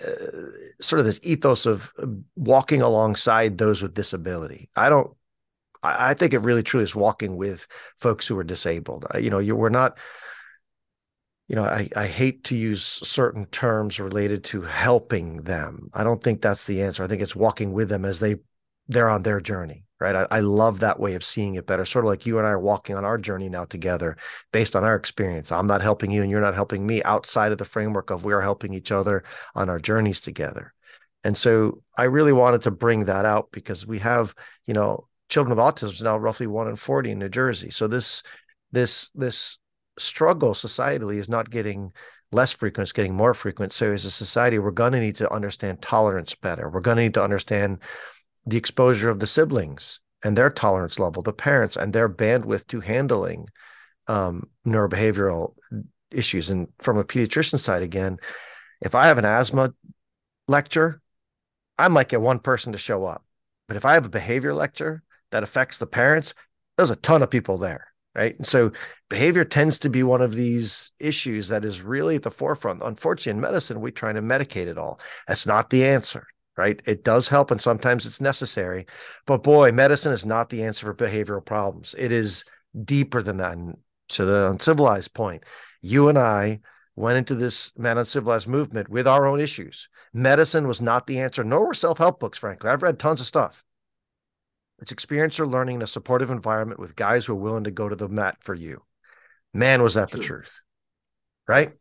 sort 0.80 1.00
of 1.00 1.06
this 1.06 1.20
ethos 1.22 1.66
of 1.66 1.92
walking 2.36 2.82
alongside 2.82 3.58
those 3.58 3.82
with 3.82 3.94
disability. 3.94 4.68
I 4.76 4.88
don't 4.88 5.10
I, 5.82 6.10
I 6.10 6.14
think 6.14 6.34
it 6.34 6.40
really 6.40 6.62
truly 6.62 6.84
is 6.84 6.94
walking 6.94 7.36
with 7.36 7.66
folks 7.98 8.26
who 8.26 8.38
are 8.38 8.44
disabled. 8.44 9.06
You 9.18 9.30
know 9.30 9.38
you 9.38 9.56
we're 9.56 9.68
not 9.68 9.98
you 11.48 11.56
know 11.56 11.64
I, 11.64 11.88
I 11.96 12.06
hate 12.06 12.44
to 12.44 12.56
use 12.56 12.82
certain 12.82 13.46
terms 13.46 14.00
related 14.00 14.44
to 14.44 14.62
helping 14.62 15.42
them. 15.42 15.90
I 15.94 16.04
don't 16.04 16.22
think 16.22 16.40
that's 16.40 16.66
the 16.66 16.82
answer. 16.82 17.02
I 17.02 17.06
think 17.06 17.22
it's 17.22 17.36
walking 17.36 17.72
with 17.72 17.88
them 17.88 18.04
as 18.04 18.20
they 18.20 18.36
they're 18.88 19.08
on 19.08 19.22
their 19.22 19.40
journey 19.40 19.84
right? 20.00 20.16
I, 20.16 20.26
I, 20.30 20.40
love 20.40 20.80
that 20.80 20.98
way 20.98 21.14
of 21.14 21.22
seeing 21.22 21.54
it 21.56 21.66
better. 21.66 21.84
Sort 21.84 22.06
of 22.06 22.08
like 22.08 22.24
you 22.24 22.38
and 22.38 22.46
i 22.46 22.50
are 22.50 22.58
walking 22.58 22.96
on 22.96 23.04
our 23.04 23.18
journey 23.18 23.50
now 23.50 23.66
together 23.66 24.16
based 24.50 24.74
on 24.74 24.82
our 24.82 24.96
experience. 24.96 25.52
I'm 25.52 25.66
not 25.66 25.82
helping 25.82 26.10
you 26.10 26.22
and 26.22 26.30
you're 26.30 26.40
not 26.40 26.54
helping 26.54 26.86
me 26.86 27.02
outside 27.02 27.52
of 27.52 27.58
the 27.58 27.66
framework 27.66 28.10
of 28.10 28.24
we 28.24 28.32
are 28.32 28.40
helping 28.40 28.72
each 28.72 28.90
other 28.90 29.22
on 29.54 29.68
our 29.68 29.78
journeys 29.78 30.20
together. 30.20 30.72
And 31.22 31.36
so 31.36 31.82
i 31.96 32.04
really 32.04 32.32
wanted 32.32 32.62
to 32.62 32.70
bring 32.70 33.04
that 33.04 33.26
out 33.26 33.50
because 33.52 33.86
we 33.86 33.98
have 33.98 34.34
you 34.66 34.72
know 34.72 35.06
children 35.30 35.56
with 35.56 35.64
autism 35.64 35.92
is 35.92 36.02
now 36.02 36.18
roughly 36.18 36.46
one 36.46 36.68
in 36.68 36.76
40 36.76 37.12
in 37.12 37.18
new 37.18 37.28
jersey 37.28 37.70
so 37.70 37.86
this 37.86 38.22
this 38.72 39.10
this 39.14 39.58
struggle 39.98 40.52
societally 40.52 41.16
is 41.16 41.28
not 41.28 41.50
getting 41.50 41.92
less 42.32 42.52
frequent, 42.52 42.86
it's 42.86 42.92
getting 42.92 43.14
more 43.14 43.34
frequent. 43.34 43.72
So, 43.72 43.92
as 43.92 44.04
a 44.04 44.10
society, 44.10 44.58
we're 44.58 44.70
going 44.70 44.92
to 44.92 45.00
need 45.00 45.16
to 45.16 45.32
understand 45.32 45.82
tolerance 45.82 46.34
better. 46.34 46.68
We're 46.68 46.80
going 46.80 46.96
to 46.96 47.02
need 47.04 47.14
to 47.14 47.24
understand 47.24 47.78
the 48.46 48.56
exposure 48.56 49.10
of 49.10 49.18
the 49.18 49.26
siblings 49.26 50.00
and 50.22 50.36
their 50.36 50.50
tolerance 50.50 50.98
level, 50.98 51.22
the 51.22 51.32
parents 51.32 51.76
and 51.76 51.92
their 51.92 52.08
bandwidth 52.08 52.66
to 52.68 52.80
handling 52.80 53.48
um, 54.06 54.48
neurobehavioral 54.66 55.54
issues. 56.10 56.50
And 56.50 56.68
from 56.78 56.98
a 56.98 57.04
pediatrician 57.04 57.58
side, 57.58 57.82
again, 57.82 58.18
if 58.80 58.94
I 58.94 59.06
have 59.06 59.18
an 59.18 59.24
asthma 59.24 59.72
lecture, 60.48 61.00
I 61.78 61.88
might 61.88 62.08
get 62.08 62.20
one 62.20 62.38
person 62.38 62.72
to 62.72 62.78
show 62.78 63.06
up. 63.06 63.24
But 63.68 63.76
if 63.76 63.84
I 63.84 63.94
have 63.94 64.06
a 64.06 64.10
behavior 64.10 64.52
lecture 64.52 65.02
that 65.30 65.42
affects 65.42 65.78
the 65.78 65.86
parents, 65.86 66.34
there's 66.76 66.90
a 66.90 66.96
ton 66.96 67.22
of 67.22 67.30
people 67.30 67.58
there. 67.58 67.86
Right. 68.12 68.36
And 68.36 68.46
so 68.46 68.72
behavior 69.08 69.44
tends 69.44 69.78
to 69.80 69.88
be 69.88 70.02
one 70.02 70.20
of 70.20 70.34
these 70.34 70.90
issues 70.98 71.46
that 71.48 71.64
is 71.64 71.80
really 71.80 72.16
at 72.16 72.22
the 72.22 72.30
forefront. 72.30 72.82
Unfortunately, 72.82 73.30
in 73.30 73.40
medicine, 73.40 73.80
we 73.80 73.92
try 73.92 74.12
to 74.12 74.20
medicate 74.20 74.66
it 74.66 74.78
all. 74.78 74.98
That's 75.28 75.46
not 75.46 75.70
the 75.70 75.84
answer 75.84 76.26
right? 76.60 76.82
It 76.84 77.04
does 77.04 77.26
help 77.26 77.50
and 77.50 77.60
sometimes 77.60 78.04
it's 78.04 78.20
necessary. 78.20 78.84
But 79.24 79.42
boy, 79.42 79.72
medicine 79.72 80.12
is 80.12 80.26
not 80.26 80.50
the 80.50 80.62
answer 80.64 80.84
for 80.84 80.94
behavioral 80.94 81.44
problems. 81.44 81.94
It 81.96 82.12
is 82.12 82.44
deeper 82.84 83.22
than 83.22 83.38
that. 83.38 83.52
And 83.52 83.78
to 84.10 84.26
the 84.26 84.50
uncivilized 84.50 85.14
point, 85.14 85.44
you 85.80 86.08
and 86.08 86.18
I 86.18 86.60
went 86.96 87.16
into 87.16 87.34
this 87.34 87.72
man 87.78 87.96
uncivilized 87.96 88.46
movement 88.46 88.90
with 88.90 89.08
our 89.08 89.26
own 89.26 89.40
issues. 89.40 89.88
Medicine 90.12 90.68
was 90.68 90.82
not 90.82 91.06
the 91.06 91.20
answer, 91.20 91.42
nor 91.44 91.68
were 91.68 91.74
self 91.74 91.96
help 91.96 92.20
books, 92.20 92.36
frankly. 92.36 92.68
I've 92.68 92.82
read 92.82 92.98
tons 92.98 93.20
of 93.20 93.26
stuff. 93.26 93.64
It's 94.80 94.92
experience 94.92 95.34
experiential 95.34 95.48
learning 95.48 95.76
in 95.76 95.82
a 95.82 95.86
supportive 95.86 96.30
environment 96.30 96.80
with 96.80 96.96
guys 96.96 97.26
who 97.26 97.34
are 97.34 97.36
willing 97.36 97.64
to 97.64 97.70
go 97.70 97.88
to 97.88 97.96
the 97.96 98.08
mat 98.08 98.38
for 98.40 98.54
you. 98.54 98.82
Man, 99.52 99.82
was 99.82 99.94
that 99.94 100.10
the 100.10 100.18
truth, 100.18 100.60
right? 101.46 101.72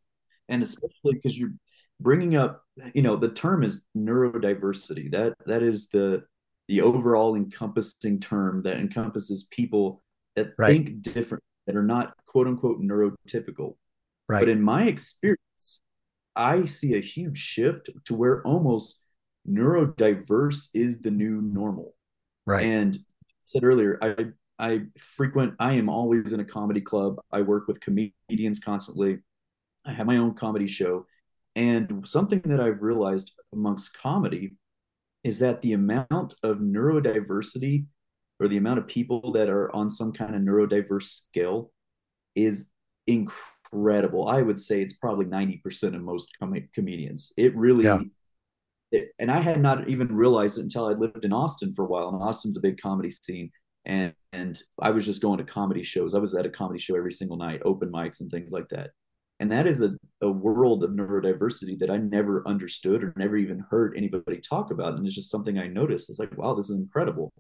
And 0.48 0.64
especially 0.64 1.14
because 1.14 1.38
you're 1.38 1.54
bringing 2.00 2.36
up 2.36 2.64
you 2.94 3.02
know 3.02 3.16
the 3.16 3.30
term 3.30 3.64
is 3.64 3.84
neurodiversity 3.96 5.12
that 5.12 5.34
that 5.46 5.62
is 5.62 5.90
the 5.90 6.24
the 6.68 6.82
overall 6.82 7.36
encompassing 7.36 8.20
term 8.20 8.62
that 8.64 8.78
encompasses 8.78 9.46
people 9.52 10.02
that 10.36 10.54
right. 10.58 10.70
think 10.70 11.02
different 11.02 11.44
that 11.68 11.76
are 11.76 11.84
not 11.84 12.14
quote 12.26 12.48
unquote 12.48 12.82
neurotypical 12.82 13.76
right 14.28 14.40
but 14.40 14.50
in 14.50 14.62
my 14.62 14.84
experience 14.84 15.82
i 16.36 16.64
see 16.66 16.96
a 16.96 17.02
huge 17.02 17.38
shift 17.38 17.90
to 18.06 18.16
where 18.16 18.42
almost 18.44 19.02
neurodiverse 19.48 20.70
is 20.74 21.00
the 21.00 21.12
new 21.12 21.42
normal 21.42 21.94
right 22.50 22.66
and 22.66 22.98
said 23.44 23.64
earlier 23.64 23.98
i 24.02 24.26
i 24.60 24.82
frequent 24.98 25.54
i 25.60 25.74
am 25.74 25.90
always 25.90 26.34
in 26.34 26.40
a 26.40 26.46
comedy 26.46 26.82
club 26.82 27.16
i 27.32 27.42
work 27.42 27.68
with 27.68 27.80
comedians 27.80 28.60
constantly 28.60 29.20
i 29.86 29.92
have 29.92 30.08
my 30.08 30.18
own 30.18 30.34
comedy 30.34 30.68
show 30.68 31.06
and 31.56 32.08
something 32.08 32.42
that 32.46 32.60
I've 32.60 32.82
realized 32.82 33.34
amongst 33.54 33.98
comedy 33.98 34.56
is 35.24 35.40
that 35.40 35.62
the 35.62 35.74
amount 35.74 36.36
of 36.44 36.60
neurodiversity 36.60 37.86
or 38.40 38.48
the 38.48 38.58
amount 38.58 38.80
of 38.80 38.88
people 38.88 39.34
that 39.34 39.50
are 39.50 39.74
on 39.76 39.90
some 39.90 40.14
kind 40.14 40.36
of 40.36 40.42
neurodiverse 40.42 41.04
scale 41.04 41.72
is 42.36 42.70
incredible. 43.08 44.30
I 44.30 44.42
would 44.42 44.60
say 44.60 44.82
it's 44.82 44.94
probably 44.94 45.26
90% 45.26 45.96
of 45.96 46.02
most 46.02 46.30
com- 46.40 46.70
comedians. 46.74 47.34
It 47.36 47.56
really, 47.58 47.84
yeah. 47.84 48.00
And 48.92 49.32
I 49.32 49.42
had 49.42 49.62
not 49.62 49.88
even 49.88 50.16
realized 50.16 50.58
it 50.58 50.64
until 50.64 50.88
I 50.88 50.94
lived 50.94 51.26
in 51.26 51.34
Austin 51.34 51.72
for 51.74 51.86
a 51.86 51.88
while. 51.88 52.10
And 52.10 52.22
Austin's 52.22 52.58
a 52.58 52.62
big 52.62 52.82
comedy 52.82 53.12
scene. 53.12 53.52
And, 53.86 54.14
and 54.34 54.62
I 54.82 54.92
was 54.92 55.06
just 55.06 55.22
going 55.22 55.38
to 55.38 55.44
comedy 55.44 55.84
shows. 55.84 56.14
I 56.14 56.20
was 56.20 56.36
at 56.36 56.46
a 56.46 56.50
comedy 56.50 56.80
show 56.80 56.96
every 56.96 57.14
single 57.14 57.38
night, 57.38 57.62
open 57.66 57.92
mics 57.92 58.22
and 58.22 58.30
things 58.30 58.52
like 58.52 58.68
that 58.70 58.92
and 59.40 59.52
that 59.52 59.68
is 59.68 59.82
a, 59.82 59.96
a 60.22 60.30
world 60.30 60.84
of 60.84 60.92
neurodiversity 60.92 61.78
that 61.80 61.90
i 61.90 61.98
never 61.98 62.48
understood 62.48 63.04
or 63.04 63.14
never 63.16 63.38
even 63.38 63.64
heard 63.70 63.96
anybody 63.96 64.38
talk 64.38 64.72
about 64.72 64.96
and 64.96 65.06
it's 65.06 65.16
just 65.16 65.32
something 65.32 65.58
i 65.58 65.68
noticed 65.68 66.10
it's 66.10 66.20
like 66.20 66.38
wow 66.38 66.54
this 66.54 66.70
is 66.70 66.78
incredible 66.78 67.32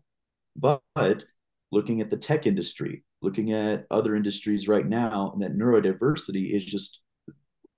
but, 0.55 0.81
but 0.95 1.23
looking 1.71 2.01
at 2.01 2.09
the 2.09 2.17
tech 2.17 2.47
industry 2.47 3.03
looking 3.21 3.53
at 3.53 3.85
other 3.91 4.15
industries 4.15 4.67
right 4.67 4.87
now 4.87 5.31
and 5.33 5.41
that 5.41 5.57
neurodiversity 5.57 6.53
is 6.53 6.65
just 6.65 7.01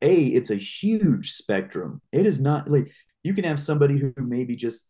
a 0.02 0.24
it's 0.24 0.52
a 0.52 0.56
huge 0.56 1.32
spectrum 1.32 2.02
it 2.12 2.26
is 2.26 2.40
not 2.40 2.70
like 2.70 2.92
you 3.24 3.34
can 3.34 3.44
have 3.44 3.60
somebody 3.60 3.98
who 3.98 4.14
maybe 4.18 4.56
just 4.56 4.88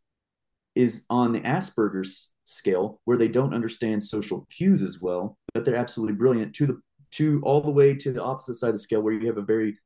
is 0.75 1.05
on 1.09 1.33
the 1.33 1.41
asperger's 1.41 2.33
scale 2.45 3.01
where 3.05 3.17
they 3.17 3.27
don't 3.27 3.53
understand 3.53 4.01
social 4.01 4.47
cues 4.49 4.81
as 4.81 4.99
well 5.01 5.37
but 5.53 5.65
they're 5.65 5.75
absolutely 5.75 6.15
brilliant 6.15 6.53
to 6.53 6.67
the 6.67 6.81
to 7.11 7.41
all 7.43 7.61
the 7.61 7.69
way 7.69 7.93
to 7.93 8.13
the 8.13 8.23
opposite 8.23 8.55
side 8.55 8.69
of 8.69 8.75
the 8.75 8.79
scale 8.79 9.01
where 9.01 9.13
you 9.13 9.27
have 9.27 9.37
a 9.37 9.41
very 9.41 9.77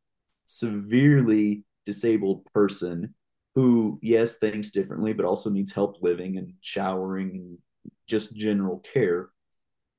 severely 0.45 1.63
disabled 1.85 2.45
person 2.53 3.13
who 3.55 3.97
yes 4.03 4.37
thinks 4.37 4.69
differently 4.69 5.11
but 5.11 5.25
also 5.25 5.49
needs 5.49 5.73
help 5.73 5.97
living 6.01 6.37
and 6.37 6.53
showering 6.61 7.31
and 7.31 7.57
just 8.07 8.35
general 8.35 8.83
care. 8.93 9.29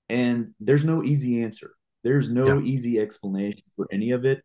And 0.08 0.54
there's 0.60 0.84
no 0.84 1.02
easy 1.02 1.42
answer. 1.42 1.72
There's 2.04 2.30
no 2.30 2.58
yeah. 2.58 2.64
easy 2.64 3.00
explanation 3.00 3.62
for 3.74 3.86
any 3.90 4.12
of 4.12 4.24
it. 4.24 4.42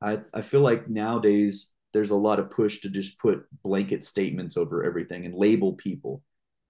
I, 0.00 0.20
I 0.32 0.42
feel 0.42 0.60
like 0.60 0.88
nowadays 0.88 1.72
there's 1.94 2.10
a 2.10 2.16
lot 2.16 2.38
of 2.38 2.50
push 2.50 2.80
to 2.80 2.90
just 2.90 3.18
put 3.18 3.46
blanket 3.62 4.04
statements 4.04 4.58
over 4.58 4.84
everything 4.84 5.24
and 5.24 5.34
label 5.34 5.72
people 5.72 6.22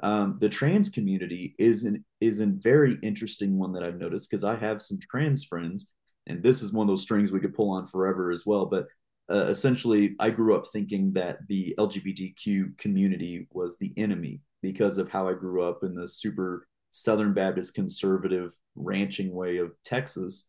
um, 0.05 0.37
the 0.41 0.49
trans 0.49 0.89
community 0.89 1.55
is 1.59 1.85
an 1.85 2.05
is 2.21 2.41
a 2.41 2.47
very 2.47 2.99
interesting 3.03 3.59
one 3.59 3.73
that 3.73 3.83
I've 3.83 3.99
noticed 3.99 4.29
because 4.29 4.45
I 4.45 4.57
have 4.57 4.83
some 4.83 4.99
trans 4.99 5.45
friends, 5.45 5.89
and 6.27 6.43
this 6.43 6.63
is 6.63 6.73
one 6.73 6.87
of 6.87 6.93
those 6.93 7.03
strings 7.03 7.31
we 7.31 7.41
could 7.41 7.55
pull 7.55 7.71
on 7.71 7.87
forever 7.87 8.31
as 8.31 8.45
well. 8.45 8.67
But 8.67 8.87
uh, 9.31 9.47
essentially, 9.47 10.17
I 10.19 10.31
grew 10.31 10.57
up 10.57 10.67
thinking 10.73 11.13
that 11.15 11.39
the 11.49 11.75
LGBTQ 11.79 12.77
community 12.77 13.49
was 13.53 13.79
the 13.79 13.93
enemy 13.97 14.41
because 14.63 14.99
of 14.99 15.09
how 15.09 15.29
I 15.29 15.35
grew 15.35 15.63
up 15.63 15.85
in 15.85 15.95
the 15.95 16.09
super 16.09 16.67
Southern 16.91 17.33
Baptist 17.33 17.75
conservative 17.75 18.53
ranching 18.75 19.33
way 19.33 19.59
of 19.59 19.73
Texas. 19.85 20.49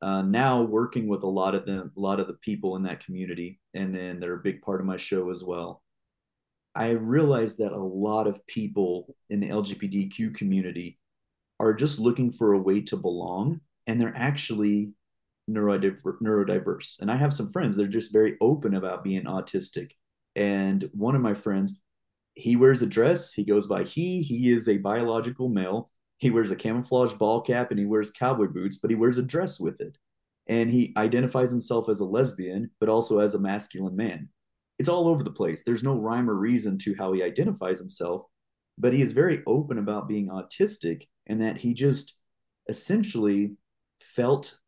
Uh, 0.00 0.22
now 0.22 0.62
working 0.62 1.08
with 1.08 1.24
a 1.24 1.28
lot 1.28 1.54
of 1.54 1.66
them, 1.66 1.90
a 1.96 2.00
lot 2.00 2.20
of 2.20 2.28
the 2.28 2.34
people 2.34 2.76
in 2.76 2.82
that 2.84 3.04
community, 3.04 3.60
and 3.74 3.94
then 3.94 4.20
they're 4.20 4.34
a 4.34 4.42
big 4.42 4.62
part 4.62 4.80
of 4.80 4.86
my 4.86 4.96
show 4.96 5.30
as 5.30 5.42
well. 5.42 5.82
I 6.74 6.90
realized 6.90 7.58
that 7.58 7.72
a 7.72 7.76
lot 7.76 8.28
of 8.28 8.46
people 8.46 9.16
in 9.30 9.40
the 9.40 9.48
LGBTQ 9.48 10.34
community 10.34 10.98
are 11.58 11.74
just 11.74 11.98
looking 11.98 12.30
for 12.30 12.52
a 12.52 12.58
way 12.60 12.80
to 12.82 12.96
belong, 12.96 13.60
and 13.88 14.00
they're 14.00 14.16
actually 14.16 14.92
neurodiverse. 15.50 17.00
And 17.00 17.10
I 17.10 17.16
have 17.16 17.32
some 17.32 17.48
friends 17.48 17.76
that 17.76 17.86
are 17.86 17.88
just 17.88 18.12
very 18.12 18.36
open 18.40 18.74
about 18.74 19.02
being 19.02 19.24
autistic. 19.24 19.92
And 20.36 20.88
one 20.92 21.16
of 21.16 21.22
my 21.22 21.34
friends, 21.34 21.80
he 22.34 22.54
wears 22.54 22.82
a 22.82 22.86
dress. 22.86 23.32
He 23.32 23.44
goes 23.44 23.66
by 23.66 23.82
he. 23.82 24.22
He 24.22 24.52
is 24.52 24.68
a 24.68 24.76
biological 24.76 25.48
male. 25.48 25.90
He 26.18 26.30
wears 26.30 26.50
a 26.50 26.56
camouflage 26.56 27.14
ball 27.14 27.40
cap 27.40 27.70
and 27.70 27.78
he 27.78 27.86
wears 27.86 28.10
cowboy 28.10 28.48
boots, 28.48 28.76
but 28.76 28.90
he 28.90 28.96
wears 28.96 29.18
a 29.18 29.22
dress 29.22 29.58
with 29.58 29.80
it. 29.80 29.96
And 30.46 30.70
he 30.70 30.92
identifies 30.96 31.50
himself 31.50 31.88
as 31.88 32.00
a 32.00 32.04
lesbian, 32.04 32.70
but 32.80 32.88
also 32.88 33.20
as 33.20 33.34
a 33.34 33.40
masculine 33.40 33.96
man. 33.96 34.28
It's 34.78 34.88
all 34.88 35.08
over 35.08 35.22
the 35.22 35.30
place. 35.30 35.62
There's 35.62 35.82
no 35.82 35.94
rhyme 35.94 36.30
or 36.30 36.34
reason 36.34 36.78
to 36.78 36.94
how 36.96 37.12
he 37.12 37.22
identifies 37.22 37.78
himself, 37.78 38.24
but 38.78 38.92
he 38.92 39.02
is 39.02 39.12
very 39.12 39.42
open 39.46 39.78
about 39.78 40.08
being 40.08 40.28
autistic 40.28 41.06
and 41.26 41.40
that 41.40 41.58
he 41.58 41.74
just 41.74 42.14
essentially 42.68 43.56
felt 44.00 44.58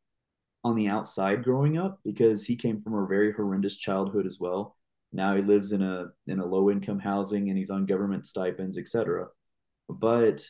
on 0.63 0.77
the 0.77 0.89
outside 0.89 1.43
growing 1.43 1.79
up 1.79 2.01
because 2.05 2.45
he 2.45 2.57
came 2.57 2.83
from 2.83 2.95
a 2.95 3.07
very 3.07 3.33
horrendous 3.33 3.77
childhood 3.77 4.27
as 4.27 4.39
well. 4.41 4.77
Now 5.13 5.35
he 5.35 5.43
lives 5.43 5.73
in 5.73 5.83
a 5.83 6.09
in 6.27 6.39
a 6.39 6.47
low 6.47 6.71
income 6.71 6.99
housing 6.99 7.49
and 7.49 7.59
he's 7.59 7.71
on 7.71 7.87
government 7.87 8.27
stipends, 8.27 8.79
etc. 8.79 9.29
But 9.89 10.47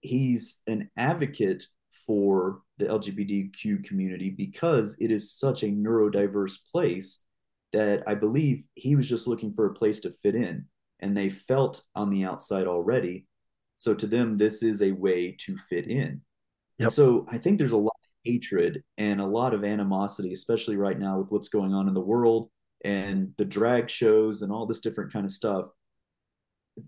he's 0.00 0.58
an 0.66 0.90
advocate 0.96 1.64
for 2.06 2.62
the 2.78 2.86
LGBTQ 2.86 3.84
community 3.84 4.30
because 4.30 4.96
it 5.00 5.10
is 5.10 5.32
such 5.32 5.62
a 5.62 5.66
neurodiverse 5.66 6.58
place 6.70 7.22
that 7.72 8.02
I 8.06 8.14
believe 8.14 8.64
he 8.74 8.96
was 8.96 9.08
just 9.08 9.26
looking 9.26 9.52
for 9.52 9.66
a 9.66 9.74
place 9.74 10.00
to 10.00 10.10
fit 10.10 10.34
in 10.34 10.66
and 11.00 11.16
they 11.16 11.28
felt 11.28 11.82
on 11.94 12.10
the 12.10 12.24
outside 12.24 12.66
already. 12.66 13.26
So 13.76 13.94
to 13.94 14.06
them, 14.06 14.38
this 14.38 14.62
is 14.62 14.82
a 14.82 14.92
way 14.92 15.36
to 15.40 15.56
fit 15.56 15.86
in. 15.86 16.20
Yep. 16.78 16.90
so 16.92 17.26
I 17.30 17.38
think 17.38 17.58
there's 17.58 17.72
a 17.72 17.76
lot 17.76 17.92
of 18.02 18.10
hatred 18.24 18.82
and 18.96 19.20
a 19.20 19.26
lot 19.26 19.52
of 19.52 19.64
animosity, 19.64 20.32
especially 20.32 20.76
right 20.76 20.98
now 20.98 21.18
with 21.18 21.30
what's 21.30 21.48
going 21.48 21.74
on 21.74 21.88
in 21.88 21.94
the 21.94 22.00
world 22.00 22.50
and 22.84 23.32
the 23.36 23.44
drag 23.44 23.90
shows 23.90 24.42
and 24.42 24.50
all 24.50 24.66
this 24.66 24.80
different 24.80 25.12
kind 25.12 25.26
of 25.26 25.30
stuff 25.30 25.68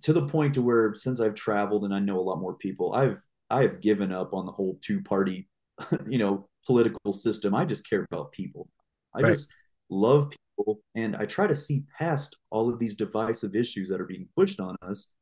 to 0.02 0.12
the 0.12 0.26
point 0.26 0.54
to 0.54 0.62
where 0.62 0.94
since 0.94 1.20
I've 1.20 1.34
traveled 1.34 1.84
and 1.84 1.94
I 1.94 1.98
know 1.98 2.18
a 2.18 2.22
lot 2.22 2.40
more 2.40 2.54
people, 2.54 2.94
I've 2.94 3.20
I've 3.50 3.80
given 3.80 4.12
up 4.12 4.34
on 4.34 4.46
the 4.46 4.52
whole 4.52 4.78
two 4.80 5.02
party, 5.02 5.48
you 6.08 6.18
know, 6.18 6.48
political 6.66 7.12
system. 7.12 7.54
I 7.54 7.64
just 7.64 7.88
care 7.88 8.06
about 8.10 8.32
people. 8.32 8.68
I 9.14 9.20
right. 9.20 9.30
just 9.30 9.52
love 9.90 10.30
people 10.30 10.80
and 10.94 11.16
I 11.16 11.26
try 11.26 11.46
to 11.46 11.54
see 11.54 11.84
past 11.98 12.36
all 12.50 12.72
of 12.72 12.78
these 12.78 12.94
divisive 12.94 13.54
issues 13.54 13.88
that 13.88 14.00
are 14.00 14.06
being 14.06 14.28
pushed 14.36 14.60
on 14.60 14.76
us. 14.82 15.12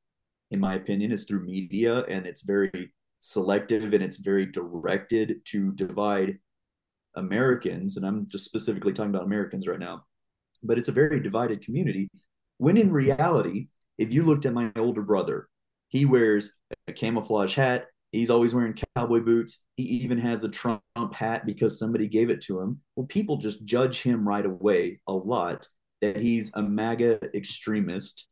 In 0.53 0.61
my 0.61 0.74
opinion, 0.74 1.12
is 1.12 1.24
through 1.24 1.45
media 1.45 2.03
and 2.05 2.27
it's 2.27 2.43
very 2.43 2.93
selective 3.20 3.93
and 3.93 4.03
it's 4.03 4.16
very 4.16 4.47
directed 4.47 5.41
to 5.47 5.73
divide 5.73 6.39
Americans. 7.15 7.97
And 7.97 8.07
I'm 8.07 8.28
just 8.28 8.45
specifically 8.45 8.93
talking 8.93 9.11
about 9.11 9.27
Americans 9.27 9.66
right 9.66 9.78
now 9.78 10.05
but 10.62 10.78
it's 10.78 10.89
a 10.89 10.93
very 10.93 11.20
divided 11.20 11.65
community. 11.65 12.09
When 12.59 12.77
in 12.77 12.93
reality, 12.93 13.69
if 14.01 14.14
you 14.14 14.24
looked 14.24 14.47
at 14.47 14.55
my 14.55 14.72
older 14.77 15.02
brother, 15.02 15.47
he 15.89 16.06
wears 16.06 16.56
a 16.89 16.93
camouflage 16.93 17.55
hat. 17.55 17.86
He's 18.12 18.31
always 18.31 18.55
wearing 18.55 18.78
cowboy 18.97 19.20
boots. 19.20 19.60
He 19.77 19.82
even 19.82 20.18
has 20.18 20.43
a 20.43 20.48
Trump 20.48 20.82
hat 21.12 21.44
because 21.44 21.78
somebody 21.78 22.09
gave 22.09 22.31
it 22.31 22.40
to 22.43 22.60
him. 22.60 22.81
Well, 22.97 23.06
people 23.06 23.36
just 23.36 23.64
judge 23.66 24.01
him 24.01 24.27
right 24.27 24.44
away 24.44 25.01
a 25.06 25.12
lot 25.12 25.68
that 26.01 26.16
he's 26.16 26.51
a 26.55 26.62
MAGA 26.62 27.20
extremist. 27.36 28.27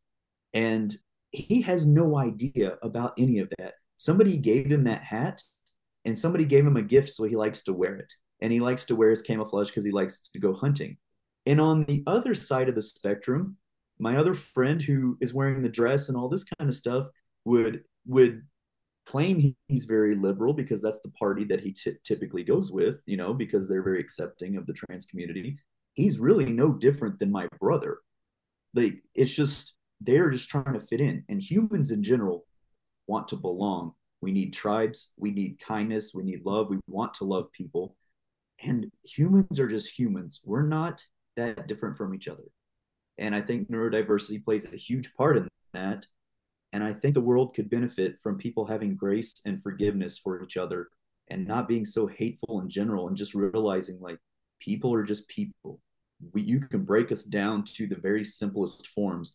And 0.55 0.97
he 1.33 1.61
has 1.63 1.87
no 1.87 2.17
idea 2.17 2.79
about 2.83 3.13
any 3.19 3.41
of 3.41 3.53
that. 3.59 3.75
Somebody 3.99 4.39
gave 4.39 4.73
him 4.73 4.85
that 4.85 5.03
hat 5.03 5.43
and 6.07 6.19
somebody 6.19 6.47
gave 6.47 6.67
him 6.67 6.79
a 6.79 6.83
gift 6.83 7.11
so 7.11 7.25
he 7.25 7.37
likes 7.37 7.63
to 7.65 7.75
wear 7.75 7.95
it. 7.97 8.11
And 8.41 8.51
he 8.51 8.61
likes 8.61 8.87
to 8.87 8.97
wear 8.97 9.11
his 9.11 9.21
camouflage 9.21 9.69
because 9.69 9.85
he 9.85 9.91
likes 9.91 10.31
to 10.33 10.41
go 10.41 10.55
hunting. 10.55 10.97
And 11.45 11.61
on 11.61 11.85
the 11.85 12.05
other 12.07 12.35
side 12.35 12.71
of 12.71 12.75
the 12.75 12.83
spectrum, 12.83 13.59
my 13.99 14.17
other 14.17 14.35
friend 14.35 14.81
who 14.81 15.17
is 15.21 15.35
wearing 15.35 15.63
the 15.63 15.69
dress 15.69 16.09
and 16.09 16.17
all 16.17 16.29
this 16.29 16.45
kind 16.45 16.69
of 16.69 16.75
stuff 16.75 17.09
would 17.45 17.83
would 18.07 18.43
claim 19.07 19.55
he's 19.69 19.87
very 19.87 20.15
liberal 20.15 20.53
because 20.53 20.83
that's 20.83 21.01
the 21.01 21.11
party 21.11 21.45
that 21.45 21.61
he 21.61 21.73
t- 21.73 21.95
typically 22.05 22.45
goes 22.45 22.71
with, 22.71 23.03
you 23.07 23.17
know, 23.17 23.33
because 23.33 23.67
they're 23.67 23.83
very 23.83 24.01
accepting 24.01 24.57
of 24.57 24.67
the 24.67 24.73
trans 24.75 25.07
community. 25.07 25.59
He's 25.95 26.19
really 26.19 26.53
no 26.53 26.73
different 26.73 27.19
than 27.19 27.33
my 27.33 27.49
brother. 27.59 27.99
Like 28.75 29.03
it's 29.15 29.35
just 29.35 29.77
they're 30.01 30.31
just 30.31 30.49
trying 30.49 30.75
to 30.75 30.81
fit 30.81 31.01
in, 31.01 31.25
and 31.29 31.43
humans 31.43 31.91
in 31.91 32.03
general 32.03 32.45
want 33.07 33.29
to 33.29 33.37
belong. 33.37 33.93
We 34.21 34.33
need 34.33 34.53
tribes, 34.53 35.13
we 35.17 35.31
need 35.31 35.61
kindness, 35.61 36.13
we 36.15 36.25
need 36.25 36.45
love, 36.45 36.69
we 36.69 36.79
want 36.87 37.15
to 37.15 37.25
love 37.25 37.51
people. 37.53 37.97
And 38.63 38.91
humans 39.05 39.61
are 39.61 39.69
just 39.69 39.97
humans. 39.97 40.41
We're 40.45 40.67
not 40.67 41.05
that 41.37 41.69
different 41.69 41.97
from 41.97 42.15
each 42.15 42.29
other. 42.29 42.43
And 43.19 43.35
I 43.35 43.41
think 43.41 43.71
neurodiversity 43.71 44.45
plays 44.45 44.73
a 44.73 44.77
huge 44.77 45.13
part 45.15 45.37
in 45.37 45.49
that. 45.73 46.07
And 46.73 46.85
I 46.85 46.93
think 46.93 47.15
the 47.15 47.21
world 47.21 47.55
could 47.55 47.71
benefit 47.71 48.21
from 48.21 48.39
people 48.39 48.67
having 48.67 48.95
grace 48.95 49.33
and 49.45 49.63
forgiveness 49.63 50.19
for 50.19 50.43
each 50.43 50.57
other 50.57 50.89
and 51.29 51.47
not 51.47 51.69
being 51.69 51.85
so 51.85 52.07
hateful 52.07 52.61
in 52.61 52.69
general 52.69 53.09
and 53.09 53.17
just 53.17 53.35
realizing 53.35 53.99
like 54.01 54.19
people 54.61 54.93
are 54.95 55.03
just 55.03 55.29
people. 55.29 55.81
We, 56.33 56.43
you 56.43 56.61
can 56.61 56.85
break 56.85 57.13
us 57.13 57.23
down 57.23 57.65
to 57.75 57.87
the 57.87 57.97
very 57.97 58.25
simplest 58.25 58.89
forms 58.89 59.33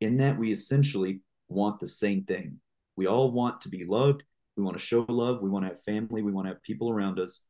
in 0.00 0.16
that 0.18 0.38
we 0.38 0.52
essentially 0.52 1.20
want 1.48 1.80
the 1.80 1.88
same 1.88 2.24
thing. 2.24 2.58
We 2.96 3.06
all 3.06 3.30
want 3.30 3.60
to 3.62 3.68
be 3.68 3.84
loved. 3.84 4.22
We 4.56 4.62
want 4.62 4.76
to 4.76 4.82
show 4.82 5.04
love. 5.08 5.42
We 5.42 5.50
want 5.50 5.64
to 5.64 5.70
have 5.70 5.82
family. 5.82 6.22
We 6.22 6.32
want 6.32 6.46
to 6.46 6.54
have 6.54 6.62
people 6.62 6.90
around 6.90 7.18
us. 7.18 7.40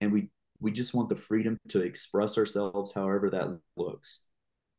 And 0.00 0.12
we 0.12 0.30
we 0.60 0.70
just 0.70 0.94
want 0.94 1.08
the 1.08 1.16
freedom 1.16 1.58
to 1.68 1.80
express 1.80 2.38
ourselves 2.38 2.92
however 2.92 3.28
that 3.30 3.58
looks. 3.76 4.20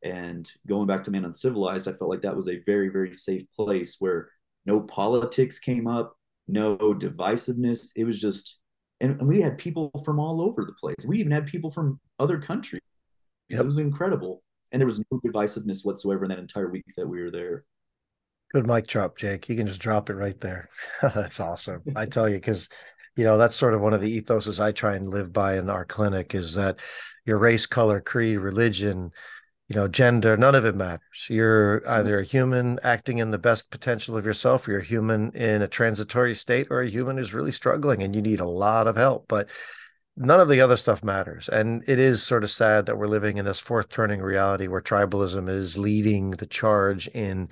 And 0.06 0.50
going 0.68 0.86
back 0.86 1.02
to 1.04 1.10
Man 1.10 1.24
Uncivilized, 1.24 1.88
I 1.88 1.92
felt 1.92 2.10
like 2.10 2.22
that 2.22 2.36
was 2.36 2.48
a 2.48 2.62
very, 2.64 2.88
very 2.90 3.12
safe 3.12 3.42
place 3.56 3.96
where 3.98 4.28
no 4.64 4.80
politics 4.80 5.58
came 5.58 5.88
up, 5.88 6.16
no 6.46 6.76
divisiveness. 6.76 7.90
It 7.96 8.04
was 8.04 8.20
just, 8.20 8.58
and, 9.00 9.20
we 9.26 9.40
had 9.40 9.58
people 9.58 9.90
from 10.04 10.20
all 10.20 10.40
over 10.40 10.64
the 10.64 10.74
place. 10.74 11.04
We 11.06 11.18
even 11.18 11.32
had 11.32 11.46
people 11.46 11.70
from 11.70 11.98
other 12.20 12.38
countries. 12.38 12.82
Yep. 13.48 13.60
It 13.60 13.66
was 13.66 13.78
incredible. 13.78 14.42
And 14.70 14.80
there 14.80 14.86
was 14.86 15.02
no 15.10 15.20
divisiveness 15.26 15.84
whatsoever 15.84 16.24
in 16.24 16.30
that 16.30 16.38
entire 16.38 16.70
week 16.70 16.84
that 16.96 17.08
we 17.08 17.20
were 17.20 17.32
there. 17.32 17.64
Good 18.52 18.66
mic 18.66 18.86
drop, 18.86 19.16
Jake. 19.18 19.48
You 19.48 19.56
can 19.56 19.66
just 19.66 19.80
drop 19.80 20.08
it 20.08 20.14
right 20.14 20.40
there. 20.40 20.68
That's 21.02 21.40
awesome. 21.40 21.82
I 21.96 22.06
tell 22.06 22.28
you, 22.28 22.36
because 22.36 22.68
you 23.16 23.24
know 23.24 23.38
that's 23.38 23.56
sort 23.56 23.72
of 23.74 23.80
one 23.80 23.94
of 23.94 24.02
the 24.02 24.20
ethoses 24.20 24.60
i 24.60 24.70
try 24.70 24.94
and 24.94 25.08
live 25.08 25.32
by 25.32 25.56
in 25.56 25.70
our 25.70 25.86
clinic 25.86 26.34
is 26.34 26.54
that 26.54 26.78
your 27.24 27.38
race 27.38 27.64
color 27.64 27.98
creed 27.98 28.38
religion 28.38 29.10
you 29.68 29.76
know 29.76 29.88
gender 29.88 30.36
none 30.36 30.54
of 30.54 30.64
it 30.64 30.74
matters 30.74 31.26
you're 31.28 31.80
mm-hmm. 31.80 31.90
either 31.90 32.20
a 32.20 32.24
human 32.24 32.78
acting 32.82 33.18
in 33.18 33.30
the 33.30 33.38
best 33.38 33.70
potential 33.70 34.16
of 34.16 34.24
yourself 34.24 34.66
or 34.66 34.72
you're 34.72 34.80
a 34.80 34.84
human 34.84 35.30
in 35.32 35.62
a 35.62 35.68
transitory 35.68 36.34
state 36.34 36.68
or 36.70 36.80
a 36.80 36.88
human 36.88 37.16
who's 37.16 37.34
really 37.34 37.52
struggling 37.52 38.02
and 38.02 38.14
you 38.14 38.22
need 38.22 38.40
a 38.40 38.44
lot 38.44 38.86
of 38.86 38.96
help 38.96 39.26
but 39.28 39.48
none 40.16 40.40
of 40.40 40.48
the 40.48 40.60
other 40.60 40.76
stuff 40.76 41.04
matters. 41.04 41.48
And 41.48 41.84
it 41.86 41.98
is 41.98 42.22
sort 42.22 42.42
of 42.42 42.50
sad 42.50 42.86
that 42.86 42.96
we're 42.96 43.06
living 43.06 43.36
in 43.36 43.44
this 43.44 43.60
fourth 43.60 43.88
turning 43.88 44.22
reality 44.22 44.66
where 44.66 44.80
tribalism 44.80 45.48
is 45.48 45.76
leading 45.76 46.30
the 46.30 46.46
charge 46.46 47.06
in 47.08 47.48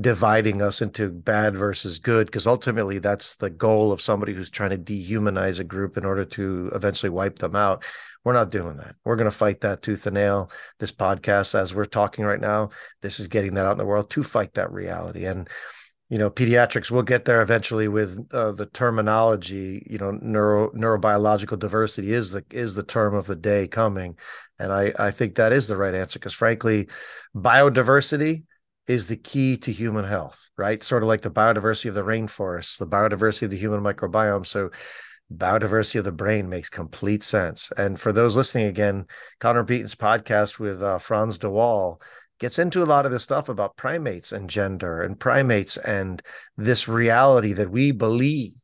dividing 0.00 0.60
us 0.60 0.82
into 0.82 1.10
bad 1.10 1.54
versus 1.54 1.98
good, 2.00 2.26
because 2.26 2.46
ultimately 2.46 2.98
that's 2.98 3.36
the 3.36 3.50
goal 3.50 3.92
of 3.92 4.00
somebody 4.00 4.34
who's 4.34 4.50
trying 4.50 4.70
to 4.70 4.78
dehumanize 4.78 5.60
a 5.60 5.64
group 5.64 5.96
in 5.96 6.04
order 6.04 6.24
to 6.24 6.70
eventually 6.74 7.10
wipe 7.10 7.38
them 7.38 7.54
out. 7.54 7.84
We're 8.24 8.32
not 8.32 8.50
doing 8.50 8.76
that. 8.76 8.96
We're 9.04 9.16
going 9.16 9.30
to 9.30 9.36
fight 9.36 9.60
that 9.60 9.82
tooth 9.82 10.06
and 10.06 10.14
nail. 10.14 10.50
This 10.78 10.92
podcast, 10.92 11.54
as 11.54 11.74
we're 11.74 11.86
talking 11.86 12.24
right 12.24 12.40
now, 12.40 12.70
this 13.00 13.20
is 13.20 13.28
getting 13.28 13.54
that 13.54 13.66
out 13.66 13.72
in 13.72 13.78
the 13.78 13.86
world 13.86 14.10
to 14.10 14.22
fight 14.22 14.54
that 14.54 14.72
reality. 14.72 15.24
And 15.24 15.48
you 16.08 16.16
know 16.16 16.30
pediatrics 16.30 16.90
we'll 16.90 17.02
get 17.02 17.24
there 17.24 17.42
eventually 17.42 17.88
with 17.88 18.26
uh, 18.32 18.52
the 18.52 18.66
terminology 18.66 19.86
you 19.88 19.98
know 19.98 20.12
neuro 20.22 20.70
neurobiological 20.70 21.58
diversity 21.58 22.12
is 22.12 22.32
the 22.32 22.44
is 22.50 22.74
the 22.74 22.82
term 22.82 23.14
of 23.14 23.26
the 23.26 23.36
day 23.36 23.68
coming 23.68 24.16
and 24.58 24.72
i 24.72 24.92
i 24.98 25.10
think 25.10 25.34
that 25.34 25.52
is 25.52 25.66
the 25.66 25.76
right 25.76 25.94
answer 25.94 26.18
because 26.18 26.34
frankly 26.34 26.88
biodiversity 27.36 28.44
is 28.86 29.06
the 29.06 29.16
key 29.16 29.56
to 29.56 29.70
human 29.70 30.04
health 30.04 30.48
right 30.56 30.82
sort 30.82 31.02
of 31.02 31.08
like 31.08 31.20
the 31.20 31.30
biodiversity 31.30 31.88
of 31.88 31.94
the 31.94 32.02
rainforests 32.02 32.78
the 32.78 32.86
biodiversity 32.86 33.42
of 33.42 33.50
the 33.50 33.58
human 33.58 33.80
microbiome 33.80 34.46
so 34.46 34.70
biodiversity 35.34 35.98
of 35.98 36.04
the 36.04 36.12
brain 36.12 36.48
makes 36.48 36.70
complete 36.70 37.22
sense 37.22 37.70
and 37.76 38.00
for 38.00 38.12
those 38.12 38.34
listening 38.34 38.66
again 38.66 39.04
connor 39.40 39.62
beaton's 39.62 39.94
podcast 39.94 40.58
with 40.58 40.82
uh, 40.82 40.96
frans 40.96 41.36
de 41.36 41.50
waal 41.50 42.00
gets 42.40 42.58
into 42.58 42.82
a 42.82 42.86
lot 42.86 43.04
of 43.04 43.12
this 43.12 43.24
stuff 43.24 43.48
about 43.48 43.76
primates 43.76 44.32
and 44.32 44.48
gender 44.48 45.02
and 45.02 45.20
primates 45.20 45.76
and 45.76 46.22
this 46.56 46.88
reality 46.88 47.52
that 47.52 47.70
we 47.70 47.90
believe 47.90 48.54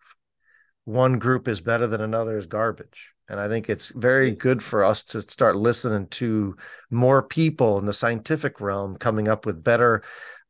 one 0.85 1.19
group 1.19 1.49
is 1.49 1.61
better 1.61 1.87
than 1.87 2.01
another 2.01 2.39
is 2.39 2.47
garbage. 2.47 3.11
And 3.29 3.41
I 3.41 3.49
think 3.49 3.69
it's 3.71 3.91
very 3.95 4.31
good 4.31 4.63
for 4.63 4.85
us 4.85 5.03
to 5.05 5.23
start 5.23 5.57
listening 5.57 6.09
to 6.09 6.57
more 6.91 7.23
people 7.23 7.79
in 7.79 7.87
the 7.87 7.93
scientific 7.93 8.61
realm 8.61 8.97
coming 8.97 9.29
up 9.29 9.47
with 9.47 9.65
better 9.65 10.03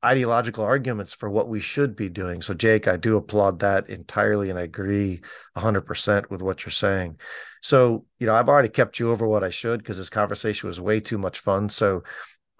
ideological 0.05 0.64
arguments 0.64 1.14
for 1.14 1.31
what 1.31 1.48
we 1.48 1.60
should 1.60 1.97
be 1.97 2.09
doing. 2.09 2.43
So, 2.43 2.55
Jake, 2.55 2.86
I 2.86 2.97
do 2.97 3.16
applaud 3.16 3.60
that 3.60 3.89
entirely. 3.89 4.51
And 4.51 4.59
I 4.59 4.62
agree 4.62 5.22
100% 5.56 6.31
with 6.31 6.43
what 6.43 6.64
you're 6.64 6.70
saying. 6.70 7.18
So, 7.62 8.05
you 8.18 8.26
know, 8.26 8.35
I've 8.35 8.48
already 8.48 8.68
kept 8.68 8.98
you 8.98 9.10
over 9.10 9.26
what 9.26 9.44
I 9.44 9.51
should 9.51 9.78
because 9.78 9.98
this 9.98 10.10
conversation 10.10 10.68
was 10.68 10.81
way 10.81 11.01
too 11.01 11.18
much 11.18 11.40
fun. 11.40 11.68
So, 11.68 12.02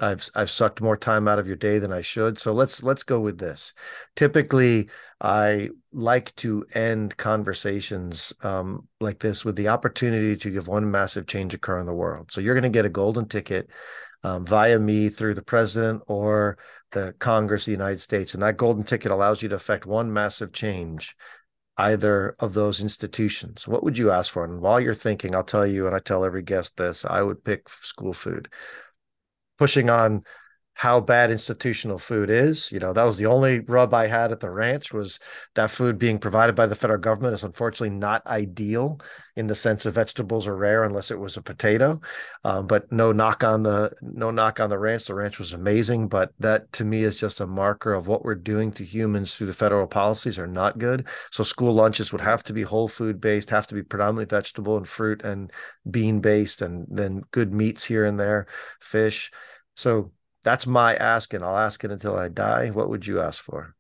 I've 0.01 0.29
I've 0.35 0.51
sucked 0.51 0.81
more 0.81 0.97
time 0.97 1.29
out 1.29 1.39
of 1.39 1.47
your 1.47 1.57
day 1.57 1.79
than 1.79 1.93
I 1.93 2.01
should. 2.01 2.39
So 2.41 2.53
let's 2.53 2.83
let's 2.83 3.05
go 3.05 3.21
with 3.21 3.39
this. 3.39 3.73
Typically, 4.17 4.89
I 5.21 5.71
like 5.93 6.35
to 6.37 6.67
end 6.75 7.17
conversations 7.17 8.33
um, 8.43 8.89
like 9.01 9.21
this 9.21 9.45
with 9.45 9.57
the 9.57 9.69
opportunity 9.69 10.37
to 10.37 10.51
give 10.51 10.67
one 10.67 10.91
massive 10.91 11.27
change 11.27 11.55
occur 11.55 11.79
in 11.79 11.87
the 11.87 11.93
world. 11.95 12.33
So 12.33 12.41
you're 12.41 12.55
going 12.55 12.65
to 12.65 12.69
get 12.69 12.87
a 12.87 12.91
golden 12.91 13.29
ticket 13.29 13.71
um, 14.25 14.45
via 14.45 14.79
me 14.79 15.11
through 15.11 15.35
the 15.35 15.43
president 15.43 16.03
or 16.07 16.59
the 16.95 17.15
Congress 17.19 17.63
of 17.63 17.67
the 17.67 17.73
United 17.73 18.01
States, 18.01 18.33
and 18.33 18.43
that 18.43 18.57
golden 18.57 18.85
ticket 18.85 19.13
allows 19.13 19.43
you 19.43 19.49
to 19.51 19.55
affect 19.55 19.85
one 19.87 20.13
massive 20.13 20.53
change 20.53 21.15
either 21.77 22.37
of 22.39 22.55
those 22.55 22.81
institutions. 22.81 23.69
What 23.69 23.83
would 23.83 23.99
you 23.99 24.11
ask 24.11 24.33
for? 24.33 24.45
And 24.45 24.61
while 24.61 24.81
you're 24.81 24.95
thinking, 24.95 25.35
I'll 25.35 25.45
tell 25.45 25.67
you, 25.67 25.87
and 25.87 25.95
I 25.95 25.99
tell 25.99 26.25
every 26.25 26.43
guest 26.43 26.77
this, 26.77 27.05
I 27.05 27.21
would 27.21 27.45
pick 27.45 27.69
school 27.69 28.13
food 28.13 28.49
pushing 29.59 29.91
on 29.91 30.25
how 30.75 31.01
bad 31.01 31.31
institutional 31.31 31.99
food 31.99 32.31
is. 32.31 32.71
You 32.73 32.81
know, 32.81 32.93
that 32.93 33.05
was 33.05 33.17
the 33.17 33.27
only 33.27 33.61
rub 33.61 33.95
I 33.95 34.09
had 34.09 34.33
at 34.33 34.41
the 34.41 34.51
ranch 34.51 34.93
was 34.93 35.21
that 35.55 35.71
food 35.71 35.99
being 35.99 36.19
provided 36.19 36.57
by 36.57 36.67
the 36.67 36.75
federal 36.75 36.99
government 36.99 37.35
is 37.35 37.45
unfortunately 37.45 37.97
not 37.97 38.27
ideal 38.27 39.01
in 39.37 39.47
the 39.47 39.55
sense 39.55 39.87
of 39.87 39.95
vegetables 39.95 40.47
are 40.47 40.57
rare 40.57 40.85
unless 40.85 41.11
it 41.11 41.19
was 41.19 41.37
a 41.37 41.43
potato. 41.43 42.01
Um, 42.45 42.67
but 42.67 42.91
no 42.91 43.13
knock 43.13 43.45
on 43.45 43.63
the 43.63 43.93
no 44.03 44.33
knock 44.33 44.59
on 44.59 44.69
the 44.69 44.79
ranch. 44.79 45.07
The 45.07 45.15
ranch 45.15 45.39
was 45.39 45.53
amazing, 45.53 46.09
but 46.09 46.33
that 46.41 46.71
to 46.73 46.85
me 46.85 47.05
is 47.05 47.19
just 47.19 47.41
a 47.41 47.47
marker 47.47 47.95
of 47.95 48.09
what 48.09 48.25
we're 48.25 48.35
doing 48.35 48.73
to 48.73 48.85
humans 48.85 49.35
through 49.35 49.47
the 49.47 49.53
federal 49.53 49.87
policies 49.87 50.39
are 50.39 50.47
not 50.47 50.79
good. 50.79 51.07
So 51.31 51.45
school 51.45 51.73
lunches 51.73 52.11
would 52.13 52.21
have 52.21 52.43
to 52.45 52.53
be 52.53 52.63
whole 52.63 52.89
food 52.89 53.21
based, 53.21 53.51
have 53.51 53.69
to 53.69 53.75
be 53.75 53.83
predominantly 53.83 54.37
vegetable 54.37 54.77
and 54.77 54.89
fruit 54.89 55.23
and 55.23 55.53
bean 55.89 56.21
based, 56.21 56.63
and 56.63 56.87
then 56.91 57.23
good 57.31 57.53
meats 57.53 57.85
here 57.85 58.05
and 58.05 58.19
there, 58.19 58.47
fish. 58.81 59.31
So 59.77 60.13
that's 60.45 60.67
my 60.67 60.95
ask, 60.97 61.35
and 61.35 61.43
I'll 61.43 61.59
ask 61.59 61.83
it 61.83 61.91
until 61.91 62.17
I 62.17 62.29
die. 62.29 62.69
What 62.69 62.89
would 62.91 63.07
you 63.07 63.21
ask 63.21 63.43
for? 63.43 63.75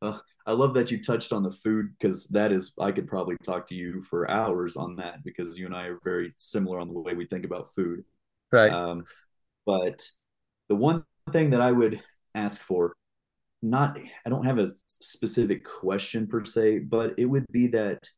Well, 0.00 0.22
I 0.46 0.52
love 0.52 0.72
that 0.74 0.90
you 0.90 1.02
touched 1.02 1.32
on 1.32 1.42
the 1.42 1.50
food 1.50 1.90
because 1.98 2.26
that 2.28 2.52
is, 2.52 2.72
I 2.80 2.92
could 2.92 3.06
probably 3.06 3.36
talk 3.44 3.66
to 3.68 3.74
you 3.74 4.02
for 4.04 4.30
hours 4.30 4.76
on 4.76 4.96
that 4.96 5.22
because 5.22 5.58
you 5.58 5.66
and 5.66 5.74
I 5.74 5.86
are 5.86 6.00
very 6.02 6.32
similar 6.36 6.80
on 6.80 6.88
the 6.88 6.98
way 6.98 7.14
we 7.14 7.26
think 7.26 7.44
about 7.44 7.74
food. 7.74 8.04
Right. 8.50 8.72
Um, 8.72 9.04
but 9.66 10.02
the 10.68 10.76
one 10.76 11.04
thing 11.30 11.50
that 11.50 11.60
I 11.60 11.70
would 11.70 12.02
ask 12.34 12.62
for, 12.62 12.94
not, 13.62 13.98
I 14.24 14.30
don't 14.30 14.46
have 14.46 14.58
a 14.58 14.70
specific 14.86 15.64
question 15.64 16.26
per 16.26 16.44
se, 16.44 16.78
but 16.80 17.14
it 17.18 17.26
would 17.26 17.46
be 17.52 17.66
that 17.68 18.08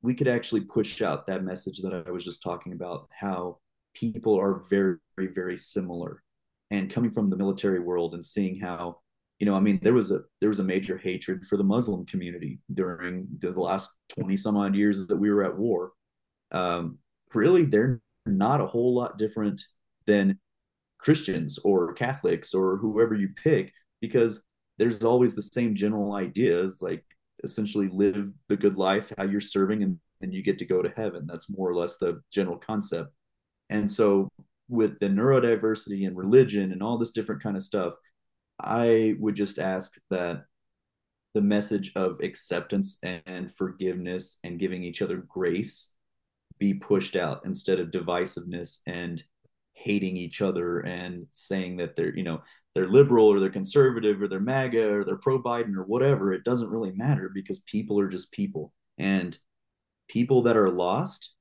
we 0.00 0.14
could 0.14 0.28
actually 0.28 0.62
push 0.62 1.02
out 1.02 1.26
that 1.26 1.44
message 1.44 1.82
that 1.82 1.92
I 2.06 2.10
was 2.10 2.24
just 2.24 2.42
talking 2.42 2.72
about, 2.72 3.08
how 3.10 3.58
people 3.94 4.38
are 4.38 4.62
very, 4.70 4.96
very, 5.16 5.32
very 5.32 5.56
similar. 5.56 6.22
And 6.70 6.92
coming 6.92 7.10
from 7.10 7.30
the 7.30 7.36
military 7.36 7.80
world 7.80 8.14
and 8.14 8.24
seeing 8.24 8.60
how, 8.60 9.00
you 9.38 9.46
know, 9.46 9.54
I 9.54 9.60
mean, 9.60 9.78
there 9.82 9.94
was 9.94 10.10
a 10.10 10.20
there 10.40 10.48
was 10.48 10.58
a 10.58 10.64
major 10.64 10.98
hatred 10.98 11.44
for 11.46 11.56
the 11.56 11.64
Muslim 11.64 12.04
community 12.06 12.60
during 12.74 13.26
the 13.38 13.50
last 13.52 13.90
twenty 14.08 14.36
some 14.36 14.56
odd 14.56 14.74
years 14.74 15.06
that 15.06 15.16
we 15.16 15.30
were 15.30 15.44
at 15.44 15.56
war. 15.56 15.92
Um, 16.50 16.98
really, 17.32 17.64
they're 17.64 18.00
not 18.26 18.60
a 18.60 18.66
whole 18.66 18.94
lot 18.94 19.16
different 19.16 19.62
than 20.06 20.38
Christians 20.98 21.58
or 21.64 21.94
Catholics 21.94 22.52
or 22.52 22.76
whoever 22.76 23.14
you 23.14 23.28
pick, 23.28 23.72
because 24.00 24.42
there's 24.78 25.04
always 25.04 25.34
the 25.34 25.42
same 25.42 25.74
general 25.74 26.14
ideas, 26.14 26.82
like 26.82 27.04
essentially 27.44 27.88
live 27.92 28.32
the 28.48 28.56
good 28.56 28.76
life, 28.76 29.12
how 29.16 29.24
you're 29.24 29.40
serving, 29.40 29.82
and 29.82 29.98
then 30.20 30.32
you 30.32 30.42
get 30.42 30.58
to 30.58 30.64
go 30.64 30.82
to 30.82 30.92
heaven. 30.96 31.26
That's 31.26 31.48
more 31.48 31.70
or 31.70 31.74
less 31.74 31.96
the 31.96 32.20
general 32.32 32.58
concept. 32.58 33.12
And 33.70 33.90
so 33.90 34.28
with 34.68 34.98
the 34.98 35.08
neurodiversity 35.08 36.06
and 36.06 36.16
religion 36.16 36.72
and 36.72 36.82
all 36.82 36.98
this 36.98 37.10
different 37.10 37.42
kind 37.42 37.56
of 37.56 37.62
stuff, 37.62 37.94
I 38.60 39.14
would 39.18 39.34
just 39.34 39.58
ask 39.58 39.96
that 40.10 40.44
the 41.34 41.40
message 41.40 41.92
of 41.94 42.20
acceptance 42.20 42.98
and 43.02 43.52
forgiveness 43.54 44.38
and 44.42 44.58
giving 44.58 44.82
each 44.82 45.02
other 45.02 45.18
grace 45.28 45.90
be 46.58 46.74
pushed 46.74 47.14
out 47.14 47.42
instead 47.44 47.78
of 47.78 47.90
divisiveness 47.90 48.80
and 48.86 49.22
hating 49.74 50.16
each 50.16 50.42
other 50.42 50.80
and 50.80 51.26
saying 51.30 51.76
that 51.76 51.94
they're 51.94 52.16
you 52.16 52.24
know 52.24 52.42
they're 52.74 52.88
liberal 52.88 53.26
or 53.26 53.38
they're 53.38 53.50
conservative 53.50 54.20
or 54.20 54.28
they're 54.28 54.40
MAGA 54.40 54.92
or 54.92 55.04
they're 55.04 55.16
pro 55.16 55.40
Biden 55.42 55.76
or 55.76 55.84
whatever. 55.84 56.32
It 56.32 56.44
doesn't 56.44 56.70
really 56.70 56.92
matter 56.92 57.30
because 57.32 57.60
people 57.60 57.98
are 58.00 58.08
just 58.08 58.32
people 58.32 58.72
and 58.98 59.38
people 60.08 60.42
that 60.42 60.56
are 60.56 60.70
lost 60.70 61.34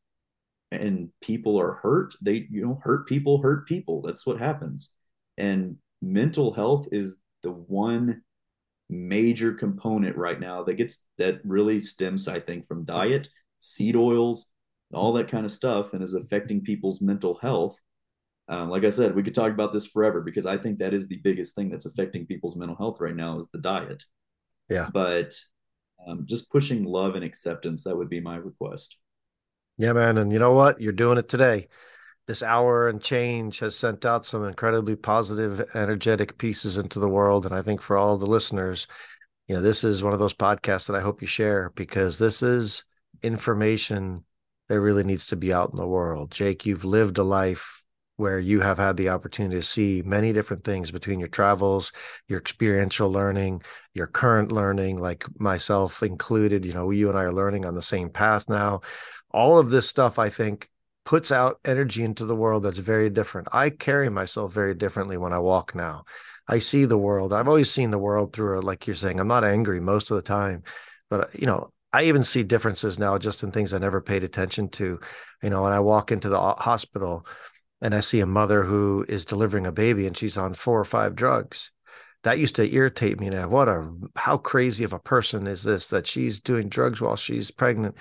and 0.71 1.09
people 1.21 1.59
are 1.59 1.73
hurt 1.75 2.13
they 2.21 2.45
you 2.51 2.65
know 2.65 2.79
hurt 2.83 3.07
people 3.07 3.41
hurt 3.41 3.67
people. 3.67 4.01
That's 4.01 4.25
what 4.25 4.39
happens. 4.39 4.91
And 5.37 5.77
mental 6.01 6.53
health 6.53 6.87
is 6.91 7.17
the 7.43 7.51
one 7.51 8.21
major 8.89 9.53
component 9.53 10.15
right 10.15 10.39
now 10.39 10.63
that 10.63 10.75
gets 10.75 11.03
that 11.17 11.41
really 11.43 11.77
stems 11.77 12.27
i 12.29 12.39
think 12.39 12.65
from 12.65 12.85
diet 12.85 13.27
seed 13.59 13.97
oils 13.97 14.49
all 14.93 15.11
that 15.13 15.27
kind 15.27 15.45
of 15.45 15.51
stuff 15.51 15.93
and 15.93 16.01
is 16.01 16.13
affecting 16.13 16.61
people's 16.61 17.01
mental 17.01 17.37
health. 17.41 17.77
Um, 18.49 18.69
like 18.69 18.85
i 18.85 18.89
said 18.89 19.13
we 19.13 19.23
could 19.23 19.35
talk 19.35 19.51
about 19.51 19.73
this 19.73 19.85
forever 19.85 20.21
because 20.21 20.45
i 20.45 20.55
think 20.55 20.79
that 20.79 20.93
is 20.93 21.07
the 21.07 21.17
biggest 21.17 21.53
thing 21.53 21.69
that's 21.69 21.85
affecting 21.85 22.25
people's 22.25 22.55
mental 22.55 22.77
health 22.77 23.01
right 23.01 23.15
now 23.15 23.39
is 23.39 23.49
the 23.51 23.59
diet. 23.59 24.05
Yeah. 24.69 24.87
But 24.93 25.33
um, 26.05 26.25
just 26.25 26.49
pushing 26.49 26.85
love 26.85 27.15
and 27.15 27.25
acceptance 27.25 27.83
that 27.83 27.97
would 27.97 28.09
be 28.09 28.21
my 28.21 28.37
request 28.37 28.99
yeah, 29.77 29.93
man. 29.93 30.17
And 30.17 30.31
you 30.31 30.39
know 30.39 30.53
what? 30.53 30.81
You're 30.81 30.91
doing 30.91 31.17
it 31.17 31.29
today. 31.29 31.67
This 32.25 32.43
hour 32.43 32.89
and 32.89 33.01
change 33.01 33.59
has 33.59 33.75
sent 33.75 34.03
out 34.03 34.25
some 34.25 34.43
incredibly 34.45 34.95
positive, 34.95 35.63
energetic 35.75 36.37
pieces 36.37 36.77
into 36.77 36.99
the 36.99 37.07
world. 37.07 37.45
And 37.45 37.55
I 37.55 37.61
think 37.61 37.81
for 37.81 37.95
all 37.95 38.17
the 38.17 38.25
listeners, 38.25 38.87
you 39.47 39.55
know, 39.55 39.61
this 39.61 39.83
is 39.83 40.03
one 40.03 40.13
of 40.13 40.19
those 40.19 40.33
podcasts 40.33 40.87
that 40.87 40.95
I 40.95 41.01
hope 41.01 41.21
you 41.21 41.27
share 41.27 41.71
because 41.75 42.17
this 42.17 42.41
is 42.41 42.83
information 43.23 44.25
that 44.67 44.81
really 44.81 45.03
needs 45.03 45.27
to 45.27 45.37
be 45.37 45.53
out 45.53 45.69
in 45.69 45.77
the 45.77 45.87
world. 45.87 46.31
Jake, 46.31 46.65
you've 46.65 46.83
lived 46.83 47.17
a 47.17 47.23
life 47.23 47.85
where 48.17 48.39
you 48.39 48.59
have 48.59 48.79
had 48.79 48.97
the 48.97 49.09
opportunity 49.09 49.55
to 49.55 49.63
see 49.63 50.01
many 50.03 50.33
different 50.33 50.63
things 50.63 50.91
between 50.91 51.19
your 51.19 51.29
travels, 51.29 51.93
your 52.27 52.39
experiential 52.39 53.09
learning, 53.09 53.61
your 53.93 54.07
current 54.07 54.51
learning, 54.51 54.97
like 54.97 55.23
myself 55.39 56.01
included. 56.01 56.65
You 56.65 56.73
know, 56.73 56.89
you 56.89 57.09
and 57.09 57.17
I 57.17 57.21
are 57.21 57.33
learning 57.33 57.63
on 57.63 57.75
the 57.75 57.81
same 57.81 58.09
path 58.09 58.49
now 58.49 58.81
all 59.31 59.57
of 59.57 59.69
this 59.69 59.87
stuff 59.87 60.19
i 60.19 60.29
think 60.29 60.69
puts 61.07 61.31
out 61.31 61.57
energy 61.63 62.03
into 62.03 62.25
the 62.25 62.35
world 62.35 62.63
that's 62.63 62.79
very 62.79 63.09
different. 63.09 63.47
I 63.53 63.69
carry 63.69 64.09
myself 64.09 64.51
very 64.51 64.75
differently 64.75 65.15
when 65.15 65.31
i 65.31 65.39
walk 65.39 65.73
now. 65.73 66.03
I 66.49 66.59
see 66.59 66.83
the 66.83 66.97
world. 66.97 67.31
I've 67.31 67.47
always 67.47 67.71
seen 67.71 67.91
the 67.91 67.97
world 67.97 68.33
through 68.33 68.59
like 68.59 68.85
you're 68.85 68.93
saying 68.93 69.21
i'm 69.21 69.27
not 69.29 69.45
angry 69.45 69.79
most 69.79 70.11
of 70.11 70.17
the 70.17 70.21
time 70.21 70.63
but 71.09 71.21
uh, 71.21 71.27
you 71.31 71.45
know 71.45 71.71
i 71.93 72.03
even 72.03 72.23
see 72.23 72.43
differences 72.43 72.99
now 72.99 73.17
just 73.17 73.41
in 73.41 73.51
things 73.51 73.73
i 73.73 73.77
never 73.77 74.01
paid 74.01 74.25
attention 74.25 74.67
to. 74.71 74.99
You 75.41 75.49
know 75.49 75.63
when 75.63 75.71
i 75.71 75.79
walk 75.79 76.11
into 76.11 76.27
the 76.27 76.41
hospital 76.41 77.25
and 77.79 77.95
i 77.95 78.01
see 78.01 78.19
a 78.19 78.25
mother 78.25 78.63
who 78.63 79.05
is 79.07 79.23
delivering 79.23 79.65
a 79.65 79.71
baby 79.71 80.07
and 80.07 80.17
she's 80.17 80.37
on 80.37 80.55
four 80.55 80.77
or 80.77 80.85
five 80.85 81.15
drugs 81.15 81.71
that 82.23 82.37
used 82.37 82.57
to 82.57 82.75
irritate 82.75 83.17
me 83.17 83.29
now 83.29 83.47
what 83.47 83.69
a 83.69 83.89
how 84.17 84.35
crazy 84.35 84.83
of 84.83 84.91
a 84.91 84.99
person 84.99 85.47
is 85.47 85.63
this 85.63 85.87
that 85.87 86.05
she's 86.05 86.41
doing 86.41 86.67
drugs 86.67 86.99
while 86.99 87.15
she's 87.15 87.49
pregnant 87.49 87.95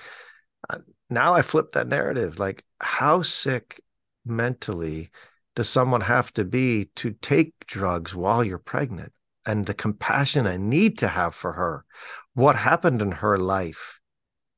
now 1.09 1.33
I 1.33 1.41
flip 1.41 1.71
that 1.71 1.87
narrative. 1.87 2.39
Like, 2.39 2.63
how 2.79 3.21
sick 3.21 3.81
mentally 4.25 5.09
does 5.55 5.69
someone 5.69 6.01
have 6.01 6.33
to 6.33 6.43
be 6.43 6.85
to 6.95 7.11
take 7.21 7.53
drugs 7.65 8.13
while 8.13 8.43
you're 8.43 8.57
pregnant? 8.57 9.13
And 9.45 9.65
the 9.65 9.73
compassion 9.73 10.45
I 10.45 10.57
need 10.57 10.97
to 10.99 11.07
have 11.07 11.33
for 11.33 11.53
her. 11.53 11.85
What 12.33 12.55
happened 12.57 13.01
in 13.01 13.11
her 13.13 13.37
life 13.37 14.01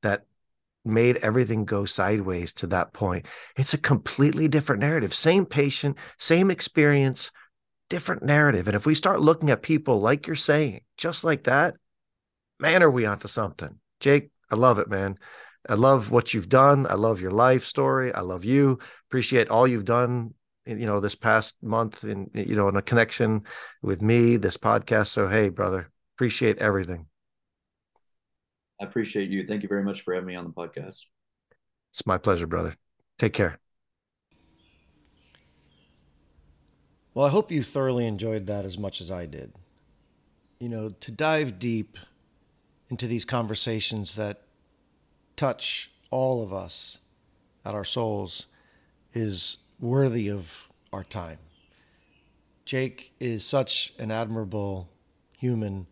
that 0.02 0.24
made 0.84 1.18
everything 1.18 1.64
go 1.64 1.84
sideways 1.84 2.52
to 2.54 2.66
that 2.68 2.92
point? 2.92 3.26
It's 3.56 3.72
a 3.72 3.78
completely 3.78 4.48
different 4.48 4.80
narrative. 4.80 5.14
Same 5.14 5.46
patient, 5.46 5.96
same 6.18 6.50
experience, 6.50 7.30
different 7.88 8.24
narrative. 8.24 8.66
And 8.66 8.74
if 8.74 8.84
we 8.84 8.94
start 8.96 9.20
looking 9.20 9.50
at 9.50 9.62
people 9.62 10.00
like 10.00 10.26
you're 10.26 10.36
saying, 10.36 10.80
just 10.96 11.22
like 11.22 11.44
that, 11.44 11.76
man, 12.58 12.82
are 12.82 12.90
we 12.90 13.06
onto 13.06 13.28
something? 13.28 13.78
Jake, 14.00 14.30
I 14.50 14.56
love 14.56 14.78
it, 14.78 14.88
man. 14.88 15.18
I 15.68 15.74
love 15.74 16.10
what 16.10 16.32
you've 16.32 16.48
done. 16.48 16.86
I 16.88 16.94
love 16.94 17.20
your 17.20 17.30
life 17.30 17.64
story. 17.64 18.12
I 18.14 18.20
love 18.20 18.44
you. 18.44 18.78
Appreciate 19.08 19.48
all 19.48 19.68
you've 19.68 19.84
done, 19.84 20.34
you 20.66 20.86
know, 20.86 21.00
this 21.00 21.14
past 21.14 21.56
month 21.62 22.02
and, 22.04 22.30
you 22.34 22.56
know, 22.56 22.68
in 22.68 22.76
a 22.76 22.82
connection 22.82 23.42
with 23.82 24.00
me, 24.00 24.36
this 24.36 24.56
podcast. 24.56 25.08
So, 25.08 25.28
hey, 25.28 25.50
brother, 25.50 25.90
appreciate 26.16 26.58
everything. 26.58 27.06
I 28.80 28.84
appreciate 28.84 29.28
you. 29.28 29.46
Thank 29.46 29.62
you 29.62 29.68
very 29.68 29.84
much 29.84 30.00
for 30.02 30.14
having 30.14 30.28
me 30.28 30.36
on 30.36 30.44
the 30.44 30.50
podcast. 30.50 31.02
It's 31.92 32.06
my 32.06 32.16
pleasure, 32.16 32.46
brother. 32.46 32.74
Take 33.18 33.34
care. 33.34 33.58
Well, 37.12 37.26
I 37.26 37.30
hope 37.30 37.50
you 37.50 37.62
thoroughly 37.62 38.06
enjoyed 38.06 38.46
that 38.46 38.64
as 38.64 38.78
much 38.78 39.00
as 39.00 39.10
I 39.10 39.26
did. 39.26 39.52
You 40.58 40.68
know, 40.68 40.88
to 40.88 41.10
dive 41.10 41.58
deep 41.58 41.98
into 42.88 43.06
these 43.06 43.24
conversations 43.24 44.16
that 44.16 44.42
touch 45.40 45.90
all 46.10 46.42
of 46.42 46.52
us 46.52 46.98
at 47.64 47.74
our 47.74 47.84
souls 47.84 48.46
is 49.14 49.56
worthy 49.80 50.28
of 50.28 50.68
our 50.92 51.02
time. 51.02 51.38
Jake 52.66 53.14
is 53.18 53.42
such 53.42 53.94
an 53.98 54.10
admirable 54.10 54.90
human 55.38 55.86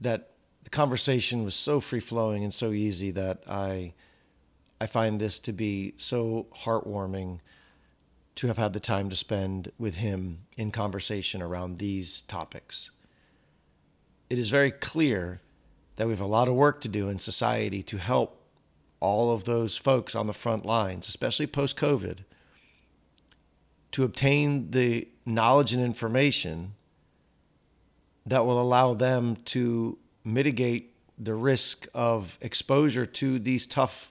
that 0.00 0.30
the 0.64 0.70
conversation 0.70 1.44
was 1.44 1.54
so 1.54 1.78
free 1.78 2.00
flowing 2.00 2.42
and 2.42 2.52
so 2.52 2.72
easy 2.72 3.12
that 3.12 3.40
I 3.48 3.94
I 4.80 4.86
find 4.86 5.20
this 5.20 5.38
to 5.38 5.52
be 5.52 5.94
so 5.96 6.48
heartwarming 6.64 7.38
to 8.34 8.48
have 8.48 8.58
had 8.58 8.72
the 8.72 8.80
time 8.80 9.08
to 9.10 9.16
spend 9.16 9.70
with 9.78 9.94
him 9.94 10.40
in 10.56 10.72
conversation 10.72 11.40
around 11.40 11.78
these 11.78 12.20
topics. 12.22 12.90
It 14.28 14.40
is 14.40 14.50
very 14.50 14.72
clear 14.72 15.40
that 15.94 16.08
we 16.08 16.12
have 16.12 16.20
a 16.20 16.26
lot 16.26 16.48
of 16.48 16.54
work 16.54 16.80
to 16.80 16.88
do 16.88 17.08
in 17.08 17.20
society 17.20 17.84
to 17.84 17.98
help 17.98 18.35
all 19.00 19.32
of 19.32 19.44
those 19.44 19.76
folks 19.76 20.14
on 20.14 20.26
the 20.26 20.32
front 20.32 20.64
lines, 20.64 21.08
especially 21.08 21.46
post 21.46 21.76
COVID, 21.76 22.18
to 23.92 24.04
obtain 24.04 24.70
the 24.70 25.08
knowledge 25.24 25.72
and 25.72 25.82
information 25.82 26.74
that 28.24 28.44
will 28.44 28.60
allow 28.60 28.94
them 28.94 29.36
to 29.46 29.98
mitigate 30.24 30.94
the 31.18 31.34
risk 31.34 31.86
of 31.94 32.36
exposure 32.40 33.06
to 33.06 33.38
these 33.38 33.66
tough 33.66 34.10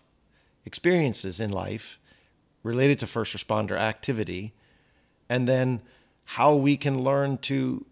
experiences 0.65 1.39
in 1.39 1.51
life 1.51 1.99
related 2.63 2.97
to 2.99 3.05
first 3.05 3.35
responder 3.35 3.77
activity, 3.77 4.53
and 5.29 5.47
then 5.47 5.81
how 6.25 6.55
we 6.55 6.75
can 6.75 7.03
learn 7.03 7.37
to 7.37 7.85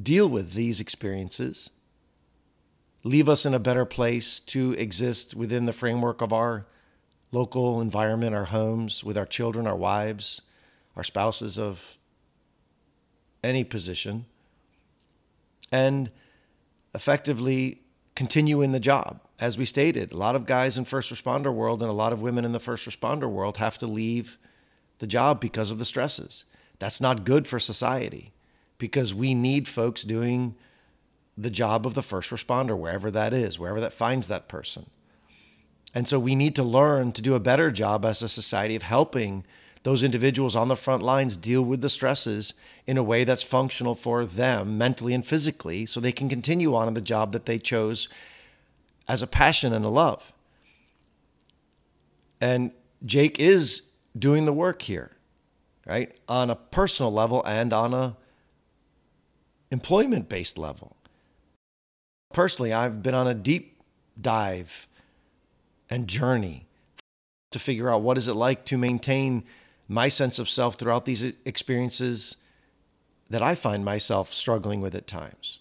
deal 0.00 0.28
with 0.28 0.52
these 0.52 0.80
experiences, 0.80 1.70
leave 3.04 3.28
us 3.28 3.46
in 3.46 3.54
a 3.54 3.58
better 3.58 3.84
place 3.84 4.40
to 4.40 4.72
exist 4.72 5.34
within 5.34 5.66
the 5.66 5.72
framework 5.72 6.20
of 6.20 6.32
our 6.32 6.66
local 7.32 7.80
environment, 7.80 8.34
our 8.34 8.46
homes, 8.46 9.04
with 9.04 9.16
our 9.16 9.26
children, 9.26 9.66
our 9.66 9.76
wives, 9.76 10.42
our 10.96 11.04
spouses 11.04 11.58
of 11.58 11.96
any 13.44 13.64
position, 13.64 14.26
and 15.70 16.10
effectively 16.94 17.82
continue 18.14 18.62
in 18.62 18.72
the 18.72 18.80
job. 18.80 19.20
As 19.38 19.56
we 19.56 19.64
stated, 19.64 20.10
a 20.10 20.16
lot 20.16 20.34
of 20.34 20.46
guys 20.46 20.76
in 20.76 20.84
first 20.84 21.12
responder 21.12 21.52
world 21.52 21.82
and 21.82 21.90
a 21.90 21.94
lot 21.94 22.12
of 22.12 22.20
women 22.20 22.44
in 22.44 22.52
the 22.52 22.58
first 22.58 22.88
responder 22.88 23.30
world 23.30 23.58
have 23.58 23.78
to 23.78 23.86
leave 23.86 24.38
the 24.98 25.06
job 25.06 25.40
because 25.40 25.70
of 25.70 25.78
the 25.78 25.84
stresses. 25.84 26.44
That's 26.80 27.00
not 27.00 27.24
good 27.24 27.46
for 27.46 27.60
society 27.60 28.32
because 28.78 29.14
we 29.14 29.34
need 29.34 29.68
folks 29.68 30.02
doing 30.02 30.56
the 31.40 31.50
job 31.50 31.86
of 31.86 31.94
the 31.94 32.02
first 32.02 32.30
responder, 32.30 32.76
wherever 32.76 33.10
that 33.10 33.32
is, 33.32 33.58
wherever 33.58 33.80
that 33.80 33.92
finds 33.92 34.26
that 34.26 34.48
person. 34.48 34.90
And 35.94 36.08
so 36.08 36.18
we 36.18 36.34
need 36.34 36.56
to 36.56 36.62
learn 36.62 37.12
to 37.12 37.22
do 37.22 37.34
a 37.34 37.40
better 37.40 37.70
job 37.70 38.04
as 38.04 38.20
a 38.20 38.28
society 38.28 38.74
of 38.74 38.82
helping 38.82 39.44
those 39.84 40.02
individuals 40.02 40.56
on 40.56 40.68
the 40.68 40.76
front 40.76 41.02
lines 41.02 41.36
deal 41.36 41.62
with 41.62 41.80
the 41.80 41.88
stresses 41.88 42.52
in 42.86 42.98
a 42.98 43.02
way 43.02 43.22
that's 43.24 43.44
functional 43.44 43.94
for 43.94 44.26
them 44.26 44.76
mentally 44.76 45.14
and 45.14 45.26
physically 45.26 45.86
so 45.86 46.00
they 46.00 46.12
can 46.12 46.28
continue 46.28 46.74
on 46.74 46.88
in 46.88 46.94
the 46.94 47.00
job 47.00 47.32
that 47.32 47.46
they 47.46 47.58
chose 47.58 48.08
as 49.06 49.22
a 49.22 49.26
passion 49.26 49.72
and 49.72 49.84
a 49.84 49.88
love. 49.88 50.32
And 52.40 52.72
Jake 53.04 53.38
is 53.38 53.82
doing 54.18 54.44
the 54.44 54.52
work 54.52 54.82
here, 54.82 55.12
right? 55.86 56.14
On 56.28 56.50
a 56.50 56.56
personal 56.56 57.12
level 57.12 57.42
and 57.46 57.72
on 57.72 57.94
a 57.94 58.16
employment 59.70 60.28
based 60.28 60.58
level. 60.58 60.97
Personally, 62.32 62.72
I've 62.72 63.02
been 63.02 63.14
on 63.14 63.26
a 63.26 63.34
deep 63.34 63.80
dive 64.20 64.86
and 65.88 66.06
journey 66.06 66.66
to 67.50 67.58
figure 67.58 67.90
out 67.90 68.02
what 68.02 68.18
is 68.18 68.28
it 68.28 68.34
like 68.34 68.64
to 68.66 68.76
maintain 68.76 69.44
my 69.88 70.08
sense 70.08 70.38
of 70.38 70.48
self 70.48 70.74
throughout 70.74 71.06
these 71.06 71.22
experiences 71.44 72.36
that 73.30 73.42
I 73.42 73.54
find 73.54 73.84
myself 73.84 74.32
struggling 74.32 74.80
with 74.80 74.94
at 74.94 75.06
times. 75.06 75.58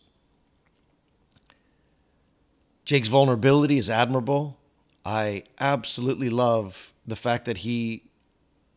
Jake's 2.84 3.07
vulnerability 3.07 3.77
is 3.77 3.89
admirable. 3.89 4.57
I 5.06 5.44
absolutely 5.60 6.30
love 6.30 6.94
the 7.06 7.15
fact 7.15 7.45
that 7.45 7.60
he 7.60 8.03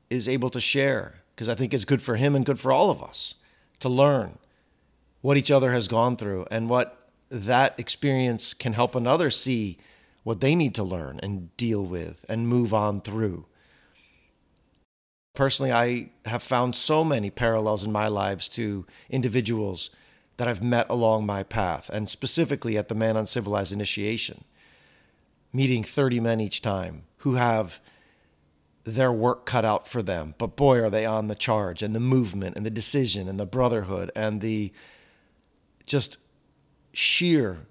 is 0.09 0.29
able 0.29 0.51
to 0.51 0.61
share 0.61 1.23
because 1.35 1.49
I 1.49 1.55
think 1.55 1.73
it's 1.73 1.85
good 1.85 2.03
for 2.03 2.17
him 2.17 2.35
and 2.35 2.45
good 2.45 2.59
for 2.59 2.73
all 2.73 2.91
of 2.91 3.03
us 3.03 3.37
to 3.81 3.89
learn 3.89 4.39
what 5.21 5.37
each 5.37 5.51
other 5.51 5.73
has 5.73 5.89
gone 5.89 6.17
through 6.17 6.47
and 6.51 6.69
what 6.69 7.00
that 7.31 7.79
experience 7.79 8.53
can 8.55 8.73
help 8.73 8.95
another 8.95 9.31
see 9.31 9.79
what 10.25 10.41
they 10.41 10.55
need 10.55 10.75
to 10.75 10.83
learn 10.83 11.21
and 11.23 11.57
deal 11.57 11.85
with 11.85 12.25
and 12.29 12.49
move 12.49 12.75
on 12.75 13.01
through. 13.01 13.47
Personally, 15.35 15.73
I 15.73 16.11
have 16.27 16.43
found 16.43 16.75
so 16.75 17.05
many 17.05 17.31
parallels 17.31 17.85
in 17.85 17.93
my 17.93 18.09
lives 18.09 18.49
to 18.51 18.85
individuals 19.09 19.91
that 20.37 20.49
I've 20.49 20.63
met 20.63 20.89
along 20.91 21.25
my 21.25 21.43
path, 21.43 21.89
and 21.91 22.09
specifically 22.09 22.77
at 22.77 22.89
the 22.89 22.95
Man 22.95 23.17
Uncivilized 23.17 23.73
initiation, 23.73 24.45
meeting 25.53 25.85
30 25.85 26.19
men 26.21 26.41
each 26.41 26.63
time 26.63 27.05
who 27.19 27.35
have 27.35 27.81
their 28.85 29.13
work 29.13 29.47
cut 29.47 29.65
out 29.65 29.87
for 29.87 30.03
them. 30.03 30.35
But 30.39 30.57
boy, 30.57 30.81
are 30.81 30.91
they 30.91 31.07
on 31.07 31.29
the 31.29 31.35
charge 31.35 31.83
and 31.83 31.95
the 31.95 32.01
movement 32.01 32.57
and 32.57 32.67
the 32.67 32.71
decision 32.71 33.29
and 33.29 33.39
the 33.39 33.47
brotherhood 33.47 34.11
and 34.17 34.41
the 34.41 34.73
just 35.87 36.17
sheer 36.93 37.67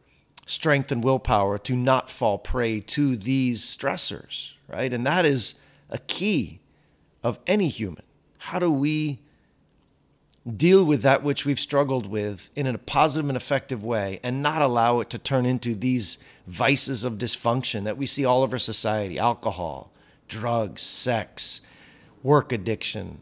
strength 0.46 0.92
and 0.92 1.04
willpower 1.04 1.58
to 1.60 1.76
not 1.76 2.10
fall 2.10 2.38
prey 2.38 2.80
to 2.80 3.16
these 3.16 3.62
stressors, 3.62 4.54
right? 4.68 4.92
And 4.92 5.06
that 5.06 5.26
is 5.26 5.56
a 5.90 6.00
key 6.00 6.60
of 7.24 7.38
any 7.46 7.68
human. 7.68 8.04
How 8.40 8.60
do 8.60 8.72
we 8.72 9.20
deal 10.56 10.84
with 10.84 11.02
that 11.04 11.24
which 11.24 11.46
we've 11.46 11.60
struggled 11.60 12.08
with 12.08 12.50
in 12.56 12.66
a 12.66 12.78
positive 12.78 13.30
and 13.30 13.38
effective 13.38 13.84
way 13.84 14.20
and 14.24 14.42
not 14.42 14.62
allow 14.62 15.00
it 15.00 15.10
to 15.12 15.18
turn 15.18 15.46
into 15.46 15.76
these 15.76 16.18
vices 16.48 17.04
of 17.04 17.14
dysfunction 17.18 17.84
that 17.84 17.98
we 17.98 18.06
see 18.06 18.26
all 18.26 18.42
over 18.42 18.58
society 18.58 19.20
alcohol, 19.20 19.92
drugs, 20.28 20.82
sex, 20.82 21.62
work 22.24 22.52
addiction, 22.52 23.22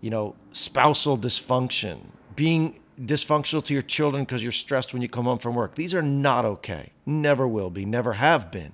you 0.00 0.10
know, 0.10 0.34
spousal 0.52 1.16
dysfunction, 1.16 2.00
being 2.36 2.80
dysfunctional 3.00 3.64
to 3.64 3.72
your 3.72 3.82
children 3.82 4.24
because 4.24 4.42
you're 4.42 4.52
stressed 4.52 4.92
when 4.92 5.02
you 5.02 5.08
come 5.08 5.24
home 5.24 5.38
from 5.38 5.54
work. 5.54 5.74
These 5.74 5.94
are 5.94 6.02
not 6.02 6.44
okay. 6.44 6.90
Never 7.06 7.48
will 7.48 7.70
be, 7.70 7.84
never 7.84 8.14
have 8.14 8.50
been. 8.50 8.72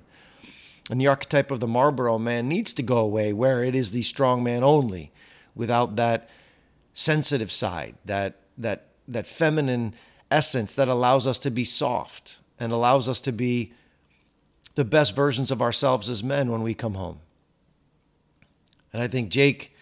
And 0.90 1.00
the 1.00 1.06
archetype 1.06 1.50
of 1.50 1.60
the 1.60 1.66
Marlboro 1.66 2.18
man 2.18 2.48
needs 2.48 2.72
to 2.74 2.82
go 2.82 2.98
away 2.98 3.32
where 3.32 3.64
it 3.64 3.74
is 3.74 3.90
the 3.90 4.02
strong 4.02 4.42
man 4.42 4.62
only 4.62 5.12
without 5.54 5.96
that 5.96 6.28
sensitive 6.92 7.50
side, 7.50 7.94
that 8.04 8.36
that 8.56 8.88
that 9.08 9.26
feminine 9.26 9.94
essence 10.30 10.74
that 10.74 10.88
allows 10.88 11.26
us 11.26 11.38
to 11.38 11.50
be 11.50 11.64
soft 11.64 12.38
and 12.58 12.72
allows 12.72 13.08
us 13.08 13.20
to 13.20 13.32
be 13.32 13.72
the 14.74 14.84
best 14.84 15.14
versions 15.14 15.50
of 15.50 15.62
ourselves 15.62 16.08
as 16.08 16.22
men 16.22 16.50
when 16.50 16.62
we 16.62 16.74
come 16.74 16.94
home. 16.94 17.20
And 18.92 19.02
I 19.02 19.08
think 19.08 19.28
Jake, 19.28 19.74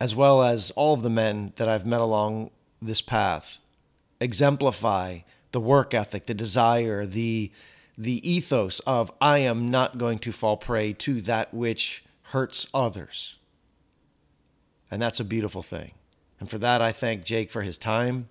as 0.00 0.14
well 0.14 0.42
as 0.42 0.70
all 0.72 0.94
of 0.94 1.02
the 1.02 1.10
men 1.10 1.52
that 1.56 1.68
I've 1.68 1.86
met 1.86 2.00
along 2.00 2.50
this 2.80 3.00
path, 3.00 3.60
exemplify 4.20 5.20
the 5.52 5.60
work 5.60 5.94
ethic, 5.94 6.26
the 6.26 6.34
desire, 6.34 7.06
the 7.06 7.50
the 8.00 8.30
ethos 8.30 8.78
of 8.80 9.10
I 9.20 9.38
am 9.38 9.72
not 9.72 9.98
going 9.98 10.20
to 10.20 10.30
fall 10.30 10.56
prey 10.56 10.92
to 10.92 11.20
that 11.22 11.52
which 11.52 12.04
hurts 12.30 12.68
others. 12.72 13.34
And 14.88 15.02
that's 15.02 15.18
a 15.18 15.24
beautiful 15.24 15.64
thing. 15.64 15.92
And 16.38 16.48
for 16.48 16.58
that, 16.58 16.80
I 16.80 16.92
thank 16.92 17.24
Jake 17.24 17.50
for 17.50 17.62
his 17.62 17.76
time 17.76 18.28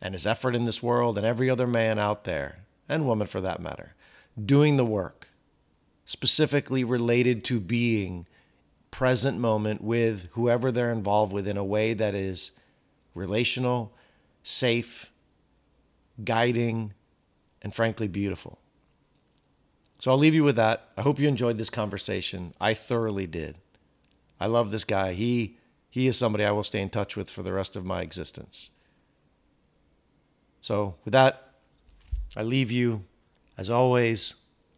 and 0.00 0.14
his 0.14 0.26
effort 0.26 0.54
in 0.54 0.64
this 0.64 0.82
world 0.82 1.18
and 1.18 1.26
every 1.26 1.50
other 1.50 1.66
man 1.66 1.98
out 1.98 2.24
there, 2.24 2.60
and 2.88 3.06
woman 3.06 3.26
for 3.26 3.42
that 3.42 3.60
matter, 3.60 3.94
doing 4.42 4.76
the 4.76 4.86
work 4.86 5.28
specifically 6.04 6.84
related 6.84 7.44
to 7.44 7.60
being 7.60 8.26
present 8.90 9.38
moment 9.38 9.82
with 9.82 10.28
whoever 10.32 10.70
they're 10.70 10.92
involved 10.92 11.32
with 11.32 11.48
in 11.48 11.56
a 11.56 11.64
way 11.64 11.94
that 11.94 12.14
is 12.14 12.50
relational, 13.14 13.94
safe, 14.42 15.10
guiding, 16.22 16.92
and 17.62 17.74
frankly 17.74 18.08
beautiful. 18.08 18.58
So 19.98 20.10
I'll 20.10 20.18
leave 20.18 20.34
you 20.34 20.44
with 20.44 20.56
that. 20.56 20.88
I 20.96 21.02
hope 21.02 21.18
you 21.18 21.28
enjoyed 21.28 21.56
this 21.58 21.70
conversation. 21.70 22.54
I 22.60 22.74
thoroughly 22.74 23.26
did. 23.26 23.56
I 24.38 24.46
love 24.46 24.70
this 24.70 24.84
guy. 24.84 25.14
He 25.14 25.56
he 25.88 26.08
is 26.08 26.18
somebody 26.18 26.44
I 26.44 26.50
will 26.50 26.64
stay 26.64 26.82
in 26.82 26.90
touch 26.90 27.16
with 27.16 27.30
for 27.30 27.44
the 27.44 27.52
rest 27.52 27.76
of 27.76 27.84
my 27.84 28.02
existence. 28.02 28.70
So, 30.60 30.96
with 31.04 31.12
that, 31.12 31.54
I 32.36 32.42
leave 32.42 32.70
you 32.70 33.04
as 33.56 33.70
always. 33.70 34.34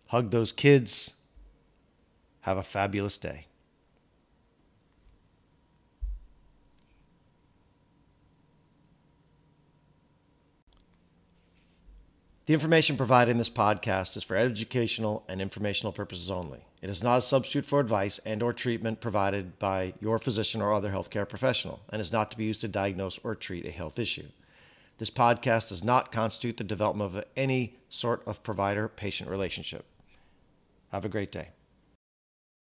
Hug 0.09 0.31
those 0.31 0.53
kids. 0.53 1.15
Have 2.41 2.59
a 2.59 2.63
fabulous 2.63 3.17
day. 3.17 3.47
The 12.47 12.55
information 12.55 12.97
provided 12.97 13.33
in 13.33 13.39
this 13.39 13.51
podcast 13.51 14.17
is 14.17 14.23
for 14.23 14.37
educational 14.37 15.25
and 15.29 15.43
informational 15.43 15.93
purposes 15.93 16.31
only. 16.31 16.65
It 16.81 16.89
is 16.89 17.03
not 17.03 17.19
a 17.19 17.21
substitute 17.21 17.67
for 17.67 17.81
advice 17.81 18.21
and 18.25 18.41
or 18.41 18.53
treatment 18.53 19.01
provided 19.01 19.59
by 19.59 19.95
your 20.01 20.21
physician 20.21 20.63
or 20.63 20.73
other 20.73 20.93
healthcare 20.93 21.29
professional 21.29 21.81
and 21.89 22.01
is 22.01 22.13
not 22.13 22.31
to 22.31 22.37
be 22.37 22.45
used 22.45 22.61
to 22.61 22.69
diagnose 22.69 23.19
or 23.25 23.35
treat 23.35 23.67
a 23.67 23.73
health 23.73 23.99
issue. 23.99 24.29
This 24.99 25.11
podcast 25.11 25.71
does 25.71 25.83
not 25.83 26.13
constitute 26.13 26.57
the 26.57 26.63
development 26.63 27.17
of 27.17 27.25
any 27.37 27.79
sort 27.91 28.23
of 28.29 28.45
provider 28.45 28.87
patient 28.87 29.29
relationship. 29.29 29.85
Have 30.93 31.05
a 31.05 31.09
great 31.09 31.33
day. 31.33 31.49